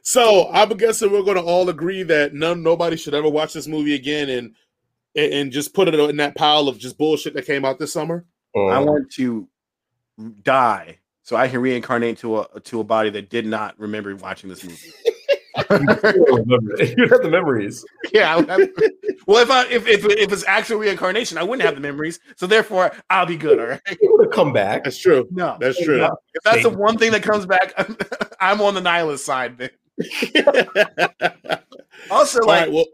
so 0.03 0.51
I'm 0.51 0.71
guessing 0.77 1.13
we're 1.13 1.23
going 1.23 1.37
to 1.37 1.43
all 1.43 1.69
agree 1.69 2.03
that 2.05 2.35
none, 2.35 2.63
nobody 2.63 2.97
should 2.97 3.15
ever 3.15 3.29
watch 3.29 3.53
this 3.53 3.67
movie 3.67 3.95
again, 3.95 4.31
and 4.31 4.55
and, 5.17 5.33
and 5.33 5.53
just 5.53 5.75
put 5.75 5.89
it 5.89 5.95
in 5.95 6.17
that 6.17 6.37
pile 6.37 6.69
of 6.69 6.79
just 6.79 6.99
bullshit 6.99 7.35
that 7.35 7.47
came 7.47 7.65
out 7.65 7.79
this 7.79 7.93
summer? 7.93 8.25
Oh. 8.55 8.69
I 8.69 8.79
want 8.79 9.11
to 9.13 9.49
die 10.43 10.99
so 11.23 11.37
I 11.37 11.49
can 11.49 11.61
reincarnate 11.61 12.19
to 12.19 12.41
a 12.41 12.61
to 12.61 12.81
a 12.81 12.85
body 12.85 13.11
that 13.11 13.31
did 13.31 13.47
not 13.47 13.79
remember 13.79 14.15
watching 14.17 14.51
this 14.51 14.65
movie. 14.65 14.77
You'd 15.71 17.11
have 17.11 17.23
the 17.23 17.29
memories. 17.31 17.85
Yeah. 18.13 18.45
Have, 18.45 18.69
well, 19.29 19.41
if 19.41 19.51
I 19.53 19.67
if, 19.67 19.87
if 19.87 20.05
if 20.05 20.33
it's 20.33 20.45
actual 20.49 20.79
reincarnation, 20.79 21.39
I 21.39 21.45
wouldn't 21.45 21.65
have 21.65 21.77
the 21.77 21.81
memories. 21.81 22.19
So 22.35 22.49
therefore, 22.49 22.91
I'll 23.09 23.27
be 23.27 23.37
good. 23.37 23.61
All 23.61 23.67
right. 23.67 23.81
You 24.01 24.11
would 24.11 24.27
have 24.27 24.35
come 24.35 24.53
back. 24.53 24.83
That's 24.83 24.99
true. 24.99 25.29
No, 25.31 25.57
that's 25.61 25.81
true. 25.81 25.99
No. 25.99 26.17
If 26.35 26.43
that's 26.43 26.65
the 26.65 26.71
one 26.71 26.99
thing 26.99 27.13
that 27.13 27.23
comes 27.23 27.47
back, 27.47 27.73
I'm 28.41 28.61
on 28.61 28.75
the 28.75 28.81
nihilist 28.81 29.25
side. 29.25 29.59
Then. 29.59 29.71
also, 32.11 32.41
like, 32.41 32.63
right, 32.63 32.73
well, 32.73 32.87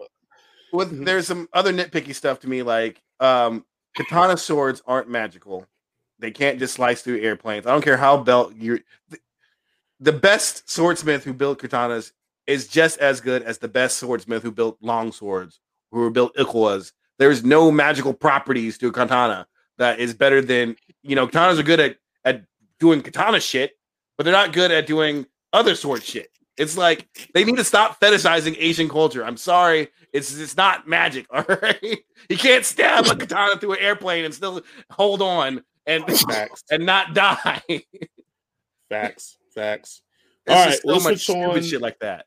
with 0.73 0.93
mm-hmm. 0.93 1.05
there's 1.05 1.27
some 1.27 1.49
other 1.53 1.73
nitpicky 1.73 2.14
stuff 2.14 2.41
to 2.41 2.49
me, 2.49 2.62
like 2.62 3.03
um, 3.21 3.64
katana 3.97 4.37
swords 4.37 4.83
aren't 4.87 5.09
magical. 5.09 5.67
They 6.19 6.31
can't 6.31 6.59
just 6.59 6.75
slice 6.75 7.03
through 7.03 7.21
airplanes. 7.21 7.67
I 7.67 7.73
don't 7.73 7.85
care 7.85 7.97
how 7.97 8.17
belt 8.17 8.55
you 8.57 8.81
the, 10.01 10.12
best 10.12 10.71
swordsmith 10.71 11.25
who 11.25 11.33
built 11.33 11.61
katanas 11.61 12.12
is 12.47 12.69
just 12.69 12.99
as 12.99 13.21
good 13.21 13.43
as 13.43 13.59
the 13.59 13.69
best 13.69 13.99
swordsmith 13.99 14.43
who 14.43 14.51
built 14.51 14.79
long 14.81 15.12
swords, 15.12 15.61
who 15.91 16.11
built 16.11 16.35
ikuwas. 16.37 16.93
There's 17.19 17.45
no 17.45 17.71
magical 17.71 18.14
properties 18.14 18.79
to 18.79 18.89
a 18.89 18.93
katana 18.93 19.47
that 19.79 20.01
is 20.01 20.14
better 20.14 20.41
than 20.41 20.77
you 21.03 21.17
know. 21.17 21.27
Katanas 21.27 21.59
are 21.59 21.64
good 21.64 21.81
at 21.81 21.97
at 22.25 22.45
doing 22.79 23.03
katana 23.03 23.41
shit, 23.41 23.73
but 24.17 24.25
they're 24.25 24.33
not 24.33 24.53
good 24.53 24.71
at 24.71 24.87
doing 24.87 25.27
other 25.53 25.75
sword 25.75 26.03
shit. 26.03 26.31
It's 26.59 26.76
like 26.76 27.07
they 27.34 27.44
need 27.44 27.57
to 27.57 27.64
stop 27.64 28.00
fetishizing 28.00 28.57
Asian 28.59 28.88
culture. 28.88 29.24
I'm 29.24 29.36
sorry, 29.36 29.88
it's 30.12 30.36
it's 30.38 30.57
not 30.57 30.88
magic. 30.88 31.26
All 31.30 31.44
right, 31.62 31.98
you 32.28 32.36
can't 32.36 32.64
stab 32.64 33.07
a 33.07 33.16
katana 33.16 33.61
through 33.61 33.72
an 33.72 33.80
airplane 33.80 34.24
and 34.24 34.34
still 34.34 34.62
hold 34.90 35.20
on 35.20 35.62
and 35.86 36.04
facts 36.07 36.64
and 36.70 36.86
not 36.86 37.14
die. 37.14 37.62
facts, 38.88 39.38
facts. 39.54 40.02
All 40.48 40.66
right, 40.66 40.78
so 40.80 40.88
let's 40.88 41.04
switch 41.04 41.30
on 41.30 41.62
shit 41.62 41.80
like 41.80 41.98
that. 42.00 42.26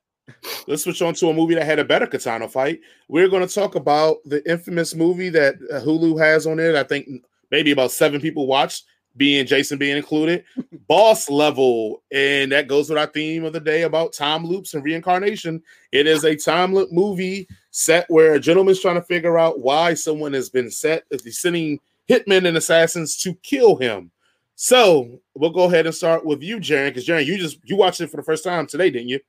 Let's 0.68 0.84
switch 0.84 1.02
on 1.02 1.14
to 1.16 1.30
a 1.30 1.34
movie 1.34 1.56
that 1.56 1.66
had 1.66 1.80
a 1.80 1.86
better 1.86 2.06
katana 2.06 2.48
fight. 2.48 2.82
We're 3.08 3.30
going 3.30 3.48
to 3.48 3.54
talk 3.54 3.76
about 3.76 4.18
the 4.26 4.48
infamous 4.50 4.94
movie 4.94 5.30
that 5.30 5.56
uh, 5.72 5.80
Hulu 5.80 6.20
has 6.20 6.46
on 6.46 6.60
it. 6.60 6.76
I 6.76 6.84
think 6.84 7.08
maybe 7.50 7.72
about 7.72 7.92
seven 7.92 8.22
people 8.22 8.46
watched 8.46 8.86
being 9.20 9.46
Jason 9.46 9.78
being 9.78 9.98
included, 9.98 10.46
boss 10.88 11.30
level. 11.30 12.02
And 12.12 12.52
that 12.52 12.68
goes 12.68 12.90
with 12.90 12.98
our 12.98 13.06
theme 13.06 13.44
of 13.44 13.54
the 13.54 13.60
day 13.60 13.84
about 13.84 14.14
time 14.14 14.44
loops 14.46 14.74
and 14.74 14.84
reincarnation. 14.84 15.62
It 15.92 16.08
is 16.08 16.24
a 16.24 16.36
time 16.36 16.74
loop 16.74 16.92
movie 16.92 17.48
set 17.70 18.10
where 18.10 18.34
a 18.34 18.40
gentleman's 18.40 18.80
trying 18.80 18.96
to 18.96 19.04
figure 19.04 19.38
out 19.38 19.60
why 19.60 19.94
someone 19.94 20.34
has 20.34 20.50
been 20.50 20.72
set, 20.72 21.04
if 21.12 21.24
he's 21.24 21.40
sending 21.40 21.80
hitmen 22.10 22.48
and 22.48 22.58
assassins 22.58 23.18
to 23.18 23.36
kill 23.44 23.76
him. 23.76 24.10
So 24.56 25.22
we'll 25.36 25.52
go 25.52 25.66
ahead 25.66 25.86
and 25.86 25.94
start 25.94 26.26
with 26.26 26.42
you, 26.42 26.58
Jaron, 26.58 26.88
because 26.88 27.06
Jaron, 27.06 27.26
you 27.26 27.38
just 27.38 27.60
you 27.64 27.76
watched 27.76 28.02
it 28.02 28.10
for 28.10 28.18
the 28.18 28.24
first 28.24 28.44
time 28.44 28.66
today, 28.66 28.90
didn't 28.90 29.10
you? 29.10 29.20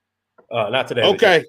Uh, 0.50 0.70
not 0.70 0.88
today. 0.88 1.02
Okay. 1.02 1.44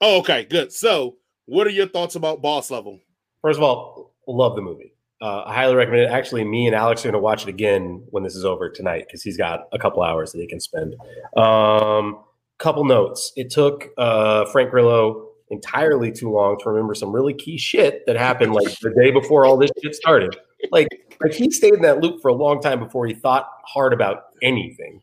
Oh, 0.00 0.18
okay, 0.18 0.44
good. 0.44 0.72
So, 0.72 1.16
what 1.46 1.66
are 1.66 1.70
your 1.70 1.88
thoughts 1.88 2.16
about 2.16 2.42
Boss 2.42 2.70
Level? 2.70 3.00
First 3.40 3.58
of 3.58 3.62
all, 3.62 4.12
love 4.26 4.56
the 4.56 4.60
movie. 4.60 4.92
Uh, 5.20 5.44
I 5.46 5.54
highly 5.54 5.74
recommend 5.74 6.02
it. 6.02 6.10
Actually, 6.10 6.44
me 6.44 6.66
and 6.66 6.74
Alex 6.74 7.02
are 7.02 7.08
going 7.08 7.14
to 7.14 7.18
watch 7.18 7.42
it 7.42 7.48
again 7.48 8.04
when 8.10 8.22
this 8.22 8.36
is 8.36 8.44
over 8.44 8.68
tonight 8.68 9.04
because 9.06 9.22
he's 9.22 9.36
got 9.36 9.68
a 9.72 9.78
couple 9.78 10.02
hours 10.02 10.32
that 10.32 10.40
he 10.40 10.46
can 10.46 10.60
spend. 10.60 10.94
Um, 11.36 12.18
couple 12.58 12.84
notes. 12.84 13.32
It 13.36 13.50
took 13.50 13.88
uh, 13.98 14.44
Frank 14.46 14.70
Grillo 14.70 15.28
entirely 15.50 16.10
too 16.10 16.30
long 16.30 16.58
to 16.58 16.68
remember 16.68 16.94
some 16.94 17.12
really 17.12 17.34
key 17.34 17.56
shit 17.56 18.04
that 18.06 18.16
happened 18.16 18.52
like 18.52 18.78
the 18.80 18.90
day 18.90 19.10
before 19.10 19.46
all 19.46 19.56
this 19.56 19.70
shit 19.82 19.94
started. 19.94 20.36
Like, 20.70 20.88
like 21.22 21.32
he 21.32 21.50
stayed 21.50 21.74
in 21.74 21.82
that 21.82 22.00
loop 22.00 22.20
for 22.20 22.28
a 22.28 22.34
long 22.34 22.60
time 22.60 22.80
before 22.80 23.06
he 23.06 23.14
thought 23.14 23.48
hard 23.64 23.92
about 23.92 24.24
anything, 24.42 25.00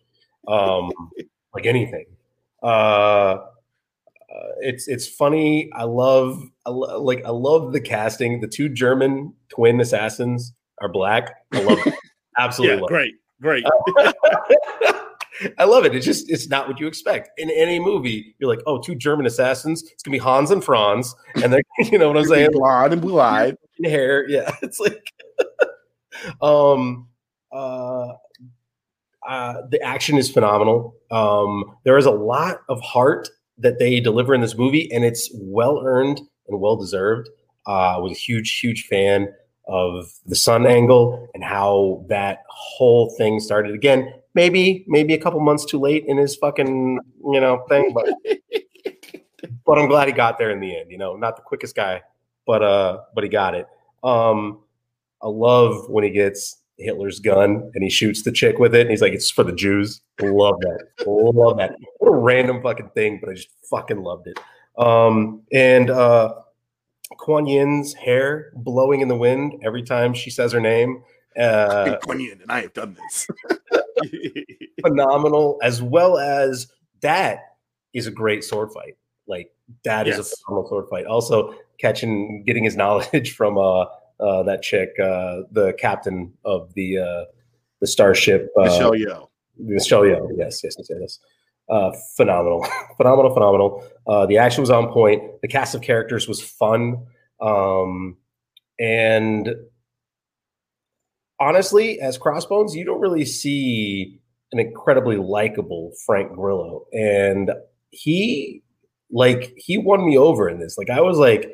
um, 0.47 0.91
like 1.53 1.65
anything. 1.65 2.05
Uh, 2.61 3.37
uh, 4.33 4.47
it's 4.61 4.87
it's 4.87 5.07
funny. 5.07 5.69
I 5.73 5.83
love 5.83 6.41
I 6.65 6.71
lo- 6.71 7.01
like 7.01 7.23
I 7.25 7.29
love 7.29 7.73
the 7.73 7.81
casting. 7.81 8.41
The 8.41 8.47
two 8.47 8.69
German 8.69 9.33
twin 9.49 9.79
assassins 9.79 10.53
are 10.81 10.89
black. 10.89 11.35
I 11.51 11.61
love 11.61 11.79
it. 11.85 11.93
Absolutely 12.37 12.77
yeah, 12.77 12.81
love 12.81 12.89
great, 12.89 13.13
great. 13.41 13.63
I 15.59 15.65
love 15.65 15.85
it. 15.85 15.95
It's 15.95 16.05
just 16.05 16.31
it's 16.31 16.47
not 16.47 16.67
what 16.67 16.79
you 16.79 16.87
expect 16.87 17.29
in 17.37 17.51
any 17.51 17.79
movie. 17.79 18.35
You're 18.39 18.49
like, 18.49 18.63
oh, 18.65 18.79
two 18.79 18.95
German 18.95 19.25
assassins. 19.27 19.83
It's 19.83 20.01
gonna 20.01 20.15
be 20.15 20.19
Hans 20.19 20.49
and 20.49 20.63
Franz, 20.63 21.13
and 21.35 21.53
they're 21.53 21.61
you 21.79 21.99
know 21.99 22.07
what 22.07 22.17
I'm 22.17 22.25
saying, 22.25 22.51
blonde 22.53 22.93
and 22.93 23.01
blue 23.01 23.19
eyed 23.19 23.55
hair. 23.83 24.27
Yeah, 24.27 24.55
it's 24.63 24.79
like, 24.79 25.11
um, 26.41 27.07
uh, 27.51 28.13
uh, 29.27 29.53
the 29.69 29.79
action 29.83 30.17
is 30.17 30.31
phenomenal. 30.31 30.95
Um, 31.11 31.77
there 31.83 31.97
is 31.97 32.05
a 32.05 32.11
lot 32.11 32.61
of 32.67 32.81
heart 32.81 33.29
that 33.57 33.79
they 33.79 33.99
deliver 33.99 34.33
in 34.33 34.41
this 34.41 34.57
movie, 34.57 34.91
and 34.91 35.03
it's 35.03 35.29
well 35.33 35.81
earned 35.83 36.21
and 36.47 36.59
well 36.59 36.75
deserved. 36.75 37.29
Uh, 37.67 37.95
I 37.95 37.97
was 37.97 38.11
a 38.11 38.15
huge, 38.15 38.59
huge 38.59 38.85
fan 38.87 39.33
of 39.67 40.11
the 40.25 40.35
son 40.35 40.65
angle 40.65 41.29
and 41.33 41.43
how 41.43 42.05
that 42.09 42.43
whole 42.49 43.13
thing 43.17 43.39
started. 43.39 43.73
Again, 43.73 44.13
maybe, 44.33 44.83
maybe 44.87 45.13
a 45.13 45.19
couple 45.19 45.39
months 45.39 45.65
too 45.65 45.79
late 45.79 46.03
in 46.05 46.17
his 46.17 46.35
fucking, 46.35 46.99
you 47.31 47.39
know, 47.39 47.65
thing, 47.69 47.93
but 47.93 48.09
but 49.65 49.77
I'm 49.77 49.87
glad 49.87 50.07
he 50.07 50.13
got 50.13 50.37
there 50.37 50.51
in 50.51 50.59
the 50.59 50.77
end. 50.77 50.91
You 50.91 50.97
know, 50.97 51.15
not 51.15 51.35
the 51.35 51.41
quickest 51.41 51.75
guy, 51.75 52.01
but 52.45 52.61
uh, 52.61 52.99
but 53.15 53.23
he 53.23 53.29
got 53.29 53.55
it. 53.55 53.67
Um, 54.03 54.61
I 55.21 55.27
love 55.27 55.89
when 55.89 56.03
he 56.03 56.09
gets 56.09 56.57
Hitler's 56.77 57.19
gun 57.19 57.71
and 57.73 57.83
he 57.83 57.89
shoots 57.89 58.23
the 58.23 58.31
chick 58.31 58.57
with 58.59 58.73
it. 58.75 58.81
And 58.81 58.89
he's 58.89 59.01
like, 59.01 59.13
it's 59.13 59.29
for 59.31 59.43
the 59.43 59.51
Jews. 59.53 60.01
Love 60.21 60.59
that. 60.61 60.87
love 61.07 61.57
that. 61.57 61.75
What 61.99 62.09
a 62.09 62.15
random 62.15 62.61
fucking 62.61 62.89
thing, 62.95 63.19
but 63.21 63.29
I 63.29 63.33
just 63.33 63.49
fucking 63.69 64.01
loved 64.01 64.27
it. 64.27 64.39
Um, 64.77 65.43
and 65.53 65.89
uh, 65.89 66.33
Kuan 67.17 67.45
Yin's 67.45 67.93
hair 67.93 68.51
blowing 68.55 69.01
in 69.01 69.07
the 69.07 69.15
wind 69.17 69.61
every 69.63 69.83
time 69.83 70.13
she 70.13 70.29
says 70.29 70.51
her 70.51 70.59
name. 70.61 71.03
Uh, 71.39 71.97
Kuan 72.03 72.19
Yin, 72.19 72.39
and 72.41 72.51
I 72.51 72.61
have 72.61 72.73
done 72.73 72.95
this. 72.95 73.27
phenomenal, 74.81 75.59
as 75.63 75.81
well 75.81 76.17
as 76.17 76.67
that 77.01 77.39
is 77.93 78.07
a 78.07 78.11
great 78.11 78.43
sword 78.43 78.71
fight. 78.71 78.97
Like 79.27 79.51
that 79.83 80.07
is 80.07 80.17
Yes. 80.17 80.33
a 80.33 80.35
phenomenal 80.45 80.69
sword 80.69 80.85
fight. 80.89 81.05
Also, 81.05 81.55
catching, 81.79 82.43
getting 82.45 82.63
his 82.63 82.75
knowledge 82.75 83.35
from 83.35 83.57
uh, 83.57 83.85
uh, 84.23 84.43
that 84.43 84.61
chick, 84.61 84.89
uh, 84.99 85.41
the 85.51 85.73
captain 85.77 86.33
of 86.45 86.73
the 86.73 86.97
uh, 86.97 87.25
the 87.81 87.87
starship, 87.87 88.49
uh, 88.57 88.63
Michelle 88.63 88.91
Yeoh. 88.91 89.27
Michelle 89.57 90.01
Yeoh. 90.01 90.29
Yes, 90.37 90.63
yes, 90.63 90.75
yes, 90.77 90.89
yes. 90.89 91.19
Uh, 91.69 91.91
phenomenal, 92.15 92.65
phenomenal, 92.97 93.33
phenomenal. 93.33 93.83
Uh, 94.07 94.25
the 94.25 94.37
action 94.37 94.61
was 94.61 94.69
on 94.69 94.91
point. 94.91 95.41
The 95.41 95.47
cast 95.47 95.75
of 95.75 95.81
characters 95.81 96.27
was 96.27 96.41
fun, 96.41 97.05
um, 97.41 98.17
and 98.79 99.53
honestly, 101.39 101.99
as 101.99 102.17
Crossbones, 102.17 102.75
you 102.75 102.85
don't 102.85 103.01
really 103.01 103.25
see 103.25 104.19
an 104.51 104.59
incredibly 104.59 105.17
likable 105.17 105.91
Frank 106.05 106.33
Grillo, 106.33 106.85
and 106.93 107.51
he, 107.91 108.63
like, 109.11 109.53
he 109.57 109.77
won 109.77 110.05
me 110.05 110.17
over 110.17 110.47
in 110.49 110.59
this. 110.59 110.77
Like, 110.77 110.89
I 110.89 111.01
was 111.01 111.17
like, 111.17 111.51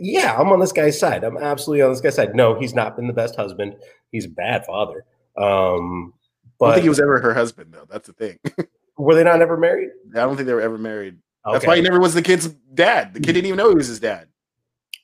yeah, 0.00 0.36
I'm 0.38 0.48
on 0.48 0.60
this 0.60 0.72
guy's 0.72 0.98
side. 0.98 1.24
I'm 1.24 1.36
absolutely 1.36 1.82
on 1.82 1.90
this 1.90 2.00
guy's 2.00 2.14
side. 2.14 2.34
No, 2.34 2.58
he's 2.58 2.74
not 2.74 2.96
been 2.96 3.06
the 3.06 3.12
best 3.12 3.36
husband. 3.36 3.76
He's 4.10 4.26
a 4.26 4.30
bad 4.30 4.64
father. 4.66 5.04
Um, 5.36 6.14
I 6.60 6.66
don't 6.66 6.74
think 6.74 6.82
he 6.82 6.88
was 6.88 7.00
ever 7.00 7.20
her 7.20 7.34
husband, 7.34 7.72
though. 7.72 7.86
That's 7.88 8.08
the 8.08 8.12
thing. 8.12 8.38
were 8.98 9.14
they 9.14 9.24
not 9.24 9.40
ever 9.40 9.56
married? 9.56 9.90
I 10.14 10.18
don't 10.18 10.36
think 10.36 10.46
they 10.46 10.54
were 10.54 10.60
ever 10.60 10.78
married. 10.78 11.18
That's 11.50 11.66
why 11.66 11.76
he 11.76 11.82
never 11.82 12.00
was 12.00 12.14
the 12.14 12.22
kid's 12.22 12.48
dad. 12.74 13.14
The 13.14 13.20
kid 13.20 13.32
didn't 13.32 13.46
even 13.46 13.56
know 13.56 13.70
he 13.70 13.76
was 13.76 13.86
his 13.86 14.00
dad. 14.00 14.28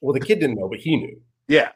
Well, 0.03 0.12
the 0.12 0.20
kid 0.20 0.40
didn't 0.40 0.57
know, 0.57 0.68
but 0.68 0.80
he 0.80 0.97
knew, 0.97 1.20
Yeah, 1.49 1.70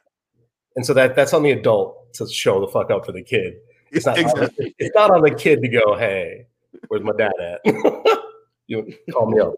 and 0.76 0.84
so 0.84 0.94
that 0.94 1.16
that's 1.16 1.32
on 1.32 1.42
the 1.42 1.52
adult 1.52 2.12
to 2.14 2.28
show 2.28 2.60
the 2.60 2.68
fuck 2.68 2.90
up 2.90 3.06
for 3.06 3.12
the 3.12 3.22
kid. 3.22 3.54
It's 3.90 4.06
not 4.06 4.18
exactly. 4.18 4.74
it's 4.78 4.94
not 4.94 5.10
on 5.10 5.22
the 5.22 5.34
kid 5.34 5.62
to 5.62 5.68
go, 5.68 5.96
hey, 5.96 6.46
where's 6.88 7.02
my 7.02 7.12
dad 7.16 7.32
at? 7.40 7.60
you 8.66 8.94
call 9.10 9.30
me 9.30 9.40
up, 9.40 9.54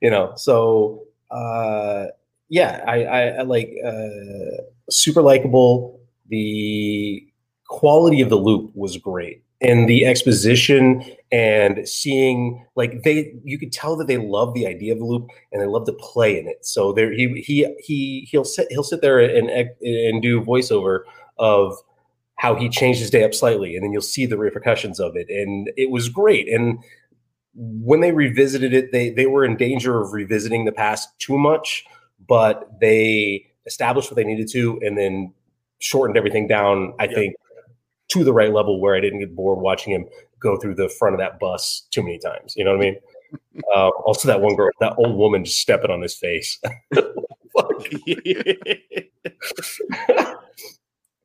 you 0.00 0.10
know. 0.10 0.34
So 0.36 1.06
uh, 1.30 2.06
yeah, 2.50 2.84
I, 2.86 3.04
I, 3.04 3.22
I 3.28 3.42
like 3.42 3.72
uh, 3.86 4.62
super 4.90 5.22
likable. 5.22 6.00
The 6.28 7.26
quality 7.68 8.20
of 8.20 8.28
the 8.28 8.36
loop 8.36 8.72
was 8.74 8.96
great, 8.98 9.42
and 9.60 9.88
the 9.88 10.04
exposition 10.04 11.02
and 11.32 11.88
seeing 11.88 12.66
like 12.74 13.02
they, 13.04 13.32
you 13.44 13.58
could 13.58 13.72
tell 13.72 13.96
that 13.96 14.08
they 14.08 14.16
love 14.18 14.52
the 14.52 14.66
idea 14.66 14.92
of 14.92 14.98
the 14.98 15.04
loop 15.04 15.28
and 15.52 15.62
they 15.62 15.66
love 15.66 15.86
to 15.86 15.92
play 15.92 16.38
in 16.38 16.48
it. 16.48 16.66
So 16.66 16.92
there, 16.92 17.12
he 17.12 17.40
he 17.40 17.72
he 17.78 18.28
he'll 18.30 18.44
sit 18.44 18.66
he'll 18.70 18.82
sit 18.82 19.00
there 19.00 19.20
and 19.20 19.48
and 19.48 20.20
do 20.20 20.42
voiceover 20.42 21.00
of 21.38 21.76
how 22.36 22.56
he 22.56 22.68
changed 22.68 23.00
his 23.00 23.10
day 23.10 23.22
up 23.22 23.34
slightly, 23.34 23.76
and 23.76 23.84
then 23.84 23.92
you'll 23.92 24.02
see 24.02 24.26
the 24.26 24.38
repercussions 24.38 24.98
of 24.98 25.14
it. 25.14 25.28
And 25.28 25.70
it 25.76 25.90
was 25.90 26.08
great. 26.08 26.48
And 26.48 26.78
when 27.54 28.00
they 28.00 28.12
revisited 28.12 28.72
it, 28.74 28.90
they 28.90 29.10
they 29.10 29.26
were 29.26 29.44
in 29.44 29.56
danger 29.56 30.00
of 30.00 30.12
revisiting 30.12 30.64
the 30.64 30.72
past 30.72 31.08
too 31.20 31.38
much, 31.38 31.84
but 32.28 32.68
they 32.80 33.46
established 33.66 34.10
what 34.10 34.16
they 34.16 34.24
needed 34.24 34.48
to, 34.52 34.78
and 34.82 34.96
then 34.96 35.32
shortened 35.78 36.16
everything 36.16 36.46
down. 36.46 36.94
I 36.98 37.04
Yeah. 37.04 37.14
think 37.14 37.34
to 38.08 38.24
the 38.24 38.32
right 38.32 38.52
level 38.52 38.80
where 38.80 38.96
I 38.96 39.00
didn't 39.00 39.20
get 39.20 39.34
bored 39.36 39.60
watching 39.60 39.92
him 39.92 40.06
go 40.40 40.56
through 40.56 40.74
the 40.74 40.88
front 40.88 41.14
of 41.14 41.20
that 41.20 41.38
bus 41.38 41.86
too 41.90 42.02
many 42.02 42.18
times. 42.18 42.54
You 42.56 42.64
know 42.64 42.76
what 42.76 42.84
I 42.86 42.90
mean? 42.90 42.96
uh, 43.74 43.88
also, 44.04 44.26
that 44.28 44.40
one 44.40 44.56
girl, 44.56 44.70
that 44.80 44.94
old 44.98 45.16
woman, 45.16 45.44
just 45.44 45.60
stepping 45.60 45.90
on 45.90 46.02
his 46.02 46.14
face. 46.14 46.58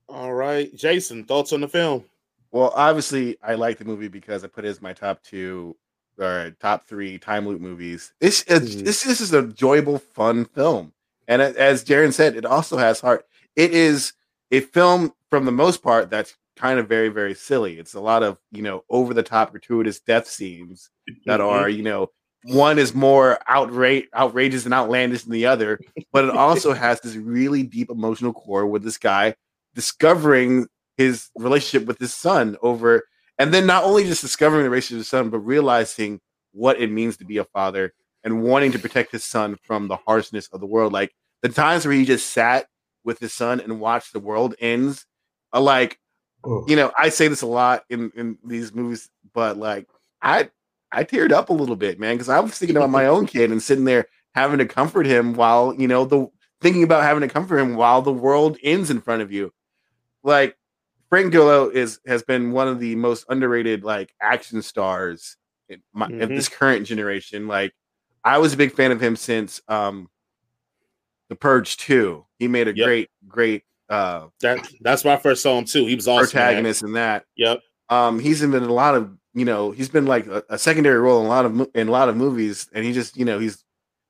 All 0.09 0.33
right, 0.33 0.73
Jason, 0.75 1.23
thoughts 1.23 1.51
on 1.53 1.61
the 1.61 1.67
film? 1.67 2.05
Well, 2.51 2.71
obviously, 2.75 3.37
I 3.43 3.55
like 3.55 3.77
the 3.79 3.85
movie 3.85 4.07
because 4.07 4.43
I 4.43 4.47
put 4.47 4.65
it 4.65 4.69
as 4.69 4.81
my 4.81 4.93
top 4.93 5.21
two 5.23 5.75
or 6.19 6.55
top 6.59 6.87
three 6.87 7.17
time 7.17 7.47
loop 7.47 7.61
movies. 7.61 8.13
It's, 8.21 8.43
it's 8.47 8.75
Mhm. 8.75 8.85
this 8.85 9.03
this 9.03 9.21
is 9.21 9.33
a 9.33 9.39
enjoyable, 9.39 9.99
fun 9.99 10.45
film, 10.45 10.93
and 11.27 11.41
as 11.41 11.83
Jaron 11.83 12.13
said, 12.13 12.35
it 12.35 12.45
also 12.45 12.77
has 12.77 12.99
heart. 13.01 13.25
It 13.55 13.73
is 13.73 14.13
a 14.51 14.59
film, 14.61 15.13
from 15.29 15.45
the 15.45 15.51
most 15.51 15.81
part, 15.81 16.09
that's 16.09 16.35
kind 16.55 16.79
of 16.79 16.87
very, 16.87 17.09
very 17.09 17.33
silly. 17.33 17.77
It's 17.79 17.93
a 17.93 17.99
lot 17.99 18.23
of 18.23 18.37
you 18.51 18.61
know 18.61 18.83
over 18.89 19.13
the 19.13 19.23
top, 19.23 19.51
gratuitous 19.51 19.99
death 19.99 20.27
scenes 20.27 20.89
that 21.25 21.39
Mhm. 21.39 21.45
are 21.47 21.69
you 21.69 21.83
know 21.83 22.09
one 22.43 22.77
is 22.77 22.93
more 22.93 23.39
outrage 23.47 24.07
outrageous 24.15 24.65
and 24.65 24.73
outlandish 24.73 25.23
than 25.23 25.33
the 25.33 25.47
other, 25.47 25.79
but 26.13 26.25
it 26.25 26.31
also 26.31 26.73
has 26.85 27.01
this 27.01 27.15
really 27.15 27.63
deep 27.63 27.89
emotional 27.89 28.33
core 28.33 28.67
with 28.67 28.83
this 28.83 28.97
guy 28.97 29.35
discovering 29.73 30.67
his 30.97 31.29
relationship 31.37 31.87
with 31.87 31.99
his 31.99 32.13
son 32.13 32.55
over 32.61 33.03
and 33.37 33.53
then 33.53 33.65
not 33.65 33.83
only 33.83 34.05
just 34.05 34.21
discovering 34.21 34.63
the 34.63 34.69
relationship 34.69 34.95
of 34.95 34.99
his 34.99 35.07
son, 35.09 35.29
but 35.29 35.39
realizing 35.39 36.19
what 36.51 36.79
it 36.79 36.91
means 36.91 37.17
to 37.17 37.25
be 37.25 37.37
a 37.37 37.43
father 37.45 37.93
and 38.23 38.41
wanting 38.41 38.71
to 38.71 38.79
protect 38.79 39.11
his 39.11 39.23
son 39.23 39.57
from 39.63 39.87
the 39.87 39.97
harshness 39.97 40.47
of 40.53 40.59
the 40.59 40.65
world. 40.65 40.93
Like 40.93 41.13
the 41.41 41.49
times 41.49 41.85
where 41.85 41.93
he 41.93 42.05
just 42.05 42.31
sat 42.31 42.67
with 43.03 43.19
his 43.19 43.33
son 43.33 43.59
and 43.59 43.79
watched 43.79 44.13
the 44.13 44.19
world 44.19 44.55
ends 44.59 45.05
are 45.53 45.61
like, 45.61 45.99
Mm. 46.45 46.69
you 46.69 46.75
know, 46.75 46.91
I 46.97 47.09
say 47.09 47.27
this 47.27 47.41
a 47.41 47.47
lot 47.47 47.85
in, 47.89 48.11
in 48.15 48.37
these 48.45 48.71
movies, 48.73 49.09
but 49.33 49.57
like 49.57 49.87
I 50.21 50.49
I 50.91 51.03
teared 51.03 51.31
up 51.31 51.49
a 51.49 51.53
little 51.53 51.75
bit, 51.75 51.99
man, 51.99 52.15
because 52.15 52.29
I 52.29 52.39
was 52.39 52.51
thinking 52.57 52.77
about 52.77 52.91
my 52.91 53.07
own 53.13 53.25
kid 53.25 53.51
and 53.51 53.61
sitting 53.61 53.85
there 53.85 54.05
having 54.35 54.59
to 54.59 54.65
comfort 54.67 55.07
him 55.07 55.33
while, 55.33 55.73
you 55.73 55.87
know, 55.87 56.05
the 56.05 56.27
thinking 56.61 56.83
about 56.83 57.01
having 57.03 57.21
to 57.21 57.33
comfort 57.33 57.57
him 57.57 57.75
while 57.75 58.01
the 58.03 58.13
world 58.13 58.57
ends 58.63 58.91
in 58.91 59.01
front 59.01 59.23
of 59.23 59.31
you. 59.31 59.51
Like 60.23 60.55
Frank 61.09 61.31
Grillo 61.31 61.69
is 61.69 61.99
has 62.07 62.23
been 62.23 62.51
one 62.51 62.67
of 62.67 62.79
the 62.79 62.95
most 62.95 63.25
underrated 63.29 63.83
like 63.83 64.13
action 64.21 64.61
stars 64.61 65.37
in, 65.69 65.81
my, 65.93 66.07
in 66.07 66.13
Mhm. 66.29 66.35
this 66.35 66.49
current 66.49 66.85
generation. 66.87 67.47
Like 67.47 67.73
I 68.23 68.37
was 68.39 68.53
a 68.53 68.57
big 68.57 68.73
fan 68.73 68.91
of 68.91 69.01
him 69.01 69.15
since 69.15 69.61
um 69.67 70.09
The 71.29 71.35
Purge 71.35 71.77
2. 71.77 72.25
He 72.39 72.47
made 72.47 72.67
a 72.67 72.75
Yep. 72.75 72.85
great, 72.85 73.09
great 73.27 73.63
uh 73.89 74.27
That 74.41 74.67
that's 74.81 75.03
why 75.03 75.13
I 75.13 75.17
first 75.17 75.43
saw 75.43 75.57
him 75.57 75.65
too. 75.65 75.85
He 75.85 75.95
was 75.95 76.07
awesome. 76.07 76.21
man. 76.21 76.27
protagonist 76.47 76.83
in 76.83 76.93
that. 76.93 77.25
Yep. 77.35 77.59
Um 77.89 78.19
he's 78.19 78.41
been 78.41 78.53
in 78.55 78.63
a 78.63 78.73
lot 78.73 78.95
of, 78.95 79.15
you 79.33 79.45
know, 79.45 79.71
he's 79.71 79.89
been 79.89 80.05
like 80.07 80.25
a, 80.27 80.43
a 80.49 80.57
secondary 80.57 80.99
role 80.99 81.19
in 81.19 81.27
a 81.27 81.29
lot 81.29 81.45
of 81.45 81.69
in 81.75 81.87
a 81.87 81.91
lot 81.91 82.09
of 82.09 82.17
movies 82.17 82.67
and 82.73 82.83
he 82.83 82.93
just, 82.93 83.15
you 83.15 83.25
know, 83.25 83.37
he's 83.39 83.63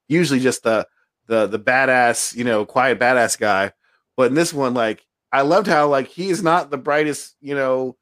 usually 0.08 0.40
just 0.40 0.64
the 0.64 0.88
the 1.28 1.46
the 1.48 1.60
badass, 1.60 2.36
you 2.36 2.44
know, 2.46 2.66
quiet 2.66 3.00
badass 3.00 3.38
guy. 3.38 3.74
But 4.16 4.28
in 4.28 4.36
this 4.36 4.54
one 4.54 4.74
like 4.74 5.06
I 5.36 5.42
loved 5.42 5.68
how 5.68 5.90
like 5.90 6.08
he 6.08 6.30
is 6.30 6.42
not 6.42 6.72
the 6.72 6.78
brightest, 6.78 7.36
you 7.42 7.56
know, 7.56 7.98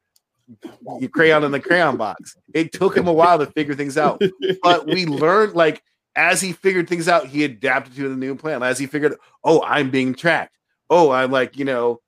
crayon 1.10 1.42
in 1.42 1.50
the 1.50 1.58
crayon 1.58 1.96
box. 1.96 2.36
It 2.54 2.72
took 2.72 2.96
him 2.96 3.08
a 3.08 3.12
while 3.12 3.40
to 3.40 3.46
figure 3.46 3.74
things 3.74 3.98
out, 3.98 4.22
but 4.62 4.86
we 4.86 5.04
learned 5.06 5.54
like 5.54 5.82
as 6.14 6.40
he 6.40 6.52
figured 6.52 6.88
things 6.88 7.08
out, 7.08 7.26
he 7.26 7.42
adapted 7.42 7.96
to 7.96 8.08
the 8.08 8.14
new 8.14 8.36
plan. 8.36 8.62
As 8.62 8.78
he 8.78 8.86
figured, 8.86 9.16
oh, 9.42 9.60
I'm 9.64 9.90
being 9.90 10.14
tracked. 10.14 10.56
Oh, 10.88 11.10
I'm 11.10 11.32
like, 11.32 11.56
you 11.56 11.64
know, 11.64 12.00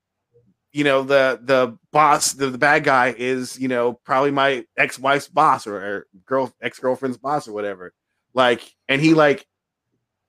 you 0.71 0.85
know, 0.85 1.03
the 1.03 1.41
the 1.43 1.77
boss, 1.91 2.31
the, 2.31 2.49
the 2.49 2.57
bad 2.57 2.85
guy 2.85 3.13
is, 3.17 3.59
you 3.59 3.67
know, 3.67 3.99
probably 4.05 4.31
my 4.31 4.65
ex-wife's 4.77 5.27
boss 5.27 5.67
or, 5.67 5.75
or 5.75 6.07
girl 6.25 6.53
ex-girlfriend's 6.61 7.17
boss 7.17 7.49
or 7.49 7.51
whatever. 7.51 7.93
Like, 8.33 8.61
and 8.87 9.01
he 9.01 9.13
like 9.13 9.45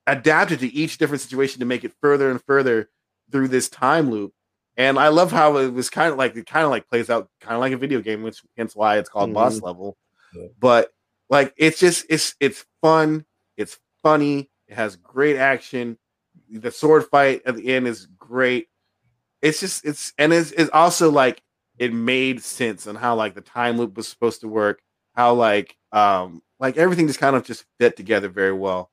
adapted 0.05 0.59
to 0.59 0.73
each 0.73 0.97
different 0.97 1.21
situation 1.21 1.61
to 1.61 1.65
make 1.65 1.85
it 1.85 1.93
further 2.01 2.29
and 2.29 2.43
further 2.43 2.89
through 3.31 3.47
this 3.47 3.69
time 3.69 4.11
loop. 4.11 4.33
And 4.79 4.97
I 4.97 5.09
love 5.09 5.29
how 5.29 5.57
it 5.57 5.73
was 5.73 5.89
kind 5.89 6.09
of 6.09 6.17
like 6.17 6.37
it 6.37 6.45
kind 6.45 6.63
of 6.63 6.71
like 6.71 6.87
plays 6.87 7.09
out 7.09 7.29
kind 7.41 7.53
of 7.53 7.59
like 7.59 7.73
a 7.73 7.77
video 7.77 7.99
game, 7.99 8.23
which 8.23 8.41
hence 8.55 8.77
why 8.77 8.97
it's 8.97 9.09
called 9.09 9.27
mm-hmm. 9.27 9.33
boss 9.33 9.61
level. 9.61 9.97
Yeah. 10.33 10.47
But 10.57 10.91
like 11.29 11.53
it's 11.57 11.81
just 11.81 12.05
it's 12.09 12.33
it's 12.39 12.65
fun, 12.81 13.25
it's 13.57 13.77
funny, 14.01 14.49
it 14.69 14.75
has 14.75 14.95
great 14.95 15.35
action. 15.35 15.97
The 16.49 16.71
sword 16.71 17.03
fight 17.11 17.41
at 17.45 17.57
the 17.57 17.73
end 17.73 17.89
is 17.89 18.05
great. 18.17 18.69
It's 19.41 19.59
just 19.59 19.83
it's 19.83 20.13
and 20.17 20.31
it's, 20.31 20.51
it's 20.53 20.69
also 20.71 21.11
like 21.11 21.43
it 21.77 21.93
made 21.93 22.41
sense 22.41 22.87
on 22.87 22.95
how 22.95 23.15
like 23.15 23.35
the 23.35 23.41
time 23.41 23.77
loop 23.77 23.97
was 23.97 24.07
supposed 24.07 24.39
to 24.41 24.47
work, 24.47 24.81
how 25.13 25.33
like 25.33 25.75
um 25.91 26.41
like 26.57 26.77
everything 26.77 27.07
just 27.07 27.19
kind 27.19 27.35
of 27.35 27.43
just 27.43 27.65
fit 27.81 27.97
together 27.97 28.29
very 28.29 28.53
well. 28.53 28.91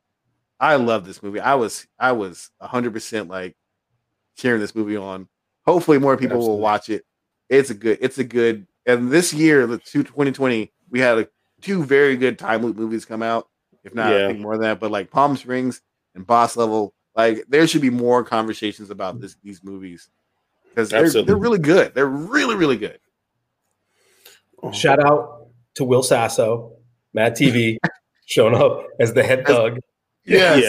I 0.59 0.75
love 0.77 1.07
this 1.07 1.23
movie. 1.23 1.39
I 1.39 1.55
was 1.55 1.87
I 1.97 2.11
was 2.11 2.51
100% 2.61 3.29
like 3.31 3.55
cheering 4.37 4.61
this 4.61 4.75
movie 4.75 4.97
on. 4.97 5.29
Hopefully 5.67 5.99
more 5.99 6.17
people 6.17 6.37
Absolutely. 6.37 6.57
will 6.57 6.61
watch 6.61 6.89
it. 6.89 7.05
It's 7.49 7.71
a 7.71 7.75
good 7.75 7.99
it's 8.01 8.19
a 8.19 8.25
good 8.25 8.67
and 8.87 9.11
this 9.11 9.33
year 9.33 9.67
the 9.67 9.79
2020 9.79 10.73
we 10.91 11.01
had 11.01 11.19
a, 11.19 11.29
two 11.61 11.85
very 11.85 12.17
good 12.17 12.39
time 12.39 12.63
loop 12.63 12.77
movies 12.77 13.05
come 13.05 13.23
out. 13.23 13.49
If 13.85 13.95
not 13.95 14.13
yeah. 14.13 14.25
I 14.25 14.29
think 14.29 14.41
more 14.41 14.55
than 14.55 14.63
that, 14.63 14.81
but 14.81 14.91
like 14.91 15.11
Palm 15.11 15.37
Springs 15.37 15.81
and 16.15 16.27
Boss 16.27 16.57
Level 16.57 16.95
like 17.15 17.45
there 17.49 17.67
should 17.67 17.83
be 17.83 17.91
more 17.91 18.23
conversations 18.25 18.91
about 18.91 19.21
this 19.21 19.37
these 19.43 19.63
movies 19.63 20.09
because 20.69 20.91
they're, 20.91 21.09
they're 21.23 21.37
really 21.37 21.59
good. 21.59 21.95
They're 21.95 22.07
really 22.07 22.57
really 22.57 22.77
good. 22.77 22.99
Shout 24.73 24.99
out 25.05 25.49
to 25.75 25.85
Will 25.85 26.03
Sasso, 26.03 26.73
Mad 27.15 27.35
TV, 27.35 27.79
showing 28.27 28.55
up 28.55 28.87
as 28.99 29.15
the 29.15 29.23
head 29.23 29.47
thug. 29.47 29.79
Yes. 30.25 30.63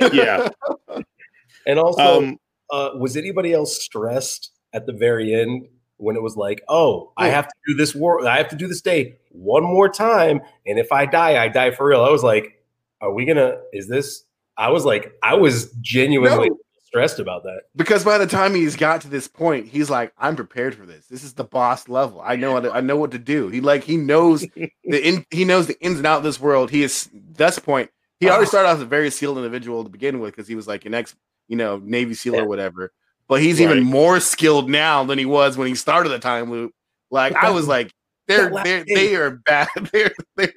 Yeah. 0.00 0.08
Yeah. 0.12 0.48
and 1.66 1.78
also, 1.78 2.18
um, 2.18 2.38
uh, 2.70 2.90
was 2.98 3.16
anybody 3.16 3.52
else 3.52 3.82
stressed 3.82 4.50
at 4.72 4.86
the 4.86 4.92
very 4.92 5.34
end 5.34 5.68
when 5.96 6.16
it 6.16 6.22
was 6.22 6.36
like, 6.36 6.62
oh, 6.68 7.12
I 7.16 7.28
have 7.28 7.46
to 7.46 7.54
do 7.66 7.74
this 7.74 7.94
war, 7.94 8.26
I 8.26 8.36
have 8.36 8.48
to 8.48 8.56
do 8.56 8.66
this 8.66 8.80
day 8.80 9.16
one 9.30 9.62
more 9.62 9.88
time, 9.88 10.40
and 10.66 10.78
if 10.78 10.92
I 10.92 11.06
die, 11.06 11.42
I 11.42 11.48
die 11.48 11.70
for 11.72 11.86
real. 11.86 12.02
I 12.02 12.10
was 12.10 12.22
like, 12.22 12.62
are 13.00 13.12
we 13.12 13.24
gonna? 13.24 13.56
Is 13.72 13.88
this? 13.88 14.24
I 14.56 14.70
was 14.70 14.84
like, 14.84 15.12
I 15.22 15.34
was 15.34 15.72
genuinely 15.80 16.48
no. 16.48 16.56
stressed 16.84 17.18
about 17.18 17.42
that 17.42 17.62
because 17.74 18.04
by 18.04 18.18
the 18.18 18.26
time 18.26 18.54
he's 18.54 18.76
got 18.76 19.00
to 19.02 19.08
this 19.08 19.26
point, 19.26 19.66
he's 19.66 19.90
like, 19.90 20.12
I'm 20.18 20.36
prepared 20.36 20.74
for 20.74 20.86
this. 20.86 21.06
This 21.06 21.24
is 21.24 21.34
the 21.34 21.44
boss 21.44 21.88
level. 21.88 22.20
I 22.24 22.36
know 22.36 22.52
what 22.52 22.74
I 22.74 22.80
know 22.80 22.96
what 22.96 23.10
to 23.10 23.18
do. 23.18 23.48
He 23.48 23.60
like 23.60 23.84
he 23.84 23.96
knows 23.96 24.40
the 24.84 25.08
in, 25.08 25.26
he 25.30 25.44
knows 25.44 25.66
the 25.66 25.80
ins 25.80 25.98
and 25.98 26.06
outs 26.06 26.18
of 26.18 26.24
this 26.24 26.40
world. 26.40 26.70
He 26.70 26.82
is 26.82 27.10
that's 27.32 27.58
point 27.58 27.90
he 28.20 28.28
already 28.28 28.46
started 28.46 28.68
off 28.68 28.76
as 28.76 28.82
a 28.82 28.86
very 28.86 29.10
skilled 29.10 29.36
individual 29.38 29.84
to 29.84 29.90
begin 29.90 30.20
with 30.20 30.34
because 30.34 30.48
he 30.48 30.54
was 30.54 30.66
like 30.66 30.84
an 30.86 30.94
ex, 30.94 31.14
you 31.48 31.56
know, 31.56 31.80
Navy 31.82 32.14
SEAL 32.14 32.36
or 32.36 32.48
whatever. 32.48 32.92
But 33.28 33.42
he's 33.42 33.60
right. 33.60 33.70
even 33.70 33.84
more 33.84 34.20
skilled 34.20 34.70
now 34.70 35.04
than 35.04 35.18
he 35.18 35.26
was 35.26 35.56
when 35.56 35.68
he 35.68 35.74
started 35.74 36.10
the 36.10 36.18
time 36.18 36.50
loop. 36.50 36.72
Like 37.10 37.34
I 37.34 37.50
was 37.50 37.66
like, 37.66 37.92
they're 38.26 38.50
they're 38.62 38.84
they 38.84 39.14
are 39.16 39.30
bad. 39.30 39.68
They're, 39.92 40.12
they're 40.36 40.52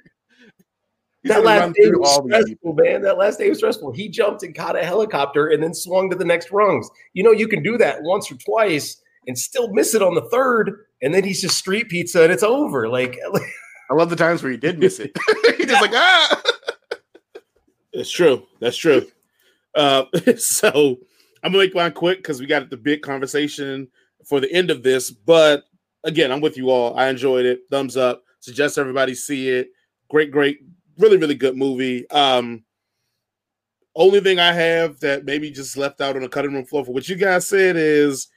that 1.27 1.43
last 1.43 1.73
day 1.73 1.89
was 1.91 2.23
stressful, 2.25 2.73
man. 2.73 3.01
That 3.01 3.17
last 3.17 3.39
day 3.39 3.49
was 3.49 3.57
stressful. 3.57 3.91
He 3.91 4.09
jumped 4.09 4.43
and 4.43 4.55
caught 4.55 4.77
a 4.77 4.83
helicopter 4.83 5.47
and 5.47 5.61
then 5.61 5.73
swung 5.73 6.09
to 6.09 6.15
the 6.15 6.25
next 6.25 6.51
rungs. 6.51 6.89
You 7.13 7.23
know, 7.23 7.31
you 7.31 7.47
can 7.47 7.63
do 7.63 7.77
that 7.77 8.01
once 8.03 8.31
or 8.31 8.35
twice 8.35 9.01
and 9.27 9.37
still 9.37 9.73
miss 9.73 9.93
it 9.93 10.01
on 10.01 10.15
the 10.15 10.21
third, 10.29 10.85
and 11.01 11.13
then 11.13 11.23
he's 11.23 11.41
just 11.41 11.57
street 11.57 11.89
pizza 11.89 12.23
and 12.23 12.31
it's 12.31 12.43
over. 12.43 12.87
Like, 12.87 13.19
I 13.89 13.93
love 13.93 14.09
the 14.09 14.15
times 14.15 14.41
where 14.41 14.51
he 14.51 14.57
did 14.57 14.79
miss 14.79 14.99
it. 14.99 15.11
he 15.57 15.65
just 15.65 15.81
like 15.81 15.91
ah. 15.93 16.41
That's 17.97 18.11
true. 18.11 18.45
That's 18.59 18.77
true. 18.77 19.07
Uh, 19.73 20.05
so 20.37 20.97
I'm 21.41 21.51
gonna 21.51 21.63
make 21.63 21.73
mine 21.73 21.93
quick 21.93 22.19
because 22.19 22.39
we 22.39 22.45
got 22.45 22.69
the 22.69 22.77
big 22.77 23.01
conversation 23.01 23.87
for 24.23 24.39
the 24.39 24.51
end 24.53 24.69
of 24.69 24.83
this. 24.83 25.09
But 25.09 25.63
again, 26.03 26.31
I'm 26.31 26.39
with 26.39 26.57
you 26.57 26.69
all. 26.69 26.95
I 26.95 27.09
enjoyed 27.09 27.47
it. 27.47 27.61
Thumbs 27.71 27.97
up. 27.97 28.21
Suggest 28.39 28.77
everybody 28.77 29.15
see 29.15 29.49
it. 29.49 29.69
Great, 30.11 30.29
great, 30.29 30.59
really, 30.99 31.17
really 31.17 31.33
good 31.33 31.57
movie. 31.57 32.07
Um, 32.11 32.63
only 33.95 34.19
thing 34.19 34.37
I 34.37 34.53
have 34.53 34.99
that 34.99 35.25
maybe 35.25 35.49
just 35.49 35.75
left 35.75 35.99
out 35.99 36.15
on 36.15 36.21
the 36.21 36.29
cutting 36.29 36.53
room 36.53 36.65
floor 36.65 36.85
for 36.85 36.93
what 36.93 37.09
you 37.09 37.15
guys 37.15 37.47
said 37.47 37.77
is, 37.77 38.27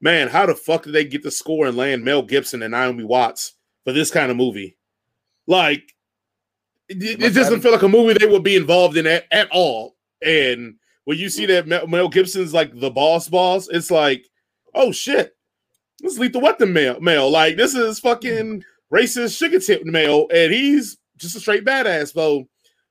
man, 0.00 0.28
how 0.28 0.46
the 0.46 0.54
fuck 0.54 0.84
did 0.84 0.92
they 0.92 1.04
get 1.04 1.24
the 1.24 1.32
score 1.32 1.66
and 1.66 1.76
land 1.76 2.04
Mel 2.04 2.22
Gibson 2.22 2.62
and 2.62 2.70
Naomi 2.70 3.02
Watts 3.02 3.54
for 3.82 3.92
this 3.92 4.12
kind 4.12 4.30
of 4.30 4.36
movie? 4.36 4.76
Like, 5.48 5.92
it, 6.90 7.22
it 7.22 7.34
doesn't 7.34 7.60
feel 7.60 7.72
like 7.72 7.82
a 7.82 7.88
movie 7.88 8.14
they 8.14 8.26
would 8.26 8.42
be 8.42 8.56
involved 8.56 8.96
in 8.96 9.06
at, 9.06 9.24
at 9.30 9.48
all. 9.50 9.96
And 10.22 10.74
when 11.04 11.18
you 11.18 11.28
see 11.30 11.46
that 11.46 11.66
Mel 11.88 12.08
Gibson's 12.08 12.52
like 12.52 12.78
the 12.78 12.90
boss 12.90 13.28
boss, 13.28 13.68
it's 13.68 13.90
like, 13.90 14.26
oh 14.74 14.92
shit, 14.92 15.36
this 16.00 16.12
is 16.12 16.18
lethal 16.18 16.40
weapon 16.40 16.72
Mel. 16.72 17.00
Mel, 17.00 17.30
like 17.30 17.56
this 17.56 17.74
is 17.74 18.00
fucking 18.00 18.64
racist 18.92 19.38
sugar 19.38 19.60
tip 19.60 19.84
Mel, 19.84 20.26
and 20.34 20.52
he's 20.52 20.98
just 21.16 21.36
a 21.36 21.40
straight 21.40 21.64
badass. 21.64 22.12
So 22.12 22.48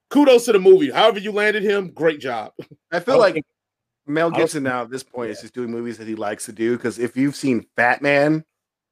kudos 0.09 0.45
to 0.45 0.53
the 0.53 0.59
movie. 0.59 0.91
However 0.91 1.19
you 1.19 1.31
landed 1.31 1.63
him, 1.63 1.91
great 1.91 2.19
job. 2.19 2.53
I 2.91 2.99
feel 3.01 3.15
I 3.15 3.17
like 3.17 3.33
think, 3.35 3.45
Mel 4.07 4.31
Gibson 4.31 4.63
now 4.63 4.83
at 4.83 4.89
this 4.89 5.03
point 5.03 5.27
yeah. 5.27 5.33
is 5.33 5.41
just 5.41 5.53
doing 5.53 5.71
movies 5.71 5.97
that 5.97 6.07
he 6.07 6.15
likes 6.15 6.45
to 6.45 6.53
do. 6.53 6.77
Because 6.77 6.99
if 6.99 7.17
you've 7.17 7.35
seen 7.35 7.67
Fatman, 7.77 8.43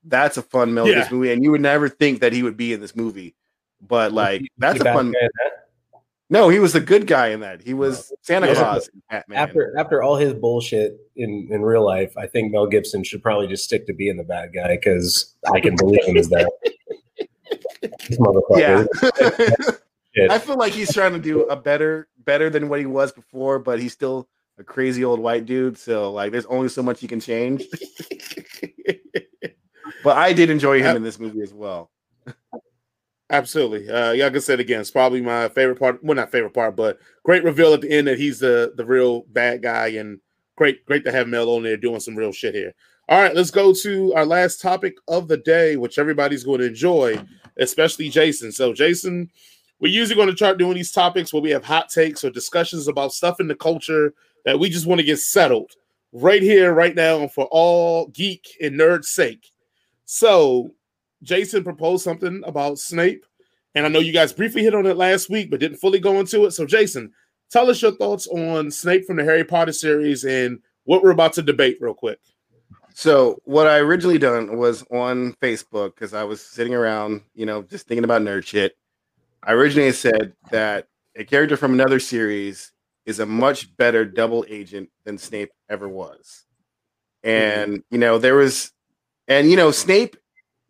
that's 0.04 0.38
a 0.38 0.42
fun 0.42 0.74
Mel 0.74 0.88
yeah. 0.88 0.96
Gibson 0.96 1.18
movie, 1.18 1.32
and 1.32 1.44
you 1.44 1.52
would 1.52 1.62
never 1.62 1.90
think 1.90 2.20
that 2.20 2.34
he 2.34 2.44
would 2.44 2.58
be 2.58 2.74
in 2.74 2.82
this 2.82 2.96
movie. 2.96 3.36
But 3.82 4.12
like 4.12 4.44
that's 4.58 4.80
a 4.80 4.84
fun. 4.84 5.14
No, 6.30 6.50
he 6.50 6.60
was 6.60 6.74
the 6.74 6.82
good 6.82 7.08
guy 7.08 7.28
in 7.28 7.40
that. 7.40 7.62
He 7.62 7.74
was 7.74 8.12
Santa 8.22 8.54
Claus. 8.54 8.90
After 9.32 9.74
after 9.78 10.04
all 10.04 10.18
his 10.18 10.34
bullshit 10.34 11.00
in 11.16 11.48
in 11.52 11.62
real 11.62 11.86
life, 11.86 12.18
I 12.18 12.28
think 12.28 12.52
Mel 12.52 12.68
Gibson 12.68 13.04
should 13.04 13.24
probably 13.24 13.48
just 13.48 13.64
stick 13.64 13.88
to 13.88 13.94
being 13.94 14.18
the 14.18 14.24
bad 14.24 14.54
guy 14.54 14.76
because 14.76 15.36
I 15.54 15.62
can 15.62 15.76
believe 15.76 16.04
him 16.04 16.18
as 16.18 16.30
that. 16.30 16.52
yeah. 20.16 20.28
I 20.34 20.40
feel 20.40 20.58
like 20.58 20.74
he's 20.74 20.94
trying 20.94 21.14
to 21.14 21.20
do 21.20 21.44
a 21.44 21.56
better 21.56 22.08
better 22.26 22.50
than 22.50 22.70
what 22.70 22.80
he 22.80 22.86
was 22.86 23.12
before, 23.12 23.60
but 23.60 23.80
he's 23.80 23.94
still 23.94 24.28
a 24.58 24.64
crazy 24.64 25.06
old 25.06 25.20
white 25.20 25.46
dude. 25.46 25.78
So 25.78 26.12
like, 26.12 26.32
there's 26.32 26.48
only 26.48 26.70
so 26.70 26.84
much 26.84 27.00
he 27.00 27.08
can 27.08 27.20
change. 27.20 27.66
but 30.04 30.18
I 30.18 30.34
did 30.34 30.50
enjoy 30.50 30.82
him 30.82 30.96
in 30.96 31.04
this 31.04 31.20
movie 31.20 31.42
as 31.42 31.54
well. 31.54 31.92
Absolutely. 33.30 33.90
Uh, 33.90 34.16
like 34.16 34.36
I 34.36 34.40
said 34.40 34.60
again, 34.62 34.80
it's 34.80 34.92
probably 34.92 35.22
my 35.22 35.50
favorite 35.50 35.80
part. 35.80 36.02
Well, 36.04 36.16
not 36.16 36.32
favorite 36.32 36.54
part, 36.54 36.76
but 36.78 37.00
great 37.24 37.44
reveal 37.44 37.74
at 37.74 37.82
the 37.82 37.92
end 37.92 38.08
that 38.08 38.18
he's 38.18 38.40
the 38.40 38.74
the 38.78 38.86
real 38.86 39.24
bad 39.30 39.62
guy, 39.62 39.88
and 39.88 40.20
great, 40.56 40.86
great 40.86 41.04
to 41.06 41.12
have 41.12 41.28
Mel 41.28 41.50
on 41.50 41.64
there 41.64 41.76
doing 41.76 42.00
some 42.00 42.16
real 42.16 42.32
shit 42.32 42.56
here. 42.56 42.74
All 43.10 43.22
right, 43.22 43.36
let's 43.36 43.52
go 43.52 43.74
to 43.74 44.14
our 44.16 44.26
last 44.26 44.62
topic 44.62 44.96
of 45.08 45.28
the 45.28 45.38
day, 45.38 45.76
which 45.76 46.00
everybody's 46.00 46.44
going 46.44 46.60
to 46.60 46.68
enjoy, 46.68 47.22
especially 47.58 48.10
Jason. 48.10 48.52
So, 48.52 48.74
Jason, 48.74 49.30
we're 49.80 49.92
usually 49.92 50.16
going 50.16 50.30
to 50.30 50.36
start 50.36 50.58
doing 50.58 50.76
these 50.76 50.92
topics 50.92 51.34
where 51.34 51.42
we 51.42 51.52
have 51.52 51.64
hot 51.66 51.90
takes 51.90 52.24
or 52.24 52.30
discussions 52.30 52.88
about 52.88 53.14
stuff 53.14 53.40
in 53.40 53.48
the 53.48 53.56
culture 53.56 54.14
that 54.46 54.60
we 54.60 54.70
just 54.70 54.86
want 54.86 55.00
to 55.00 55.06
get 55.06 55.20
settled 55.20 55.72
right 56.14 56.42
here, 56.42 56.74
right 56.74 56.96
now, 56.96 57.20
and 57.20 57.32
for 57.32 57.46
all 57.52 58.08
geek 58.08 58.58
and 58.62 58.80
nerd 58.80 59.04
sake. 59.06 59.52
So, 60.06 60.72
Jason 61.24 61.64
proposed 61.64 62.04
something 62.04 62.42
about 62.46 62.80
Snape, 62.80 63.26
and 63.76 63.86
I 63.86 63.90
know 63.90 64.00
you 64.00 64.14
guys 64.14 64.34
briefly 64.34 64.64
hit 64.64 64.76
on 64.76 64.86
it 64.86 64.98
last 64.98 65.30
week, 65.30 65.50
but 65.50 65.60
didn't 65.60 65.78
fully 65.78 66.00
go 66.00 66.20
into 66.20 66.46
it. 66.46 66.52
So, 66.52 66.66
Jason, 66.66 67.12
tell 67.52 67.70
us 67.70 67.82
your 67.82 67.96
thoughts 67.96 68.28
on 68.28 68.72
Snape 68.72 69.06
from 69.06 69.18
the 69.18 69.24
Harry 69.24 69.44
Potter 69.44 69.72
series 69.72 70.24
and 70.24 70.60
what 70.86 71.04
we're 71.04 71.12
about 71.12 71.34
to 71.34 71.42
debate, 71.42 71.78
real 71.80 71.94
quick. 71.94 72.20
So, 72.94 73.40
what 73.44 73.68
I 73.68 73.78
originally 73.78 74.18
done 74.18 74.58
was 74.58 74.84
on 74.92 75.34
Facebook 75.34 75.94
because 75.94 76.14
I 76.16 76.24
was 76.24 76.42
sitting 76.42 76.74
around, 76.74 77.22
you 77.36 77.46
know, 77.46 77.62
just 77.62 77.88
thinking 77.88 78.04
about 78.04 78.24
nerd 78.24 78.46
shit. 78.46 78.76
I 79.44 79.54
originally 79.54 79.92
said 79.92 80.34
that 80.50 80.88
a 81.16 81.24
character 81.24 81.58
from 81.58 81.74
another 81.74 82.00
series 82.00 82.72
is 83.06 83.20
a 83.20 83.26
much 83.26 83.76
better 83.78 84.04
double 84.04 84.46
agent 84.50 84.90
than 85.04 85.18
Snape 85.18 85.52
ever 85.70 85.88
was. 85.88 86.46
And, 87.24 87.84
you 87.92 87.98
know, 87.98 88.18
there 88.18 88.36
was, 88.36 88.72
and, 89.28 89.50
you 89.50 89.58
know, 89.58 89.72
Snape 89.72 90.18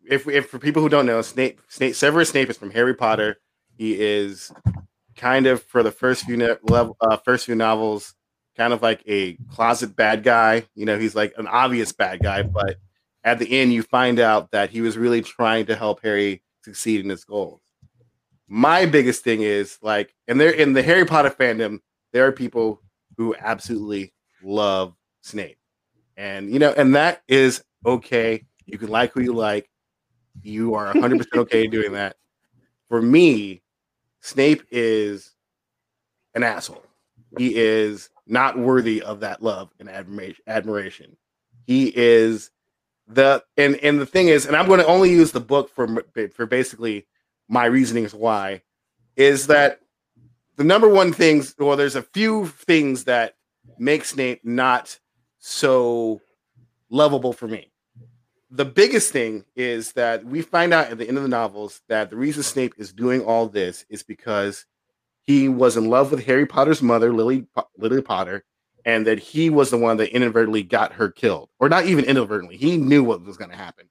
if, 0.08 0.28
if 0.28 0.48
for 0.48 0.58
people 0.58 0.82
who 0.82 0.88
don't 0.88 1.06
know, 1.06 1.22
Snape, 1.22 1.60
Snape, 1.68 1.94
Severus 1.94 2.30
Snape 2.30 2.50
is 2.50 2.56
from 2.56 2.70
Harry 2.70 2.94
Potter. 2.94 3.38
He 3.76 4.00
is 4.00 4.52
kind 5.16 5.46
of 5.46 5.62
for 5.62 5.82
the 5.82 5.90
first 5.90 6.24
few 6.24 6.36
level, 6.62 6.96
uh, 7.00 7.16
first 7.18 7.46
few 7.46 7.54
novels, 7.54 8.14
kind 8.56 8.72
of 8.72 8.82
like 8.82 9.02
a 9.06 9.34
closet 9.50 9.94
bad 9.94 10.22
guy. 10.22 10.66
You 10.74 10.86
know, 10.86 10.98
he's 10.98 11.14
like 11.14 11.34
an 11.38 11.46
obvious 11.46 11.92
bad 11.92 12.20
guy, 12.20 12.42
but 12.42 12.76
at 13.24 13.38
the 13.38 13.60
end, 13.60 13.72
you 13.72 13.82
find 13.82 14.18
out 14.18 14.50
that 14.52 14.70
he 14.70 14.80
was 14.80 14.96
really 14.96 15.22
trying 15.22 15.66
to 15.66 15.76
help 15.76 16.02
Harry 16.02 16.42
succeed 16.62 17.00
in 17.00 17.10
his 17.10 17.24
goals. 17.24 17.60
My 18.48 18.86
biggest 18.86 19.22
thing 19.22 19.42
is 19.42 19.78
like, 19.82 20.14
and 20.26 20.40
they're 20.40 20.50
in 20.50 20.72
the 20.72 20.82
Harry 20.82 21.04
Potter 21.04 21.30
fandom, 21.30 21.80
there 22.12 22.26
are 22.26 22.32
people 22.32 22.80
who 23.16 23.34
absolutely 23.38 24.14
love 24.42 24.94
Snape. 25.20 25.58
And, 26.16 26.50
you 26.50 26.58
know, 26.58 26.72
and 26.76 26.94
that 26.94 27.22
is 27.28 27.62
okay. 27.84 28.44
You 28.66 28.78
can 28.78 28.88
like 28.88 29.12
who 29.12 29.20
you 29.20 29.32
like. 29.32 29.68
You 30.42 30.74
are 30.74 30.92
100% 30.92 31.26
okay 31.36 31.66
doing 31.66 31.92
that. 31.92 32.16
For 32.88 33.02
me, 33.02 33.62
Snape 34.20 34.62
is 34.70 35.32
an 36.34 36.42
asshole. 36.42 36.84
He 37.36 37.56
is 37.56 38.10
not 38.26 38.58
worthy 38.58 39.02
of 39.02 39.20
that 39.20 39.42
love 39.42 39.70
and 39.78 39.88
admiration. 39.88 41.16
He 41.66 41.92
is 41.94 42.50
the 43.06 43.42
and 43.56 43.76
and 43.76 44.00
the 44.00 44.06
thing 44.06 44.28
is, 44.28 44.46
and 44.46 44.56
I'm 44.56 44.66
going 44.66 44.80
to 44.80 44.86
only 44.86 45.10
use 45.10 45.32
the 45.32 45.40
book 45.40 45.70
for 45.70 46.04
for 46.34 46.46
basically 46.46 47.06
my 47.48 47.64
reasonings 47.64 48.14
why 48.14 48.62
is 49.16 49.46
that 49.48 49.80
the 50.56 50.64
number 50.64 50.88
one 50.88 51.12
things. 51.12 51.54
Well, 51.58 51.76
there's 51.76 51.96
a 51.96 52.02
few 52.02 52.46
things 52.46 53.04
that 53.04 53.34
make 53.78 54.04
Snape 54.04 54.44
not 54.44 54.98
so 55.38 56.20
lovable 56.90 57.32
for 57.32 57.48
me. 57.48 57.70
The 58.50 58.64
biggest 58.64 59.12
thing 59.12 59.44
is 59.56 59.92
that 59.92 60.24
we 60.24 60.40
find 60.40 60.72
out 60.72 60.90
at 60.90 60.96
the 60.96 61.06
end 61.06 61.18
of 61.18 61.22
the 61.22 61.28
novels 61.28 61.82
that 61.88 62.08
the 62.08 62.16
reason 62.16 62.42
Snape 62.42 62.74
is 62.78 62.92
doing 62.92 63.22
all 63.22 63.46
this 63.46 63.84
is 63.90 64.02
because 64.02 64.64
he 65.26 65.50
was 65.50 65.76
in 65.76 65.90
love 65.90 66.10
with 66.10 66.24
Harry 66.24 66.46
Potter's 66.46 66.80
mother, 66.80 67.12
Lily 67.12 67.46
Lily 67.76 68.00
Potter, 68.00 68.44
and 68.86 69.06
that 69.06 69.18
he 69.18 69.50
was 69.50 69.70
the 69.70 69.76
one 69.76 69.98
that 69.98 70.14
inadvertently 70.14 70.62
got 70.62 70.94
her 70.94 71.10
killed, 71.10 71.50
or 71.60 71.68
not 71.68 71.84
even 71.84 72.06
inadvertently. 72.06 72.56
He 72.56 72.78
knew 72.78 73.04
what 73.04 73.22
was 73.22 73.36
going 73.36 73.50
to 73.50 73.56
happen, 73.56 73.90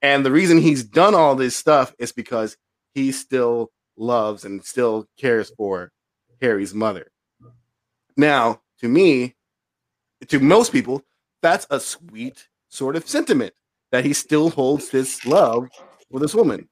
and 0.00 0.24
the 0.24 0.30
reason 0.30 0.58
he's 0.58 0.84
done 0.84 1.16
all 1.16 1.34
this 1.34 1.56
stuff 1.56 1.92
is 1.98 2.12
because 2.12 2.56
he 2.94 3.10
still 3.10 3.72
loves 3.96 4.44
and 4.44 4.64
still 4.64 5.08
cares 5.18 5.50
for 5.56 5.90
Harry's 6.40 6.72
mother. 6.72 7.10
Now, 8.16 8.60
to 8.78 8.88
me, 8.88 9.34
to 10.28 10.38
most 10.38 10.70
people, 10.70 11.02
that's 11.42 11.66
a 11.70 11.80
sweet 11.80 12.46
sort 12.68 12.94
of 12.94 13.08
sentiment 13.08 13.52
that 13.92 14.04
he 14.04 14.12
still 14.12 14.50
holds 14.50 14.90
this 14.90 15.24
love 15.26 15.68
for 16.10 16.20
this 16.20 16.34
woman. 16.34 16.68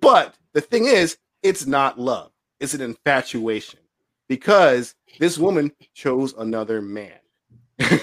But 0.00 0.34
the 0.52 0.60
thing 0.60 0.86
is, 0.86 1.16
it's 1.42 1.66
not 1.66 1.98
love 1.98 2.30
it's 2.64 2.74
an 2.74 2.80
infatuation 2.80 3.80
because 4.28 4.94
this 5.18 5.38
woman 5.38 5.72
chose 5.94 6.34
another 6.34 6.80
man. 6.80 7.18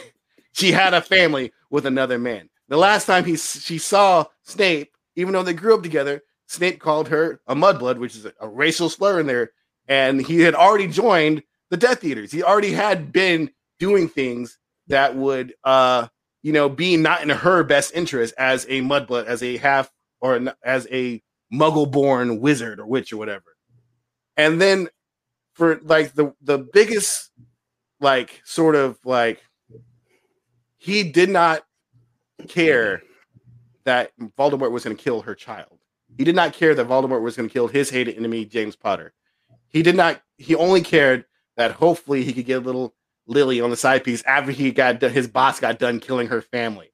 she 0.53 0.71
had 0.71 0.93
a 0.93 1.01
family 1.01 1.51
with 1.69 1.85
another 1.85 2.19
man. 2.19 2.49
The 2.69 2.77
last 2.77 3.05
time 3.05 3.25
he 3.25 3.35
she 3.35 3.77
saw 3.77 4.25
Snape, 4.43 4.95
even 5.15 5.33
though 5.33 5.43
they 5.43 5.53
grew 5.53 5.75
up 5.75 5.83
together, 5.83 6.21
Snape 6.47 6.79
called 6.79 7.09
her 7.09 7.41
a 7.47 7.55
mudblood, 7.55 7.97
which 7.97 8.15
is 8.15 8.25
a, 8.25 8.47
racial 8.47 8.89
slur 8.89 9.19
in 9.19 9.27
there, 9.27 9.51
and 9.87 10.25
he 10.25 10.41
had 10.41 10.55
already 10.55 10.87
joined 10.87 11.43
the 11.69 11.77
Death 11.77 12.03
Eaters. 12.03 12.31
He 12.31 12.43
already 12.43 12.71
had 12.71 13.11
been 13.11 13.49
doing 13.79 14.07
things 14.07 14.57
that 14.87 15.15
would, 15.15 15.53
uh, 15.63 16.07
you 16.41 16.51
know, 16.51 16.69
be 16.69 16.97
not 16.97 17.21
in 17.21 17.29
her 17.29 17.63
best 17.63 17.93
interest 17.93 18.33
as 18.37 18.65
a 18.65 18.81
mudblood, 18.81 19.25
as 19.25 19.43
a 19.43 19.57
half 19.57 19.91
or 20.19 20.53
as 20.63 20.87
a 20.91 21.21
Muggle-born 21.53 22.39
wizard 22.39 22.79
or 22.79 22.85
witch 22.85 23.11
or 23.11 23.17
whatever. 23.17 23.57
And 24.37 24.61
then 24.61 24.89
for 25.53 25.79
like 25.83 26.13
the 26.13 26.33
the 26.41 26.57
biggest 26.57 27.29
like 27.99 28.41
sort 28.45 28.75
of 28.75 28.97
like 29.03 29.43
he 30.77 31.03
did 31.03 31.29
not 31.29 31.63
care 32.47 33.03
that 33.83 34.11
Voldemort 34.37 34.71
was 34.71 34.83
going 34.83 34.95
to 34.95 35.03
kill 35.03 35.21
her 35.21 35.35
child. 35.35 35.79
He 36.17 36.23
did 36.23 36.35
not 36.35 36.53
care 36.53 36.73
that 36.73 36.87
Voldemort 36.87 37.21
was 37.21 37.35
going 37.35 37.49
to 37.49 37.53
kill 37.53 37.67
his 37.67 37.89
hated 37.89 38.17
enemy 38.17 38.45
James 38.45 38.75
Potter. 38.75 39.13
He 39.67 39.83
did 39.83 39.95
not 39.95 40.21
he 40.37 40.55
only 40.55 40.81
cared 40.81 41.25
that 41.57 41.73
hopefully 41.73 42.23
he 42.23 42.33
could 42.33 42.45
get 42.45 42.57
a 42.57 42.65
little 42.65 42.95
Lily 43.31 43.61
on 43.61 43.69
the 43.69 43.77
side 43.77 44.03
piece 44.03 44.23
after 44.23 44.51
he 44.51 44.71
got 44.71 45.01
his 45.01 45.27
boss 45.27 45.59
got 45.59 45.79
done 45.79 45.99
killing 45.99 46.27
her 46.27 46.41
family. 46.41 46.91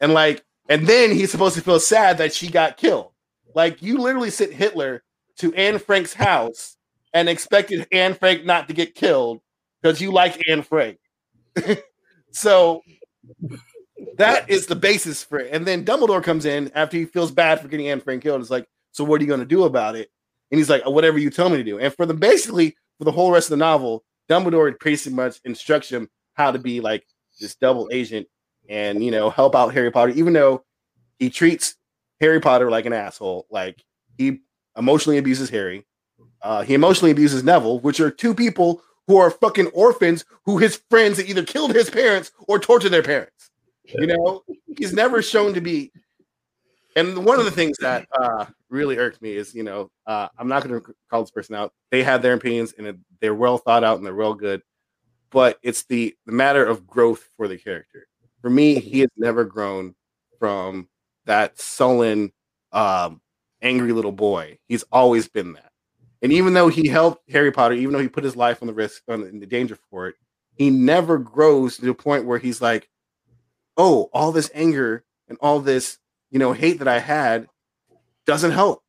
And 0.00 0.12
like 0.12 0.44
and 0.68 0.86
then 0.86 1.12
he's 1.12 1.30
supposed 1.30 1.54
to 1.54 1.62
feel 1.62 1.80
sad 1.80 2.18
that 2.18 2.34
she 2.34 2.48
got 2.48 2.76
killed. 2.76 3.12
Like 3.54 3.82
you 3.82 3.98
literally 3.98 4.30
sent 4.30 4.52
Hitler 4.52 5.02
to 5.38 5.54
Anne 5.54 5.78
Frank's 5.78 6.12
house 6.12 6.76
and 7.14 7.28
expected 7.28 7.86
Anne 7.92 8.14
Frank 8.14 8.44
not 8.44 8.68
to 8.68 8.74
get 8.74 8.94
killed 8.94 9.40
because 9.80 10.00
you 10.00 10.12
like 10.12 10.42
Anne 10.48 10.62
Frank. 10.62 10.98
so 12.32 12.82
that 14.18 14.50
is 14.50 14.66
the 14.66 14.76
basis 14.76 15.22
for 15.22 15.38
it. 15.38 15.50
And 15.52 15.66
then 15.66 15.84
Dumbledore 15.84 16.22
comes 16.22 16.44
in 16.44 16.70
after 16.74 16.96
he 16.96 17.04
feels 17.04 17.30
bad 17.30 17.60
for 17.60 17.68
getting 17.68 17.88
Anne 17.88 18.00
Frank 18.00 18.22
killed. 18.22 18.40
It's 18.40 18.50
like, 18.50 18.66
so 18.92 19.04
what 19.04 19.20
are 19.20 19.24
you 19.24 19.28
going 19.28 19.40
to 19.40 19.46
do 19.46 19.64
about 19.64 19.96
it? 19.96 20.10
And 20.50 20.58
he's 20.58 20.70
like, 20.70 20.84
whatever 20.86 21.18
you 21.18 21.30
tell 21.30 21.48
me 21.48 21.56
to 21.56 21.64
do. 21.64 21.78
And 21.78 21.94
for 21.94 22.06
the 22.06 22.14
basically 22.14 22.76
for 22.98 23.04
the 23.04 23.12
whole 23.12 23.30
rest 23.30 23.46
of 23.46 23.50
the 23.50 23.64
novel, 23.64 24.04
Dumbledore 24.28 24.78
pretty 24.78 25.10
much 25.10 25.40
instructs 25.44 25.90
him 25.90 26.08
how 26.34 26.50
to 26.50 26.58
be 26.58 26.80
like 26.80 27.06
this 27.40 27.54
double 27.54 27.88
agent 27.92 28.26
and 28.68 29.04
you 29.04 29.10
know 29.10 29.30
help 29.30 29.54
out 29.54 29.74
Harry 29.74 29.90
Potter, 29.90 30.12
even 30.12 30.32
though 30.32 30.64
he 31.18 31.30
treats 31.30 31.76
Harry 32.20 32.40
Potter 32.40 32.70
like 32.70 32.86
an 32.86 32.92
asshole. 32.92 33.46
Like 33.50 33.82
he 34.16 34.40
emotionally 34.76 35.18
abuses 35.18 35.50
Harry. 35.50 35.86
Uh, 36.42 36.62
he 36.62 36.74
emotionally 36.74 37.10
abuses 37.10 37.42
Neville, 37.42 37.80
which 37.80 38.00
are 38.00 38.10
two 38.10 38.34
people 38.34 38.82
who 39.06 39.16
are 39.16 39.30
fucking 39.30 39.68
orphans 39.68 40.24
who 40.44 40.58
his 40.58 40.80
friends 40.90 41.22
either 41.22 41.44
killed 41.44 41.74
his 41.74 41.90
parents 41.90 42.32
or 42.48 42.58
tortured 42.58 42.90
their 42.90 43.02
parents. 43.02 43.50
You 43.84 44.06
know, 44.06 44.42
he's 44.76 44.92
never 44.92 45.22
shown 45.22 45.54
to 45.54 45.60
be. 45.60 45.92
And 46.96 47.24
one 47.24 47.38
of 47.38 47.44
the 47.44 47.50
things 47.50 47.76
that 47.78 48.06
uh, 48.18 48.46
really 48.70 48.98
irked 48.98 49.22
me 49.22 49.36
is, 49.36 49.54
you 49.54 49.62
know, 49.62 49.90
uh, 50.06 50.28
I'm 50.38 50.48
not 50.48 50.66
going 50.66 50.80
to 50.80 50.94
call 51.10 51.22
this 51.22 51.30
person 51.30 51.54
out. 51.54 51.72
They 51.90 52.02
have 52.02 52.22
their 52.22 52.34
opinions 52.34 52.74
and 52.76 52.98
they're 53.20 53.34
well 53.34 53.58
thought 53.58 53.84
out 53.84 53.96
and 53.96 54.06
they're 54.06 54.12
real 54.12 54.34
good. 54.34 54.62
But 55.30 55.58
it's 55.62 55.84
the, 55.84 56.14
the 56.26 56.32
matter 56.32 56.64
of 56.64 56.86
growth 56.86 57.28
for 57.36 57.48
the 57.48 57.58
character. 57.58 58.06
For 58.40 58.50
me, 58.50 58.78
he 58.78 59.00
has 59.00 59.10
never 59.16 59.44
grown 59.44 59.94
from 60.38 60.88
that 61.26 61.58
sullen, 61.58 62.32
um, 62.72 63.20
angry 63.62 63.92
little 63.92 64.12
boy. 64.12 64.58
He's 64.68 64.84
always 64.92 65.28
been 65.28 65.54
that. 65.54 65.72
And 66.22 66.32
even 66.32 66.54
though 66.54 66.68
he 66.68 66.88
helped 66.88 67.28
Harry 67.30 67.52
Potter, 67.52 67.74
even 67.74 67.92
though 67.92 68.00
he 68.00 68.08
put 68.08 68.24
his 68.24 68.36
life 68.36 68.62
on 68.62 68.68
the 68.68 68.74
risk 68.74 69.02
on 69.08 69.38
the 69.38 69.46
danger 69.46 69.78
for 69.90 70.08
it, 70.08 70.14
he 70.54 70.70
never 70.70 71.18
grows 71.18 71.76
to 71.76 71.84
the 71.84 71.94
point 71.94 72.24
where 72.24 72.38
he's 72.38 72.62
like, 72.62 72.88
"Oh, 73.76 74.08
all 74.12 74.32
this 74.32 74.50
anger 74.54 75.04
and 75.28 75.36
all 75.40 75.60
this, 75.60 75.98
you 76.30 76.38
know, 76.38 76.52
hate 76.52 76.78
that 76.78 76.88
I 76.88 76.98
had 76.98 77.48
doesn't 78.26 78.52
help. 78.52 78.82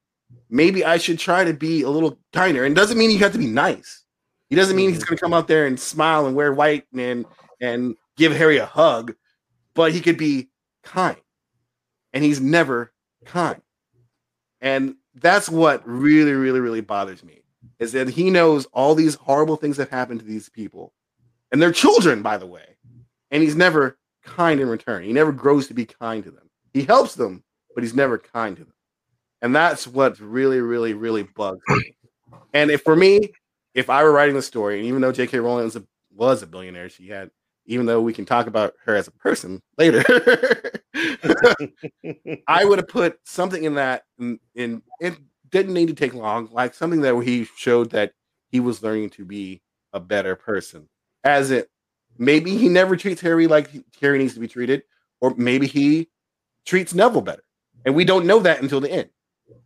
Maybe 0.49 0.83
I 0.83 0.97
should 0.97 1.19
try 1.19 1.43
to 1.43 1.53
be 1.53 1.83
a 1.83 1.89
little 1.89 2.19
kinder." 2.33 2.65
And 2.65 2.75
doesn't 2.75 2.97
mean 2.97 3.11
you 3.11 3.19
have 3.19 3.33
to 3.33 3.37
be 3.37 3.47
nice. 3.47 4.03
He 4.49 4.55
doesn't 4.55 4.75
mean 4.75 4.89
he's 4.89 4.99
mm-hmm. 4.99 5.09
going 5.09 5.17
to 5.17 5.21
come 5.21 5.33
out 5.33 5.47
there 5.47 5.65
and 5.65 5.79
smile 5.79 6.25
and 6.25 6.35
wear 6.35 6.53
white 6.53 6.85
and 6.95 7.25
and 7.61 7.95
give 8.17 8.35
Harry 8.35 8.57
a 8.57 8.65
hug, 8.65 9.13
but 9.73 9.91
he 9.91 10.01
could 10.01 10.17
be 10.17 10.49
kind. 10.83 11.17
And 12.13 12.23
he's 12.23 12.41
never 12.41 12.93
kind. 13.25 13.61
And 14.61 14.95
that's 15.15 15.49
what 15.49 15.87
really, 15.87 16.33
really, 16.33 16.59
really 16.59 16.81
bothers 16.81 17.23
me 17.23 17.41
is 17.79 17.91
that 17.91 18.09
he 18.09 18.29
knows 18.29 18.65
all 18.67 18.95
these 18.95 19.15
horrible 19.15 19.55
things 19.55 19.77
that 19.77 19.89
happen 19.89 20.17
to 20.17 20.25
these 20.25 20.49
people, 20.49 20.93
and 21.51 21.61
they're 21.61 21.71
children, 21.71 22.21
by 22.21 22.37
the 22.37 22.45
way, 22.45 22.77
and 23.29 23.43
he's 23.43 23.55
never 23.55 23.97
kind 24.23 24.59
in 24.59 24.67
return. 24.67 25.03
He 25.03 25.13
never 25.13 25.31
grows 25.31 25.67
to 25.67 25.73
be 25.73 25.85
kind 25.85 26.23
to 26.23 26.31
them. 26.31 26.49
He 26.73 26.83
helps 26.83 27.15
them, 27.15 27.43
but 27.75 27.83
he's 27.83 27.93
never 27.93 28.17
kind 28.17 28.57
to 28.57 28.63
them, 28.63 28.73
and 29.41 29.55
that's 29.55 29.87
what 29.87 30.19
really, 30.19 30.61
really, 30.61 30.93
really 30.93 31.23
bugs 31.23 31.61
me. 31.69 31.95
And 32.53 32.71
if 32.71 32.81
for 32.81 32.95
me, 32.95 33.31
if 33.73 33.89
I 33.89 34.03
were 34.03 34.11
writing 34.11 34.35
the 34.35 34.41
story, 34.41 34.79
and 34.79 34.87
even 34.87 35.01
though 35.01 35.11
J.K. 35.11 35.39
Rowling 35.39 35.65
was 35.65 35.75
a, 35.75 35.83
was 36.13 36.41
a 36.41 36.47
billionaire, 36.47 36.89
she 36.89 37.07
had 37.07 37.29
even 37.67 37.85
though 37.85 38.01
we 38.01 38.13
can 38.13 38.25
talk 38.25 38.47
about 38.47 38.73
her 38.85 38.95
as 38.95 39.07
a 39.07 39.11
person 39.11 39.61
later, 39.77 40.03
I 42.47 42.63
would 42.65 42.79
have 42.79 42.87
put 42.87 43.19
something 43.25 43.63
in 43.63 43.75
that 43.75 44.03
in, 44.17 44.81
it 44.99 45.17
didn't 45.49 45.73
need 45.73 45.89
to 45.89 45.93
take 45.93 46.13
long, 46.13 46.49
like 46.51 46.73
something 46.73 47.01
that 47.01 47.15
he 47.21 47.45
showed 47.57 47.91
that 47.91 48.13
he 48.49 48.59
was 48.59 48.81
learning 48.81 49.09
to 49.11 49.25
be 49.25 49.61
a 49.93 49.99
better 49.99 50.35
person. 50.35 50.87
As 51.23 51.51
it 51.51 51.69
maybe 52.17 52.57
he 52.57 52.69
never 52.69 52.95
treats 52.95 53.21
Harry 53.21 53.47
like 53.47 53.69
Harry 54.01 54.17
needs 54.17 54.33
to 54.33 54.39
be 54.39 54.47
treated, 54.47 54.83
or 55.21 55.33
maybe 55.37 55.67
he 55.67 56.07
treats 56.65 56.93
Neville 56.93 57.21
better. 57.21 57.43
And 57.85 57.95
we 57.95 58.05
don't 58.05 58.25
know 58.25 58.39
that 58.39 58.61
until 58.61 58.81
the 58.81 58.91
end. 58.91 59.09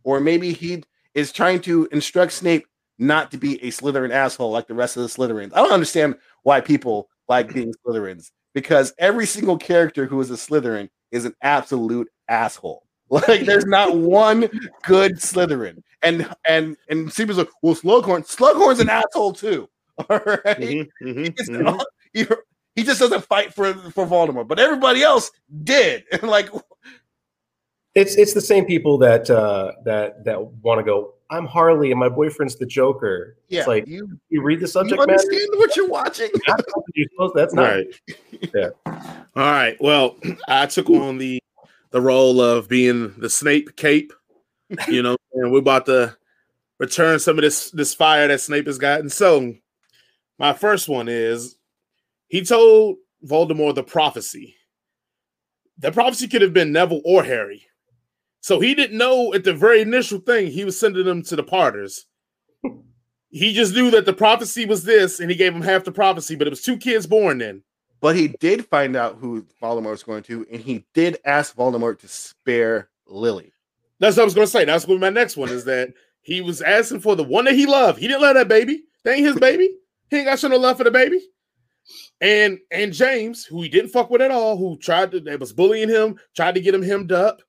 Or 0.04 0.20
maybe 0.20 0.52
he 0.52 0.82
is 1.14 1.32
trying 1.32 1.60
to 1.62 1.88
instruct 1.92 2.32
Snape 2.32 2.66
not 2.98 3.30
to 3.30 3.38
be 3.38 3.62
a 3.62 3.68
Slytherin 3.68 4.10
asshole 4.10 4.50
like 4.50 4.66
the 4.68 4.74
rest 4.74 4.96
of 4.96 5.02
the 5.02 5.08
Slytherins. 5.08 5.52
I 5.54 5.62
don't 5.62 5.72
understand 5.72 6.16
why 6.42 6.60
people 6.60 7.08
like 7.28 7.52
being 7.52 7.72
Slytherins 7.86 8.30
because 8.54 8.92
every 8.98 9.26
single 9.26 9.56
character 9.56 10.06
who 10.06 10.20
is 10.20 10.30
a 10.30 10.34
Slytherin 10.34 10.88
is 11.10 11.24
an 11.24 11.34
absolute 11.42 12.08
asshole. 12.28 12.86
Like 13.12 13.42
there's 13.42 13.66
not 13.66 13.94
one 13.98 14.48
good 14.84 15.16
Slytherin. 15.16 15.82
And 16.00 16.34
and 16.48 16.78
and 16.88 17.12
Steven's 17.12 17.36
like, 17.36 17.50
well, 17.60 17.74
Slughorn, 17.74 18.26
Slughorn's 18.26 18.80
an 18.80 18.88
asshole 18.88 19.34
too. 19.34 19.68
All 19.98 20.18
right? 20.24 20.58
mm-hmm, 20.58 21.06
mm-hmm, 21.06 21.54
mm-hmm. 21.54 21.78
for 23.52 23.74
for 23.90 24.06
Voldemort, 24.06 24.48
but 24.48 24.58
everybody 24.58 25.02
else 25.02 25.30
did. 25.62 26.04
And 26.10 26.22
like, 26.22 26.48
It's 27.94 28.14
it's 28.16 28.32
the 28.32 28.40
same 28.40 28.64
people 28.64 28.96
that 28.98 29.28
uh, 29.30 29.72
that 29.84 30.24
that 30.24 30.44
want 30.62 30.78
to 30.78 30.84
go. 30.84 31.14
I'm 31.30 31.46
Harley 31.46 31.90
and 31.90 31.98
my 32.00 32.08
boyfriend's 32.10 32.56
the 32.56 32.66
Joker. 32.66 33.36
yeah, 33.48 33.60
It's 33.60 33.68
like 33.68 33.86
you, 33.86 34.18
you 34.28 34.42
read 34.42 34.58
the 34.58 34.64
you 34.64 34.66
subject 34.66 34.98
matter. 35.00 35.12
understand 35.12 35.48
what 35.56 35.74
you're 35.76 35.88
watching. 35.88 36.28
That's 36.46 36.62
not 36.68 36.76
what 36.76 36.84
you're 36.94 37.08
supposed- 37.10 37.34
That's 37.34 37.54
not 37.54 37.62
Right. 37.62 38.00
Yeah. 38.54 38.68
All 39.34 39.50
right. 39.50 39.76
Well, 39.80 40.16
I 40.48 40.66
took 40.66 40.90
on 40.90 41.18
the 41.18 41.38
the 41.90 42.00
role 42.00 42.40
of 42.40 42.68
being 42.68 43.14
the 43.18 43.30
Snape 43.30 43.76
cape. 43.76 44.12
You 44.88 45.02
know, 45.02 45.16
and 45.34 45.52
we're 45.52 45.58
about 45.58 45.86
to 45.86 46.16
return 46.78 47.18
some 47.18 47.38
of 47.38 47.42
this 47.42 47.70
this 47.70 47.94
fire 47.94 48.28
that 48.28 48.40
Snape 48.40 48.66
has 48.66 48.78
gotten. 48.78 49.08
So, 49.10 49.54
my 50.38 50.52
first 50.54 50.88
one 50.88 51.08
is 51.08 51.56
he 52.28 52.42
told 52.42 52.96
Voldemort 53.24 53.74
the 53.74 53.82
prophecy. 53.82 54.56
The 55.78 55.92
prophecy 55.92 56.28
could 56.28 56.42
have 56.42 56.52
been 56.54 56.72
Neville 56.72 57.02
or 57.04 57.22
Harry. 57.24 57.64
So 58.42 58.58
he 58.58 58.74
didn't 58.74 58.98
know 58.98 59.32
at 59.34 59.44
the 59.44 59.54
very 59.54 59.80
initial 59.80 60.18
thing 60.18 60.48
he 60.48 60.64
was 60.64 60.78
sending 60.78 61.06
them 61.06 61.22
to 61.22 61.36
the 61.36 61.44
Potters. 61.44 62.06
He 63.30 63.54
just 63.54 63.72
knew 63.72 63.90
that 63.92 64.04
the 64.04 64.12
prophecy 64.12 64.66
was 64.66 64.84
this, 64.84 65.20
and 65.20 65.30
he 65.30 65.36
gave 65.36 65.54
him 65.54 65.62
half 65.62 65.84
the 65.84 65.92
prophecy, 65.92 66.34
but 66.34 66.46
it 66.46 66.50
was 66.50 66.60
two 66.60 66.76
kids 66.76 67.06
born 67.06 67.38
then. 67.38 67.62
But 68.00 68.16
he 68.16 68.28
did 68.40 68.66
find 68.66 68.96
out 68.96 69.16
who 69.16 69.46
Voldemort 69.62 69.92
was 69.92 70.02
going 70.02 70.24
to, 70.24 70.44
and 70.52 70.60
he 70.60 70.84
did 70.92 71.18
ask 71.24 71.56
Voldemort 71.56 72.00
to 72.00 72.08
spare 72.08 72.90
Lily. 73.06 73.52
That's 74.00 74.16
what 74.16 74.22
I 74.22 74.26
was 74.26 74.34
going 74.34 74.48
to 74.48 74.50
say. 74.50 74.64
That's 74.64 74.84
going 74.84 74.98
to 74.98 75.06
be 75.06 75.10
my 75.10 75.20
next 75.20 75.36
one. 75.36 75.48
Is 75.48 75.64
that 75.64 75.94
he 76.20 76.40
was 76.40 76.60
asking 76.60 77.00
for 77.00 77.14
the 77.14 77.22
one 77.22 77.44
that 77.44 77.54
he 77.54 77.64
loved. 77.64 78.00
He 78.00 78.08
didn't 78.08 78.22
love 78.22 78.34
that 78.34 78.48
baby. 78.48 78.82
That 79.04 79.14
ain't 79.14 79.26
his 79.26 79.38
baby. 79.38 79.70
He 80.10 80.16
ain't 80.16 80.26
got 80.26 80.42
no 80.50 80.56
love 80.56 80.78
for 80.78 80.84
the 80.84 80.90
baby. 80.90 81.20
And 82.20 82.58
and 82.72 82.92
James, 82.92 83.44
who 83.44 83.62
he 83.62 83.68
didn't 83.68 83.92
fuck 83.92 84.10
with 84.10 84.20
at 84.20 84.32
all, 84.32 84.58
who 84.58 84.76
tried 84.78 85.12
to, 85.12 85.20
they 85.20 85.36
was 85.36 85.52
bullying 85.52 85.88
him, 85.88 86.18
tried 86.34 86.56
to 86.56 86.60
get 86.60 86.74
him 86.74 86.82
hemmed 86.82 87.12
up. 87.12 87.40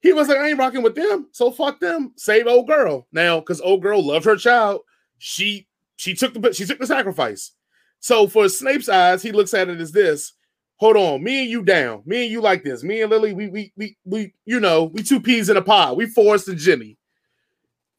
He 0.00 0.12
was 0.12 0.28
like, 0.28 0.38
I 0.38 0.48
ain't 0.48 0.58
rocking 0.58 0.82
with 0.82 0.94
them, 0.94 1.28
so 1.32 1.50
fuck 1.50 1.78
them. 1.78 2.12
Save 2.16 2.46
old 2.46 2.66
girl 2.66 3.06
now, 3.12 3.40
because 3.40 3.60
old 3.60 3.82
girl 3.82 4.04
loved 4.04 4.24
her 4.24 4.36
child. 4.36 4.80
She 5.18 5.66
she 5.96 6.14
took 6.14 6.32
the 6.32 6.52
she 6.54 6.64
took 6.64 6.78
the 6.78 6.86
sacrifice. 6.86 7.52
So 8.00 8.26
for 8.26 8.48
Snape's 8.48 8.88
eyes, 8.88 9.22
he 9.22 9.32
looks 9.32 9.52
at 9.52 9.68
it 9.68 9.80
as 9.80 9.92
this: 9.92 10.32
Hold 10.76 10.96
on, 10.96 11.22
me 11.22 11.42
and 11.42 11.50
you 11.50 11.62
down, 11.62 12.02
me 12.06 12.22
and 12.22 12.32
you 12.32 12.40
like 12.40 12.64
this, 12.64 12.82
me 12.82 13.02
and 13.02 13.10
Lily, 13.10 13.34
we 13.34 13.48
we 13.48 13.72
we 13.76 13.96
we 14.06 14.32
you 14.46 14.58
know 14.58 14.84
we 14.84 15.02
two 15.02 15.20
peas 15.20 15.50
in 15.50 15.58
a 15.58 15.62
pod, 15.62 15.98
we 15.98 16.06
Forrest 16.06 16.48
and 16.48 16.58
Jimmy. 16.58 16.96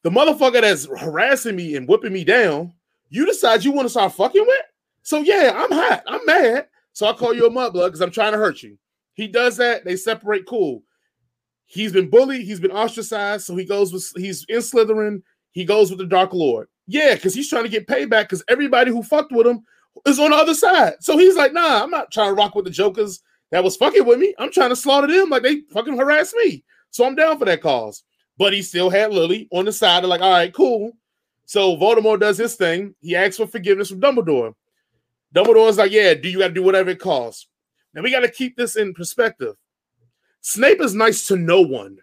The 0.02 0.10
motherfucker 0.10 0.62
that's 0.62 0.88
harassing 0.98 1.56
me 1.56 1.76
and 1.76 1.88
whipping 1.88 2.12
me 2.12 2.24
down, 2.24 2.74
you 3.10 3.28
decide 3.28 3.64
you 3.64 3.72
want 3.72 3.86
to 3.86 3.90
start 3.92 4.14
fucking 4.14 4.46
with. 4.48 4.66
So 5.04 5.20
yeah, 5.20 5.52
I'm 5.56 5.72
hot, 5.72 6.02
I'm 6.08 6.26
mad. 6.26 6.68
So 6.94 7.06
I 7.06 7.14
call 7.14 7.36
you 7.36 7.46
a 7.46 7.52
mudblood 7.52 7.86
because 7.86 8.02
I'm 8.02 8.10
trying 8.10 8.32
to 8.32 8.40
hurt 8.40 8.64
you. 8.64 8.80
He 9.14 9.28
does 9.28 9.58
that, 9.58 9.86
they 9.86 9.96
separate. 9.96 10.48
Cool. 10.48 10.82
He's 11.72 11.94
been 11.94 12.10
bullied, 12.10 12.46
he's 12.46 12.60
been 12.60 12.72
ostracized, 12.72 13.46
so 13.46 13.56
he 13.56 13.64
goes 13.64 13.94
with 13.94 14.06
he's 14.18 14.44
in 14.50 14.58
Slytherin. 14.58 15.22
He 15.52 15.64
goes 15.64 15.90
with 15.90 16.00
the 16.00 16.06
Dark 16.06 16.34
Lord. 16.34 16.68
Yeah, 16.86 17.16
because 17.16 17.34
he's 17.34 17.50
trying 17.50 17.64
to 17.64 17.70
get 17.70 17.88
payback 17.88 18.24
because 18.24 18.44
everybody 18.50 18.92
who 18.92 19.02
fucked 19.02 19.32
with 19.32 19.48
him 19.48 19.64
is 20.06 20.20
on 20.20 20.32
the 20.32 20.36
other 20.36 20.54
side. 20.54 20.96
So 21.00 21.18
he's 21.18 21.38
like, 21.38 21.54
nah, 21.54 21.82
I'm 21.82 21.90
not 21.90 22.12
trying 22.12 22.28
to 22.28 22.34
rock 22.34 22.56
with 22.56 22.66
the 22.66 22.72
jokers 22.72 23.24
that 23.52 23.64
was 23.64 23.78
fucking 23.78 24.06
with 24.06 24.20
me. 24.20 24.36
I'm 24.38 24.52
trying 24.52 24.72
to 24.72 24.76
slaughter 24.76 25.08
them 25.08 25.30
like 25.30 25.44
they 25.44 25.62
fucking 25.72 25.98
harassed 25.98 26.36
me. 26.36 26.66
So 26.90 27.06
I'm 27.06 27.16
down 27.16 27.40
for 27.40 27.46
that 27.46 27.62
cause. 27.62 28.04
But 28.38 28.52
he 28.52 28.62
still 28.62 28.90
had 28.90 29.14
Lily 29.14 29.48
on 29.54 29.64
the 29.64 29.72
side 29.72 30.04
of 30.04 30.10
like, 30.10 30.20
all 30.20 30.32
right, 30.32 30.54
cool. 30.54 30.92
So 31.46 31.78
Voldemort 31.78 32.20
does 32.20 32.38
his 32.38 32.56
thing. 32.56 32.96
He 33.00 33.16
asks 33.16 33.38
for 33.38 33.48
forgiveness 33.48 33.90
from 33.90 34.02
Dumbledore. 34.02 34.56
Dumbledore's 35.34 35.78
like, 35.78 35.94
yeah, 35.94 36.16
do 36.16 36.28
you 36.28 36.40
got 36.40 36.50
to 36.50 36.54
do 36.54 36.64
whatever 36.64 36.90
it 36.90 37.00
costs? 37.00 37.48
Now 37.94 38.02
we 38.02 38.12
got 38.12 38.22
to 38.22 38.30
keep 38.30 38.58
this 38.58 38.76
in 38.76 38.94
perspective. 38.94 39.56
Snape 40.42 40.82
is 40.82 40.94
nice 40.96 41.28
to 41.28 41.36
no 41.36 41.62
one. 41.62 41.98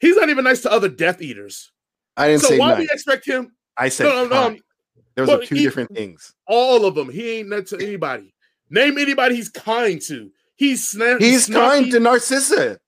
He's 0.00 0.16
not 0.16 0.28
even 0.30 0.44
nice 0.44 0.62
to 0.62 0.72
other 0.72 0.88
Death 0.88 1.22
Eaters. 1.22 1.70
I 2.16 2.28
didn't 2.28 2.42
So 2.42 2.48
say 2.48 2.58
why 2.58 2.70
nice. 2.70 2.78
we 2.80 2.84
expect 2.90 3.26
him? 3.26 3.54
I 3.76 3.88
said 3.88 4.04
No, 4.04 4.24
no, 4.24 4.28
no. 4.28 4.42
kind. 4.48 4.60
Those 5.14 5.28
are 5.28 5.38
two 5.44 5.54
he- 5.56 5.62
different 5.64 5.94
things. 5.94 6.34
All 6.46 6.84
of 6.86 6.94
them. 6.94 7.10
He 7.10 7.38
ain't 7.38 7.48
nice 7.48 7.70
to 7.70 7.76
anybody. 7.76 8.34
Name 8.70 8.98
anybody 8.98 9.36
he's 9.36 9.50
kind 9.50 10.00
to. 10.02 10.30
He's 10.56 10.94
sna- 10.94 11.20
He's 11.20 11.48
snarky. 11.48 11.54
kind 11.54 11.90
to 11.92 12.00
Narcissa. 12.00 12.78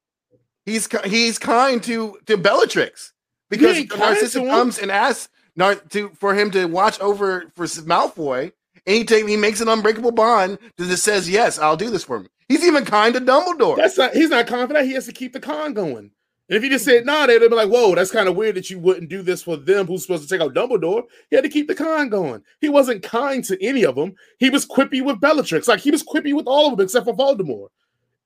He's 0.65 0.89
he's 1.05 1.39
kind 1.39 1.83
to 1.85 2.17
to 2.27 2.37
Bellatrix 2.39 3.13
because 3.51 3.77
ain't 3.77 3.91
kind 3.91 4.01
to 4.01 4.07
Narcissa 4.15 4.41
comes 4.41 4.79
and 4.79 4.91
asks 4.91 5.29
Nar- 5.57 5.75
to 5.75 6.09
for 6.19 6.35
him 6.35 6.51
to 6.53 6.65
watch 6.67 6.99
over 7.01 7.51
for 7.55 7.67
Malfoy, 7.67 8.53
and 8.87 9.09
he 9.09 9.37
makes 9.37 9.61
an 9.61 9.69
unbreakable 9.69 10.13
bond 10.13 10.59
that 10.77 10.97
says 10.97 11.29
yes, 11.29 11.59
I'll 11.59 11.77
do 11.77 11.91
this 11.91 12.05
for 12.05 12.19
him. 12.19 12.29
He's 12.49 12.65
even 12.65 12.85
kind 12.85 13.15
to 13.15 13.21
Dumbledore. 13.21 13.77
That's 13.77 13.97
not. 13.97 14.13
He's 14.13 14.31
not 14.31 14.47
confident. 14.47 14.87
He 14.87 14.93
has 14.93 15.07
to 15.07 15.13
keep 15.13 15.33
the 15.33 15.41
con 15.41 15.73
going. 15.73 16.11
And 16.49 16.59
if 16.59 16.63
he 16.63 16.69
just 16.69 16.85
said 16.85 17.07
nah, 17.07 17.27
they'd 17.27 17.39
be 17.39 17.49
like, 17.49 17.71
"Whoa, 17.71 17.95
that's 17.95 18.11
kind 18.11 18.29
of 18.29 18.37
weird 18.37 18.57
that 18.57 18.69
you 18.69 18.79
wouldn't 18.79 19.09
do 19.09 19.23
this 19.23 19.43
for 19.43 19.57
them 19.57 19.87
who's 19.87 20.03
supposed 20.03 20.23
to 20.23 20.29
take 20.29 20.43
out 20.43 20.55
Dumbledore." 20.55 21.05
He 21.31 21.37
had 21.37 21.45
to 21.45 21.51
keep 21.51 21.69
the 21.69 21.75
con 21.75 22.11
going. 22.11 22.43
He 22.61 22.69
wasn't 22.69 23.03
kind 23.03 23.43
to 23.45 23.63
any 23.65 23.85
of 23.85 23.95
them. 23.95 24.15
He 24.39 24.51
was 24.51 24.67
quippy 24.67 25.03
with 25.03 25.21
Bellatrix, 25.21 25.69
like 25.69 25.81
he 25.81 25.91
was 25.91 26.03
quippy 26.03 26.35
with 26.35 26.47
all 26.47 26.71
of 26.71 26.77
them 26.77 26.85
except 26.85 27.07
for 27.07 27.15
Voldemort. 27.15 27.69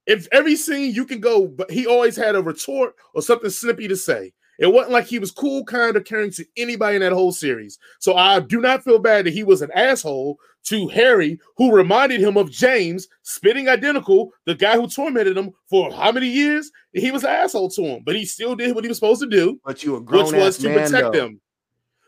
If 0.05 0.27
every 0.31 0.57
scene 0.57 0.93
you 0.93 1.05
can 1.05 1.21
go, 1.21 1.47
but 1.47 1.71
he 1.71 1.87
always 1.87 2.17
had 2.17 2.35
a 2.35 2.41
retort 2.41 2.95
or 3.13 3.21
something 3.21 3.49
snippy 3.49 3.87
to 3.87 3.95
say. 3.95 4.33
It 4.59 4.67
wasn't 4.67 4.91
like 4.91 5.05
he 5.05 5.19
was 5.19 5.31
cool, 5.31 5.63
kind, 5.63 5.95
of 5.95 6.03
caring 6.03 6.31
to 6.31 6.45
anybody 6.57 6.97
in 6.97 7.01
that 7.01 7.13
whole 7.13 7.31
series. 7.31 7.79
So 7.99 8.15
I 8.15 8.41
do 8.41 8.59
not 8.59 8.83
feel 8.83 8.99
bad 8.99 9.25
that 9.25 9.33
he 9.33 9.43
was 9.43 9.61
an 9.61 9.71
asshole 9.73 10.37
to 10.65 10.87
Harry, 10.89 11.39
who 11.55 11.73
reminded 11.73 12.19
him 12.19 12.35
of 12.35 12.51
James, 12.51 13.07
spitting 13.23 13.69
identical, 13.69 14.31
the 14.45 14.53
guy 14.53 14.75
who 14.75 14.87
tormented 14.87 15.37
him 15.37 15.51
for 15.69 15.91
how 15.93 16.11
many 16.11 16.27
years? 16.27 16.71
He 16.91 17.09
was 17.11 17.23
an 17.23 17.29
asshole 17.29 17.69
to 17.71 17.81
him, 17.81 18.03
but 18.05 18.15
he 18.15 18.25
still 18.25 18.55
did 18.55 18.75
what 18.75 18.83
he 18.83 18.89
was 18.89 18.97
supposed 18.97 19.21
to 19.21 19.27
do, 19.27 19.59
but 19.63 19.81
you 19.83 19.95
a 19.95 20.01
grown 20.01 20.25
which 20.25 20.35
was 20.35 20.57
to 20.57 20.67
man, 20.69 20.85
protect 20.85 21.13
though. 21.13 21.19
them. 21.19 21.41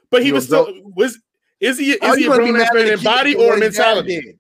But 0.10 0.22
he 0.22 0.28
You 0.28 0.34
was 0.34 0.46
still 0.46 0.68
was 0.96 1.18
is 1.62 1.78
he 1.80 1.92
is 1.92 2.18
he 2.18 2.26
a 2.26 2.28
grown 2.28 2.60
ass 2.60 2.70
man 2.74 2.88
in 2.88 3.02
body 3.02 3.36
or 3.36 3.56
mentality? 3.56 4.38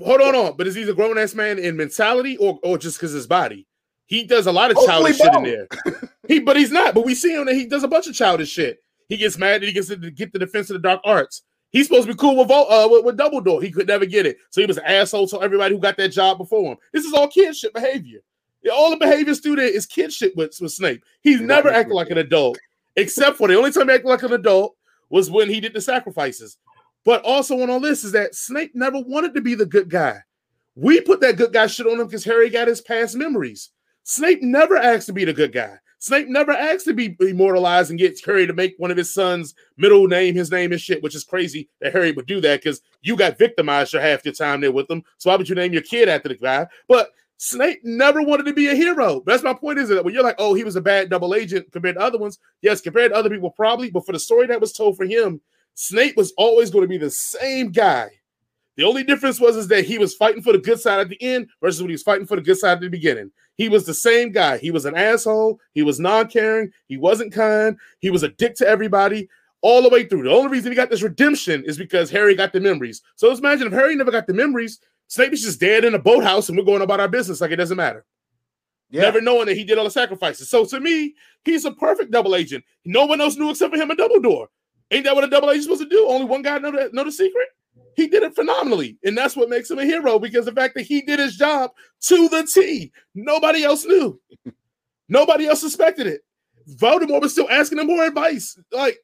Hold 0.00 0.20
on, 0.20 0.34
on. 0.36 0.56
But 0.56 0.66
is 0.66 0.74
he 0.74 0.82
a 0.82 0.94
grown 0.94 1.18
ass 1.18 1.34
man 1.34 1.58
in 1.58 1.76
mentality 1.76 2.36
or 2.36 2.60
or 2.62 2.78
just 2.78 2.98
because 2.98 3.12
his 3.12 3.26
body? 3.26 3.66
He 4.06 4.22
does 4.22 4.46
a 4.46 4.52
lot 4.52 4.70
of 4.70 4.76
Hopefully 4.76 5.12
childish 5.12 5.18
shit 5.18 5.34
in 5.34 5.42
there. 5.42 6.10
He, 6.28 6.40
but 6.40 6.56
he's 6.56 6.72
not. 6.72 6.94
But 6.94 7.04
we 7.04 7.14
see 7.14 7.34
him 7.34 7.46
that 7.46 7.54
he 7.54 7.66
does 7.66 7.84
a 7.84 7.88
bunch 7.88 8.06
of 8.06 8.14
childish 8.14 8.50
shit. 8.50 8.82
He 9.08 9.16
gets 9.16 9.38
mad 9.38 9.62
that 9.62 9.66
he 9.66 9.72
gets 9.72 9.88
to 9.88 9.96
get 9.96 10.32
the 10.32 10.38
defense 10.38 10.70
of 10.70 10.74
the 10.74 10.88
dark 10.88 11.00
arts. 11.04 11.42
He's 11.70 11.86
supposed 11.86 12.06
to 12.06 12.12
be 12.12 12.18
cool 12.18 12.36
with 12.36 12.50
uh, 12.50 12.88
with, 12.90 13.04
with 13.04 13.18
Dumbledore. 13.18 13.62
He 13.62 13.70
could 13.70 13.86
never 13.86 14.06
get 14.06 14.26
it, 14.26 14.38
so 14.50 14.60
he 14.60 14.66
was 14.66 14.78
an 14.78 14.84
asshole 14.86 15.28
to 15.28 15.42
everybody 15.42 15.74
who 15.74 15.80
got 15.80 15.96
that 15.98 16.08
job 16.08 16.38
before 16.38 16.72
him. 16.72 16.78
This 16.92 17.04
is 17.04 17.12
all 17.12 17.28
kid 17.28 17.54
shit 17.56 17.74
behavior. 17.74 18.20
All 18.72 18.90
the 18.90 18.96
behavior 18.96 19.34
student 19.34 19.68
is 19.68 19.86
kid 19.86 20.12
shit 20.12 20.36
with, 20.36 20.56
with 20.60 20.72
Snape. 20.72 21.04
He's 21.22 21.40
never 21.40 21.68
acted 21.68 21.94
like 21.94 22.10
an 22.10 22.18
adult, 22.18 22.58
except 22.96 23.36
for 23.36 23.46
the 23.46 23.56
only 23.56 23.70
time 23.70 23.88
he 23.88 23.94
acted 23.94 24.08
like 24.08 24.22
an 24.22 24.32
adult 24.32 24.74
was 25.10 25.30
when 25.30 25.48
he 25.48 25.60
did 25.60 25.72
the 25.72 25.80
sacrifices. 25.80 26.56
But 27.04 27.22
also 27.22 27.60
on 27.60 27.70
all 27.70 27.78
this 27.78 28.02
is 28.02 28.12
that 28.12 28.34
Snape 28.34 28.74
never 28.74 28.98
wanted 28.98 29.34
to 29.34 29.40
be 29.40 29.54
the 29.54 29.66
good 29.66 29.88
guy. 29.88 30.20
We 30.74 31.00
put 31.00 31.20
that 31.20 31.36
good 31.36 31.52
guy 31.52 31.68
shit 31.68 31.86
on 31.86 32.00
him 32.00 32.06
because 32.06 32.24
Harry 32.24 32.50
got 32.50 32.68
his 32.68 32.80
past 32.80 33.16
memories. 33.16 33.70
Snape 34.02 34.42
never 34.42 34.76
asked 34.76 35.06
to 35.06 35.12
be 35.12 35.24
the 35.24 35.32
good 35.32 35.52
guy. 35.52 35.78
Snape 36.06 36.28
never 36.28 36.52
asked 36.52 36.84
to 36.84 36.94
be 36.94 37.16
immortalized 37.18 37.90
and 37.90 37.98
get 37.98 38.24
Harry 38.24 38.46
to 38.46 38.52
make 38.52 38.76
one 38.78 38.92
of 38.92 38.96
his 38.96 39.12
sons' 39.12 39.56
middle 39.76 40.06
name 40.06 40.36
his 40.36 40.52
name 40.52 40.70
and 40.70 40.80
shit, 40.80 41.02
which 41.02 41.16
is 41.16 41.24
crazy 41.24 41.68
that 41.80 41.92
Harry 41.92 42.12
would 42.12 42.26
do 42.26 42.40
that 42.42 42.62
because 42.62 42.80
you 43.02 43.16
got 43.16 43.38
victimized 43.38 43.90
for 43.90 44.00
half 44.00 44.24
your 44.24 44.32
time 44.32 44.60
there 44.60 44.70
with 44.70 44.88
him. 44.88 45.02
So 45.18 45.30
why 45.30 45.36
would 45.36 45.48
you 45.48 45.56
name 45.56 45.72
your 45.72 45.82
kid 45.82 46.08
after 46.08 46.28
the 46.28 46.36
guy? 46.36 46.68
But 46.86 47.10
Snape 47.38 47.80
never 47.82 48.22
wanted 48.22 48.46
to 48.46 48.52
be 48.52 48.68
a 48.68 48.74
hero. 48.76 49.20
That's 49.26 49.42
my 49.42 49.52
point. 49.52 49.80
Is 49.80 49.88
that 49.88 50.04
when 50.04 50.14
you're 50.14 50.22
like, 50.22 50.36
oh, 50.38 50.54
he 50.54 50.62
was 50.62 50.76
a 50.76 50.80
bad 50.80 51.10
double 51.10 51.34
agent 51.34 51.72
compared 51.72 51.96
to 51.96 52.02
other 52.02 52.18
ones? 52.18 52.38
Yes, 52.62 52.80
compared 52.80 53.10
to 53.10 53.16
other 53.16 53.28
people, 53.28 53.50
probably. 53.50 53.90
But 53.90 54.06
for 54.06 54.12
the 54.12 54.20
story 54.20 54.46
that 54.46 54.60
was 54.60 54.72
told 54.72 54.96
for 54.96 55.06
him, 55.06 55.40
Snape 55.74 56.16
was 56.16 56.32
always 56.38 56.70
going 56.70 56.82
to 56.82 56.88
be 56.88 56.98
the 56.98 57.10
same 57.10 57.72
guy. 57.72 58.10
The 58.76 58.84
only 58.84 59.02
difference 59.02 59.40
was 59.40 59.56
is 59.56 59.68
that 59.68 59.86
he 59.86 59.98
was 59.98 60.14
fighting 60.14 60.42
for 60.42 60.52
the 60.52 60.58
good 60.58 60.78
side 60.78 61.00
at 61.00 61.08
the 61.08 61.20
end 61.20 61.48
versus 61.60 61.80
when 61.80 61.88
he 61.88 61.94
was 61.94 62.02
fighting 62.02 62.26
for 62.26 62.36
the 62.36 62.42
good 62.42 62.58
side 62.58 62.72
at 62.72 62.80
the 62.80 62.88
beginning. 62.88 63.32
He 63.56 63.68
was 63.68 63.86
the 63.86 63.94
same 63.94 64.32
guy. 64.32 64.58
He 64.58 64.70
was 64.70 64.84
an 64.84 64.96
asshole. 64.96 65.60
He 65.72 65.82
was 65.82 65.98
non-caring. 65.98 66.72
He 66.86 66.96
wasn't 66.96 67.32
kind. 67.32 67.78
He 68.00 68.10
was 68.10 68.22
a 68.22 68.28
dick 68.28 68.54
to 68.56 68.68
everybody 68.68 69.28
all 69.62 69.82
the 69.82 69.88
way 69.88 70.04
through. 70.04 70.24
The 70.24 70.30
only 70.30 70.50
reason 70.50 70.70
he 70.70 70.76
got 70.76 70.90
this 70.90 71.02
redemption 71.02 71.64
is 71.64 71.78
because 71.78 72.10
Harry 72.10 72.34
got 72.34 72.52
the 72.52 72.60
memories. 72.60 73.02
So 73.16 73.28
let's 73.28 73.40
imagine 73.40 73.66
if 73.66 73.72
Harry 73.72 73.96
never 73.96 74.10
got 74.10 74.26
the 74.26 74.34
memories, 74.34 74.78
Snape 75.08 75.32
is 75.32 75.42
just 75.42 75.60
dead 75.60 75.84
in 75.84 75.94
a 75.94 75.98
boathouse 75.98 76.48
and 76.48 76.58
we're 76.58 76.64
going 76.64 76.82
about 76.82 77.00
our 77.00 77.08
business 77.08 77.40
like 77.40 77.50
it 77.50 77.56
doesn't 77.56 77.76
matter. 77.76 78.04
Yeah. 78.90 79.02
Never 79.02 79.20
knowing 79.20 79.46
that 79.46 79.56
he 79.56 79.64
did 79.64 79.78
all 79.78 79.84
the 79.84 79.90
sacrifices. 79.90 80.48
So 80.50 80.64
to 80.66 80.78
me, 80.78 81.14
he's 81.44 81.64
a 81.64 81.72
perfect 81.72 82.10
double 82.10 82.36
agent. 82.36 82.64
No 82.84 83.06
one 83.06 83.20
else 83.20 83.36
knew 83.36 83.50
except 83.50 83.74
for 83.74 83.80
him 83.80 83.90
and 83.90 83.98
Dumbledore. 83.98 84.46
Ain't 84.90 85.04
that 85.04 85.14
what 85.14 85.24
a 85.24 85.28
double 85.28 85.50
agent 85.50 85.60
is 85.60 85.64
supposed 85.64 85.82
to 85.82 85.88
do? 85.88 86.06
Only 86.06 86.26
one 86.26 86.42
guy 86.42 86.58
know 86.58 86.70
the, 86.70 86.90
know 86.92 87.04
the 87.04 87.10
secret? 87.10 87.48
He 87.96 88.06
did 88.06 88.22
it 88.22 88.34
phenomenally. 88.34 88.98
And 89.04 89.16
that's 89.16 89.34
what 89.36 89.48
makes 89.48 89.70
him 89.70 89.78
a 89.78 89.84
hero 89.84 90.18
because 90.18 90.44
the 90.44 90.52
fact 90.52 90.74
that 90.74 90.82
he 90.82 91.00
did 91.00 91.18
his 91.18 91.36
job 91.36 91.70
to 92.02 92.28
the 92.28 92.46
T. 92.46 92.92
Nobody 93.14 93.64
else 93.64 93.84
knew. 93.86 94.20
Nobody 95.08 95.46
else 95.46 95.60
suspected 95.60 96.06
it. 96.06 96.20
Voldemort 96.76 97.22
was 97.22 97.32
still 97.32 97.48
asking 97.48 97.78
him 97.78 97.86
more 97.86 98.04
advice. 98.04 98.58
Like, 98.70 98.98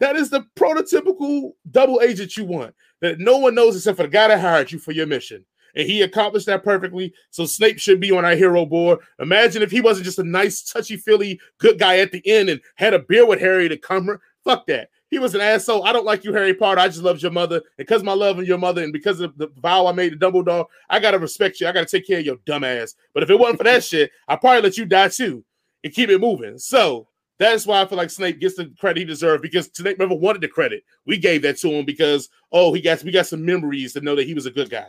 that 0.00 0.16
is 0.16 0.28
the 0.30 0.44
prototypical 0.56 1.52
double 1.70 2.00
agent 2.00 2.36
you 2.36 2.44
want 2.44 2.74
that 3.00 3.20
no 3.20 3.38
one 3.38 3.54
knows 3.54 3.76
except 3.76 3.96
for 3.96 4.02
the 4.02 4.08
guy 4.08 4.28
that 4.28 4.40
hired 4.40 4.72
you 4.72 4.78
for 4.78 4.92
your 4.92 5.06
mission. 5.06 5.44
and 5.74 5.86
he 5.86 6.02
accomplished 6.02 6.46
that 6.46 6.64
perfectly. 6.64 7.14
So 7.30 7.46
Snape 7.46 7.78
should 7.78 8.00
be 8.00 8.10
on 8.10 8.24
our 8.24 8.34
hero 8.34 8.66
board. 8.66 9.00
Imagine 9.20 9.62
if 9.62 9.70
he 9.70 9.80
wasn't 9.80 10.04
just 10.04 10.18
a 10.18 10.24
nice, 10.24 10.62
touchy 10.62 10.96
feely 10.96 11.40
good 11.58 11.78
guy 11.78 11.98
at 11.98 12.12
the 12.12 12.22
end 12.26 12.48
and 12.48 12.60
had 12.74 12.94
a 12.94 12.98
beer 12.98 13.26
with 13.26 13.40
Harry 13.40 13.68
to 13.68 13.76
come. 13.76 14.18
Fuck 14.44 14.66
that. 14.66 14.90
He 15.12 15.18
was 15.18 15.34
an 15.34 15.42
asshole. 15.42 15.84
I 15.84 15.92
don't 15.92 16.06
like 16.06 16.24
you, 16.24 16.32
Harry 16.32 16.54
Potter. 16.54 16.80
I 16.80 16.88
just 16.88 17.02
loved 17.02 17.20
your 17.20 17.32
mother. 17.32 17.56
And 17.56 17.64
because 17.76 18.02
my 18.02 18.14
love 18.14 18.38
of 18.38 18.46
your 18.46 18.56
mother 18.56 18.82
and 18.82 18.94
because 18.94 19.20
of 19.20 19.36
the 19.36 19.48
vow 19.58 19.86
I 19.86 19.92
made 19.92 20.08
to 20.08 20.16
Dumbledore, 20.16 20.64
I 20.88 21.00
gotta 21.00 21.18
respect 21.18 21.60
you. 21.60 21.68
I 21.68 21.72
gotta 21.72 21.84
take 21.84 22.06
care 22.06 22.20
of 22.20 22.24
your 22.24 22.38
dumb 22.46 22.64
ass. 22.64 22.94
But 23.12 23.22
if 23.22 23.28
it 23.28 23.38
wasn't 23.38 23.58
for 23.58 23.64
that 23.64 23.84
shit, 23.84 24.10
I'd 24.26 24.40
probably 24.40 24.62
let 24.62 24.78
you 24.78 24.86
die 24.86 25.08
too 25.08 25.44
and 25.84 25.92
keep 25.92 26.08
it 26.08 26.18
moving. 26.18 26.56
So 26.56 27.08
that's 27.38 27.66
why 27.66 27.82
I 27.82 27.84
feel 27.84 27.98
like 27.98 28.08
Snape 28.08 28.40
gets 28.40 28.56
the 28.56 28.72
credit 28.80 29.00
he 29.00 29.04
deserved 29.04 29.42
because 29.42 29.68
Snape 29.74 29.98
never 29.98 30.14
wanted 30.14 30.40
the 30.40 30.48
credit. 30.48 30.82
We 31.04 31.18
gave 31.18 31.42
that 31.42 31.58
to 31.58 31.68
him 31.68 31.84
because 31.84 32.30
oh, 32.50 32.72
he 32.72 32.80
got 32.80 33.04
we 33.04 33.10
got 33.10 33.26
some 33.26 33.44
memories 33.44 33.92
to 33.92 34.00
know 34.00 34.16
that 34.16 34.26
he 34.26 34.32
was 34.32 34.46
a 34.46 34.50
good 34.50 34.70
guy. 34.70 34.88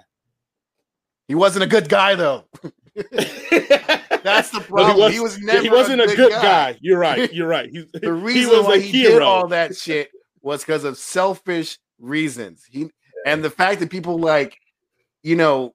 He 1.28 1.36
wasn't 1.36 1.66
a 1.66 1.68
good 1.68 1.90
guy 1.90 2.16
though. 2.16 2.46
That's 4.24 4.50
the 4.50 4.60
problem. 4.62 4.98
No, 4.98 5.08
he, 5.08 5.20
was, 5.20 5.36
he, 5.36 5.40
was, 5.40 5.40
never. 5.40 5.62
He 5.62 5.70
wasn't 5.70 6.02
a 6.02 6.08
good, 6.08 6.18
good 6.18 6.32
guy. 6.32 6.42
guy. 6.74 6.78
You're 6.82 7.00
right. 7.00 7.32
You're 7.34 7.48
right. 7.48 7.70
He, 7.74 7.86
the 7.94 8.14
reason 8.14 8.52
he 8.52 8.60
why 8.62 8.80
he 8.80 8.92
hero. 8.92 9.12
did 9.14 9.22
all 9.22 9.48
that 9.48 9.76
shit 9.76 10.12
was 10.42 10.62
because 10.62 10.84
of 10.84 10.98
selfish 10.98 11.80
reasons. 12.00 12.64
He 12.70 12.90
and 13.26 13.44
the 13.44 13.50
fact 13.50 13.80
that 13.80 13.90
people 13.90 14.20
like, 14.20 14.58
you 15.24 15.36
know, 15.36 15.74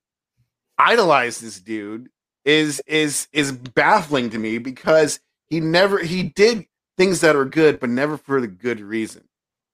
idolize 0.78 1.40
this 1.40 1.60
dude 1.60 2.08
is 2.44 2.82
is 2.86 3.28
is 3.32 3.52
baffling 3.52 4.30
to 4.30 4.38
me 4.38 4.58
because 4.58 5.20
he 5.46 5.60
never 5.60 5.98
he 5.98 6.24
did 6.24 6.66
things 6.96 7.20
that 7.20 7.36
are 7.36 7.44
good, 7.44 7.80
but 7.80 7.90
never 7.90 8.16
for 8.16 8.40
the 8.40 8.48
good 8.48 8.80
reason. 8.80 9.24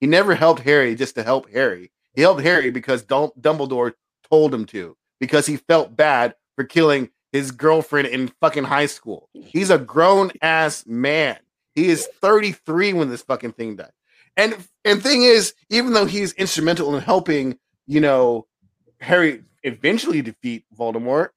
He 0.01 0.07
never 0.07 0.35
helped 0.35 0.61
Harry 0.63 0.95
just 0.95 1.15
to 1.17 1.23
help 1.23 1.51
Harry. 1.51 1.91
He 2.15 2.23
helped 2.23 2.43
Harry 2.43 2.71
because 2.71 3.03
Dumbledore 3.05 3.95
told 4.31 4.55
him 4.55 4.67
to, 4.67 4.97
because 5.19 5.47
he 5.47 5.57
felt 5.57 5.97
bad 5.97 6.35
for 6.57 6.65
killing 6.65 7.11
his 7.35 7.51
girlfriend 7.51 8.07
in 8.07 8.29
fucking 8.41 8.63
high 8.63 8.87
school. 8.87 9.29
He's 9.33 9.69
a 9.69 9.77
grown 9.77 10.31
ass 10.41 10.87
man. 10.87 11.37
He 11.75 11.89
is 11.89 12.09
33 12.21 12.93
when 12.93 13.11
this 13.11 13.23
fucking 13.23 13.55
thing 13.55 13.75
died. 13.75 13.91
And 14.37 14.57
and 14.85 15.03
thing 15.03 15.25
is, 15.25 15.53
even 15.69 15.95
though 15.95 16.07
he's 16.07 16.33
instrumental 16.35 16.95
in 16.95 17.03
helping, 17.03 17.59
you 17.89 18.01
know, 18.01 18.47
Harry 19.01 19.43
eventually 19.65 20.23
defeat 20.23 20.65
Voldemort, 20.79 21.31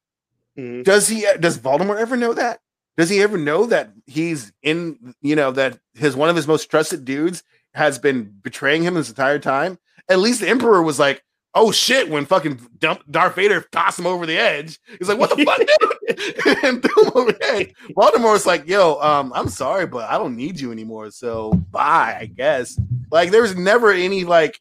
mm-hmm. 0.55 0.83
does 0.83 1.07
he 1.07 1.25
does 1.39 1.57
Voldemort 1.57 1.99
ever 1.99 2.15
know 2.15 2.33
that? 2.35 2.59
Does 2.95 3.09
he 3.09 3.19
ever 3.23 3.39
know 3.39 3.65
that 3.65 3.91
he's 4.05 4.53
in, 4.61 5.15
you 5.21 5.35
know, 5.35 5.49
that 5.49 5.79
his 5.95 6.15
one 6.15 6.29
of 6.29 6.35
his 6.35 6.47
most 6.47 6.69
trusted 6.69 7.05
dudes 7.05 7.41
has 7.73 7.97
been 7.97 8.35
betraying 8.43 8.83
him 8.83 8.93
this 8.93 9.09
entire 9.09 9.39
time? 9.39 9.79
At 10.07 10.19
least 10.19 10.41
the 10.41 10.47
Emperor 10.47 10.83
was 10.83 10.99
like, 10.99 11.23
oh 11.57 11.71
shit, 11.71 12.07
when 12.07 12.25
fucking 12.25 12.59
dump 12.77 13.01
Darth 13.09 13.35
Vader 13.35 13.65
tossed 13.71 13.97
him 13.97 14.05
over 14.05 14.25
the 14.27 14.37
edge. 14.37 14.79
He's 14.99 15.09
like, 15.09 15.17
what 15.17 15.35
the 15.35 15.43
fuck, 15.43 15.57
dude? 15.57 16.57
and 16.63 16.81
threw 16.81 17.03
him 17.03 17.11
over 17.15 17.31
the 17.31 17.51
edge. 17.51 17.73
Voldemort's 17.89 18.45
like, 18.45 18.67
yo, 18.67 18.99
um, 19.01 19.33
I'm 19.35 19.49
sorry, 19.49 19.87
but 19.87 20.09
I 20.09 20.17
don't 20.17 20.35
need 20.35 20.59
you 20.59 20.71
anymore. 20.71 21.09
So 21.09 21.51
bye, 21.71 22.15
I 22.19 22.25
guess. 22.27 22.79
Like, 23.11 23.31
there 23.31 23.41
was 23.41 23.55
never 23.55 23.91
any 23.91 24.23
like 24.23 24.59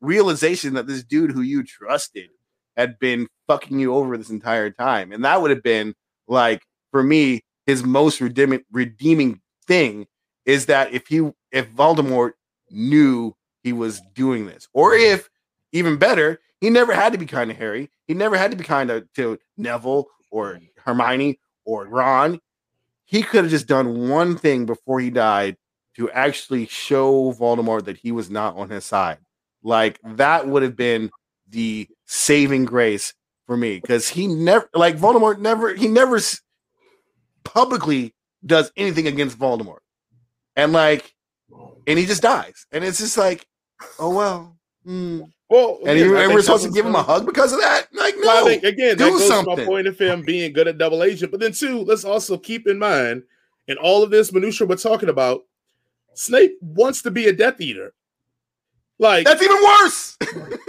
realization 0.00 0.74
that 0.74 0.86
this 0.86 1.02
dude 1.02 1.32
who 1.32 1.40
you 1.40 1.62
trusted 1.64 2.28
had 2.76 2.98
been 2.98 3.26
fucking 3.46 3.78
you 3.78 3.94
over 3.94 4.16
this 4.16 4.30
entire 4.30 4.70
time. 4.70 5.12
And 5.12 5.24
that 5.24 5.40
would 5.40 5.50
have 5.50 5.62
been 5.62 5.94
like, 6.28 6.62
for 6.90 7.02
me, 7.02 7.42
his 7.66 7.82
most 7.82 8.20
redeeming 8.20 8.62
redeeming 8.70 9.40
thing 9.66 10.06
is 10.44 10.66
that 10.66 10.92
if 10.92 11.06
he 11.06 11.30
if 11.50 11.70
Voldemort 11.70 12.32
knew 12.70 13.34
he 13.62 13.72
was 13.72 14.02
doing 14.14 14.46
this, 14.46 14.68
or 14.74 14.94
if 14.94 15.30
even 15.74 15.96
better, 15.96 16.40
he 16.60 16.70
never 16.70 16.94
had 16.94 17.12
to 17.12 17.18
be 17.18 17.26
kind 17.26 17.50
to 17.50 17.56
Harry. 17.56 17.90
He 18.06 18.14
never 18.14 18.36
had 18.36 18.50
to 18.52 18.56
be 18.56 18.64
kind 18.64 18.88
to, 18.88 19.06
to 19.16 19.38
Neville 19.56 20.06
or 20.30 20.60
Hermione 20.78 21.38
or 21.66 21.86
Ron. 21.86 22.40
He 23.04 23.22
could 23.22 23.44
have 23.44 23.50
just 23.50 23.66
done 23.66 24.08
one 24.08 24.38
thing 24.38 24.64
before 24.64 25.00
he 25.00 25.10
died 25.10 25.56
to 25.96 26.10
actually 26.10 26.66
show 26.66 27.32
Voldemort 27.32 27.84
that 27.84 27.98
he 27.98 28.12
was 28.12 28.30
not 28.30 28.56
on 28.56 28.70
his 28.70 28.84
side. 28.84 29.18
Like 29.62 29.98
that 30.04 30.46
would 30.46 30.62
have 30.62 30.76
been 30.76 31.10
the 31.48 31.88
saving 32.06 32.64
grace 32.64 33.12
for 33.46 33.56
me 33.56 33.78
because 33.80 34.08
he 34.08 34.26
never 34.26 34.68
like 34.74 34.96
Voldemort 34.96 35.38
never 35.38 35.74
he 35.74 35.88
never 35.88 36.18
publicly 37.44 38.14
does 38.44 38.72
anything 38.76 39.06
against 39.06 39.38
Voldemort. 39.38 39.78
And 40.56 40.72
like, 40.72 41.14
and 41.86 41.98
he 41.98 42.06
just 42.06 42.22
dies. 42.22 42.66
And 42.72 42.84
it's 42.84 42.98
just 42.98 43.16
like, 43.16 43.46
oh 43.98 44.14
well. 44.14 44.56
Hmm. 44.84 45.22
Well, 45.54 45.78
and, 45.86 45.98
he, 45.98 46.04
and 46.04 46.34
we're 46.34 46.42
supposed 46.42 46.64
to 46.64 46.70
give 46.70 46.86
him 46.86 46.94
a 46.94 47.02
hug 47.02 47.26
because 47.26 47.52
of 47.52 47.60
that? 47.60 47.86
Like, 47.92 48.14
no. 48.16 48.26
Well, 48.26 48.44
I 48.44 48.48
think, 48.48 48.64
again, 48.64 48.96
do 48.96 49.04
that 49.04 49.10
goes 49.10 49.28
something. 49.28 49.56
to 49.56 49.62
my 49.62 49.66
point 49.66 49.86
of 49.86 49.98
him 49.98 50.22
being 50.22 50.52
good 50.52 50.68
at 50.68 50.78
double 50.78 51.02
agent. 51.02 51.30
But 51.30 51.40
then, 51.40 51.52
two, 51.52 51.82
let's 51.82 52.04
also 52.04 52.36
keep 52.36 52.66
in 52.66 52.78
mind, 52.78 53.22
in 53.68 53.76
all 53.76 54.02
of 54.02 54.10
this 54.10 54.32
minutia 54.32 54.66
we're 54.66 54.76
talking 54.76 55.08
about, 55.08 55.42
Snape 56.14 56.56
wants 56.60 57.02
to 57.02 57.10
be 57.10 57.28
a 57.28 57.32
Death 57.32 57.60
Eater. 57.60 57.94
Like 58.98 59.26
that's 59.26 59.42
even 59.42 59.62
worse. 59.62 60.16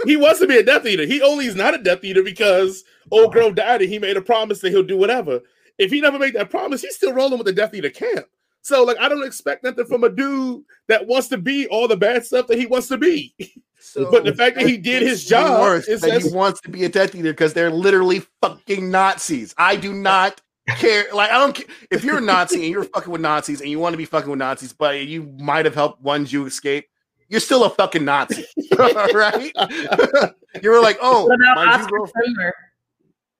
he 0.04 0.16
wants 0.16 0.40
to 0.40 0.48
be 0.48 0.58
a 0.58 0.62
Death 0.62 0.84
Eater. 0.84 1.06
He 1.06 1.22
only 1.22 1.46
is 1.46 1.54
not 1.54 1.74
a 1.74 1.82
Death 1.82 2.02
Eater 2.02 2.24
because 2.24 2.82
old 3.12 3.32
girl 3.32 3.52
died 3.52 3.82
and 3.82 3.90
he 3.90 4.00
made 4.00 4.16
a 4.16 4.20
promise 4.20 4.60
that 4.60 4.70
he'll 4.70 4.82
do 4.82 4.96
whatever 4.96 5.42
if 5.78 5.90
he 5.90 6.00
never 6.00 6.18
made 6.18 6.34
that 6.34 6.50
promise, 6.50 6.82
he's 6.82 6.96
still 6.96 7.12
rolling 7.12 7.38
with 7.38 7.46
the 7.46 7.52
Death 7.52 7.74
Eater 7.74 7.90
camp. 7.90 8.26
So, 8.62 8.84
like, 8.84 8.98
I 8.98 9.08
don't 9.08 9.26
expect 9.26 9.62
nothing 9.62 9.86
from 9.86 10.04
a 10.04 10.08
dude 10.08 10.64
that 10.88 11.06
wants 11.06 11.28
to 11.28 11.38
be 11.38 11.66
all 11.68 11.86
the 11.86 11.96
bad 11.96 12.24
stuff 12.24 12.46
that 12.48 12.58
he 12.58 12.66
wants 12.66 12.88
to 12.88 12.98
be. 12.98 13.34
So, 13.86 14.10
but 14.10 14.24
the 14.24 14.34
fact 14.34 14.56
that 14.56 14.66
he 14.66 14.76
did 14.76 15.02
his 15.02 15.24
job 15.24 15.60
worse 15.60 15.86
is 15.86 16.00
that 16.00 16.20
he 16.20 16.28
wants 16.30 16.60
to 16.62 16.68
be 16.68 16.84
a 16.84 16.88
Death 16.88 17.14
Eater 17.14 17.32
because 17.32 17.54
they're 17.54 17.70
literally 17.70 18.22
fucking 18.42 18.90
Nazis. 18.90 19.54
I 19.56 19.76
do 19.76 19.92
not 19.92 20.40
care. 20.76 21.04
Like, 21.14 21.30
I 21.30 21.38
don't 21.38 21.54
care 21.54 21.66
if 21.92 22.02
you're 22.02 22.18
a 22.18 22.20
Nazi 22.20 22.56
and 22.56 22.64
you're 22.64 22.84
fucking 22.84 23.12
with 23.12 23.20
Nazis 23.20 23.60
and 23.60 23.70
you 23.70 23.78
want 23.78 23.92
to 23.92 23.96
be 23.96 24.04
fucking 24.04 24.28
with 24.28 24.40
Nazis, 24.40 24.72
but 24.72 25.06
you 25.06 25.32
might 25.38 25.64
have 25.66 25.74
helped 25.74 26.02
one 26.02 26.26
Jew 26.26 26.46
escape. 26.46 26.88
You're 27.28 27.40
still 27.40 27.64
a 27.64 27.70
fucking 27.70 28.04
Nazi, 28.04 28.44
right? 28.76 29.52
you 30.62 30.70
were 30.70 30.80
like, 30.80 30.98
oh, 31.00 31.28
my 31.54 31.86
Jew 31.88 32.52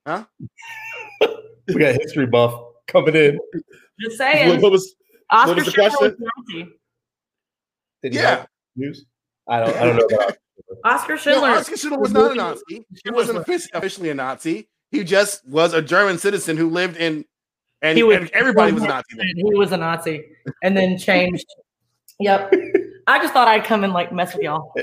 Huh? 0.07 0.25
we 1.67 1.75
got 1.75 1.97
history 2.01 2.27
buff 2.27 2.61
coming 2.87 3.17
in. 3.17 3.41
Just 4.01 4.19
saying. 4.19 4.49
What, 4.51 4.63
what 4.63 4.73
was, 4.73 4.95
Oscar 5.31 5.49
what 5.49 5.57
was 5.57 5.67
the 5.67 5.73
question? 5.73 6.17
Was 6.21 6.69
Did 8.05 8.15
yeah. 8.15 8.47
news? 8.77 9.05
I 9.49 9.61
don't. 9.61 9.77
I 9.77 9.85
don't 9.85 9.97
know 9.97 10.17
about 10.17 10.37
Oscar 10.85 11.17
Schindler. 11.17 11.49
No, 11.49 11.57
Oscar 11.57 11.77
Schindler 11.77 11.99
was 11.99 12.13
not 12.13 12.33
a 12.33 12.35
Nazi. 12.35 12.85
He 13.05 13.11
wasn't 13.11 13.39
officially 13.39 14.11
a 14.11 14.15
Nazi. 14.15 14.69
He 14.91 15.05
just 15.05 15.47
was 15.47 15.75
a 15.75 15.83
German 15.83 16.19
citizen 16.19 16.57
who 16.57 16.71
lived 16.71 16.97
in, 16.97 17.25
and, 17.83 17.97
he 17.97 18.05
was, 18.05 18.17
and 18.17 18.31
everybody 18.31 18.73
was 18.73 18.83
a 18.83 18.89
Nazi. 18.89 19.17
He 19.35 19.55
was 19.55 19.73
a 19.73 19.77
Nazi, 19.77 20.25
and 20.63 20.77
then 20.77 20.99
changed. 20.99 21.47
yep. 22.19 22.53
I 23.09 23.21
just 23.21 23.33
thought 23.33 23.47
I'd 23.47 23.65
come 23.65 23.85
and 23.85 23.93
like 23.93 24.13
mess 24.13 24.35
with 24.35 24.43
y'all. 24.43 24.73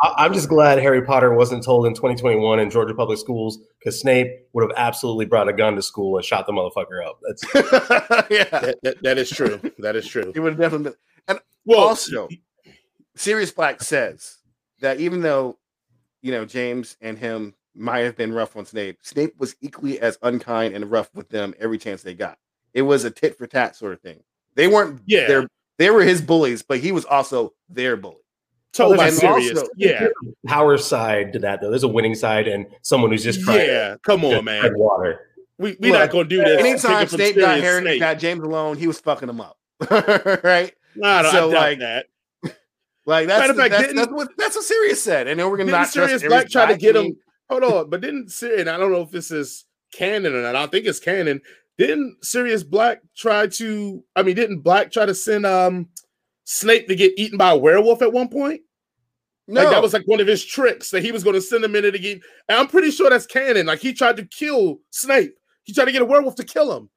I'm 0.00 0.32
just 0.32 0.48
glad 0.48 0.78
Harry 0.78 1.02
Potter 1.02 1.34
wasn't 1.34 1.64
told 1.64 1.86
in 1.86 1.94
2021 1.94 2.60
in 2.60 2.70
Georgia 2.70 2.94
public 2.94 3.18
schools 3.18 3.58
because 3.78 4.00
Snape 4.00 4.30
would 4.52 4.62
have 4.62 4.70
absolutely 4.76 5.26
brought 5.26 5.48
a 5.48 5.52
gun 5.52 5.74
to 5.74 5.82
school 5.82 6.16
and 6.16 6.24
shot 6.24 6.46
the 6.46 6.52
motherfucker 6.52 7.04
up. 7.04 7.18
That's 7.26 7.44
yeah, 8.30 8.44
that, 8.44 8.78
that, 8.82 9.02
that 9.02 9.18
is 9.18 9.28
true. 9.28 9.60
That 9.78 9.96
is 9.96 10.06
true. 10.06 10.30
He 10.32 10.38
would 10.38 10.52
have 10.52 10.60
definitely 10.60 10.84
been. 10.84 10.92
And 10.92 11.00
well, 11.68 11.88
also, 11.88 12.28
Sirius 13.14 13.50
Black 13.50 13.82
says 13.82 14.38
that 14.80 15.00
even 15.00 15.20
though 15.20 15.58
you 16.22 16.32
know 16.32 16.44
James 16.44 16.96
and 17.00 17.18
him 17.18 17.54
might 17.74 18.00
have 18.00 18.16
been 18.16 18.32
rough 18.32 18.56
on 18.56 18.64
Snape, 18.64 18.98
Snape 19.02 19.34
was 19.38 19.54
equally 19.60 20.00
as 20.00 20.18
unkind 20.22 20.74
and 20.74 20.90
rough 20.90 21.14
with 21.14 21.28
them 21.28 21.54
every 21.58 21.78
chance 21.78 22.02
they 22.02 22.14
got. 22.14 22.38
It 22.74 22.82
was 22.82 23.04
a 23.04 23.10
tit 23.10 23.36
for 23.36 23.46
tat 23.46 23.76
sort 23.76 23.92
of 23.92 24.00
thing. 24.00 24.22
They 24.54 24.66
weren't 24.66 25.00
yeah. 25.06 25.26
their 25.26 25.46
they 25.78 25.90
were 25.90 26.02
his 26.02 26.20
bullies, 26.20 26.62
but 26.62 26.78
he 26.80 26.90
was 26.90 27.04
also 27.04 27.52
their 27.68 27.96
bully. 27.96 28.16
Totally 28.72 29.10
serious. 29.10 29.58
Also, 29.58 29.70
yeah. 29.76 30.08
Power 30.46 30.76
side 30.76 31.32
to 31.32 31.38
that 31.40 31.60
though. 31.60 31.70
There's 31.70 31.84
a 31.84 31.88
winning 31.88 32.14
side 32.14 32.48
and 32.48 32.66
someone 32.82 33.10
who's 33.10 33.24
just 33.24 33.42
trying. 33.42 33.66
Yeah, 33.66 33.96
come 34.02 34.24
on, 34.24 34.44
man. 34.44 34.72
Water. 34.76 35.20
We 35.58 35.76
we 35.80 35.90
not 35.90 36.10
gonna 36.10 36.28
do 36.28 36.38
this. 36.38 36.60
Anytime 36.60 37.08
Snape 37.08 37.36
got 37.36 37.58
Harry, 37.58 37.98
got 37.98 38.18
James 38.18 38.40
alone, 38.40 38.76
he 38.76 38.86
was 38.86 39.00
fucking 39.00 39.28
him 39.28 39.40
up. 39.40 39.58
right? 40.44 40.72
Nah, 40.98 41.30
so 41.30 41.50
I 41.50 41.54
like 41.54 41.78
that. 41.80 42.06
Like 43.06 43.26
that's, 43.26 43.56
fact, 43.56 43.70
that's, 43.70 43.94
that's, 43.94 44.12
what 44.12 44.28
that's 44.36 44.54
what 44.54 44.66
Sirius 44.66 45.02
said. 45.02 45.28
And 45.28 45.40
then 45.40 45.48
we're 45.48 45.56
gonna 45.56 45.70
not 45.70 45.88
Sirius 45.88 46.22
Black 46.22 46.50
try 46.50 46.66
to 46.66 46.76
get 46.76 46.94
him. 46.94 47.16
Hold 47.48 47.64
on, 47.64 47.88
but 47.88 48.02
didn't 48.02 48.30
Sirius? 48.30 48.68
I 48.68 48.76
don't 48.76 48.92
know 48.92 49.00
if 49.00 49.10
this 49.10 49.30
is 49.30 49.64
canon 49.94 50.34
or 50.34 50.42
not. 50.42 50.54
I 50.54 50.66
think 50.66 50.84
it's 50.84 51.00
canon. 51.00 51.40
Didn't 51.78 52.22
Sirius 52.22 52.62
Black 52.64 53.00
try 53.16 53.46
to? 53.46 54.04
I 54.14 54.22
mean, 54.22 54.36
didn't 54.36 54.60
Black 54.60 54.92
try 54.92 55.06
to 55.06 55.14
send 55.14 55.46
um 55.46 55.88
Snape 56.44 56.86
to 56.88 56.94
get 56.94 57.18
eaten 57.18 57.38
by 57.38 57.52
a 57.52 57.56
werewolf 57.56 58.02
at 58.02 58.12
one 58.12 58.28
point? 58.28 58.60
No. 59.46 59.62
Like 59.62 59.70
that 59.70 59.82
was 59.82 59.94
like 59.94 60.06
one 60.06 60.20
of 60.20 60.26
his 60.26 60.44
tricks 60.44 60.90
that 60.90 61.02
he 61.02 61.10
was 61.10 61.24
going 61.24 61.34
to 61.34 61.40
send 61.40 61.64
him 61.64 61.74
in 61.74 61.84
to 61.84 61.98
get. 61.98 62.20
And 62.50 62.58
I'm 62.58 62.68
pretty 62.68 62.90
sure 62.90 63.08
that's 63.08 63.24
canon. 63.24 63.66
Like 63.66 63.80
he 63.80 63.94
tried 63.94 64.18
to 64.18 64.26
kill 64.26 64.80
Snape. 64.90 65.34
He 65.64 65.72
tried 65.72 65.86
to 65.86 65.92
get 65.92 66.02
a 66.02 66.04
werewolf 66.04 66.34
to 66.34 66.44
kill 66.44 66.76
him. 66.76 66.90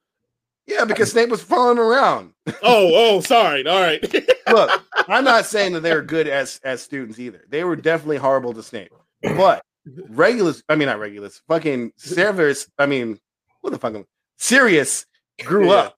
Yeah, 0.66 0.84
because 0.84 1.10
Snape 1.10 1.28
was 1.28 1.42
following 1.42 1.78
around. 1.78 2.32
oh, 2.62 2.92
oh, 2.94 3.20
sorry. 3.20 3.66
All 3.66 3.80
right. 3.80 4.00
Look, 4.50 4.70
I'm 5.08 5.24
not 5.24 5.44
saying 5.46 5.72
that 5.72 5.80
they 5.80 5.94
were 5.94 6.02
good 6.02 6.28
as 6.28 6.60
as 6.64 6.82
students 6.82 7.18
either. 7.18 7.44
They 7.48 7.64
were 7.64 7.76
definitely 7.76 8.18
horrible 8.18 8.54
to 8.54 8.62
Snape. 8.62 8.92
But 9.22 9.64
Regulus, 10.08 10.62
I 10.68 10.76
mean 10.76 10.86
not 10.86 10.98
Regulus, 11.00 11.42
fucking 11.48 11.92
Severus, 11.96 12.68
I 12.78 12.86
mean, 12.86 13.18
what 13.60 13.70
the 13.70 13.78
fuck? 13.78 13.94
am- 13.94 14.06
Sirius 14.38 15.06
grew 15.44 15.66
Yeah. 15.66 15.74
up. 15.74 15.96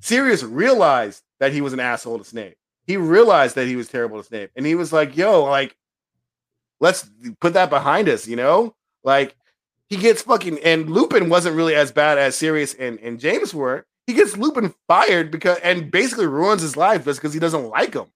Sirius 0.00 0.42
realized 0.42 1.22
that 1.40 1.52
he 1.52 1.60
was 1.60 1.72
an 1.72 1.80
asshole 1.80 2.18
to 2.18 2.24
Snape. 2.24 2.56
He 2.86 2.96
realized 2.96 3.54
that 3.56 3.66
he 3.66 3.76
was 3.76 3.88
terrible 3.88 4.18
to 4.18 4.24
Snape. 4.24 4.50
And 4.56 4.64
he 4.64 4.74
was 4.74 4.92
like, 4.92 5.16
yo, 5.16 5.44
like, 5.44 5.76
let's 6.80 7.08
put 7.40 7.54
that 7.54 7.70
behind 7.70 8.08
us, 8.08 8.26
you 8.28 8.36
know? 8.36 8.74
Like, 9.04 9.34
he 9.88 9.96
gets 9.96 10.22
fucking 10.22 10.58
and 10.60 10.88
Lupin 10.90 11.28
wasn't 11.28 11.56
really 11.56 11.74
as 11.74 11.92
bad 11.92 12.18
as 12.18 12.36
Sirius 12.36 12.74
and, 12.74 12.98
and 13.00 13.18
James 13.20 13.52
were. 13.54 13.84
He 14.06 14.14
gets 14.14 14.36
Lupin 14.36 14.74
fired 14.86 15.30
because 15.30 15.58
and 15.58 15.90
basically 15.90 16.26
ruins 16.26 16.62
his 16.62 16.76
life 16.76 17.04
just 17.04 17.20
because 17.20 17.34
he 17.34 17.40
doesn't 17.40 17.68
like 17.68 17.94
him. 17.94 18.06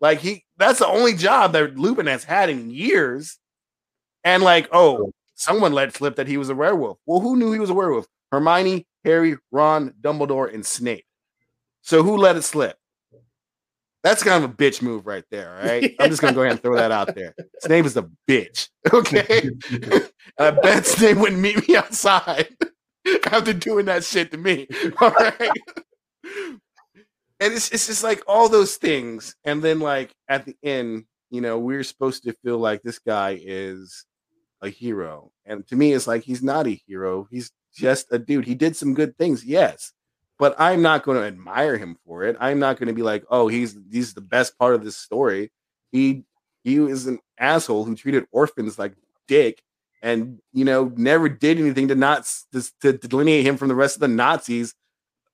Like 0.00 0.18
he 0.18 0.44
that's 0.56 0.78
the 0.78 0.86
only 0.86 1.14
job 1.14 1.52
that 1.52 1.76
Lupin 1.76 2.06
has 2.06 2.24
had 2.24 2.50
in 2.50 2.70
years. 2.70 3.38
And 4.24 4.42
like, 4.42 4.68
oh, 4.72 5.12
someone 5.36 5.72
let 5.72 5.94
slip 5.94 6.16
that 6.16 6.26
he 6.26 6.36
was 6.36 6.50
a 6.50 6.54
werewolf. 6.54 6.98
Well, 7.06 7.20
who 7.20 7.36
knew 7.36 7.52
he 7.52 7.60
was 7.60 7.70
a 7.70 7.74
werewolf? 7.74 8.06
Hermione, 8.32 8.86
Harry, 9.04 9.36
Ron, 9.52 9.94
Dumbledore, 10.00 10.52
and 10.52 10.66
Snape. 10.66 11.04
So 11.82 12.02
who 12.02 12.16
let 12.16 12.36
it 12.36 12.42
slip? 12.42 12.76
That's 14.04 14.22
kind 14.22 14.42
of 14.42 14.50
a 14.50 14.52
bitch 14.52 14.82
move 14.82 15.06
right 15.06 15.24
there. 15.30 15.56
All 15.56 15.66
right. 15.66 15.94
I'm 15.98 16.10
just 16.10 16.20
gonna 16.20 16.34
go 16.34 16.42
ahead 16.42 16.52
and 16.52 16.62
throw 16.62 16.76
that 16.76 16.92
out 16.92 17.14
there. 17.14 17.34
Snape 17.60 17.84
is 17.84 17.96
a 17.96 18.08
bitch. 18.28 18.68
Okay. 18.90 19.50
I 20.38 20.50
bet 20.50 20.86
Snape 20.86 21.18
wouldn't 21.18 21.42
meet 21.42 21.68
me 21.68 21.76
outside 21.76 22.48
after 23.30 23.52
doing 23.52 23.86
that 23.86 24.04
shit 24.04 24.30
to 24.32 24.38
me. 24.38 24.66
All 25.00 25.10
right. 25.10 25.50
And 27.40 27.54
it's 27.54 27.70
it's 27.70 27.86
just 27.86 28.02
like 28.02 28.20
all 28.26 28.48
those 28.48 28.76
things. 28.76 29.36
And 29.44 29.62
then 29.62 29.78
like 29.78 30.12
at 30.28 30.44
the 30.44 30.56
end, 30.62 31.04
you 31.30 31.40
know, 31.40 31.58
we're 31.58 31.84
supposed 31.84 32.24
to 32.24 32.32
feel 32.44 32.58
like 32.58 32.82
this 32.82 32.98
guy 32.98 33.38
is 33.40 34.04
a 34.60 34.68
hero. 34.68 35.30
And 35.46 35.66
to 35.68 35.76
me, 35.76 35.92
it's 35.92 36.08
like 36.08 36.24
he's 36.24 36.42
not 36.42 36.66
a 36.66 36.80
hero. 36.86 37.28
He's 37.30 37.52
just 37.72 38.08
a 38.10 38.18
dude. 38.18 38.44
He 38.44 38.56
did 38.56 38.76
some 38.76 38.92
good 38.94 39.16
things, 39.16 39.44
yes. 39.44 39.92
But 40.38 40.56
I'm 40.58 40.82
not 40.82 41.04
going 41.04 41.18
to 41.18 41.26
admire 41.26 41.76
him 41.76 41.96
for 42.04 42.24
it. 42.24 42.36
I'm 42.40 42.58
not 42.58 42.78
going 42.78 42.88
to 42.88 42.92
be 42.92 43.02
like, 43.02 43.24
oh, 43.30 43.46
he's 43.48 43.76
he's 43.90 44.14
the 44.14 44.20
best 44.20 44.58
part 44.58 44.74
of 44.74 44.84
this 44.84 44.96
story. 44.96 45.52
He 45.92 46.24
he 46.64 46.80
was 46.80 47.06
an 47.06 47.20
asshole 47.38 47.84
who 47.84 47.94
treated 47.94 48.26
orphans 48.32 48.78
like 48.78 48.94
dick 49.28 49.62
and 50.02 50.38
you 50.52 50.64
know 50.64 50.92
never 50.96 51.28
did 51.28 51.58
anything 51.58 51.88
to 51.88 51.94
not 51.94 52.30
to, 52.52 52.62
to 52.80 52.92
delineate 52.92 53.46
him 53.46 53.56
from 53.56 53.68
the 53.68 53.74
rest 53.74 53.96
of 53.96 54.00
the 54.00 54.08
Nazis 54.08 54.74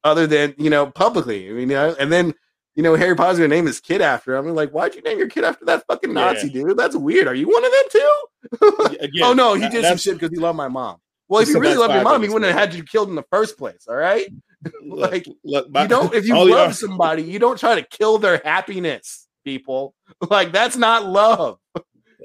other 0.03 0.27
than 0.27 0.55
you 0.59 0.71
know 0.71 0.87
publicly. 0.87 1.49
I 1.49 1.53
mean, 1.53 1.71
you 1.71 1.77
know, 1.77 1.97
and 1.99 2.13
then 2.13 2.35
you 2.75 2.83
know 2.83 2.95
Harry 2.95 3.17
Potter's 3.17 3.39
gonna 3.39 3.49
name 3.49 3.67
his 3.67 3.81
kid 3.81 4.01
after. 4.01 4.37
I'm 4.37 4.47
like, 4.55 4.71
why'd 4.71 4.95
you 4.95 5.03
name 5.03 5.19
your 5.19 5.29
kid 5.29 5.45
after 5.45 5.65
that 5.67 5.85
fucking 5.87 6.13
Nazi 6.13 6.49
dude? 6.49 6.77
That's 6.77 6.97
weird. 6.97 7.27
Are 7.27 7.35
you 7.35 7.49
one 7.49 7.65
of 7.65 7.71
them 7.73 7.85
too? 7.91 8.97
Again, 9.01 9.23
oh 9.23 9.33
no, 9.33 9.55
he 9.55 9.69
did 9.69 9.85
some 9.85 9.97
shit 9.97 10.15
because 10.15 10.31
he 10.31 10.39
loved 10.39 10.57
my 10.57 10.69
mom. 10.69 10.99
Well, 11.29 11.41
if 11.41 11.49
he 11.49 11.55
really 11.55 11.77
loved 11.77 11.95
your 11.95 12.03
mom, 12.03 12.23
he 12.23 12.29
wouldn't 12.29 12.51
have 12.51 12.59
had 12.59 12.75
you 12.75 12.85
killed 12.85 13.09
in 13.09 13.15
the 13.15 13.25
first 13.31 13.57
place. 13.57 13.87
All 13.89 13.97
right. 13.97 14.27
Like 14.83 15.27
look, 15.45 15.69
my- 15.69 15.83
you 15.83 15.89
don't 15.89 16.15
if 16.15 16.27
you 16.27 16.51
love 16.51 16.75
somebody, 16.75 17.23
you 17.23 17.39
don't 17.39 17.59
try 17.59 17.75
to 17.75 17.83
kill 17.83 18.17
their 18.17 18.41
happiness, 18.43 19.29
people. 19.45 19.95
Like 20.31 20.53
that's 20.53 20.75
not 20.75 21.05
love. 21.05 21.59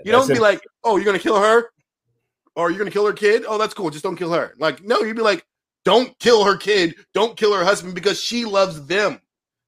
You 0.06 0.14
don't 0.14 0.28
be 0.28 0.36
it. 0.36 0.42
like, 0.42 0.62
oh, 0.86 0.96
you're 0.96 1.06
gonna 1.06 1.20
kill 1.20 1.38
her, 1.38 1.66
Oh, 2.60 2.64
or 2.64 2.70
you're 2.70 2.78
gonna 2.80 2.92
kill 2.92 3.06
her 3.08 3.14
kid. 3.14 3.44
Oh, 3.48 3.58
that's 3.58 3.74
cool. 3.74 3.90
Just 3.90 4.04
don't 4.04 4.16
kill 4.18 4.34
her. 4.34 4.54
Like, 4.60 4.84
no, 4.84 5.00
you'd 5.00 5.16
be 5.16 5.22
like, 5.22 5.46
don't 5.86 6.18
kill 6.20 6.44
her 6.44 6.58
kid. 6.58 6.96
Don't 7.14 7.38
kill 7.38 7.54
her 7.54 7.64
husband 7.64 7.96
because 7.96 8.22
she 8.22 8.44
loves 8.46 8.86
them. 8.86 9.22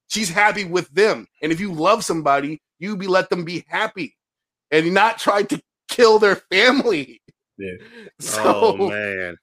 She's 0.09 0.29
happy 0.29 0.65
with 0.65 0.89
them. 0.89 1.25
And 1.41 1.51
if 1.53 1.59
you 1.61 1.71
love 1.71 2.03
somebody, 2.03 2.61
you 2.79 2.97
be 2.97 3.07
let 3.07 3.29
them 3.29 3.45
be 3.45 3.63
happy, 3.67 4.15
and 4.71 4.93
not 4.93 5.19
try 5.19 5.43
to 5.43 5.61
kill 5.87 6.19
their 6.19 6.35
family. 6.35 7.21
Yeah. 7.57 7.71
So 8.19 8.41
oh 8.79 8.89
man, 8.89 9.37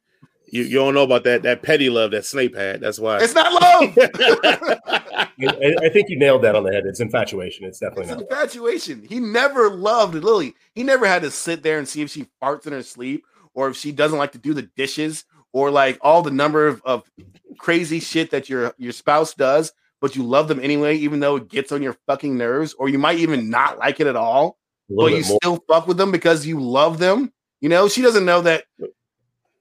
you, 0.51 0.63
you 0.65 0.75
don't 0.77 0.95
know 0.95 1.03
about 1.05 1.25
that 1.25 1.43
that 1.45 1.63
petty 1.63 1.89
love 1.91 2.11
that 2.13 2.25
Snape 2.27 2.55
had. 2.57 2.81
That's 2.81 2.99
why. 2.99 3.19
it's 3.21 3.35
not 3.35 3.53
love. 3.53 3.97
I, 4.87 5.29
I- 5.41 5.77
I 5.85 5.89
think 5.89 6.09
you 6.11 6.19
nailed 6.19 6.43
that 6.43 6.55
on 6.57 6.65
the 6.65 6.73
head. 6.73 6.85
It's 6.87 7.01
infatuation. 7.01 7.65
It's 7.65 7.79
definitely 7.79 8.05
It's 8.05 8.13
not. 8.13 8.23
infatuation. 8.23 9.05
He 9.09 9.21
never 9.21 9.71
loved 9.71 10.15
Lily. 10.15 10.55
He 10.75 10.83
never 10.83 11.07
had 11.07 11.23
to 11.23 11.31
sit 11.31 11.63
there 11.63 11.79
and 11.79 11.89
see 11.89 12.03
if 12.03 12.11
she 12.11 12.27
farts 12.43 12.67
in 12.67 12.73
her 12.73 12.83
sleep 12.83 13.25
or 13.59 13.69
if 13.69 13.77
she 13.77 13.91
doesn't 13.91 14.19
like 14.19 14.31
to 14.31 14.39
do 14.39 14.55
the 14.55 14.63
dishes 14.63 15.25
or 15.53 15.69
like 15.73 15.99
all 16.01 16.23
the 16.23 16.31
number 16.31 16.69
of, 16.69 16.81
of 16.85 17.11
crazy 17.59 17.99
shit 17.99 18.31
that 18.31 18.49
your 18.49 18.73
your 18.79 18.93
spouse 18.93 19.35
does, 19.35 19.73
but 20.01 20.15
you 20.15 20.23
love 20.23 20.47
them 20.47 20.61
anyway, 20.61 20.97
even 20.99 21.19
though 21.19 21.35
it 21.35 21.49
gets 21.49 21.73
on 21.73 21.83
your 21.83 21.97
fucking 22.07 22.39
nerves, 22.39 22.73
or 22.75 22.89
you 22.89 23.01
might 23.01 23.19
even 23.19 23.51
not 23.51 23.77
like 23.77 23.99
it 23.99 24.07
at 24.07 24.15
all, 24.15 24.59
but 24.89 25.07
you 25.07 25.25
more. 25.25 25.39
still 25.43 25.65
fuck 25.69 25.89
with 25.89 25.97
them 25.97 26.13
because 26.13 26.47
you 26.47 26.61
love 26.61 27.01
them. 27.01 27.33
You 27.61 27.69
know, 27.69 27.89
she 27.89 28.01
doesn't 28.01 28.25
know 28.25 28.43
that 28.43 28.63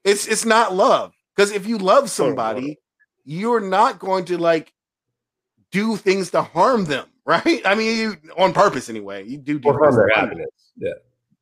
it's 0.04 0.28
it's 0.28 0.44
not 0.44 0.76
love. 0.76 1.12
Because 1.34 1.50
if 1.50 1.66
you 1.66 1.78
love 1.78 2.08
somebody, 2.08 2.78
you're 3.24 3.60
not 3.60 3.98
going 3.98 4.26
to 4.26 4.38
like 4.38 4.72
do 5.72 5.96
things 5.96 6.30
to 6.30 6.42
harm 6.42 6.84
them, 6.84 7.08
right? 7.26 7.62
I 7.64 7.74
mean, 7.74 7.98
you 7.98 8.16
on 8.36 8.52
purpose 8.52 8.88
anyway. 8.88 9.26
You 9.26 9.38
do 9.38 9.58
do 9.58 9.72
harm 9.72 9.96
their 9.96 10.10
happiness. 10.14 10.70
Yeah. 10.76 10.92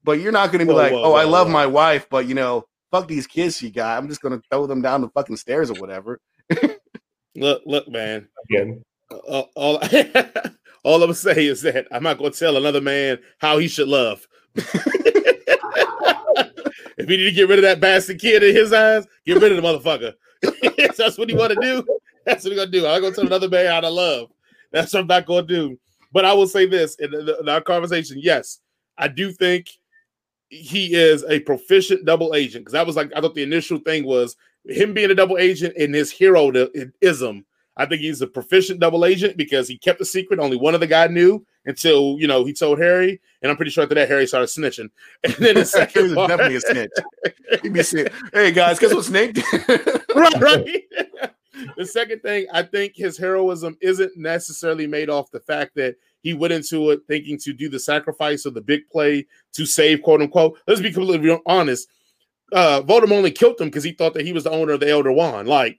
But 0.06 0.20
you're 0.20 0.32
not 0.32 0.52
going 0.52 0.60
to 0.60 0.64
be 0.64 0.72
Whoa, 0.72 0.78
like, 0.78 0.92
whoa, 0.92 1.02
oh, 1.02 1.12
I 1.14 1.24
love 1.24 1.48
whoa. 1.48 1.52
my 1.52 1.66
wife, 1.66 2.06
but 2.08 2.26
you 2.26 2.34
know, 2.34 2.64
fuck 2.90 3.08
these 3.08 3.26
kids 3.26 3.58
she 3.58 3.70
got. 3.70 3.98
I'm 3.98 4.08
just 4.08 4.22
going 4.22 4.40
to 4.40 4.42
throw 4.50 4.66
them 4.66 4.80
down 4.80 5.02
the 5.02 5.10
fucking 5.10 5.36
stairs 5.36 5.70
or 5.70 5.74
whatever. 5.74 6.20
look, 7.34 7.62
look, 7.66 7.88
man. 7.88 8.28
Again. 8.48 8.82
Uh, 9.10 9.42
all 9.54 9.78
all 10.84 10.94
I'm 10.96 11.00
gonna 11.00 11.14
say 11.14 11.46
is 11.46 11.62
that 11.62 11.86
I'm 11.92 12.02
not 12.02 12.18
gonna 12.18 12.30
tell 12.30 12.56
another 12.56 12.80
man 12.80 13.18
how 13.38 13.58
he 13.58 13.68
should 13.68 13.88
love. 13.88 14.26
if 14.56 14.74
he 16.96 17.16
need 17.16 17.24
to 17.24 17.32
get 17.32 17.48
rid 17.48 17.58
of 17.58 17.62
that 17.62 17.80
bastard 17.80 18.20
kid 18.20 18.42
in 18.42 18.54
his 18.54 18.72
eyes, 18.72 19.06
get 19.24 19.40
rid 19.40 19.52
of 19.52 19.62
the 19.62 19.68
motherfucker. 19.68 20.14
That's 20.96 21.18
what 21.18 21.28
he 21.28 21.36
want 21.36 21.52
to 21.52 21.60
do. 21.60 21.86
That's 22.24 22.44
what 22.44 22.50
he 22.50 22.56
gonna 22.56 22.70
do. 22.70 22.86
I'm 22.86 23.00
gonna 23.00 23.14
tell 23.14 23.26
another 23.26 23.48
man 23.48 23.66
how 23.66 23.80
to 23.80 23.90
love. 23.90 24.30
That's 24.72 24.92
what 24.92 25.00
I'm 25.00 25.06
not 25.06 25.26
gonna 25.26 25.46
do. 25.46 25.78
But 26.12 26.24
I 26.24 26.32
will 26.32 26.48
say 26.48 26.66
this 26.66 26.96
in, 26.96 27.10
the- 27.10 27.38
in 27.40 27.48
our 27.48 27.60
conversation. 27.60 28.18
Yes, 28.20 28.60
I 28.98 29.08
do 29.08 29.32
think 29.32 29.68
he 30.48 30.94
is 30.94 31.24
a 31.24 31.40
proficient 31.40 32.04
double 32.04 32.34
agent 32.34 32.64
because 32.64 32.72
that 32.72 32.86
was 32.86 32.96
like 32.96 33.12
I 33.14 33.20
thought 33.20 33.34
the 33.34 33.42
initial 33.42 33.78
thing 33.78 34.04
was 34.04 34.36
him 34.64 34.94
being 34.94 35.10
a 35.10 35.14
double 35.14 35.38
agent 35.38 35.74
and 35.76 35.94
his 35.94 36.10
hero 36.10 36.50
ism. 37.00 37.44
I 37.78 37.84
think 37.84 38.00
he's 38.00 38.22
a 38.22 38.26
proficient 38.26 38.80
double 38.80 39.04
agent 39.04 39.36
because 39.36 39.68
he 39.68 39.76
kept 39.76 39.98
the 39.98 40.04
secret. 40.04 40.40
Only 40.40 40.56
one 40.56 40.74
of 40.74 40.80
the 40.80 40.86
guy 40.86 41.08
knew 41.08 41.44
until 41.66 42.16
you 42.18 42.26
know 42.26 42.44
he 42.44 42.52
told 42.52 42.78
Harry, 42.78 43.20
and 43.42 43.50
I'm 43.50 43.56
pretty 43.56 43.70
sure 43.70 43.82
after 43.82 43.94
that 43.96 44.08
Harry 44.08 44.26
started 44.26 44.46
snitching. 44.46 44.88
And 45.24 45.34
then 45.34 45.54
the 45.54 45.60
he 45.60 45.66
second 45.66 46.02
was 46.04 46.14
part, 46.14 46.28
definitely 46.30 46.56
a 46.56 46.60
snitch. 46.60 46.90
He'd 47.62 47.72
be 47.72 47.82
saying, 47.82 48.08
hey 48.32 48.52
guys, 48.52 48.78
guess 48.78 48.94
what 48.94 49.04
Snake 49.04 49.34
did? 49.34 49.44
right, 50.14 50.40
right. 50.40 50.84
the 51.76 51.86
second 51.86 52.22
thing, 52.22 52.46
I 52.52 52.62
think 52.62 52.94
his 52.96 53.18
heroism 53.18 53.76
isn't 53.80 54.16
necessarily 54.16 54.86
made 54.86 55.10
off 55.10 55.30
the 55.30 55.40
fact 55.40 55.74
that 55.76 55.96
he 56.26 56.34
went 56.34 56.52
into 56.52 56.90
it 56.90 57.02
thinking 57.06 57.38
to 57.38 57.52
do 57.52 57.68
the 57.68 57.78
sacrifice 57.78 58.46
of 58.46 58.54
the 58.54 58.60
big 58.60 58.88
play 58.88 59.24
to 59.52 59.64
save, 59.64 60.02
quote 60.02 60.20
unquote. 60.20 60.58
Let's 60.66 60.80
be 60.80 60.90
completely 60.90 61.38
honest. 61.46 61.88
Uh, 62.52 62.82
Voldemort 62.82 63.18
only 63.18 63.30
killed 63.30 63.60
him 63.60 63.68
because 63.68 63.84
he 63.84 63.92
thought 63.92 64.12
that 64.14 64.26
he 64.26 64.32
was 64.32 64.42
the 64.42 64.50
owner 64.50 64.72
of 64.72 64.80
the 64.80 64.90
Elder 64.90 65.12
Wand. 65.12 65.46
Like 65.46 65.78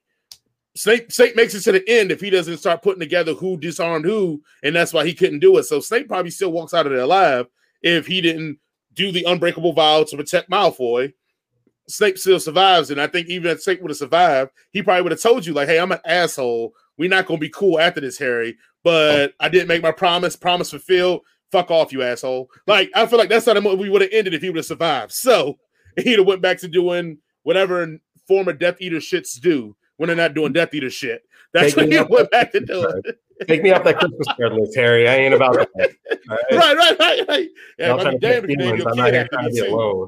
Snape, 0.74 1.12
Snape 1.12 1.36
makes 1.36 1.54
it 1.54 1.64
to 1.64 1.74
the 1.74 1.84
end 1.90 2.14
if 2.14 2.22
he 2.22 2.30
doesn't 2.30 2.60
start 2.60 2.82
putting 2.82 3.02
together 3.02 3.34
who 3.34 3.58
disarmed 3.58 4.06
who, 4.06 4.42
and 4.64 4.74
that's 4.74 4.94
why 4.94 5.06
he 5.06 5.14
couldn't 5.14 5.40
do 5.40 5.58
it. 5.58 5.64
So 5.64 5.82
Snape 5.82 6.08
probably 6.08 6.32
still 6.32 6.54
walks 6.54 6.74
out 6.74 6.86
of 6.86 6.94
there 6.94 7.02
alive 7.02 7.48
if 7.82 8.08
he 8.08 8.22
didn't 8.22 8.58
do 8.94 9.12
the 9.12 9.26
unbreakable 9.26 9.74
vow 9.74 10.06
to 10.06 10.16
protect 10.16 10.50
Malfoy. 10.50 11.12
Snape 11.90 12.18
still 12.18 12.40
survives, 12.40 12.90
and 12.90 13.02
I 13.02 13.08
think 13.08 13.28
even 13.28 13.52
if 13.52 13.62
Snape 13.62 13.82
would 13.82 13.92
have 13.92 13.98
survived, 13.98 14.52
he 14.72 14.82
probably 14.82 15.02
would 15.02 15.12
have 15.12 15.22
told 15.22 15.46
you, 15.46 15.54
like, 15.54 15.68
"Hey, 15.68 15.78
I'm 15.78 15.92
an 15.92 16.00
asshole. 16.06 16.74
We're 16.98 17.10
not 17.10 17.26
gonna 17.26 17.38
be 17.38 17.50
cool 17.50 17.82
after 17.82 18.00
this, 18.00 18.18
Harry. 18.18 18.58
But 18.88 19.34
I 19.42 19.50
didn't 19.50 19.68
make 19.68 19.84
my 19.84 19.92
promise. 19.92 20.38
Promise 20.38 20.72
fulfilled. 20.72 21.24
Fuck 21.52 21.72
off, 21.72 21.92
you 21.92 22.04
asshole." 22.04 22.50
Like, 22.68 22.90
I 22.96 23.06
feel 23.06 23.20
like 23.20 23.28
that's 23.28 23.46
not 23.46 23.62
what 23.62 23.78
we 23.78 23.90
would 23.90 24.02
have 24.02 24.12
ended 24.14 24.34
if 24.34 24.42
he 24.42 24.50
would 24.50 24.56
have 24.56 24.66
survived. 24.66 25.12
So 25.12 25.58
he'd 25.98 26.20
have 26.20 26.26
went 26.26 26.42
back 26.42 26.60
to 26.60 26.70
doing 26.70 27.18
whatever 27.44 28.00
former 28.30 28.54
Death 28.54 28.78
Eater 28.80 29.00
shits 29.00 29.42
do 29.42 29.76
when 29.98 30.08
they're 30.08 30.16
not 30.16 30.36
doing 30.36 30.54
Death 30.54 30.74
Eater 30.74 30.90
shit. 30.90 31.24
That's 31.52 31.74
Take 31.74 31.92
what 31.92 31.92
he 31.92 32.14
went 32.14 32.32
back 32.32 32.54
to 32.54 32.62
doing. 32.62 33.02
Take 33.46 33.62
me 33.62 33.72
off 33.72 33.84
that 33.84 34.00
Christmas 34.00 34.28
card 34.40 34.54
list, 34.54 34.76
Harry. 34.78 35.08
I 35.08 35.16
ain't 35.16 35.34
about 35.34 35.56
that. 35.56 35.92
Right? 36.30 36.44
right, 36.52 36.78
right, 36.78 37.00
right, 37.00 37.28
right. 37.30 37.50
Yeah, 37.80 37.88
Y'all 37.88 38.00
I'd 38.00 38.02
trying 38.02 38.14
be 38.16 38.20
to 38.20 38.28
damned 38.28 38.36
catch 38.36 38.44
if 38.44 38.50
you 38.50 38.58
name 38.58 38.78
feelings. 38.78 38.84
your 38.84 38.90
I'm 38.90 38.96
kid 38.98 39.14
here 39.14 39.22
after 39.22 39.36
trying 39.36 39.46
to 39.46 39.62
be 39.62 39.68
alone. 39.70 40.08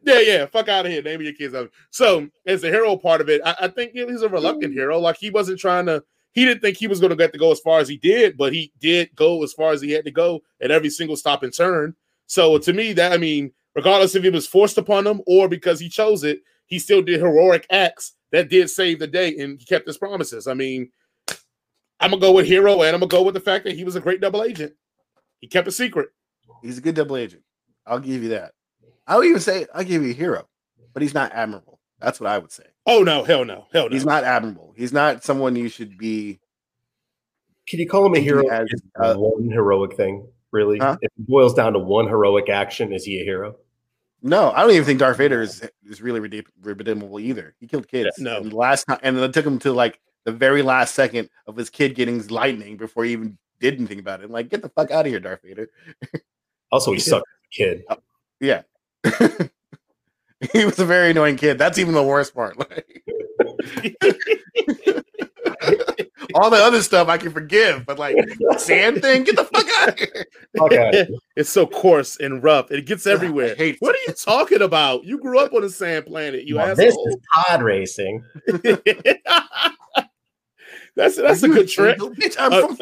Yeah, 0.02 0.20
yeah. 0.20 0.46
Fuck 0.46 0.68
out 0.68 0.84
of 0.84 0.92
here. 0.92 1.02
Name 1.02 1.22
your 1.22 1.32
kids. 1.32 1.54
After. 1.54 1.70
So 1.88 2.28
as 2.46 2.60
the 2.60 2.68
hero 2.68 2.96
part 2.96 3.22
of 3.22 3.30
it, 3.30 3.40
I, 3.46 3.54
I 3.60 3.68
think 3.68 3.92
he's 3.92 4.20
a 4.20 4.28
reluctant 4.28 4.72
mm. 4.72 4.76
hero. 4.76 4.98
Like 4.98 5.16
he 5.16 5.30
wasn't 5.30 5.58
trying 5.58 5.86
to. 5.86 6.04
He 6.34 6.44
didn't 6.44 6.62
think 6.62 6.76
he 6.76 6.88
was 6.88 6.98
going 6.98 7.10
to 7.10 7.16
get 7.16 7.32
to 7.32 7.38
go 7.38 7.52
as 7.52 7.60
far 7.60 7.78
as 7.78 7.88
he 7.88 7.96
did, 7.96 8.36
but 8.36 8.52
he 8.52 8.72
did 8.80 9.14
go 9.14 9.42
as 9.44 9.52
far 9.52 9.70
as 9.70 9.80
he 9.80 9.92
had 9.92 10.04
to 10.04 10.10
go 10.10 10.42
at 10.60 10.72
every 10.72 10.90
single 10.90 11.16
stop 11.16 11.44
and 11.44 11.54
turn. 11.54 11.94
So 12.26 12.58
to 12.58 12.72
me, 12.72 12.92
that 12.94 13.12
I 13.12 13.18
mean, 13.18 13.52
regardless 13.76 14.16
if 14.16 14.24
it 14.24 14.32
was 14.32 14.46
forced 14.46 14.76
upon 14.76 15.06
him 15.06 15.22
or 15.26 15.48
because 15.48 15.78
he 15.78 15.88
chose 15.88 16.24
it, 16.24 16.40
he 16.66 16.80
still 16.80 17.02
did 17.02 17.20
heroic 17.20 17.66
acts 17.70 18.14
that 18.32 18.48
did 18.48 18.68
save 18.68 18.98
the 18.98 19.06
day, 19.06 19.38
and 19.38 19.60
he 19.60 19.64
kept 19.64 19.86
his 19.86 19.96
promises. 19.96 20.48
I 20.48 20.54
mean, 20.54 20.90
I'm 22.00 22.10
gonna 22.10 22.18
go 22.18 22.32
with 22.32 22.46
hero, 22.46 22.82
and 22.82 22.94
I'm 22.94 23.00
gonna 23.00 23.06
go 23.06 23.22
with 23.22 23.34
the 23.34 23.40
fact 23.40 23.64
that 23.64 23.76
he 23.76 23.84
was 23.84 23.94
a 23.94 24.00
great 24.00 24.20
double 24.20 24.42
agent. 24.42 24.72
He 25.40 25.46
kept 25.46 25.68
a 25.68 25.72
secret. 25.72 26.08
He's 26.62 26.78
a 26.78 26.80
good 26.80 26.96
double 26.96 27.16
agent. 27.16 27.42
I'll 27.86 28.00
give 28.00 28.22
you 28.24 28.30
that. 28.30 28.52
I 29.06 29.16
would 29.16 29.26
even 29.26 29.40
say 29.40 29.66
I'll 29.72 29.84
give 29.84 30.02
you 30.02 30.10
a 30.10 30.14
hero, 30.14 30.48
but 30.92 31.02
he's 31.02 31.14
not 31.14 31.32
admirable. 31.32 31.78
That's 32.00 32.18
what 32.18 32.30
I 32.30 32.38
would 32.38 32.50
say. 32.50 32.64
Oh 32.86 33.02
no, 33.02 33.24
hell 33.24 33.44
no, 33.44 33.66
hell 33.72 33.88
no. 33.88 33.94
He's 33.94 34.04
not 34.04 34.24
admirable. 34.24 34.74
He's 34.76 34.92
not 34.92 35.24
someone 35.24 35.56
you 35.56 35.68
should 35.68 35.96
be. 35.96 36.38
Can 37.66 37.80
you 37.80 37.88
call 37.88 38.04
him 38.04 38.14
a 38.14 38.20
hero? 38.20 38.46
as, 38.48 38.68
uh, 39.00 39.14
one 39.14 39.50
heroic 39.50 39.96
thing, 39.96 40.26
really? 40.50 40.78
Huh? 40.78 40.96
If 41.00 41.10
it 41.16 41.26
boils 41.26 41.54
down 41.54 41.72
to 41.72 41.78
one 41.78 42.06
heroic 42.06 42.50
action, 42.50 42.92
is 42.92 43.04
he 43.04 43.20
a 43.20 43.24
hero? 43.24 43.56
No, 44.22 44.52
I 44.52 44.62
don't 44.62 44.70
even 44.70 44.84
think 44.84 44.98
Darth 44.98 45.18
Vader 45.18 45.42
is 45.42 45.66
is 45.88 46.02
really 46.02 46.20
redeemable 46.20 47.20
either. 47.20 47.54
He 47.58 47.66
killed 47.66 47.88
kids. 47.88 48.18
No. 48.18 48.38
and 48.38 48.52
last 48.52 48.84
time, 48.84 48.98
and 49.02 49.18
it 49.18 49.32
took 49.32 49.46
him 49.46 49.58
to 49.60 49.72
like 49.72 50.00
the 50.24 50.32
very 50.32 50.62
last 50.62 50.94
second 50.94 51.28
of 51.46 51.56
his 51.56 51.70
kid 51.70 51.94
getting 51.94 52.26
lightning 52.28 52.76
before 52.76 53.04
he 53.04 53.12
even 53.12 53.38
did 53.60 53.74
anything 53.74 53.98
about 53.98 54.22
it. 54.22 54.30
Like, 54.30 54.48
get 54.48 54.62
the 54.62 54.68
fuck 54.68 54.90
out 54.90 55.06
of 55.06 55.10
here, 55.10 55.20
Darth 55.20 55.42
Vader. 55.42 55.68
Also, 56.72 56.92
he 56.92 56.98
sucked 57.00 57.26
as 57.28 57.46
a 57.46 57.56
kid. 57.56 57.84
Yeah. 58.40 58.62
he 60.52 60.64
was 60.64 60.78
a 60.78 60.84
very 60.84 61.10
annoying 61.10 61.36
kid. 61.36 61.58
That's 61.58 61.78
even 61.78 61.94
the 61.94 62.02
worst 62.02 62.34
part. 62.34 62.56
Like 62.68 62.86
all 66.34 66.50
the 66.50 66.56
other 66.56 66.82
stuff 66.82 67.08
I 67.08 67.16
can 67.18 67.30
forgive, 67.32 67.84
but 67.86 67.98
like 67.98 68.16
sand 68.58 69.00
thing, 69.02 69.24
get 69.24 69.36
the 69.36 69.44
fuck 69.44 69.66
out 69.80 69.88
of 69.90 69.98
here. 69.98 70.26
Okay. 70.60 71.08
it's 71.36 71.50
so 71.50 71.66
coarse 71.66 72.16
and 72.18 72.42
rough. 72.42 72.70
It 72.70 72.86
gets 72.86 73.06
everywhere. 73.06 73.52
I 73.52 73.56
hate 73.56 73.76
what 73.80 73.94
are 73.94 73.98
you 74.06 74.12
talking 74.14 74.62
about? 74.62 75.04
You 75.04 75.18
grew 75.18 75.38
up 75.38 75.52
on 75.54 75.64
a 75.64 75.70
sand 75.70 76.06
planet, 76.06 76.44
you 76.44 76.56
Well, 76.56 76.74
this 76.76 76.94
is 76.94 77.16
pod 77.34 77.62
racing. 77.62 78.22
that's 80.96 81.16
that's 81.16 81.42
a 81.42 81.48
good 81.48 81.68
trick. 81.68 81.98
Bitch, 81.98 82.36
I'm 82.38 82.52
Uh, 82.52 82.66
from 82.68 82.76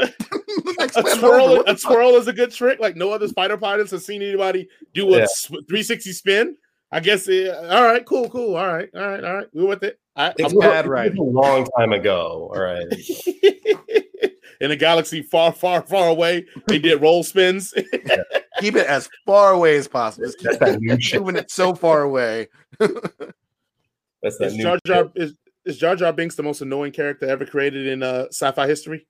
A 0.79 0.89
planet 0.89 1.19
twirl, 1.19 1.65
a 1.67 1.75
twirl 1.77 2.17
is 2.17 2.29
a 2.29 2.33
good 2.33 2.53
trick. 2.53 2.79
Like 2.81 2.97
no 2.97 3.11
other 3.11 3.29
spider 3.29 3.57
pilots 3.57 3.91
have 3.93 4.03
seen 4.03 4.23
anybody 4.23 4.69
do 4.95 5.15
a 5.15 5.19
Yeah. 5.21 5.27
sw- 5.29 5.49
360 5.69 6.13
spin. 6.13 6.57
I 6.93 7.01
guess. 7.01 7.27
It, 7.29 7.49
all 7.55 7.83
right, 7.85 8.05
cool, 8.05 8.29
cool. 8.29 8.55
All 8.57 8.67
right, 8.67 8.89
all 8.95 9.01
right, 9.09 9.25
all 9.25 9.35
right. 9.35 9.47
We're 9.53 9.67
with 9.67 9.83
it. 9.83 9.99
I, 10.15 10.35
It's 10.39 10.53
I'm- 10.53 10.59
bad 10.61 10.85
It 10.85 10.89
was 10.89 10.91
writing. 10.91 11.19
A 11.19 11.23
long 11.23 11.67
time 11.79 11.93
ago. 11.93 12.53
All 12.55 12.61
right. 12.61 12.85
in 14.61 14.71
a 14.71 14.77
galaxy 14.77 15.23
far, 15.23 15.53
far, 15.53 15.83
far 15.83 16.09
away, 16.09 16.45
they 16.67 16.79
did 16.79 17.01
roll 17.01 17.23
spins. 17.25 17.73
Keep 18.61 18.77
it 18.77 18.87
as 18.87 19.09
far 19.27 19.53
away 19.53 19.77
as 19.77 19.89
possible. 19.89 20.27
Just 20.27 20.43
That's 20.43 20.59
that 20.59 20.81
new 20.81 20.97
keep 20.99 21.19
moving 21.21 21.37
it 21.37 21.51
so 21.51 21.75
far 21.75 22.03
away. 22.03 22.49
That's 22.79 24.39
that 24.39 24.43
is 24.43 24.55
new 24.57 24.63
Jar 24.65 24.75
shit. 24.75 24.85
Jar 24.85 25.11
is, 25.17 25.35
is 25.65 25.79
Jar 25.79 25.97
Jar 25.97 26.13
Binks 26.13 26.37
the 26.37 26.43
most 26.45 26.61
annoying 26.61 26.93
character 26.93 27.27
ever 27.27 27.45
created 27.47 27.87
in 27.89 28.03
uh, 28.05 28.27
sci-fi 28.31 28.69
history? 28.69 29.07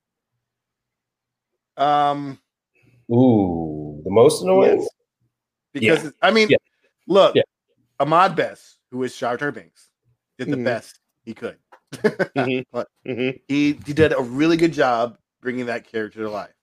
Um, 1.77 2.39
Ooh, 3.11 4.01
the 4.03 4.09
most 4.09 4.41
annoying. 4.43 4.87
because 5.73 6.11
I 6.21 6.31
mean, 6.31 6.47
Yeah. 6.49 6.57
look, 7.07 7.35
Yeah. 7.35 7.43
Ahmed 8.03 8.35
Best, 8.35 8.79
who 8.91 9.01
is 9.03 9.15
Jar 9.15 9.37
Jar 9.37 9.51
Binks, 9.51 9.89
did 10.37 10.49
the 10.49 10.57
Mhm. 10.57 10.65
best 10.65 10.99
he 11.23 11.33
could. 11.33 11.57
Mhm. 11.93 12.65
But 12.71 12.89
Mhm. 13.05 13.39
he 13.47 13.73
he 13.85 13.93
did 13.93 14.11
a 14.11 14.21
really 14.21 14.57
good 14.57 14.73
job 14.73 15.17
bringing 15.41 15.67
that 15.67 15.85
character 15.87 16.19
to 16.23 16.29
life. 16.29 16.53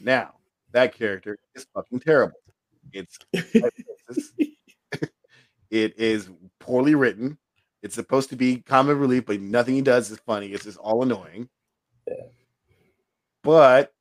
Now 0.00 0.34
that 0.72 0.92
character 0.94 1.38
is 1.54 1.66
fucking 1.72 2.00
terrible. 2.00 2.38
It's 2.92 3.16
it 5.70 5.98
is 5.98 6.28
poorly 6.58 6.94
written. 6.96 7.38
It's 7.82 7.94
supposed 7.94 8.30
to 8.30 8.36
be 8.36 8.58
comic 8.58 8.96
relief, 8.98 9.26
but 9.26 9.40
nothing 9.40 9.74
he 9.76 9.82
does 9.82 10.10
is 10.10 10.18
funny. 10.20 10.48
It's 10.48 10.64
just 10.64 10.78
all 10.78 11.02
annoying. 11.02 11.48
Yeah. 12.08 12.14
But 13.42 13.92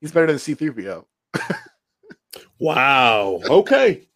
he's 0.00 0.12
better 0.12 0.26
than 0.26 0.36
C3PO. 0.36 1.06
Wow. 2.58 3.40
Okay. 3.44 4.08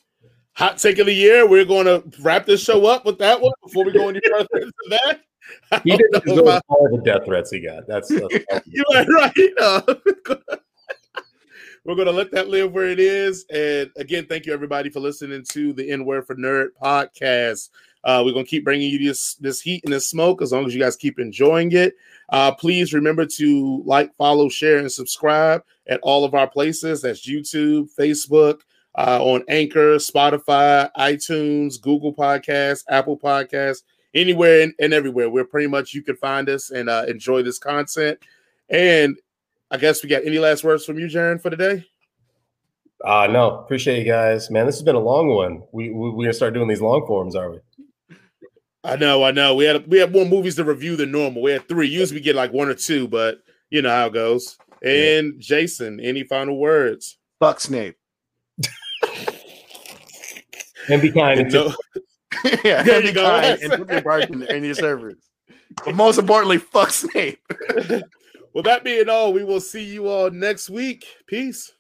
Hot 0.61 0.77
take 0.77 0.99
of 0.99 1.07
the 1.07 1.15
year. 1.15 1.49
We're 1.49 1.65
going 1.65 1.87
to 1.87 2.05
wrap 2.21 2.45
this 2.45 2.63
show 2.63 2.85
up 2.85 3.07
with 3.07 3.17
that 3.19 3.41
one 3.41 3.53
before 3.63 3.83
we 3.85 3.93
go 3.93 4.11
any 4.11 4.21
further 4.31 4.47
into 4.53 4.73
that. 4.91 5.21
I 5.73 5.81
He 5.83 5.97
didn't 5.97 6.13
know 6.13 6.21
deserve 6.21 6.39
about- 6.41 6.63
all 6.69 6.87
the 6.95 7.03
death 7.03 7.25
threats 7.25 7.51
he 7.51 7.61
got. 7.61 7.87
That's, 7.87 8.09
that's 8.09 8.23
You're 8.67 8.85
right, 8.93 9.09
right. 9.09 9.33
Uh, 9.59 9.81
we're 11.87 11.95
going 11.95 12.07
to 12.07 12.13
let 12.13 12.31
that 12.33 12.49
live 12.49 12.73
where 12.73 12.91
it 12.91 13.01
is. 13.01 13.47
And 13.51 13.91
again, 13.97 14.27
thank 14.27 14.45
you 14.45 14.53
everybody 14.53 14.91
for 14.91 15.01
listening 15.01 15.45
to 15.51 15.73
the 15.73 15.91
N 15.91 16.05
Word 16.05 16.27
for 16.27 16.37
Nerd 16.37 16.69
podcast. 16.81 17.71
Uh, 18.05 18.23
we're 18.25 18.33
going 18.33 18.45
to 18.45 18.51
keep 18.51 18.65
bringing 18.65 18.91
you 18.91 18.99
this 18.99 19.35
this 19.37 19.61
heat 19.63 19.83
and 19.85 19.93
this 19.95 20.09
smoke 20.09 20.41
as 20.43 20.53
long 20.53 20.67
as 20.67 20.75
you 20.75 20.81
guys 20.81 20.95
keep 20.95 21.19
enjoying 21.19 21.73
it. 21.73 21.95
Uh, 22.29 22.53
please 22.53 22.93
remember 22.93 23.25
to 23.25 23.83
like, 23.87 24.15
follow, 24.17 24.49
share, 24.51 24.79
and 24.79 24.93
subscribe 24.93 25.63
at 25.89 26.01
all 26.03 26.25
of 26.25 26.35
our 26.35 26.49
places. 26.49 27.01
That's 27.03 27.27
YouTube, 27.27 27.89
Facebook, 27.99 28.61
uh, 28.97 29.23
on 29.23 29.43
Anchor, 29.49 29.97
Spotify, 29.97 30.91
iTunes, 30.99 31.81
Google 31.81 32.15
Podcasts, 32.15 32.85
Apple 32.89 33.19
Podcasts, 33.19 33.83
anywhere 34.15 34.63
and, 34.63 34.75
and 34.79 34.93
everywhere. 34.93 35.31
We're 35.31 35.45
pretty 35.45 35.69
much 35.69 35.95
you 35.95 36.03
can 36.03 36.17
find 36.17 36.49
us 36.49 36.71
and 36.71 36.89
uh, 36.89 37.05
enjoy 37.09 37.43
this 37.43 37.59
content. 37.59 38.19
And 38.69 39.17
I 39.71 39.77
guess 39.77 40.03
we 40.03 40.09
got 40.09 40.25
any 40.25 40.39
last 40.39 40.65
words 40.65 40.85
from 40.85 40.99
you, 40.99 41.07
Jaron, 41.07 41.41
for 41.41 41.51
today? 41.51 41.85
uh 43.05 43.27
no, 43.27 43.59
appreciate 43.61 43.99
you 43.99 44.05
guys. 44.05 44.51
Man, 44.51 44.67
this 44.67 44.75
has 44.75 44.83
been 44.83 44.95
a 44.95 45.01
long 45.01 45.29
one. 45.29 45.63
We, 45.73 45.91
we 45.91 46.11
we're 46.11 46.25
gonna 46.25 46.33
start 46.35 46.55
doing 46.55 46.69
these 46.69 46.83
long 46.83 47.07
forms, 47.07 47.35
are 47.35 47.51
we? 47.51 47.59
I 48.83 48.97
know, 48.97 49.23
I 49.25 49.31
know. 49.31 49.55
We 49.55 49.65
had 49.65 49.87
we 49.87 49.99
had 49.99 50.13
more 50.13 50.25
movies 50.25 50.57
to 50.57 50.65
review 50.65 50.97
than 50.97 51.11
normal. 51.11 51.43
We 51.43 51.53
had 51.53 51.69
three. 51.69 51.89
Usually 51.89 52.21
we 52.21 52.25
get 52.25 52.37
like 52.37 52.53
one 52.53 52.69
or 52.69 52.75
two, 52.75 53.09
but 53.09 53.39
you 53.71 53.83
know 53.83 53.91
how 53.91 54.07
it 54.07 54.13
goes. 54.13 54.59
And 54.83 55.39
Jason, 55.39 56.01
any 56.01 56.25
final 56.25 56.59
words? 56.59 57.19
Fuck 57.39 57.61
Snape. 57.61 57.97
And 60.91 61.03
be 61.03 61.11
kind. 61.13 61.41
And 61.41 61.53
no- 61.53 61.75
yeah, 62.65 62.83
There 62.83 62.97
and 62.97 63.05
you 63.05 63.11
be 63.11 63.13
go. 63.13 63.25
kind 63.25 63.61
and 63.63 63.73
put 63.87 63.91
your 63.91 64.03
bark 64.03 64.31
in, 64.31 64.43
in 64.45 64.65
your 64.65 64.75
servers. 64.75 65.17
But 65.85 65.95
most 65.95 66.19
importantly, 66.19 66.59
fuck 66.59 66.91
Snape. 66.91 67.41
well, 68.53 68.63
that 68.65 68.85
being 68.85 69.09
all, 69.09 69.33
we 69.33 69.45
will 69.45 69.61
see 69.61 69.83
you 69.85 70.07
all 70.09 70.31
next 70.31 70.71
week. 70.71 71.07
Peace. 71.27 71.73